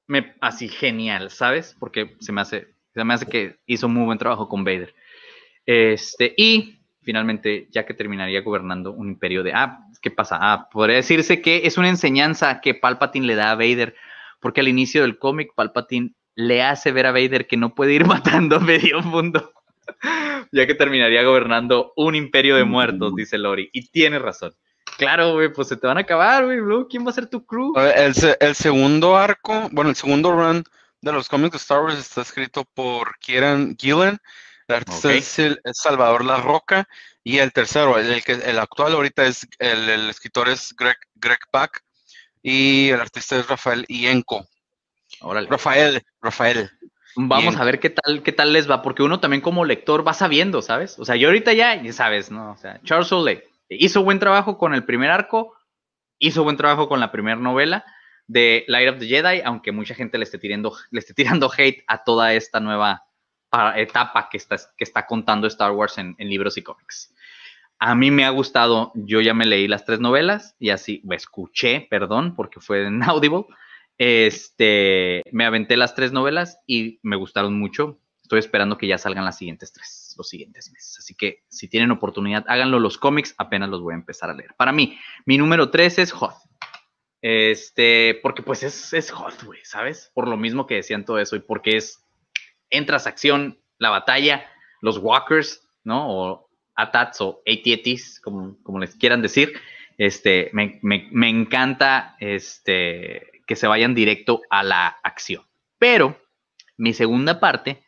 me, 0.07 0.35
así 0.41 0.67
genial, 0.67 1.31
¿sabes? 1.31 1.75
Porque 1.79 2.15
se 2.19 2.31
me 2.31 2.41
hace 2.41 2.75
se 2.95 3.03
me 3.03 3.13
hace 3.13 3.25
que 3.25 3.57
hizo 3.65 3.89
muy 3.89 4.05
buen 4.05 4.17
trabajo 4.17 4.47
con 4.47 4.63
Vader. 4.63 4.95
Este, 5.65 6.33
y 6.37 6.79
finalmente, 7.01 7.67
ya 7.69 7.85
que 7.85 7.93
terminaría 7.93 8.41
gobernando 8.41 8.93
un 8.93 9.09
imperio 9.09 9.43
de... 9.43 9.51
Ah, 9.53 9.79
¿qué 10.01 10.11
pasa? 10.11 10.37
Ah, 10.39 10.69
podría 10.71 10.95
decirse 10.95 11.41
que 11.41 11.61
es 11.65 11.77
una 11.77 11.89
enseñanza 11.89 12.61
que 12.61 12.73
Palpatine 12.73 13.27
le 13.27 13.35
da 13.35 13.51
a 13.51 13.55
Vader, 13.55 13.95
porque 14.39 14.61
al 14.61 14.69
inicio 14.69 15.01
del 15.01 15.19
cómic 15.19 15.51
Palpatine 15.55 16.13
le 16.35 16.63
hace 16.63 16.93
ver 16.93 17.05
a 17.05 17.11
Vader 17.11 17.47
que 17.47 17.57
no 17.57 17.75
puede 17.75 17.93
ir 17.93 18.05
matando 18.07 18.55
a 18.55 18.59
medio 18.59 19.01
mundo, 19.01 19.51
ya 20.51 20.67
que 20.67 20.75
terminaría 20.75 21.23
gobernando 21.23 21.93
un 21.95 22.15
imperio 22.15 22.55
de 22.55 22.63
muertos, 22.63 23.15
dice 23.15 23.37
Lori. 23.37 23.69
Y 23.73 23.87
tiene 23.89 24.19
razón. 24.19 24.55
Claro, 24.97 25.33
güey, 25.33 25.51
pues 25.51 25.67
se 25.67 25.77
te 25.77 25.87
van 25.87 25.97
a 25.97 26.01
acabar, 26.01 26.45
güey, 26.45 26.59
¿Quién 26.89 27.05
va 27.05 27.09
a 27.09 27.13
ser 27.13 27.27
tu 27.27 27.45
crew? 27.45 27.73
El, 27.77 28.13
el 28.39 28.55
segundo 28.55 29.17
arco, 29.17 29.67
bueno, 29.71 29.89
el 29.89 29.95
segundo 29.95 30.31
run 30.31 30.63
de 31.01 31.11
los 31.11 31.27
cómics 31.27 31.51
de 31.51 31.57
Star 31.57 31.83
Wars 31.83 31.99
está 31.99 32.21
escrito 32.21 32.65
por 32.73 33.17
Kieran 33.19 33.75
Gillen, 33.77 34.17
el 34.67 34.75
artista 34.75 35.09
okay. 35.09 35.19
es, 35.19 35.39
el, 35.39 35.59
es, 35.63 35.77
Salvador 35.77 36.23
La 36.23 36.37
Roca, 36.37 36.87
y 37.23 37.39
el 37.39 37.51
tercero, 37.51 37.97
el, 37.97 38.11
el, 38.11 38.41
el 38.41 38.59
actual 38.59 38.93
ahorita 38.93 39.25
es, 39.25 39.47
el, 39.59 40.09
escritor 40.09 40.47
es 40.47 40.73
Greg, 40.75 40.97
Greg 41.15 41.39
y 42.41 42.89
el 42.89 43.01
artista 43.01 43.37
es 43.37 43.47
Rafael 43.47 43.85
Ienco. 43.87 44.47
Órale. 45.21 45.47
Rafael, 45.49 46.03
Rafael. 46.21 46.71
Vamos 47.15 47.55
a 47.55 47.63
ver 47.63 47.79
qué 47.79 47.89
tal, 47.89 48.23
qué 48.23 48.31
tal 48.31 48.53
les 48.53 48.69
va, 48.69 48.81
porque 48.81 49.03
uno 49.03 49.19
también 49.19 49.41
como 49.41 49.65
lector 49.65 50.05
va 50.05 50.13
sabiendo, 50.13 50.61
¿sabes? 50.61 50.99
O 50.99 51.05
sea, 51.05 51.15
yo 51.15 51.29
ahorita 51.29 51.53
ya, 51.53 51.81
ya 51.81 51.93
sabes, 51.93 52.31
¿no? 52.31 52.51
O 52.51 52.57
sea, 52.57 52.81
Charles 52.83 53.07
Soule 53.07 53.47
hizo 53.69 54.03
buen 54.03 54.19
trabajo 54.19 54.57
con 54.57 54.73
el 54.73 54.83
primer 54.83 55.11
arco, 55.11 55.53
hizo 56.19 56.43
buen 56.43 56.57
trabajo 56.57 56.87
con 56.89 56.99
la 56.99 57.11
primera 57.11 57.39
novela, 57.39 57.85
de 58.27 58.65
Light 58.67 58.89
of 58.89 58.99
the 58.99 59.07
Jedi, 59.07 59.41
aunque 59.41 59.71
mucha 59.71 59.95
gente 59.95 60.17
le 60.17 60.23
esté 60.23 60.39
tirando, 60.39 60.73
le 60.91 60.99
esté 60.99 61.13
tirando 61.13 61.51
hate 61.55 61.83
a 61.87 62.03
toda 62.03 62.33
esta 62.33 62.59
nueva 62.59 63.03
etapa 63.75 64.27
que 64.29 64.37
está, 64.37 64.57
que 64.77 64.83
está 64.83 65.05
contando 65.05 65.47
Star 65.47 65.71
Wars 65.71 65.97
en, 65.97 66.15
libros 66.17 66.57
y 66.57 66.63
cómics. 66.63 67.13
A 67.79 67.95
mí 67.95 68.11
me 68.11 68.25
ha 68.25 68.29
gustado, 68.29 68.91
yo 68.95 69.21
ya 69.21 69.33
me 69.33 69.45
leí 69.45 69.67
las 69.67 69.85
tres 69.85 69.99
novelas 69.99 70.55
y 70.59 70.69
así, 70.69 71.01
escuché, 71.11 71.87
perdón, 71.89 72.35
porque 72.35 72.59
fue 72.59 72.85
en 72.85 73.01
Audible, 73.03 73.45
este, 73.97 75.23
me 75.31 75.45
aventé 75.45 75.77
las 75.77 75.95
tres 75.95 76.11
novelas 76.11 76.59
y 76.67 76.99
me 77.03 77.15
gustaron 77.15 77.57
mucho. 77.57 77.99
Estoy 78.21 78.39
esperando 78.39 78.77
que 78.77 78.87
ya 78.87 78.97
salgan 78.97 79.25
las 79.25 79.37
siguientes 79.37 79.71
tres, 79.71 80.15
los 80.17 80.27
siguientes 80.27 80.71
meses. 80.71 80.97
Así 80.99 81.15
que 81.15 81.43
si 81.47 81.67
tienen 81.67 81.91
oportunidad, 81.91 82.43
háganlo. 82.47 82.79
Los 82.79 82.97
cómics 82.97 83.35
apenas 83.37 83.69
los 83.69 83.81
voy 83.81 83.93
a 83.93 83.97
empezar 83.97 84.29
a 84.29 84.33
leer. 84.33 84.55
Para 84.57 84.71
mí, 84.71 84.97
mi 85.25 85.37
número 85.37 85.69
tres 85.69 85.99
es 85.99 86.13
Hoth. 86.13 86.35
Este, 87.27 88.19
porque 88.21 88.43
pues 88.43 88.61
es, 88.61 88.93
es 88.93 89.09
hot, 89.09 89.43
güey, 89.43 89.59
¿sabes? 89.63 90.11
Por 90.13 90.27
lo 90.27 90.37
mismo 90.37 90.67
que 90.67 90.75
decían 90.75 91.05
todo 91.05 91.17
eso 91.17 91.35
y 91.35 91.39
porque 91.39 91.75
es, 91.77 92.05
entras 92.69 93.07
acción, 93.07 93.59
la 93.79 93.89
batalla, 93.89 94.45
los 94.79 94.99
walkers, 94.99 95.67
¿no? 95.83 96.07
O 96.07 96.49
ATATs 96.75 97.21
o 97.21 97.41
ATATs, 97.47 98.19
como, 98.21 98.61
como 98.61 98.77
les 98.77 98.95
quieran 98.95 99.23
decir. 99.23 99.53
Este, 99.97 100.51
me, 100.53 100.79
me, 100.83 101.07
me 101.11 101.29
encanta 101.29 102.15
este, 102.19 103.34
que 103.45 103.55
se 103.55 103.67
vayan 103.67 103.95
directo 103.95 104.41
a 104.49 104.63
la 104.63 104.87
acción. 105.03 105.43
Pero 105.77 106.19
mi 106.77 106.93
segunda 106.93 107.39
parte, 107.39 107.83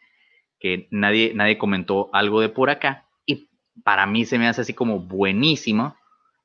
que 0.59 0.87
nadie, 0.91 1.33
nadie 1.33 1.57
comentó 1.57 2.09
algo 2.13 2.41
de 2.41 2.49
por 2.49 2.69
acá, 2.69 3.05
y 3.25 3.49
para 3.83 4.05
mí 4.05 4.25
se 4.25 4.37
me 4.37 4.47
hace 4.47 4.61
así 4.61 4.73
como 4.73 4.99
buenísimo, 4.99 5.95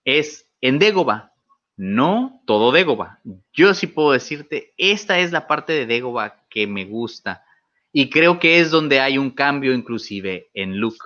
es 0.04 0.46
en 0.60 0.78
Dagobah. 0.78 1.32
No 1.76 2.42
todo 2.46 2.70
Dagobah. 2.70 3.20
Yo 3.52 3.74
sí 3.74 3.86
puedo 3.86 4.12
decirte, 4.12 4.72
esta 4.76 5.18
es 5.18 5.32
la 5.32 5.46
parte 5.46 5.72
de 5.72 5.86
Dagobah 5.86 6.44
que 6.48 6.66
me 6.66 6.84
gusta. 6.84 7.44
Y 7.92 8.10
creo 8.10 8.38
que 8.38 8.60
es 8.60 8.70
donde 8.70 9.00
hay 9.00 9.18
un 9.18 9.30
cambio 9.30 9.72
inclusive 9.72 10.50
en 10.54 10.78
Luke. 10.78 11.04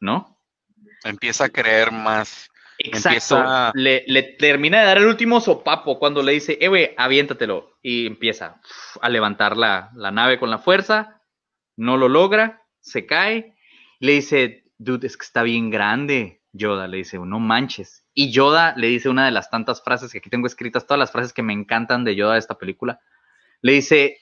¿No? 0.00 0.38
Empieza 1.04 1.44
a 1.44 1.48
creer 1.48 1.92
más. 1.92 2.50
Exacto. 2.78 3.08
Empieza- 3.08 3.72
Le, 3.74 4.04
le 4.06 4.22
termina 4.22 4.80
de 4.80 4.86
dar 4.86 4.98
el 4.98 5.06
último 5.06 5.40
sopapo 5.40 5.98
cuando 5.98 6.22
le 6.22 6.32
dice, 6.32 6.56
eh, 6.60 6.68
güey, 6.68 6.90
aviéntatelo. 6.96 7.76
Y 7.82 8.06
empieza 8.06 8.60
a 9.00 9.08
levantar 9.08 9.56
la, 9.56 9.90
la 9.94 10.10
nave 10.10 10.38
con 10.38 10.50
la 10.50 10.58
fuerza. 10.58 11.20
No 11.76 11.96
lo 11.96 12.08
logra, 12.08 12.62
se 12.80 13.04
cae. 13.06 13.56
Le 14.00 14.12
dice, 14.12 14.64
dude, 14.78 15.06
es 15.06 15.16
que 15.16 15.24
está 15.24 15.42
bien 15.42 15.70
grande. 15.70 16.42
Yoda 16.52 16.86
le 16.88 16.98
dice, 16.98 17.18
no 17.18 17.40
manches. 17.40 18.04
Y 18.14 18.30
Yoda 18.30 18.74
le 18.76 18.88
dice 18.88 19.08
una 19.08 19.24
de 19.26 19.30
las 19.32 19.50
tantas 19.50 19.82
frases 19.82 20.10
que 20.12 20.18
aquí 20.18 20.30
tengo 20.30 20.46
escritas, 20.46 20.86
todas 20.86 20.98
las 20.98 21.12
frases 21.12 21.32
que 21.32 21.42
me 21.42 21.52
encantan 21.52 22.04
de 22.04 22.16
Yoda 22.16 22.32
de 22.34 22.38
esta 22.40 22.58
película. 22.58 23.00
Le 23.60 23.72
dice, 23.72 24.18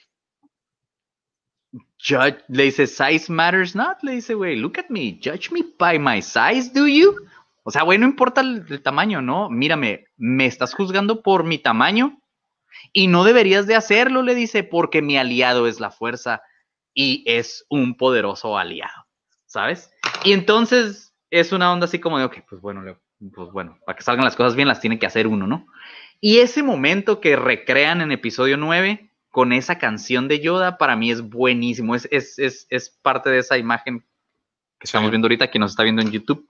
Judge, 1.99 2.37
le 2.47 2.63
dice, 2.65 2.85
size 2.87 3.31
matters 3.31 3.75
not. 3.75 3.97
Le 4.03 4.13
dice, 4.13 4.33
güey, 4.35 4.55
look 4.55 4.77
at 4.77 4.89
me, 4.89 5.19
judge 5.21 5.51
me 5.51 5.63
by 5.79 5.97
my 5.99 6.21
size, 6.21 6.71
do 6.73 6.87
you? 6.87 7.15
O 7.67 7.71
sea, 7.71 7.83
güey, 7.83 7.97
no 7.99 8.05
importa 8.05 8.39
el, 8.39 8.65
el 8.69 8.81
tamaño, 8.81 9.21
¿no? 9.21 9.49
Mírame, 9.49 10.05
me 10.15 10.45
estás 10.45 10.73
juzgando 10.73 11.21
por 11.21 11.43
mi 11.43 11.57
tamaño 11.57 12.21
y 12.93 13.07
no 13.07 13.25
deberías 13.25 13.67
de 13.67 13.75
hacerlo, 13.75 14.21
le 14.21 14.35
dice, 14.35 14.63
porque 14.63 15.01
mi 15.01 15.17
aliado 15.17 15.67
es 15.67 15.81
la 15.81 15.91
fuerza 15.91 16.41
y 16.93 17.25
es 17.27 17.65
un 17.69 17.97
poderoso 17.97 18.57
aliado, 18.57 19.05
¿sabes? 19.47 19.91
Y 20.23 20.31
entonces 20.31 21.13
es 21.29 21.51
una 21.51 21.73
onda 21.73 21.87
así 21.87 21.99
como 21.99 22.17
de, 22.19 22.23
ok, 22.23 22.37
pues 22.49 22.61
bueno, 22.61 22.83
le- 22.83 22.97
pues 23.35 23.51
bueno, 23.51 23.77
para 23.85 23.97
que 23.97 24.03
salgan 24.03 24.23
las 24.23 24.37
cosas 24.37 24.55
bien 24.55 24.69
las 24.69 24.79
tiene 24.79 24.97
que 24.97 25.05
hacer 25.05 25.27
uno, 25.27 25.45
¿no? 25.45 25.67
Y 26.21 26.37
ese 26.37 26.63
momento 26.63 27.19
que 27.19 27.35
recrean 27.35 27.99
en 27.99 28.13
episodio 28.13 28.55
9 28.55 29.11
con 29.29 29.51
esa 29.51 29.77
canción 29.77 30.29
de 30.29 30.39
Yoda, 30.39 30.77
para 30.77 30.95
mí 30.95 31.11
es 31.11 31.21
buenísimo, 31.21 31.95
es, 31.95 32.07
es, 32.11 32.39
es, 32.39 32.65
es 32.69 32.89
parte 33.01 33.29
de 33.29 33.39
esa 33.39 33.57
imagen 33.57 33.99
que 34.79 34.85
estamos 34.85 35.07
Sí. 35.07 35.11
viendo 35.11 35.25
ahorita, 35.25 35.51
que 35.51 35.59
nos 35.59 35.71
está 35.71 35.83
viendo 35.83 36.01
en 36.01 36.11
YouTube. 36.11 36.47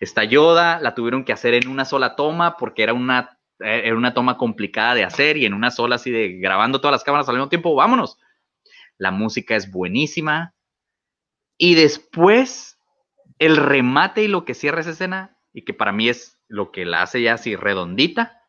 Está 0.00 0.24
Yoda, 0.24 0.80
la 0.80 0.94
tuvieron 0.94 1.24
que 1.24 1.32
hacer 1.32 1.54
en 1.54 1.68
una 1.68 1.84
sola 1.84 2.14
toma 2.14 2.56
porque 2.56 2.82
era 2.82 2.94
una, 2.94 3.38
eh, 3.60 3.82
era 3.84 3.96
una 3.96 4.14
toma 4.14 4.36
complicada 4.36 4.94
de 4.94 5.04
hacer 5.04 5.36
y 5.36 5.46
en 5.46 5.54
una 5.54 5.70
sola 5.70 5.96
así 5.96 6.10
de 6.10 6.38
grabando 6.38 6.80
todas 6.80 6.92
las 6.92 7.04
cámaras 7.04 7.28
al 7.28 7.36
mismo 7.36 7.48
tiempo, 7.48 7.74
vámonos. 7.74 8.18
La 8.96 9.10
música 9.10 9.56
es 9.56 9.70
buenísima. 9.70 10.54
Y 11.56 11.74
después 11.74 12.78
el 13.38 13.56
remate 13.56 14.22
y 14.22 14.28
lo 14.28 14.44
que 14.44 14.54
cierra 14.54 14.80
esa 14.80 14.90
escena, 14.90 15.36
y 15.52 15.62
que 15.62 15.74
para 15.74 15.92
mí 15.92 16.08
es 16.08 16.40
lo 16.48 16.70
que 16.70 16.84
la 16.84 17.02
hace 17.02 17.22
ya 17.22 17.34
así 17.34 17.56
redondita, 17.56 18.42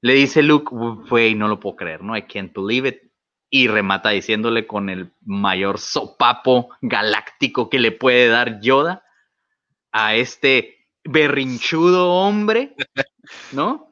le 0.00 0.14
dice 0.14 0.42
Luke, 0.42 0.74
güey, 1.08 1.34
no 1.34 1.48
lo 1.48 1.60
puedo 1.60 1.76
creer, 1.76 2.02
¿no? 2.02 2.16
I 2.16 2.22
can't 2.22 2.52
believe 2.54 2.88
it. 2.88 3.02
Y 3.48 3.68
remata 3.68 4.10
diciéndole 4.10 4.66
con 4.66 4.90
el 4.90 5.12
mayor 5.24 5.78
sopapo 5.78 6.70
galáctico 6.82 7.70
que 7.70 7.78
le 7.78 7.92
puede 7.92 8.28
dar 8.28 8.60
Yoda 8.60 9.03
a 9.94 10.16
este 10.16 10.88
berrinchudo 11.04 12.10
hombre, 12.12 12.74
¿no? 13.52 13.88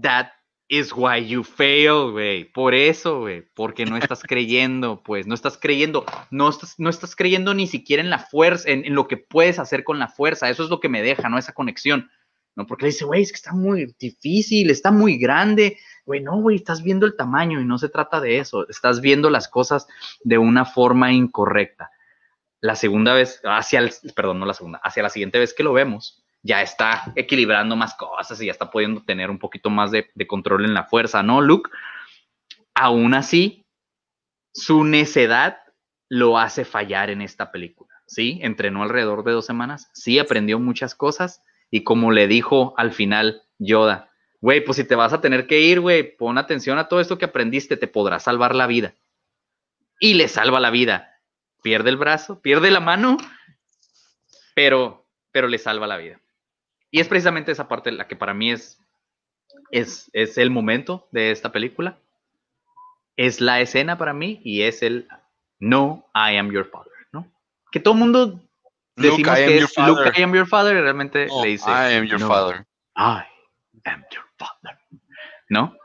That 0.00 0.28
is 0.66 0.92
why 0.96 1.26
you 1.26 1.44
fail, 1.44 2.10
güey. 2.12 2.50
Por 2.50 2.74
eso, 2.74 3.20
güey. 3.20 3.44
Porque 3.54 3.84
no 3.84 3.98
estás 3.98 4.22
creyendo, 4.22 5.02
pues. 5.02 5.26
No 5.26 5.34
estás 5.34 5.58
creyendo. 5.58 6.06
No 6.30 6.48
estás, 6.48 6.76
no 6.78 6.88
estás 6.88 7.14
creyendo 7.14 7.52
ni 7.52 7.66
siquiera 7.66 8.02
en 8.02 8.08
la 8.08 8.18
fuerza, 8.18 8.70
en, 8.70 8.86
en 8.86 8.94
lo 8.94 9.06
que 9.06 9.18
puedes 9.18 9.58
hacer 9.58 9.84
con 9.84 9.98
la 9.98 10.08
fuerza. 10.08 10.48
Eso 10.48 10.64
es 10.64 10.70
lo 10.70 10.80
que 10.80 10.88
me 10.88 11.02
deja, 11.02 11.28
¿no? 11.28 11.36
Esa 11.36 11.52
conexión. 11.52 12.10
¿No? 12.54 12.66
Porque 12.66 12.86
le 12.86 12.92
dice, 12.92 13.04
güey, 13.04 13.20
es 13.20 13.30
que 13.30 13.36
está 13.36 13.52
muy 13.52 13.94
difícil, 13.98 14.70
está 14.70 14.90
muy 14.90 15.18
grande. 15.18 15.76
Güey, 16.06 16.22
no, 16.22 16.40
güey, 16.40 16.56
estás 16.56 16.82
viendo 16.82 17.04
el 17.04 17.14
tamaño 17.14 17.60
y 17.60 17.66
no 17.66 17.76
se 17.76 17.90
trata 17.90 18.22
de 18.22 18.38
eso. 18.38 18.66
Estás 18.70 19.02
viendo 19.02 19.28
las 19.28 19.48
cosas 19.48 19.86
de 20.24 20.38
una 20.38 20.64
forma 20.64 21.12
incorrecta. 21.12 21.90
La 22.60 22.74
segunda 22.74 23.14
vez, 23.14 23.40
hacia 23.44 23.80
el, 23.80 23.92
perdón, 24.14 24.40
no 24.40 24.46
la 24.46 24.54
segunda, 24.54 24.80
hacia 24.82 25.02
la 25.02 25.10
siguiente 25.10 25.38
vez 25.38 25.54
que 25.54 25.62
lo 25.62 25.72
vemos, 25.72 26.24
ya 26.42 26.62
está 26.62 27.12
equilibrando 27.16 27.76
más 27.76 27.94
cosas 27.94 28.40
y 28.40 28.46
ya 28.46 28.52
está 28.52 28.70
pudiendo 28.70 29.02
tener 29.04 29.30
un 29.30 29.38
poquito 29.38 29.68
más 29.70 29.90
de, 29.90 30.10
de 30.14 30.26
control 30.26 30.64
en 30.64 30.74
la 30.74 30.84
fuerza, 30.84 31.22
¿no, 31.22 31.40
Luke? 31.40 31.70
Aún 32.74 33.14
así, 33.14 33.66
su 34.52 34.84
necedad 34.84 35.58
lo 36.08 36.38
hace 36.38 36.64
fallar 36.64 37.10
en 37.10 37.20
esta 37.20 37.50
película, 37.50 37.94
¿sí? 38.06 38.38
Entrenó 38.42 38.82
alrededor 38.82 39.24
de 39.24 39.32
dos 39.32 39.46
semanas, 39.46 39.90
sí 39.92 40.18
aprendió 40.18 40.58
muchas 40.58 40.94
cosas 40.94 41.42
y 41.70 41.82
como 41.84 42.12
le 42.12 42.28
dijo 42.28 42.74
al 42.76 42.92
final 42.92 43.42
Yoda, 43.58 44.10
güey, 44.40 44.64
pues 44.64 44.76
si 44.76 44.84
te 44.84 44.94
vas 44.94 45.12
a 45.12 45.20
tener 45.20 45.46
que 45.46 45.60
ir, 45.60 45.80
güey, 45.80 46.16
pon 46.16 46.38
atención 46.38 46.78
a 46.78 46.88
todo 46.88 47.00
esto 47.00 47.18
que 47.18 47.24
aprendiste, 47.24 47.76
te 47.76 47.88
podrá 47.88 48.20
salvar 48.20 48.54
la 48.54 48.66
vida. 48.66 48.94
Y 49.98 50.14
le 50.14 50.28
salva 50.28 50.60
la 50.60 50.70
vida. 50.70 51.15
Pierde 51.66 51.90
el 51.90 51.96
brazo, 51.96 52.40
pierde 52.40 52.70
la 52.70 52.78
mano, 52.78 53.16
pero, 54.54 55.04
pero 55.32 55.48
le 55.48 55.58
salva 55.58 55.88
la 55.88 55.96
vida. 55.96 56.20
Y 56.92 57.00
es 57.00 57.08
precisamente 57.08 57.50
esa 57.50 57.66
parte 57.66 57.90
la 57.90 58.06
que 58.06 58.14
para 58.14 58.34
mí 58.34 58.52
es, 58.52 58.78
es, 59.72 60.08
es 60.12 60.38
el 60.38 60.50
momento 60.50 61.08
de 61.10 61.32
esta 61.32 61.50
película. 61.50 61.98
Es 63.16 63.40
la 63.40 63.60
escena 63.60 63.98
para 63.98 64.12
mí 64.12 64.40
y 64.44 64.62
es 64.62 64.84
el 64.84 65.08
No, 65.58 66.08
I 66.14 66.36
am 66.36 66.52
your 66.52 66.70
father, 66.70 66.92
¿no? 67.10 67.26
Que 67.72 67.80
todo 67.80 67.94
el 67.94 67.98
mundo 67.98 68.26
Luke, 68.94 69.08
decimos 69.08 69.28
am 69.30 69.34
que 69.34 69.58
es 69.58 69.76
Luke. 69.88 70.12
I 70.16 70.22
am 70.22 70.34
your 70.36 70.46
father, 70.46 70.76
y 70.76 70.80
realmente 70.80 71.26
No, 71.26 71.42
le 71.42 71.48
dice 71.48 71.68
I 71.68 71.96
am 71.96 72.04
your 72.04 72.20
"No, 72.20 72.28
father. 72.28 72.64
I 72.96 73.24
am 73.86 74.04
your 74.12 74.24
father. 74.38 74.78
¿No? 75.48 75.76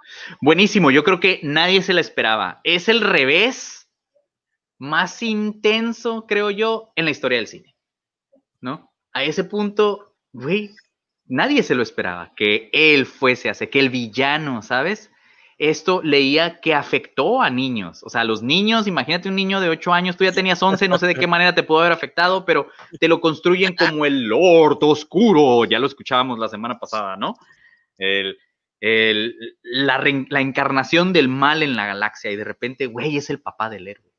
Buenísimo, 0.42 0.92
yo 0.92 1.04
creo 1.04 1.20
que 1.20 1.40
nadie 1.42 1.82
se 1.82 1.94
la 1.94 2.02
esperaba. 2.02 2.62
Es 2.64 2.88
el 2.88 3.02
revés 3.02 3.81
más 4.82 5.22
intenso, 5.22 6.26
creo 6.28 6.50
yo, 6.50 6.92
en 6.96 7.06
la 7.06 7.12
historia 7.12 7.38
del 7.38 7.46
cine. 7.48 7.76
¿No? 8.60 8.92
A 9.14 9.24
ese 9.24 9.44
punto, 9.44 10.16
güey, 10.34 10.72
nadie 11.26 11.62
se 11.62 11.76
lo 11.76 11.84
esperaba, 11.84 12.34
que 12.36 12.70
él 12.74 13.06
fuese 13.06 13.54
ser, 13.54 13.70
que 13.70 13.80
el 13.80 13.90
villano, 13.92 14.64
¿sabes? 14.64 15.12
Esto 15.60 16.02
leía 16.04 16.60
que 16.62 16.74
afectó 16.74 17.44
a 17.44 17.52
niños. 17.52 18.02
O 18.04 18.10
sea, 18.10 18.24
los 18.24 18.42
niños, 18.42 18.88
imagínate 18.88 19.30
un 19.30 19.36
niño 19.36 19.62
de 19.62 19.70
8 19.70 19.94
años, 19.94 20.18
tú 20.18 20.24
ya 20.24 20.32
tenías 20.32 20.62
11, 20.64 20.88
no 20.88 20.98
sé 20.98 21.06
de 21.06 21.14
qué 21.14 21.28
manera 21.28 21.54
te 21.54 21.62
pudo 21.62 21.82
haber 21.82 21.92
afectado, 21.92 22.44
pero 22.46 22.68
te 23.00 23.08
lo 23.08 23.22
construyen 23.22 23.76
como 23.76 24.06
el 24.08 24.24
Lord 24.24 24.80
Oscuro. 24.82 25.64
Ya 25.66 25.78
lo 25.78 25.86
escuchábamos 25.86 26.40
la 26.40 26.48
semana 26.50 26.80
pasada, 26.80 27.16
¿no? 27.18 27.36
El, 28.00 28.40
el- 28.80 29.36
la, 29.62 30.04
la 30.30 30.42
encarnación 30.42 31.14
del 31.14 31.28
mal 31.28 31.62
en 31.62 31.76
la 31.76 31.86
galaxia 31.86 32.32
y 32.32 32.36
de 32.36 32.44
repente, 32.46 32.88
güey, 32.88 33.18
es 33.18 33.30
el 33.30 33.40
papá 33.40 33.70
del 33.70 33.88
héroe. 33.88 34.11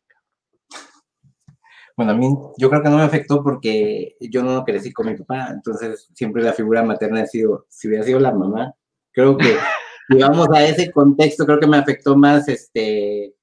Bueno, 1.97 2.13
a 2.13 2.15
mí 2.15 2.27
yo 2.57 2.71
creo 2.71 2.83
que 2.83 2.89
no 2.89 2.97
me 2.97 3.03
afectó 3.03 3.43
porque 3.43 4.17
yo 4.21 4.43
no 4.43 4.65
crecí 4.65 4.93
con 4.93 5.07
mi 5.07 5.17
papá, 5.17 5.49
entonces 5.51 6.09
siempre 6.15 6.43
la 6.43 6.53
figura 6.53 6.83
materna 6.83 7.23
ha 7.23 7.27
sido, 7.27 7.67
si 7.69 7.89
hubiera 7.89 8.05
sido 8.05 8.19
la 8.19 8.33
mamá, 8.33 8.75
creo 9.13 9.37
que 9.37 9.45
si 10.09 10.19
vamos 10.19 10.49
a 10.55 10.65
ese 10.65 10.91
contexto, 10.91 11.45
creo 11.45 11.61
que 11.61 11.67
me 11.67 11.77
afectó 11.77 12.17
más, 12.17 12.49
este, 12.49 13.35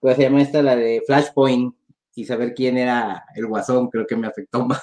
¿cómo 0.00 0.14
se 0.14 0.22
llama 0.22 0.42
esta? 0.42 0.62
La 0.62 0.76
de 0.76 1.02
Flashpoint 1.06 1.74
y 2.14 2.24
saber 2.24 2.52
quién 2.52 2.76
era 2.76 3.24
el 3.36 3.46
guasón, 3.46 3.88
creo 3.90 4.04
que 4.04 4.16
me 4.16 4.26
afectó 4.26 4.64
más. 4.66 4.80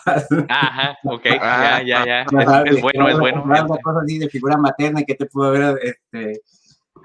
Ajá, 0.47 0.97
ok, 1.03 1.25
Ah, 1.41 1.81
ya, 1.85 2.05
ya, 2.05 2.25
ya. 2.31 2.39
Ajá, 2.39 2.63
Es, 2.65 2.77
es 2.77 2.81
bueno, 2.81 3.09
es 3.09 3.19
bueno. 3.19 3.41
Hablando 3.41 3.73
de 3.73 3.81
cosas 3.81 4.03
así 4.03 4.19
de 4.19 4.29
figura 4.29 4.55
materna 4.55 5.03
que 5.03 5.15
te 5.15 5.25
pudo 5.25 5.47
haber 5.47 5.79
este, 5.83 6.41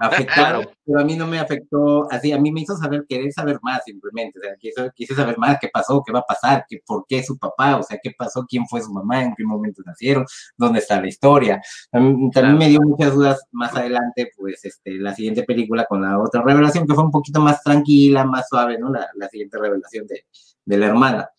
afectado, 0.01 0.61
Claro. 0.61 0.71
pero 0.85 0.99
a 0.99 1.03
mí 1.03 1.15
no 1.15 1.27
me 1.27 1.39
afectó 1.39 2.11
así, 2.11 2.31
a 2.31 2.37
mí 2.39 2.51
me 2.51 2.61
hizo 2.61 2.75
saber, 2.75 3.05
querer 3.07 3.31
saber 3.31 3.59
más 3.61 3.83
simplemente, 3.85 4.39
o 4.39 4.41
sea, 4.41 4.55
quise, 4.59 4.91
quise 4.95 5.15
saber 5.15 5.37
más 5.37 5.57
qué 5.61 5.69
pasó, 5.71 6.03
qué 6.05 6.11
va 6.11 6.19
a 6.19 6.23
pasar, 6.25 6.65
qué, 6.67 6.79
por 6.85 7.05
qué 7.07 7.23
su 7.23 7.37
papá, 7.37 7.77
o 7.77 7.83
sea, 7.83 7.99
qué 8.01 8.11
pasó, 8.17 8.45
quién 8.47 8.67
fue 8.67 8.81
su 8.81 8.91
mamá, 8.91 9.23
en 9.23 9.33
qué 9.35 9.43
momento 9.43 9.81
nacieron, 9.85 10.25
dónde 10.57 10.79
está 10.79 10.99
la 10.99 11.07
historia. 11.07 11.61
También, 11.91 12.31
también 12.31 12.55
Claro. 12.55 12.57
me 12.57 12.69
dio 12.69 12.79
muchas 12.81 13.13
dudas 13.13 13.41
más 13.51 13.75
adelante, 13.75 14.31
pues, 14.37 14.65
este, 14.65 14.95
la 14.95 15.13
siguiente 15.15 15.43
película 15.43 15.85
con 15.85 16.01
la 16.01 16.19
otra 16.19 16.41
revelación 16.41 16.87
que 16.87 16.93
fue 16.95 17.03
un 17.03 17.11
poquito 17.11 17.39
más 17.41 17.61
tranquila, 17.63 18.25
más 18.25 18.47
suave, 18.49 18.77
¿no? 18.79 18.89
La, 18.91 19.07
la 19.15 19.27
siguiente 19.29 19.57
revelación 19.59 20.07
de, 20.07 20.25
de 20.65 20.77
la 20.77 20.85
hermana 20.87 21.29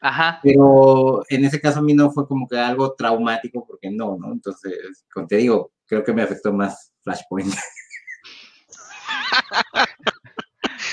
Ajá, 0.00 0.38
pero 0.42 1.22
en 1.30 1.46
ese 1.46 1.60
caso 1.62 1.78
a 1.78 1.82
mí 1.82 1.94
no 1.94 2.10
fue 2.10 2.28
como 2.28 2.46
que 2.46 2.58
algo 2.58 2.92
traumático, 2.94 3.64
porque 3.66 3.90
no, 3.90 4.18
¿no? 4.18 4.32
Entonces, 4.32 4.74
como 5.12 5.26
te 5.26 5.36
digo, 5.36 5.72
creo 5.86 6.04
que 6.04 6.12
me 6.12 6.20
afectó 6.22 6.52
más 6.52 6.92
Flashpoint. 7.02 7.50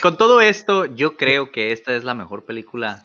Con 0.02 0.18
todo 0.18 0.42
esto, 0.42 0.86
yo 0.86 1.16
creo 1.18 1.52
que 1.52 1.72
esta 1.72 1.96
es 1.96 2.04
la 2.04 2.14
mejor 2.14 2.46
película 2.46 3.04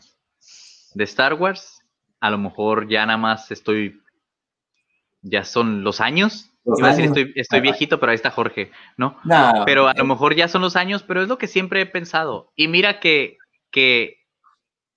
de 0.93 1.03
Star 1.03 1.35
Wars. 1.35 1.79
A 2.19 2.29
lo 2.31 2.37
mejor 2.37 2.87
ya 2.87 3.05
nada 3.05 3.17
más 3.17 3.51
estoy. 3.51 4.01
Ya 5.21 5.43
son 5.43 5.83
los 5.83 5.99
años 5.99 6.51
Los 6.63 6.79
Iba 6.79 6.89
a 6.89 6.95
decir, 6.95 7.33
estoy, 7.35 7.59
viejito, 7.61 7.99
pero 7.99 8.11
ahí 8.11 8.15
está 8.15 8.31
Jorge, 8.31 8.71
¿no? 8.97 9.17
No, 9.23 9.63
Pero 9.65 9.87
a 9.87 9.93
lo 9.93 10.05
mejor 10.05 10.35
ya 10.35 10.47
son 10.47 10.61
los 10.61 10.75
años, 10.75 11.03
pero 11.03 11.21
es 11.21 11.27
lo 11.27 11.37
que 11.37 11.47
siempre 11.47 11.81
he 11.81 11.85
pensado. 11.85 12.51
Y 12.55 12.67
mira 12.67 12.99
que, 12.99 13.37
que 13.71 14.17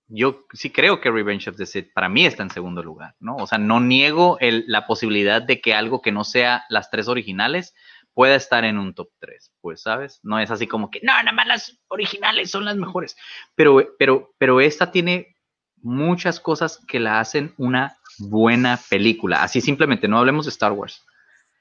yo 0.09 0.47
sí 0.52 0.70
creo 0.70 1.01
que 1.01 1.11
Revenge 1.11 1.48
of 1.48 1.57
the 1.57 1.66
Sith 1.66 1.93
para 1.93 2.09
mí 2.09 2.27
está 2.27 2.43
en 2.43 2.51
segundo 2.51 2.82
lugar, 2.82 3.15
¿no? 3.20 3.36
O 3.36 3.47
sea, 3.47 3.59
no 3.59 3.81
niego 3.81 4.36
el- 4.40 4.65
la 4.66 4.86
posibilidad 4.86 5.43
de 5.43 5.61
que 5.61 5.74
algo 5.74 6.02
que 6.02 6.12
no 6.12 6.24
sea 6.24 6.65
las 6.69 6.90
tres 6.90 7.09
originales 7.09 7.74
pueda 8.14 8.34
estar 8.34 8.64
en 8.64 8.78
un 8.78 8.94
top 8.94 9.10
3, 9.20 9.52
pues, 9.60 9.82
¿sabes? 9.82 10.20
No 10.22 10.38
es 10.38 10.50
así 10.50 10.66
como 10.66 10.90
que, 10.90 11.00
no, 11.02 11.12
nada 11.12 11.32
más 11.32 11.46
las 11.46 11.78
originales 11.88 12.50
son 12.50 12.64
las 12.64 12.76
mejores. 12.76 13.16
Pero, 13.54 13.94
pero, 13.98 14.34
pero 14.38 14.60
esta 14.60 14.90
tiene 14.90 15.36
muchas 15.76 16.40
cosas 16.40 16.84
que 16.86 17.00
la 17.00 17.20
hacen 17.20 17.54
una 17.56 17.98
buena 18.18 18.78
película. 18.88 19.42
Así 19.42 19.60
simplemente, 19.60 20.08
no 20.08 20.18
hablemos 20.18 20.46
de 20.46 20.50
Star 20.50 20.72
Wars 20.72 21.04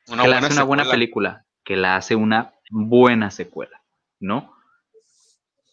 Una 0.08 0.24
que 0.24 0.28
la 0.30 0.36
buena 0.36 0.48
hace 0.48 0.56
una 0.56 0.64
buena 0.64 0.90
película, 0.90 1.46
que 1.64 1.76
la 1.78 1.96
hace 1.96 2.16
una 2.16 2.54
buena 2.72 3.32
secuela, 3.32 3.82
¿no? 4.20 4.54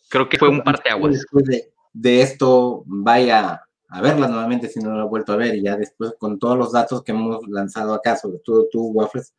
Creo 0.08 0.28
que 0.28 0.38
fue 0.38 0.48
un 0.48 0.62
parteaguas. 0.62 1.14
Después 1.14 1.44
de, 1.46 1.72
de 1.92 2.22
esto, 2.22 2.84
vaya 2.86 3.66
a 3.88 4.00
verla 4.00 4.28
nuevamente 4.28 4.68
si 4.68 4.80
no 4.80 4.90
lo 4.90 5.04
he 5.04 5.08
vuelto 5.08 5.32
a 5.32 5.36
ver. 5.36 5.54
Y 5.56 5.62
ya 5.62 5.76
después, 5.76 6.14
con 6.18 6.38
todos 6.38 6.56
los 6.56 6.72
datos 6.72 7.02
que 7.02 7.12
hemos 7.12 7.46
lanzado 7.48 7.94
acá, 7.94 8.16
sobre 8.16 8.38
todo 8.38 8.66
tú, 8.70 8.88
Waffles, 8.88 9.34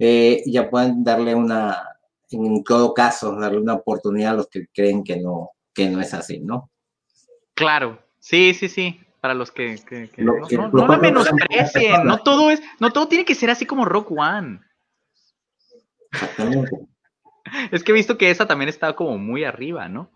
eh, 0.00 0.42
ya 0.46 0.68
pueden 0.70 1.04
darle 1.04 1.34
una, 1.34 1.78
en 2.30 2.64
todo 2.64 2.92
caso, 2.94 3.36
darle 3.36 3.58
una 3.60 3.74
oportunidad 3.74 4.32
a 4.32 4.36
los 4.38 4.48
que 4.48 4.66
creen 4.74 5.04
que 5.04 5.18
no, 5.20 5.50
que 5.74 5.88
no 5.90 6.00
es 6.00 6.12
así, 6.14 6.40
¿no? 6.40 6.70
Claro, 7.54 8.00
sí, 8.18 8.54
sí, 8.54 8.68
sí. 8.68 8.98
Para 9.20 9.34
los 9.34 9.50
que, 9.52 9.76
que- 9.86 10.08
que 10.08 10.22
Lo 10.22 10.38
no, 10.38 10.46
que- 10.48 10.56
no- 10.56 10.68
no 10.70 10.78
la 10.80 10.86
cual- 10.86 11.00
menosprecien, 11.02 12.04
no 12.04 12.18
todo 12.22 12.50
es, 12.50 12.62
no 12.78 12.90
todo 12.90 13.06
tiene 13.06 13.26
que 13.26 13.34
ser 13.34 13.50
así 13.50 13.66
como 13.66 13.84
Rock 13.84 14.10
One. 14.12 14.60
Exactamente. 16.12 16.70
Es 17.72 17.82
que 17.82 17.90
he 17.90 17.94
visto 17.94 18.16
que 18.16 18.30
esa 18.30 18.46
también 18.46 18.68
está 18.68 18.94
como 18.94 19.18
muy 19.18 19.44
arriba, 19.44 19.88
¿no? 19.88 20.10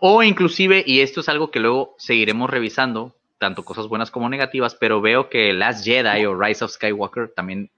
O 0.00 0.22
inclusive, 0.22 0.82
y 0.84 1.00
esto 1.00 1.20
es 1.20 1.28
algo 1.28 1.50
que 1.50 1.60
luego 1.60 1.94
seguiremos 1.98 2.50
revisando, 2.50 3.14
tanto 3.38 3.64
cosas 3.64 3.86
buenas 3.86 4.10
como 4.10 4.28
negativas, 4.28 4.74
pero 4.74 5.00
veo 5.00 5.28
que 5.28 5.52
Last 5.52 5.84
Jedi 5.84 6.24
o 6.24 6.34
Rise 6.34 6.64
of 6.64 6.72
Skywalker 6.72 7.32
también 7.36 7.70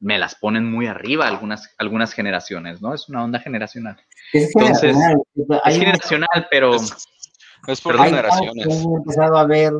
me 0.00 0.18
las 0.18 0.34
ponen 0.34 0.70
muy 0.70 0.86
arriba 0.86 1.28
algunas, 1.28 1.74
algunas 1.78 2.12
generaciones, 2.12 2.80
¿no? 2.80 2.94
Es 2.94 3.08
una 3.08 3.22
onda 3.22 3.38
generacional. 3.38 3.96
Es 4.32 4.50
Entonces, 4.56 4.96
generacional. 4.96 5.62
Es 5.66 5.78
generacional, 5.78 6.48
pero 6.50 6.74
Es, 6.74 7.08
es 7.68 7.80
por 7.82 8.00
hay 8.00 8.10
generaciones. 8.10 8.66
hemos 8.66 8.98
empezado 8.98 9.36
a 9.36 9.46
ver 9.46 9.72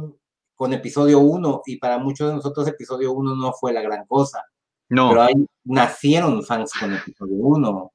con 0.54 0.74
episodio 0.74 1.20
1 1.20 1.62
y 1.66 1.78
para 1.78 1.98
muchos 1.98 2.28
de 2.28 2.34
nosotros 2.34 2.68
episodio 2.68 3.12
1 3.12 3.34
no 3.34 3.52
fue 3.54 3.72
la 3.72 3.80
gran 3.80 4.04
cosa, 4.06 4.44
no, 4.90 5.08
pero 5.08 5.22
hay, 5.22 5.34
nacieron 5.64 6.44
fans 6.44 6.72
con 6.78 6.92
episodio 6.94 7.36
1. 7.36 7.92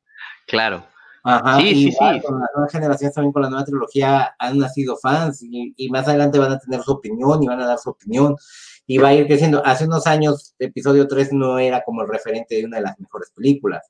claro. 0.48 0.84
Ajá, 1.28 1.58
Sí, 1.60 1.74
sí, 1.74 1.88
igual 1.88 2.18
sí. 2.18 2.22
Con 2.22 2.40
las 2.40 2.50
nuevas 2.54 2.72
generaciones 2.72 3.16
también 3.16 3.34
con 3.34 3.42
la 3.42 3.50
nueva 3.50 3.66
trilogía 3.66 4.36
han 4.38 4.60
nacido 4.60 4.96
fans 4.96 5.42
y, 5.42 5.74
y 5.76 5.90
más 5.90 6.08
adelante 6.08 6.38
van 6.38 6.52
a 6.52 6.60
tener 6.60 6.84
su 6.84 6.92
opinión 6.92 7.42
y 7.42 7.48
van 7.48 7.60
a 7.62 7.66
dar 7.66 7.80
su 7.80 7.90
opinión 7.90 8.36
y 8.88 8.98
va 8.98 9.10
a 9.10 9.14
ir 9.14 9.28
creciendo. 9.28 9.66
Hace 9.66 9.86
unos 9.86 10.06
años, 10.08 10.54
episodio 10.60 11.08
3 11.08 11.34
no 11.34 11.58
era 11.60 11.82
como 11.84 12.02
el 12.02 12.08
referente 12.08 12.56
de 12.56 12.66
una 12.66 12.78
de 12.78 12.84
las 12.84 13.00
mejores 13.00 13.32
películas. 13.36 13.88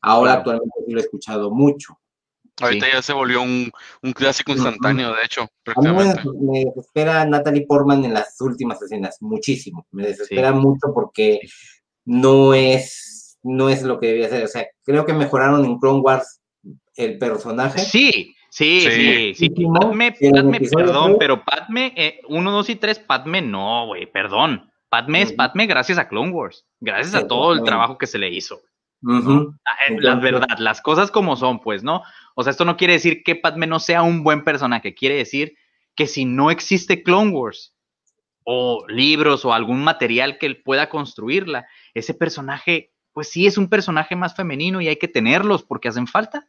Ahora 0.00 0.32
Claro. 0.32 0.38
actualmente 0.40 0.74
sí 0.86 0.92
lo 0.92 0.98
he 1.00 1.02
escuchado 1.02 1.50
mucho. 1.50 1.98
Ahorita 2.60 2.86
Sí. 2.86 2.92
ya 2.94 3.02
se 3.02 3.12
volvió 3.12 3.42
un, 3.42 3.70
un 4.02 4.12
clásico 4.12 4.52
instantáneo, 4.52 5.10
de 5.14 5.22
hecho, 5.24 5.42
A 5.74 5.80
mí 5.82 5.88
me 6.40 6.64
desespera 6.64 7.26
Natalie 7.26 7.66
Portman 7.66 8.04
en 8.04 8.14
las 8.14 8.40
últimas 8.40 8.80
escenas, 8.80 9.18
muchísimo. 9.20 9.86
Me 9.90 10.06
desespera 10.06 10.52
mucho 10.52 10.92
porque 10.94 11.40
no 12.06 12.54
es, 12.54 13.36
no 13.42 13.68
es 13.68 13.82
lo 13.82 13.98
que 14.00 14.06
debía 14.06 14.28
ser. 14.30 14.44
O 14.44 14.48
sea, 14.48 14.66
creo 14.84 15.04
que 15.04 15.12
mejoraron 15.12 15.64
en 15.66 15.78
Clone 15.78 16.00
Wars 16.00 16.40
el 16.94 17.18
personaje. 17.18 17.80
Sí, 17.80 18.34
sí, 18.56 19.34
sí, 19.34 19.34
Sí. 19.34 19.66
Padme, 19.78 20.12
Padme, 20.12 20.60
perdón, 20.60 21.16
pero 21.18 21.44
Padme, 21.44 22.20
1, 22.28 22.50
2 22.50 22.70
y 22.70 22.76
3, 22.76 22.98
Padme 23.00 23.42
no, 23.42 23.86
güey, 23.86 24.06
perdón. 24.06 24.70
Padme 24.88 25.22
es. 25.22 25.32
Padme 25.32 25.66
gracias 25.66 25.98
a 25.98 26.08
Clone 26.08 26.30
Wars, 26.32 26.64
gracias 26.80 27.14
a 27.14 27.26
todo 27.26 27.52
el 27.52 27.62
trabajo 27.64 27.98
que 27.98 28.06
se 28.06 28.18
le 28.18 28.30
hizo. 28.30 28.60
Ah, 29.06 29.50
eh, 29.88 29.96
La 30.00 30.14
verdad, 30.14 30.58
las 30.58 30.80
cosas 30.80 31.10
como 31.10 31.36
son, 31.36 31.60
pues, 31.60 31.82
¿no? 31.82 32.02
O 32.34 32.42
sea, 32.42 32.50
esto 32.50 32.64
no 32.64 32.76
quiere 32.76 32.94
decir 32.94 33.22
que 33.22 33.36
Padme 33.36 33.66
no 33.66 33.78
sea 33.78 34.02
un 34.02 34.22
buen 34.22 34.42
personaje, 34.42 34.94
quiere 34.94 35.16
decir 35.16 35.56
que 35.94 36.06
si 36.06 36.24
no 36.24 36.50
existe 36.50 37.02
Clone 37.02 37.30
Wars 37.32 37.74
o 38.44 38.86
libros 38.88 39.44
o 39.44 39.52
algún 39.52 39.82
material 39.82 40.38
que 40.38 40.46
él 40.46 40.62
pueda 40.62 40.88
construirla, 40.88 41.66
ese 41.94 42.14
personaje, 42.14 42.92
pues 43.12 43.28
sí 43.28 43.46
es 43.46 43.58
un 43.58 43.68
personaje 43.68 44.16
más 44.16 44.34
femenino 44.34 44.80
y 44.80 44.88
hay 44.88 44.96
que 44.96 45.08
tenerlos 45.08 45.62
porque 45.62 45.88
hacen 45.88 46.06
falta, 46.06 46.46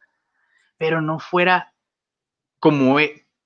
pero 0.78 1.02
no 1.02 1.20
fuera 1.20 1.74
como, 2.70 2.98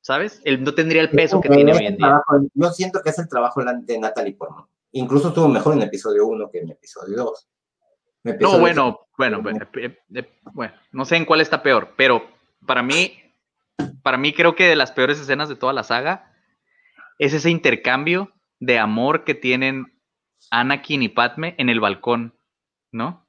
¿sabes? 0.01 0.41
Él 0.43 0.63
no 0.63 0.73
tendría 0.73 1.01
el 1.01 1.09
peso 1.09 1.39
que 1.41 1.49
tiene 1.49 1.73
hoy 1.73 1.85
en 1.85 1.97
día. 1.97 2.21
yo 2.53 2.69
siento 2.71 3.01
que 3.03 3.09
es 3.09 3.19
el 3.19 3.29
trabajo 3.29 3.63
de 3.63 3.99
Natalie 3.99 4.33
Portman. 4.33 4.65
Incluso 4.93 5.29
estuvo 5.29 5.47
mejor 5.47 5.73
en 5.75 5.83
episodio 5.83 6.27
1 6.27 6.49
que 6.51 6.59
en 6.59 6.71
episodio 6.71 7.15
2. 7.17 7.47
No, 8.23 8.59
bueno, 8.59 9.07
bueno, 9.17 9.41
bueno, 9.41 9.65
eh, 9.75 9.97
eh, 10.13 10.29
bueno, 10.53 10.73
no 10.91 11.05
sé 11.05 11.15
en 11.15 11.25
cuál 11.25 11.41
está 11.41 11.63
peor, 11.63 11.93
pero 11.95 12.23
para 12.67 12.83
mí, 12.83 13.19
para 14.03 14.17
mí 14.17 14.33
creo 14.33 14.55
que 14.55 14.67
de 14.67 14.75
las 14.75 14.91
peores 14.91 15.19
escenas 15.19 15.49
de 15.49 15.55
toda 15.55 15.73
la 15.73 15.83
saga 15.83 16.31
es 17.17 17.33
ese 17.33 17.49
intercambio 17.49 18.31
de 18.59 18.77
amor 18.77 19.23
que 19.23 19.33
tienen 19.33 19.99
Anakin 20.51 21.01
y 21.01 21.09
Padme 21.09 21.55
en 21.57 21.69
el 21.69 21.79
balcón, 21.79 22.37
¿no? 22.91 23.27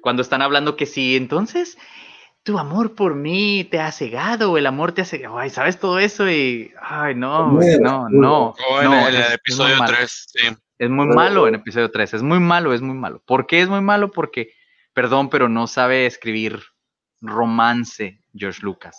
Cuando 0.00 0.22
están 0.22 0.40
hablando 0.40 0.76
que 0.76 0.86
sí, 0.86 1.16
entonces 1.16 1.76
tu 2.46 2.58
amor 2.58 2.94
por 2.94 3.14
mí 3.16 3.64
te 3.70 3.80
ha 3.80 3.90
cegado, 3.90 4.56
el 4.56 4.66
amor 4.66 4.92
te 4.92 5.02
ha 5.02 5.04
cegado, 5.04 5.36
ay, 5.38 5.50
¿sabes 5.50 5.78
todo 5.80 5.98
eso? 5.98 6.30
Y, 6.30 6.72
ay, 6.80 7.14
no, 7.16 7.50
güey, 7.50 7.78
no, 7.80 8.08
no. 8.08 8.54
O 8.70 8.80
en, 8.80 8.84
no, 8.90 9.08
el- 9.08 9.16
en 9.16 9.20
es- 9.20 9.28
es 9.28 9.34
episodio 9.34 9.76
malo. 9.76 9.92
3, 9.96 10.26
sí. 10.32 10.56
Es 10.78 10.88
muy 10.90 11.06
malo 11.08 11.48
en 11.48 11.56
episodio 11.56 11.90
3, 11.90 12.14
es 12.14 12.22
muy 12.22 12.38
malo, 12.38 12.72
es 12.72 12.80
muy 12.82 12.94
malo. 12.94 13.20
¿Por 13.26 13.46
qué 13.46 13.60
es 13.62 13.68
muy 13.68 13.80
malo? 13.80 14.10
Porque, 14.12 14.52
perdón, 14.94 15.28
pero 15.28 15.48
no 15.48 15.66
sabe 15.66 16.06
escribir 16.06 16.62
romance 17.20 18.20
George 18.34 18.60
Lucas, 18.62 18.96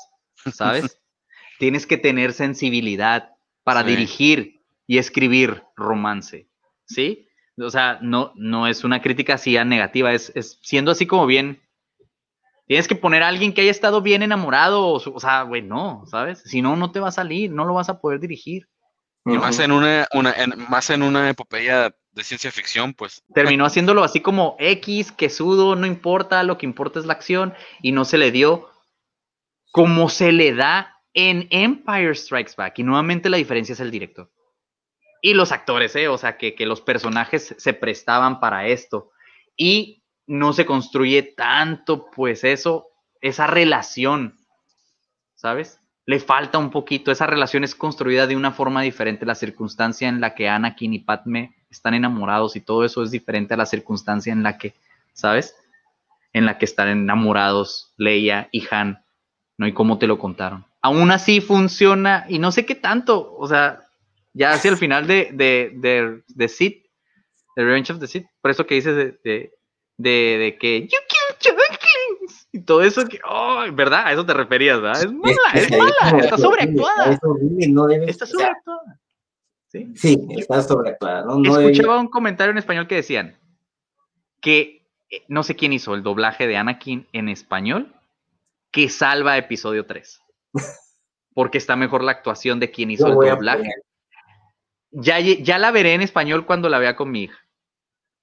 ¿sabes? 0.53 0.99
Tienes 1.59 1.87
que 1.87 1.97
tener 1.97 2.33
sensibilidad 2.33 3.29
para 3.63 3.81
Sí. 3.83 3.87
dirigir 3.91 4.61
y 4.85 4.97
escribir 4.97 5.63
romance, 5.75 6.47
¿sí? 6.85 7.27
O 7.59 7.69
sea, 7.69 7.97
no, 8.01 8.33
no 8.35 8.67
es 8.67 8.83
una 8.83 9.01
crítica 9.01 9.35
así 9.35 9.57
a 9.57 9.65
negativa, 9.65 10.13
es, 10.13 10.31
es 10.35 10.59
siendo 10.61 10.91
así 10.91 11.07
como 11.07 11.25
bien. 11.25 11.61
Tienes 12.67 12.87
que 12.87 12.95
poner 12.95 13.23
a 13.23 13.29
alguien 13.29 13.53
que 13.53 13.61
haya 13.61 13.71
estado 13.71 14.01
bien 14.01 14.23
enamorado, 14.23 14.87
o, 14.89 15.19
sea, 15.19 15.43
güey, 15.43 15.61
no, 15.61 16.03
¿sabes? 16.05 16.43
Si 16.45 16.61
no, 16.61 16.75
no 16.75 16.91
te 16.91 16.99
va 16.99 17.07
a 17.07 17.13
salir, 17.13 17.49
no 17.51 17.63
lo 17.63 17.73
vas 17.73 17.87
a 17.89 18.01
poder 18.01 18.19
dirigir. 18.19 18.67
Y 19.25 19.37
más 19.37 19.59
en 19.59 19.71
una, 19.71 20.07
una 20.13 20.31
en- 20.33 20.53
más 20.69 20.89
en 20.89 21.01
una 21.01 21.29
epopeya 21.29 21.95
de 22.11 22.23
ciencia 22.23 22.51
ficción, 22.51 22.93
pues. 22.93 23.23
terminó 23.33 23.65
haciéndolo 23.65 24.03
así 24.03 24.21
como 24.21 24.55
X, 24.59 25.11
que 25.11 25.29
sudo, 25.29 25.75
no 25.75 25.85
importa, 25.85 26.43
lo 26.43 26.57
que 26.57 26.65
importa 26.65 26.99
es 26.99 27.05
la 27.05 27.13
acción, 27.13 27.53
y 27.81 27.91
no 27.93 28.05
se 28.05 28.17
le 28.17 28.31
dio 28.31 28.69
como 29.71 30.09
se 30.09 30.31
le 30.31 30.53
da 30.53 30.95
en 31.13 31.47
Empire 31.51 32.15
Strikes 32.15 32.53
Back. 32.57 32.79
Y 32.79 32.83
nuevamente 32.83 33.29
la 33.29 33.37
diferencia 33.37 33.73
es 33.73 33.79
el 33.79 33.91
director. 33.91 34.31
Y 35.21 35.33
los 35.33 35.51
actores, 35.51 35.95
¿eh? 35.95 36.07
O 36.07 36.17
sea, 36.17 36.37
que, 36.37 36.53
que 36.55 36.65
los 36.65 36.81
personajes 36.81 37.55
se 37.57 37.73
prestaban 37.73 38.39
para 38.39 38.67
esto. 38.67 39.11
Y 39.55 40.03
no 40.27 40.53
se 40.53 40.65
construye 40.65 41.23
tanto, 41.23 42.11
pues 42.11 42.43
eso, 42.43 42.89
esa 43.21 43.47
relación, 43.47 44.37
¿sabes? 45.35 45.79
Le 46.05 46.19
falta 46.19 46.57
un 46.57 46.69
poquito, 46.69 47.11
esa 47.11 47.25
relación 47.25 47.63
es 47.63 47.75
construida 47.75 48.27
de 48.27 48.35
una 48.35 48.51
forma 48.51 48.81
diferente, 48.81 49.25
la 49.25 49.35
circunstancia 49.35 50.07
en 50.07 50.21
la 50.21 50.35
que 50.35 50.49
Anakin 50.49 50.93
y 50.93 50.99
Padme 50.99 51.55
están 51.69 51.93
enamorados 51.93 52.55
y 52.55 52.61
todo 52.61 52.85
eso 52.85 53.03
es 53.03 53.11
diferente 53.11 53.53
a 53.53 53.57
la 53.57 53.65
circunstancia 53.65 54.31
en 54.31 54.43
la 54.43 54.57
que, 54.57 54.73
¿sabes? 55.13 55.55
En 56.33 56.45
la 56.45 56.57
que 56.57 56.65
están 56.65 56.89
enamorados 56.89 57.93
Leia 57.97 58.49
y 58.51 58.67
Han, 58.69 59.03
¿no? 59.57 59.67
Y 59.67 59.73
cómo 59.73 59.97
te 59.97 60.07
lo 60.07 60.19
contaron. 60.19 60.65
Aún 60.81 61.11
así 61.11 61.41
funciona 61.41 62.25
y 62.29 62.39
no 62.39 62.51
sé 62.51 62.65
qué 62.65 62.75
tanto, 62.75 63.35
o 63.37 63.47
sea, 63.47 63.81
ya 64.33 64.51
hacia 64.51 64.71
el 64.71 64.77
final 64.77 65.07
de, 65.07 65.31
de, 65.33 65.71
de, 65.75 66.21
de 66.27 66.47
Sith, 66.47 66.85
de 67.55 67.63
Revenge 67.63 67.91
of 67.91 67.99
the 67.99 68.07
Sith, 68.07 68.27
por 68.41 68.51
eso 68.51 68.65
que 68.65 68.75
dices 68.75 68.95
de, 69.23 69.56
de, 69.97 70.37
de 70.39 70.57
que 70.57 70.81
you 70.83 70.87
kill 70.87 71.17
y 72.51 72.61
todo 72.61 72.81
eso 72.81 73.05
que, 73.05 73.19
oh, 73.29 73.65
¿verdad? 73.73 74.07
A 74.07 74.13
eso 74.13 74.25
te 74.25 74.33
referías, 74.33 74.81
¿verdad? 74.81 75.03
Es 75.03 75.11
mala, 75.11 75.35
es 75.53 75.69
mala, 75.71 76.19
está 76.23 76.37
sobreactuada, 76.37 77.11
Es 77.11 77.19
horrible, 77.21 77.67
no 77.67 77.85
debe 77.85 78.09
está 78.09 78.25
sobreactuada. 78.25 78.99
¿Sí? 79.67 79.93
Sí, 79.95 80.27
está 80.37 80.61
sobreactuada. 80.61 81.25
No, 81.25 81.39
no 81.39 81.55
debe- 81.57 81.71
Escuchaba 81.71 81.99
un 81.99 82.07
comentario 82.07 82.51
en 82.51 82.57
español 82.57 82.87
que 82.87 82.95
decían 82.95 83.37
que 84.41 84.87
eh, 85.09 85.23
no 85.27 85.43
sé 85.43 85.55
quién 85.55 85.73
hizo 85.73 85.93
el 85.93 86.03
doblaje 86.03 86.47
de 86.47 86.57
Anakin 86.57 87.07
en 87.11 87.29
español 87.29 87.93
que 88.71 88.89
salva 88.89 89.37
episodio 89.37 89.85
3. 89.85 90.21
Porque 91.33 91.57
está 91.59 91.75
mejor 91.75 92.03
la 92.03 92.11
actuación 92.13 92.59
de 92.59 92.71
quien 92.71 92.89
hizo 92.91 93.07
el 93.07 93.13
doblaje. 93.35 93.69
Ya, 94.91 95.19
ya 95.19 95.59
la 95.59 95.71
veré 95.71 95.93
en 95.93 96.01
español 96.01 96.45
cuando 96.45 96.69
la 96.69 96.79
vea 96.79 96.95
con 96.95 97.11
mi 97.11 97.23
hija. 97.23 97.37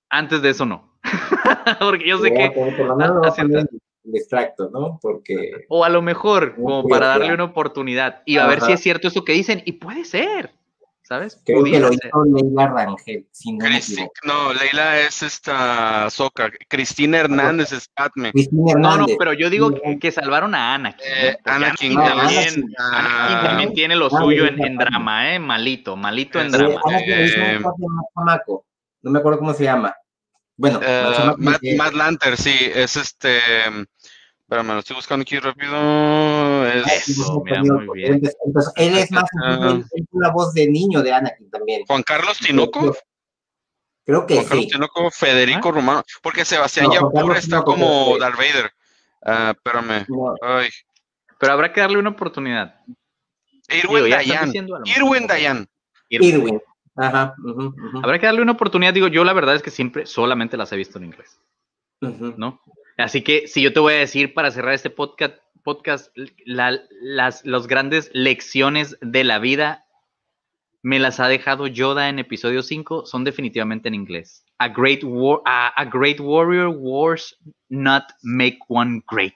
Antes 0.08 0.42
de 0.42 0.50
eso 0.50 0.64
no. 0.66 0.93
Porque 1.80 2.08
yo 2.08 2.18
sé 2.18 2.32
que... 2.32 2.44
el 2.46 4.16
extracto, 4.16 4.70
¿no? 4.70 4.98
Porque 5.00 5.64
O 5.68 5.84
a 5.84 5.88
lo 5.88 6.02
mejor, 6.02 6.54
como 6.56 6.86
para 6.88 7.06
darle 7.08 7.32
una 7.34 7.44
oportunidad 7.44 8.22
y 8.26 8.38
a 8.38 8.46
ver 8.46 8.60
si 8.60 8.72
es 8.72 8.80
cierto 8.80 9.08
eso 9.08 9.24
que 9.24 9.32
dicen. 9.32 9.62
Y 9.64 9.72
puede 9.72 10.04
ser, 10.04 10.52
¿sabes? 11.02 11.40
creo 11.44 11.58
que 11.58 11.70
Pudiera 11.70 11.86
lo 11.88 11.92
ser. 11.94 12.06
hizo 12.08 12.24
Leila 12.24 12.66
Rangel, 12.68 13.26
si 13.30 13.52
no 13.52 13.64
Cristi- 13.64 14.08
Leila 14.60 15.00
es 15.00 15.22
esta 15.22 16.10
Soca. 16.10 16.50
Cristina 16.68 17.18
Hernández 17.20 17.72
es 17.72 17.88
Padme. 17.88 18.32
Cristina 18.32 18.74
No, 18.78 18.96
no, 18.98 19.06
pero 19.18 19.32
yo 19.32 19.48
digo 19.48 19.72
que, 19.74 19.98
que 19.98 20.12
salvaron 20.12 20.54
a 20.54 20.74
Anakin. 20.74 21.06
Eh. 21.06 21.38
Porque 21.42 21.50
Anakin 21.50 21.94
también. 21.94 22.74
Ah, 22.78 23.26
Anakin 23.28 23.48
también 23.48 23.72
tiene 23.74 23.96
lo 23.96 24.06
Ah, 24.06 24.20
suyo 24.20 24.46
en, 24.46 24.76
drama, 24.76 25.34
¿eh? 25.34 25.38
Malito, 25.38 25.96
malito 25.96 26.38
en 26.40 26.46
Es- 26.46 26.52
drama. 26.52 26.80
Eh, 26.90 27.30
Eh. 27.36 27.60
No 29.02 29.10
me 29.10 29.18
acuerdo 29.18 29.38
cómo 29.38 29.52
se 29.54 29.64
llama. 29.64 29.94
Bueno, 30.56 30.80
Eh, 30.82 31.34
Matt, 31.38 31.60
que- 31.60 31.74
Matt 31.76 31.94
Lanter, 31.94 32.36
sí, 32.36 32.54
es 32.74 32.96
este. 32.96 33.38
Espérame, 34.46 34.68
lo 34.74 34.78
estoy 34.80 34.96
buscando 34.96 35.22
aquí 35.22 35.38
rápido. 35.38 36.66
Es 36.66 37.08
Eso, 37.08 37.42
mira, 37.44 37.62
muy 37.62 37.86
bien. 37.98 38.20
Entonces, 38.44 38.72
él 38.76 38.96
es 38.98 39.10
más 39.10 39.24
Ah. 39.42 39.72
él 39.72 39.84
es 39.92 40.06
la 40.12 40.30
voz 40.30 40.52
de 40.54 40.68
niño 40.68 41.02
de 41.02 41.12
Anakin 41.12 41.50
también. 41.50 41.82
Juan 41.86 42.02
Carlos 42.02 42.38
Tinoco. 42.38 42.94
Creo 44.04 44.26
que 44.26 44.34
Juan 44.34 44.46
Carlos 44.46 44.64
sí. 44.66 44.70
Tinoco, 44.70 45.10
Federico 45.10 45.72
Romano. 45.72 46.04
Porque 46.22 46.44
Sebastián 46.44 46.86
No, 46.86 46.94
Yapur 46.94 47.14
Carlos 47.14 47.38
está 47.38 47.48
Tinoco, 47.64 47.70
como 47.72 48.14
que- 48.14 48.20
Darth 48.20 48.36
Vader. 48.36 48.70
Ah, 49.26 49.54
espérame. 49.56 50.04
No, 50.08 50.34
Ay. 50.42 50.68
Pero 51.40 51.52
habrá 51.54 51.72
que 51.72 51.80
darle 51.80 51.98
una 51.98 52.10
oportunidad. 52.10 52.76
Irwin 53.70 54.10
Dayan. 54.10 54.52
Irwin 54.84 55.26
Dayan. 55.26 55.66
Irwin. 56.10 56.60
Ajá. 56.96 57.34
Habrá 58.02 58.18
que 58.18 58.26
darle 58.26 58.42
una 58.42 58.52
oportunidad. 58.52 58.94
Digo, 58.94 59.08
yo 59.08 59.24
la 59.24 59.32
verdad 59.32 59.56
es 59.56 59.62
que 59.62 59.70
siempre 59.70 60.06
solamente 60.06 60.56
las 60.56 60.72
he 60.72 60.76
visto 60.76 60.98
en 60.98 61.04
inglés. 61.06 61.40
¿no? 62.36 62.60
Así 62.98 63.22
que 63.22 63.48
si 63.48 63.62
yo 63.62 63.72
te 63.72 63.80
voy 63.80 63.94
a 63.94 63.98
decir 63.98 64.34
para 64.34 64.50
cerrar 64.50 64.74
este 64.74 64.90
podcast, 64.90 65.36
podcast 65.62 66.14
la- 66.44 66.80
las 67.00 67.44
los 67.44 67.66
grandes 67.66 68.10
lecciones 68.12 68.96
de 69.00 69.24
la 69.24 69.38
vida 69.38 69.86
me 70.82 70.98
las 70.98 71.18
ha 71.18 71.28
dejado 71.28 71.66
Yoda 71.66 72.10
en 72.10 72.18
episodio 72.18 72.62
5, 72.62 73.06
son 73.06 73.24
definitivamente 73.24 73.88
en 73.88 73.94
inglés. 73.94 74.44
A 74.58 74.68
great, 74.68 75.02
war, 75.02 75.40
a, 75.46 75.68
a 75.80 75.84
great 75.86 76.20
warrior 76.20 76.68
wars 76.68 77.34
not 77.70 78.04
make 78.22 78.58
one 78.68 79.02
great. 79.10 79.34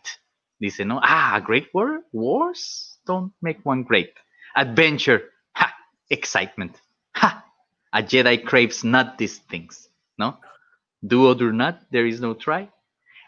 Dice, 0.59 0.85
¿no? 0.85 1.01
Ah, 1.03 1.35
a 1.35 1.41
great 1.41 1.69
warrior 1.73 2.05
wars 2.13 3.01
don't 3.07 3.33
make 3.41 3.61
one 3.65 3.83
great. 3.83 4.11
Adventure, 4.55 5.25
ha, 5.55 5.75
excitement, 6.11 6.77
ha. 7.15 7.45
A 7.93 8.03
Jedi 8.03 8.43
craves 8.45 8.85
not 8.85 9.17
these 9.19 9.39
things, 9.49 9.91
¿no? 10.19 10.41
Do 11.01 11.29
or 11.29 11.35
do 11.37 11.53
not, 11.53 11.81
there 11.91 12.07
is 12.07 12.21
no 12.21 12.35
try. 12.35 12.69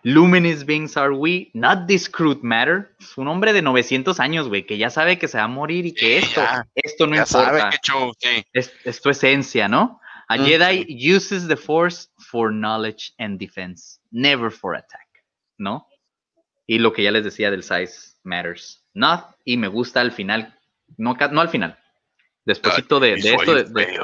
Luminous 0.02 0.64
beings 0.64 0.96
are 0.96 1.12
we, 1.12 1.50
not 1.54 1.86
this 1.86 2.08
crude 2.08 2.42
matter. 2.42 2.94
Es 2.98 3.16
un 3.18 3.28
hombre 3.28 3.52
de 3.52 3.60
900 3.62 4.18
años, 4.18 4.48
güey, 4.48 4.64
que 4.66 4.78
ya 4.78 4.88
sabe 4.90 5.18
que 5.18 5.28
se 5.28 5.36
va 5.38 5.44
a 5.44 5.48
morir 5.48 5.84
y 5.86 5.92
que 5.92 6.20
Sí, 6.20 6.26
esto, 6.26 6.40
ya. 6.40 6.66
esto 6.74 7.06
no 7.06 7.16
ya 7.16 7.22
importa 7.22 7.26
sabe 7.70 7.78
show, 7.82 8.12
sí. 8.18 8.44
es, 8.52 8.72
es 8.84 9.00
tu 9.02 9.10
esencia, 9.10 9.68
¿no? 9.68 10.00
A 10.28 10.36
Mm, 10.38 10.44
Jedi 10.44 11.12
uses 11.14 11.48
the 11.48 11.56
Force 11.56 12.08
for 12.18 12.50
knowledge 12.50 13.12
and 13.18 13.38
defense, 13.38 13.98
never 14.10 14.50
for 14.50 14.74
attack, 14.74 15.06
¿no? 15.58 15.86
Y 16.66 16.78
lo 16.78 16.92
que 16.92 17.02
ya 17.02 17.10
les 17.10 17.24
decía 17.24 17.50
del 17.50 17.62
size 17.62 18.14
matters 18.24 18.82
not, 18.94 19.36
y 19.44 19.56
me 19.56 19.68
gusta 19.68 20.00
al 20.00 20.12
final, 20.12 20.56
no, 20.96 21.14
no 21.30 21.40
al 21.40 21.48
final, 21.50 21.78
despuésito 22.44 23.00
de, 23.00 23.16
de 23.16 23.34
esto, 23.34 23.54
de- 23.54 23.64
de- 23.64 23.98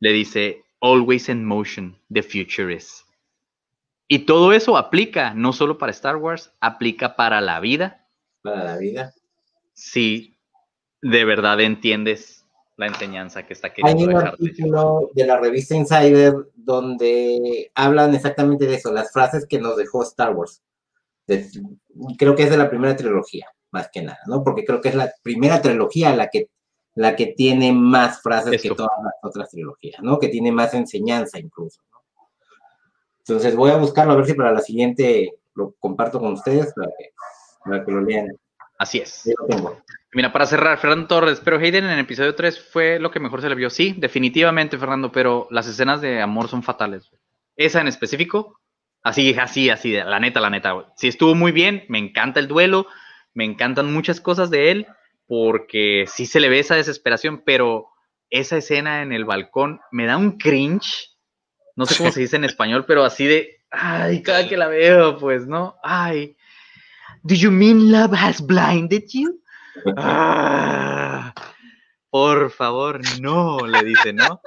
le 0.00 0.12
dice, 0.12 0.62
always 0.80 1.28
in 1.28 1.44
motion, 1.44 1.96
the 2.12 2.22
future 2.22 2.72
is. 2.74 3.04
Y 4.08 4.20
todo 4.20 4.52
eso 4.52 4.76
aplica 4.76 5.34
no 5.34 5.52
solo 5.52 5.76
para 5.78 5.92
Star 5.92 6.16
Wars, 6.16 6.52
aplica 6.60 7.14
para 7.16 7.40
la 7.40 7.60
vida, 7.60 8.06
Para 8.42 8.64
la 8.64 8.76
vida. 8.78 9.12
si 9.74 10.38
de 11.02 11.24
verdad 11.24 11.60
entiendes 11.60 12.46
la 12.76 12.86
enseñanza 12.86 13.44
que 13.46 13.52
está 13.52 13.68
Hay 13.68 13.74
queriendo 13.74 14.04
un 14.04 14.08
dejarte. 14.14 14.44
artículo 14.44 15.10
de 15.14 15.26
la 15.26 15.38
revista 15.38 15.74
Insider 15.76 16.32
donde 16.54 17.70
hablan 17.74 18.14
exactamente 18.14 18.66
de 18.66 18.76
eso, 18.76 18.92
las 18.92 19.12
frases 19.12 19.46
que 19.46 19.58
nos 19.58 19.76
dejó 19.76 20.02
Star 20.04 20.34
Wars. 20.34 20.62
De- 21.26 21.46
creo 22.16 22.34
que 22.34 22.44
es 22.44 22.50
de 22.50 22.56
la 22.56 22.70
primera 22.70 22.96
trilogía, 22.96 23.46
más 23.72 23.90
que 23.92 24.02
nada, 24.02 24.20
¿no? 24.26 24.42
Porque 24.44 24.64
creo 24.64 24.80
que 24.80 24.88
es 24.90 24.94
la 24.94 25.12
primera 25.22 25.60
trilogía 25.60 26.14
la 26.16 26.28
que, 26.28 26.48
la 26.98 27.14
que 27.14 27.26
tiene 27.26 27.72
más 27.72 28.20
frases 28.20 28.60
que 28.60 28.70
todas 28.70 28.90
las 29.04 29.14
otras 29.22 29.48
trilogías, 29.50 30.02
¿no? 30.02 30.18
Que 30.18 30.28
tiene 30.28 30.50
más 30.50 30.74
enseñanza 30.74 31.38
incluso. 31.38 31.80
¿no? 31.92 31.98
Entonces 33.20 33.54
voy 33.54 33.70
a 33.70 33.76
buscarlo 33.76 34.14
a 34.14 34.16
ver 34.16 34.26
si 34.26 34.34
para 34.34 34.50
la 34.50 34.60
siguiente 34.60 35.38
lo 35.54 35.76
comparto 35.78 36.18
con 36.18 36.32
ustedes 36.32 36.74
para 36.74 36.90
que, 36.98 37.10
para 37.64 37.84
que 37.84 37.92
lo 37.92 38.00
lean. 38.00 38.26
Así 38.78 38.98
es. 38.98 39.22
Yo 39.24 39.34
lo 39.38 39.46
tengo. 39.46 39.80
Mira, 40.12 40.32
para 40.32 40.46
cerrar, 40.46 40.76
Fernando 40.78 41.06
Torres, 41.06 41.40
pero 41.44 41.58
Hayden 41.58 41.84
en 41.84 41.90
el 41.90 42.00
episodio 42.00 42.34
3 42.34 42.68
fue 42.72 42.98
lo 42.98 43.12
que 43.12 43.20
mejor 43.20 43.42
se 43.42 43.48
le 43.48 43.54
vio. 43.54 43.70
Sí, 43.70 43.94
definitivamente, 43.96 44.76
Fernando, 44.76 45.12
pero 45.12 45.46
las 45.52 45.68
escenas 45.68 46.00
de 46.00 46.20
amor 46.20 46.48
son 46.48 46.64
fatales. 46.64 47.12
Esa 47.54 47.80
en 47.80 47.86
específico, 47.86 48.58
así, 49.04 49.34
así, 49.38 49.70
así, 49.70 49.92
la 49.92 50.18
neta, 50.18 50.40
la 50.40 50.50
neta. 50.50 50.92
Sí, 50.96 51.06
estuvo 51.06 51.36
muy 51.36 51.52
bien, 51.52 51.84
me 51.88 51.98
encanta 51.98 52.40
el 52.40 52.48
duelo, 52.48 52.86
me 53.34 53.44
encantan 53.44 53.92
muchas 53.92 54.20
cosas 54.20 54.50
de 54.50 54.72
él, 54.72 54.86
porque 55.28 56.06
sí 56.08 56.26
se 56.26 56.40
le 56.40 56.48
ve 56.48 56.58
esa 56.58 56.74
desesperación, 56.74 57.42
pero 57.44 57.88
esa 58.30 58.56
escena 58.56 59.02
en 59.02 59.12
el 59.12 59.26
balcón 59.26 59.80
me 59.92 60.06
da 60.06 60.16
un 60.16 60.38
cringe. 60.38 61.10
No 61.76 61.86
sé 61.86 61.96
cómo 61.96 62.10
se 62.10 62.20
dice 62.20 62.36
en 62.36 62.44
español, 62.44 62.86
pero 62.86 63.04
así 63.04 63.26
de, 63.26 63.60
ay, 63.70 64.22
cada 64.22 64.48
que 64.48 64.56
la 64.56 64.66
veo, 64.66 65.18
pues, 65.18 65.46
¿no? 65.46 65.76
Ay. 65.84 66.34
Do 67.22 67.34
you 67.34 67.50
mean 67.50 67.92
love 67.92 68.14
has 68.14 68.44
blinded 68.44 69.04
you? 69.12 69.40
Ah, 69.96 71.34
por 72.10 72.50
favor, 72.50 73.00
no, 73.20 73.66
le 73.66 73.84
dice, 73.84 74.12
¿no? 74.12 74.40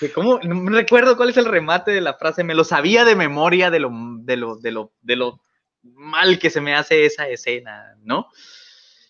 Que 0.00 0.10
¿Cómo? 0.10 0.40
No 0.42 0.56
me 0.56 0.72
recuerdo 0.72 1.16
cuál 1.16 1.30
es 1.30 1.36
el 1.36 1.44
remate 1.44 1.92
de 1.92 2.00
la 2.00 2.14
frase, 2.14 2.42
me 2.42 2.54
lo 2.54 2.64
sabía 2.64 3.04
de 3.04 3.14
memoria 3.14 3.70
de 3.70 3.78
lo, 3.78 3.90
de 4.20 4.36
lo, 4.36 4.56
de 4.56 4.72
lo, 4.72 4.92
de 5.00 5.16
lo 5.16 5.40
mal 5.82 6.38
que 6.40 6.50
se 6.50 6.60
me 6.60 6.74
hace 6.74 7.06
esa 7.06 7.28
escena, 7.28 7.94
¿no? 8.02 8.26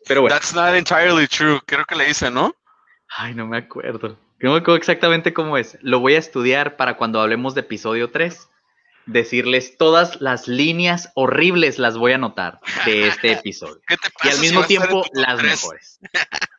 Pero 0.07 0.23
bueno, 0.23 0.35
That's 0.35 0.55
not 0.55 0.75
entirely 0.75 1.27
true. 1.27 1.61
Creo 1.67 1.85
que 1.85 1.95
le 1.95 2.07
dice, 2.07 2.31
¿no? 2.31 2.55
ay, 3.17 3.35
no 3.35 3.47
me 3.47 3.59
acuerdo. 3.59 4.19
No 4.41 4.53
me 4.53 4.59
acuerdo 4.59 4.77
exactamente 4.77 5.33
cómo 5.33 5.57
es. 5.57 5.79
Lo 5.81 6.01
voy 6.01 6.15
a 6.15 6.19
estudiar 6.19 6.77
para 6.77 6.97
cuando 6.97 7.21
hablemos 7.21 7.55
de 7.55 7.61
episodio 7.61 8.11
3. 8.11 8.49
Decirles 9.07 9.77
todas 9.77 10.21
las 10.21 10.49
líneas 10.49 11.11
horribles 11.15 11.79
las 11.79 11.97
voy 11.97 12.13
a 12.13 12.17
anotar 12.17 12.61
de 12.87 13.09
este 13.09 13.33
episodio. 13.33 13.81
¿Qué 13.87 13.97
te 13.97 14.09
y 14.09 14.13
pasa 14.13 14.31
al 14.31 14.35
si 14.37 14.41
mismo 14.41 14.65
tiempo 14.65 15.05
las 15.13 15.43
mejores. 15.43 16.01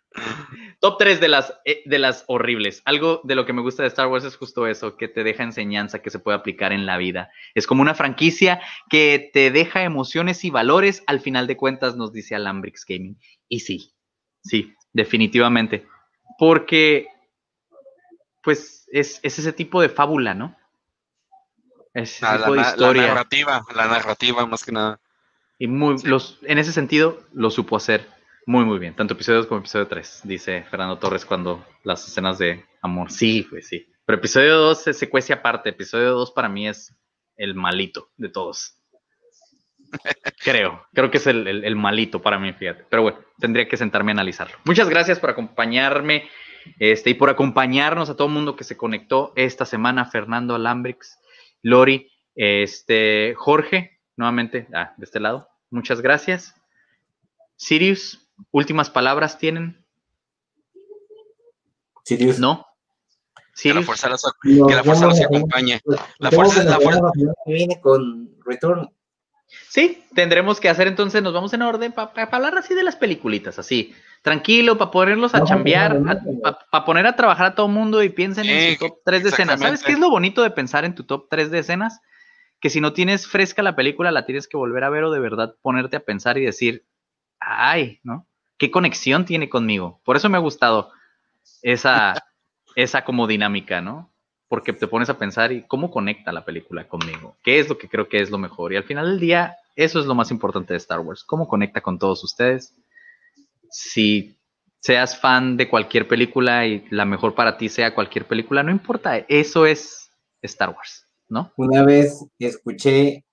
Top 0.80 0.98
3 1.00 1.20
de 1.20 1.28
las, 1.28 1.54
eh, 1.66 1.82
de 1.86 2.00
las 2.00 2.24
horribles. 2.28 2.82
Algo 2.86 3.22
de 3.24 3.36
lo 3.36 3.46
que 3.46 3.54
me 3.54 3.62
gusta 3.62 3.84
de 3.84 3.88
Star 3.90 4.08
Wars 4.08 4.24
es 4.26 4.36
justo 4.38 4.68
eso, 4.68 4.98
que 4.98 5.08
te 5.08 5.24
deja 5.24 5.44
enseñanza 5.44 6.02
que 6.02 6.10
se 6.10 6.20
puede 6.20 6.38
aplicar 6.38 6.72
en 6.74 6.86
la 6.86 6.98
vida. 6.98 7.30
Es 7.54 7.66
como 7.68 7.82
una 7.82 7.96
franquicia 7.96 8.62
que 8.90 9.30
te 9.34 9.52
deja 9.52 9.84
emociones 9.84 10.44
y 10.46 10.50
valores. 10.52 11.04
Al 11.08 11.20
final 11.22 11.48
de 11.48 11.58
cuentas, 11.58 11.96
nos 11.96 12.12
dice 12.14 12.36
Alambrix 12.36 12.86
Gaming. 12.86 13.18
Y 13.50 13.62
sí, 13.62 13.94
sí, 14.44 14.74
definitivamente. 14.94 15.86
Porque, 16.38 17.08
pues, 18.44 18.88
es, 18.92 19.20
es 19.24 19.40
ese 19.40 19.54
tipo 19.54 19.82
de 19.82 19.90
fábula, 19.90 20.34
¿no? 20.34 20.56
Es 21.94 22.18
ese 22.18 22.26
Ah, 22.26 22.34
la, 22.38 22.40
tipo 22.46 22.52
de 22.54 22.58
na- 22.58 22.64
la 22.64 22.70
historia. 22.72 23.08
narrativa, 23.08 23.66
la 23.76 23.88
narrativa 23.88 24.46
más 24.46 24.64
que 24.64 24.72
nada. 24.72 25.00
Y 25.58 25.68
muy, 25.68 25.96
los, 26.04 26.40
en 26.44 26.58
ese 26.58 26.74
sentido 26.74 27.24
lo 27.34 27.50
supo 27.50 27.78
hacer 27.78 28.14
muy, 28.46 28.66
muy 28.66 28.80
bien. 28.80 28.96
Tanto 28.96 29.14
episodio 29.14 29.40
2 29.40 29.48
como 29.48 29.60
episodio 29.60 29.88
3, 29.88 30.22
dice 30.24 30.64
Fernando 30.70 30.98
Torres 30.98 31.26
cuando 31.26 31.66
las 31.84 32.08
escenas 32.08 32.38
de 32.38 32.64
amor. 32.82 33.12
Sí, 33.12 33.46
pues 33.50 33.68
sí. 33.68 33.88
Pero 34.06 34.20
episodio 34.20 34.58
2 34.58 34.88
es 34.88 34.98
secuencia 34.98 35.36
aparte. 35.36 35.70
Episodio 35.70 36.12
2 36.12 36.32
para 36.32 36.48
mí 36.50 36.68
es 36.68 36.96
el 37.38 37.56
malito 37.56 38.10
de 38.18 38.30
todos. 38.30 38.78
Creo, 40.44 40.86
creo 40.94 41.10
que 41.10 41.18
es 41.18 41.28
el, 41.28 41.48
el- 41.48 41.64
el 41.64 41.76
malito 41.76 42.22
para 42.22 42.38
mí, 42.38 42.52
fíjate. 42.54 42.86
Pero 42.90 43.02
bueno, 43.04 43.20
tendría 43.40 43.68
que 43.68 43.78
sentarme 43.78 44.12
a 44.12 44.14
analizarlo. 44.14 44.56
Muchas 44.66 44.90
gracias 44.90 45.20
por 45.20 45.30
acompañarme 45.30 46.28
este, 46.80 47.12
y 47.12 47.14
por 47.14 47.30
acompañarnos 47.30 48.10
a 48.10 48.16
todo 48.16 48.28
el 48.28 48.34
mundo 48.34 48.56
que 48.56 48.64
se 48.64 48.78
conectó 48.78 49.32
esta 49.36 49.66
semana. 49.66 50.06
Fernando 50.06 50.54
Alambrix, 50.56 51.18
Lori, 51.64 52.12
este, 52.36 53.34
Jorge, 53.38 54.00
nuevamente 54.18 54.68
ah, 54.74 54.94
de 54.98 55.06
este 55.06 55.20
lado. 55.20 55.48
Muchas 55.72 56.02
gracias. 56.02 56.56
Sirius, 57.56 58.25
últimas 58.52 58.90
palabras 58.90 59.38
tienen, 59.38 59.86
Sirius. 62.04 62.40
¿no? 62.40 62.66
Que 63.36 63.44
la 63.44 63.82
Sirius, 63.82 63.86
fuerza 63.86 64.10
los, 64.10 64.22
que 64.44 64.76
la 64.76 64.84
fuerza 64.84 65.06
los 65.08 65.20
la- 65.20 65.26
acompañe. 65.26 65.82
La 66.20 66.30
Supongo 66.30 66.52
fuerza 66.52 66.54
que 66.56 66.60
es 66.60 66.66
la 66.72 66.80
fuerza. 66.80 67.02
la 67.02 67.34
que 67.46 67.54
viene 67.54 67.80
con 67.82 68.30
Return. 68.46 68.90
Sí, 69.70 70.04
tendremos 70.14 70.60
que 70.60 70.70
hacer 70.70 70.88
entonces, 70.88 71.22
nos 71.24 71.34
vamos 71.34 71.54
en 71.54 71.62
orden 71.62 71.92
para 71.94 72.12
hablar 72.32 72.58
así 72.58 72.74
de 72.74 72.84
las 72.84 72.96
peliculitas, 72.96 73.58
así, 73.60 73.94
tranquilo, 74.22 74.78
para 74.78 74.92
ponerlos 74.92 75.34
a 75.36 75.40
No, 75.40 75.46
chambear, 75.46 75.96
no, 76.00 76.14
no, 76.14 76.20
no. 76.24 76.42
para 76.72 76.84
poner 76.86 77.08
a 77.08 77.16
trabajar 77.16 77.46
a 77.48 77.56
todo 77.56 77.68
mundo 77.70 78.04
y 78.04 78.10
piensen 78.10 78.46
en 78.48 78.74
su 78.78 78.88
top 78.88 78.98
3 79.06 79.24
de 79.24 79.30
escenas. 79.30 79.60
¿Sabes 79.60 79.84
qué 79.84 79.94
es 79.94 80.00
lo 80.00 80.10
bonito 80.10 80.42
de 80.44 80.52
pensar 80.52 80.84
en 80.84 80.96
tu 80.96 81.04
top 81.04 81.28
3 81.30 81.52
de 81.52 81.60
escenas? 81.60 82.02
que 82.62 82.70
si 82.72 82.82
no 82.82 82.94
tienes 82.94 83.28
fresca 83.28 83.62
la 83.62 83.76
película, 83.76 84.12
la 84.12 84.26
tienes 84.26 84.48
que 84.48 84.58
volver 84.58 84.84
a 84.86 84.90
ver 84.90 85.04
o 85.04 85.12
de 85.12 85.20
verdad 85.20 85.56
ponerte 85.62 85.98
a 85.98 86.00
pensar 86.00 86.38
y 86.40 86.46
decir, 86.46 86.84
ay, 87.46 88.00
¿no? 88.04 88.26
¿Qué 88.58 88.72
conexión 88.72 89.26
tiene 89.26 89.50
conmigo? 89.50 90.00
Por 90.04 90.16
eso 90.16 90.30
me 90.30 90.38
ha 90.38 90.42
gustado 90.42 90.92
esa, 91.62 92.14
esa 92.76 93.04
como 93.04 93.28
dinámica, 93.28 93.82
¿no? 93.82 94.12
Porque 94.48 94.74
te 94.74 94.88
pones 94.88 95.10
a 95.10 95.18
pensar 95.18 95.52
y 95.52 95.64
cómo 95.64 95.92
conecta 95.92 96.32
la 96.32 96.46
película 96.46 96.88
conmigo, 96.88 97.36
qué 97.44 97.60
es 97.60 97.68
lo 97.70 97.78
que 97.78 97.90
creo 97.90 98.08
que 98.08 98.22
es 98.22 98.30
lo 98.30 98.38
mejor. 98.38 98.74
Y 98.74 98.78
al 98.78 98.84
final 98.84 99.08
del 99.08 99.20
día, 99.20 99.58
eso 99.76 100.00
es 100.00 100.06
lo 100.06 100.16
más 100.16 100.32
importante 100.32 100.74
de 100.74 100.78
Star 100.78 101.00
Wars, 101.00 101.24
cómo 101.24 101.48
conecta 101.48 101.82
con 101.82 102.00
todos 102.00 102.24
ustedes. 102.24 102.74
Si 103.70 104.38
seas 104.80 105.20
fan 105.20 105.58
de 105.58 105.68
cualquier 105.68 106.08
película 106.08 106.66
y 106.68 106.86
la 106.92 107.06
mejor 107.06 107.34
para 107.34 107.58
ti 107.58 107.70
sea 107.70 107.96
cualquier 107.96 108.26
película, 108.26 108.62
no 108.62 108.72
importa, 108.72 109.18
eso 109.28 109.66
es 109.66 110.12
Star 110.44 110.70
Wars, 110.70 111.08
¿no? 111.28 111.52
Una 111.58 111.84
vez 111.84 112.24
escuché, 112.38 113.25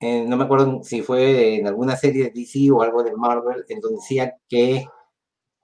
eh, 0.00 0.24
no 0.26 0.36
me 0.36 0.44
acuerdo 0.44 0.80
si 0.82 1.02
fue 1.02 1.56
en 1.56 1.66
alguna 1.66 1.94
serie 1.96 2.24
de 2.24 2.30
DC 2.30 2.70
o 2.72 2.82
algo 2.82 3.02
de 3.02 3.14
Marvel, 3.14 3.64
en 3.68 3.80
donde 3.80 3.98
decía 3.98 4.34
que 4.48 4.86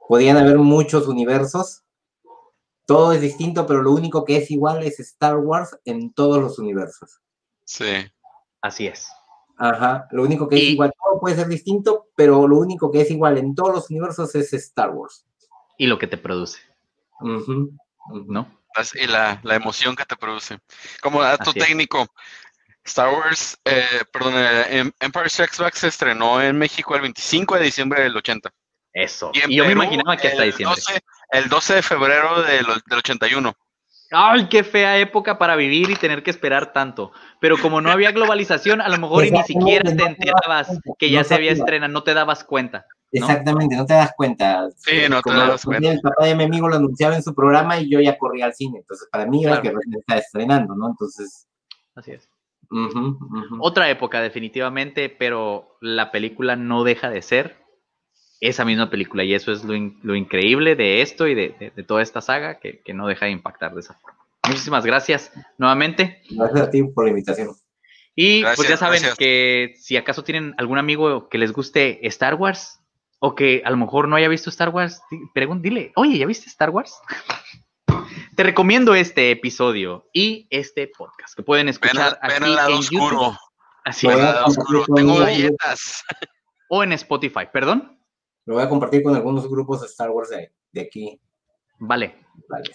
podían 0.08 0.36
haber 0.36 0.58
muchos 0.58 1.08
universos, 1.08 1.84
todo 2.84 3.12
es 3.12 3.20
distinto, 3.20 3.66
pero 3.66 3.82
lo 3.82 3.92
único 3.92 4.24
que 4.24 4.36
es 4.36 4.50
igual 4.50 4.82
es 4.82 5.00
Star 5.00 5.38
Wars 5.38 5.76
en 5.84 6.12
todos 6.12 6.38
los 6.38 6.58
universos. 6.58 7.20
Sí. 7.64 8.06
Así 8.60 8.86
es. 8.86 9.10
Ajá, 9.58 10.06
lo 10.10 10.22
único 10.22 10.48
que 10.48 10.56
es 10.56 10.62
igual, 10.64 10.92
todo 11.02 11.18
puede 11.18 11.34
ser 11.34 11.48
distinto, 11.48 12.08
pero 12.14 12.46
lo 12.46 12.58
único 12.58 12.90
que 12.90 13.00
es 13.00 13.10
igual 13.10 13.38
en 13.38 13.54
todos 13.54 13.74
los 13.74 13.90
universos 13.90 14.34
es 14.34 14.52
Star 14.52 14.90
Wars. 14.90 15.26
Y 15.78 15.86
lo 15.86 15.98
que 15.98 16.06
te 16.06 16.18
produce, 16.18 16.60
ujú. 17.20 17.72
¿no? 18.26 18.56
Y 18.94 19.06
la, 19.06 19.40
la 19.42 19.56
emoción 19.56 19.96
que 19.96 20.04
te 20.04 20.16
produce. 20.16 20.58
Como 21.00 21.22
dato 21.22 21.50
Así 21.50 21.60
es. 21.60 21.64
Star 22.86 23.12
Wars, 23.12 23.58
eh, 23.64 23.82
perdón, 24.12 24.34
eh, 24.36 24.78
Em- 24.78 24.92
Empire 25.00 25.28
Strikes 25.28 25.62
Back 25.62 25.74
se 25.74 25.88
estrenó 25.88 26.40
en 26.40 26.56
México 26.56 26.94
el 26.94 27.02
25 27.02 27.56
de 27.56 27.64
diciembre 27.64 28.02
del 28.02 28.16
80. 28.16 28.50
Eso. 28.92 29.30
Y, 29.34 29.54
yo 29.56 29.66
me 29.66 29.72
imaginaba 29.72 30.16
que 30.16 30.28
hasta 30.28 30.42
diciembre. 30.42 30.76
12, 30.76 31.00
el 31.32 31.48
12 31.48 31.74
de 31.74 31.82
febrero 31.82 32.42
del, 32.42 32.66
del 32.86 32.98
81. 32.98 33.52
Ay, 34.10 34.48
qué 34.48 34.62
fea 34.62 34.98
época 34.98 35.36
para 35.36 35.56
vivir 35.56 35.90
y 35.90 35.96
tener 35.96 36.22
que 36.22 36.30
esperar 36.30 36.72
tanto. 36.72 37.12
Pero 37.40 37.58
como 37.58 37.80
no 37.80 37.90
había 37.90 38.12
globalización, 38.12 38.80
a 38.80 38.88
lo 38.88 38.98
mejor 38.98 39.26
y 39.26 39.32
ni 39.32 39.42
siquiera 39.42 39.94
te 39.94 40.04
enterabas 40.04 40.78
que 40.98 41.10
ya 41.10 41.24
se 41.24 41.34
había 41.34 41.52
estrenado, 41.52 41.92
no 41.92 42.02
te 42.04 42.14
dabas 42.14 42.44
cuenta. 42.44 42.86
¿no? 43.12 43.26
Exactamente, 43.26 43.76
no 43.76 43.84
te 43.84 43.94
das 43.94 44.12
cuenta. 44.16 44.68
Sí, 44.76 45.08
no 45.10 45.20
te 45.22 45.32
das 45.32 45.64
cuenta. 45.64 45.90
El 45.90 46.00
papá 46.00 46.26
de 46.26 46.34
mi 46.34 46.44
amigo 46.44 46.68
lo 46.68 46.76
anunciaba 46.76 47.16
en 47.16 47.22
su 47.22 47.34
programa 47.34 47.78
y 47.80 47.90
yo 47.90 48.00
ya 48.00 48.16
corría 48.16 48.46
al 48.46 48.54
cine. 48.54 48.78
Entonces, 48.78 49.08
para 49.10 49.26
mí 49.26 49.44
era 49.44 49.60
Claro. 49.60 49.62
que 49.62 49.76
recién 49.76 50.00
estaba 50.00 50.20
estrenando, 50.20 50.74
¿no? 50.76 50.88
Entonces, 50.88 51.46
Así 51.96 52.12
es. 52.12 52.28
Otra 53.60 53.88
época, 53.90 54.20
definitivamente, 54.20 55.08
pero 55.08 55.76
la 55.80 56.10
película 56.10 56.56
no 56.56 56.84
deja 56.84 57.10
de 57.10 57.22
ser 57.22 57.56
esa 58.40 58.64
misma 58.64 58.90
película. 58.90 59.24
Y 59.24 59.34
eso 59.34 59.52
es 59.52 59.64
lo, 59.64 59.74
in- 59.74 59.98
lo 60.02 60.14
increíble 60.14 60.76
de 60.76 61.02
esto 61.02 61.26
y 61.26 61.34
de, 61.34 61.54
de- 61.58 61.70
de 61.70 61.82
toda 61.82 62.02
esta 62.02 62.20
saga, 62.20 62.58
que, 62.60 62.80
que 62.82 62.92
no 62.94 63.06
deja 63.06 63.26
de 63.26 63.32
impactar 63.32 63.74
de 63.74 63.80
esa 63.80 63.94
forma. 63.94 64.18
Muchísimas 64.46 64.84
gracias 64.86 65.32
nuevamente. 65.58 66.22
gracias 66.30 66.60
a 66.60 66.70
ti 66.70 66.82
por 66.84 67.04
la 67.04 67.10
invitación. 67.10 67.50
Y 68.14 68.42
pues 68.42 68.68
ya 68.68 68.76
saben 68.76 69.00
gracias. 69.00 69.18
que 69.18 69.74
si 69.76 69.96
acaso 69.96 70.24
tienen 70.24 70.54
algún 70.56 70.78
amigo 70.78 71.28
que 71.28 71.36
les 71.38 71.52
guste 71.52 72.06
Star 72.06 72.34
Wars 72.34 72.80
o 73.18 73.34
que 73.34 73.62
a 73.64 73.70
lo 73.70 73.76
mejor 73.76 74.08
no 74.08 74.16
haya 74.16 74.28
visto 74.28 74.48
Star 74.50 74.70
Wars, 74.70 75.02
dile, 75.60 75.92
oye, 75.96 76.16
¿ya 76.18 76.26
viste 76.26 76.48
Star 76.48 76.70
Wars? 76.70 76.98
Te 78.34 78.42
recomiendo 78.42 78.94
este 78.94 79.30
episodio 79.30 80.08
y 80.12 80.46
este 80.50 80.88
podcast 80.96 81.34
que 81.34 81.42
pueden 81.42 81.68
escuchar 81.68 82.18
ven 82.22 82.30
aquí 82.32 82.44
al 82.44 82.54
lado 82.54 82.70
en 82.70 82.78
oscuro. 82.78 83.10
YouTube. 83.10 83.38
Así 83.84 84.06
Ven 84.06 84.18
es. 84.18 84.24
al 84.24 84.34
lado 84.34 84.46
oscuro. 84.46 84.84
Tengo 84.94 85.16
galletas. 85.16 86.02
O 86.68 86.82
en 86.82 86.92
Spotify, 86.94 87.46
perdón. 87.52 87.96
Lo 88.44 88.54
voy 88.54 88.64
a 88.64 88.68
compartir 88.68 89.00
con 89.04 89.14
algunos 89.14 89.48
grupos 89.48 89.82
de 89.82 89.86
Star 89.86 90.10
Wars 90.10 90.30
de, 90.30 90.50
de 90.72 90.80
aquí. 90.80 91.20
Vale. 91.78 92.16
Vale. 92.48 92.72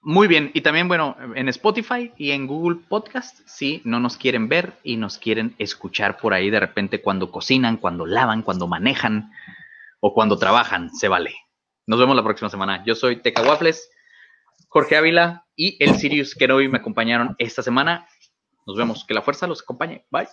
Muy 0.00 0.28
bien. 0.28 0.50
Y 0.54 0.62
también, 0.62 0.88
bueno, 0.88 1.14
en 1.34 1.50
Spotify 1.50 2.10
y 2.16 2.30
en 2.30 2.46
Google 2.46 2.80
Podcast, 2.88 3.40
si 3.46 3.82
no 3.84 4.00
nos 4.00 4.16
quieren 4.16 4.48
ver 4.48 4.78
y 4.82 4.96
nos 4.96 5.18
quieren 5.18 5.54
escuchar 5.58 6.16
por 6.16 6.32
ahí 6.32 6.48
de 6.48 6.58
repente 6.58 7.02
cuando 7.02 7.30
cocinan, 7.30 7.76
cuando 7.76 8.06
lavan, 8.06 8.40
cuando 8.40 8.66
manejan 8.66 9.30
o 10.00 10.14
cuando 10.14 10.38
trabajan, 10.38 10.88
se 10.94 11.08
vale. 11.08 11.34
Nos 11.86 11.98
vemos 11.98 12.16
la 12.16 12.24
próxima 12.24 12.48
semana. 12.48 12.82
Yo 12.86 12.94
soy 12.94 13.16
Teca 13.16 13.42
Waffles, 13.42 13.90
Jorge 14.74 14.96
Ávila 14.96 15.46
y 15.54 15.76
el 15.78 15.94
Sirius 15.94 16.34
Kenobi 16.34 16.66
me 16.66 16.78
acompañaron 16.78 17.36
esta 17.38 17.62
semana. 17.62 18.08
Nos 18.66 18.76
vemos. 18.76 19.04
Que 19.06 19.14
la 19.14 19.22
fuerza 19.22 19.46
los 19.46 19.62
acompañe. 19.62 20.04
Bye. 20.10 20.26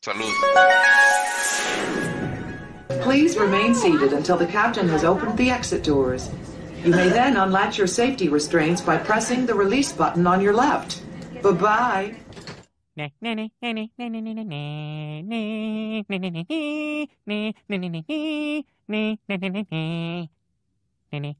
Salud. 0.00 0.24
Please 3.02 3.38
remain 3.38 3.74
seated 3.74 4.14
until 4.14 4.38
the 4.38 4.46
captain 4.46 4.88
has 4.88 5.04
opened 5.04 5.36
the 5.36 5.50
exit 5.50 5.84
doors. 5.84 6.30
You 6.84 6.92
may 6.92 7.10
then 7.10 7.36
unlatch 7.36 7.76
your 7.76 7.86
safety 7.86 8.30
restraints 8.30 8.80
by 8.80 8.96
pressing 8.96 9.44
the 9.44 9.54
release 9.54 9.92
button 9.92 10.26
on 10.26 10.40
your 10.40 10.54
left. 10.54 11.02
Bye 11.42 11.52
bye. 11.52 12.14
Nene. 21.12 21.36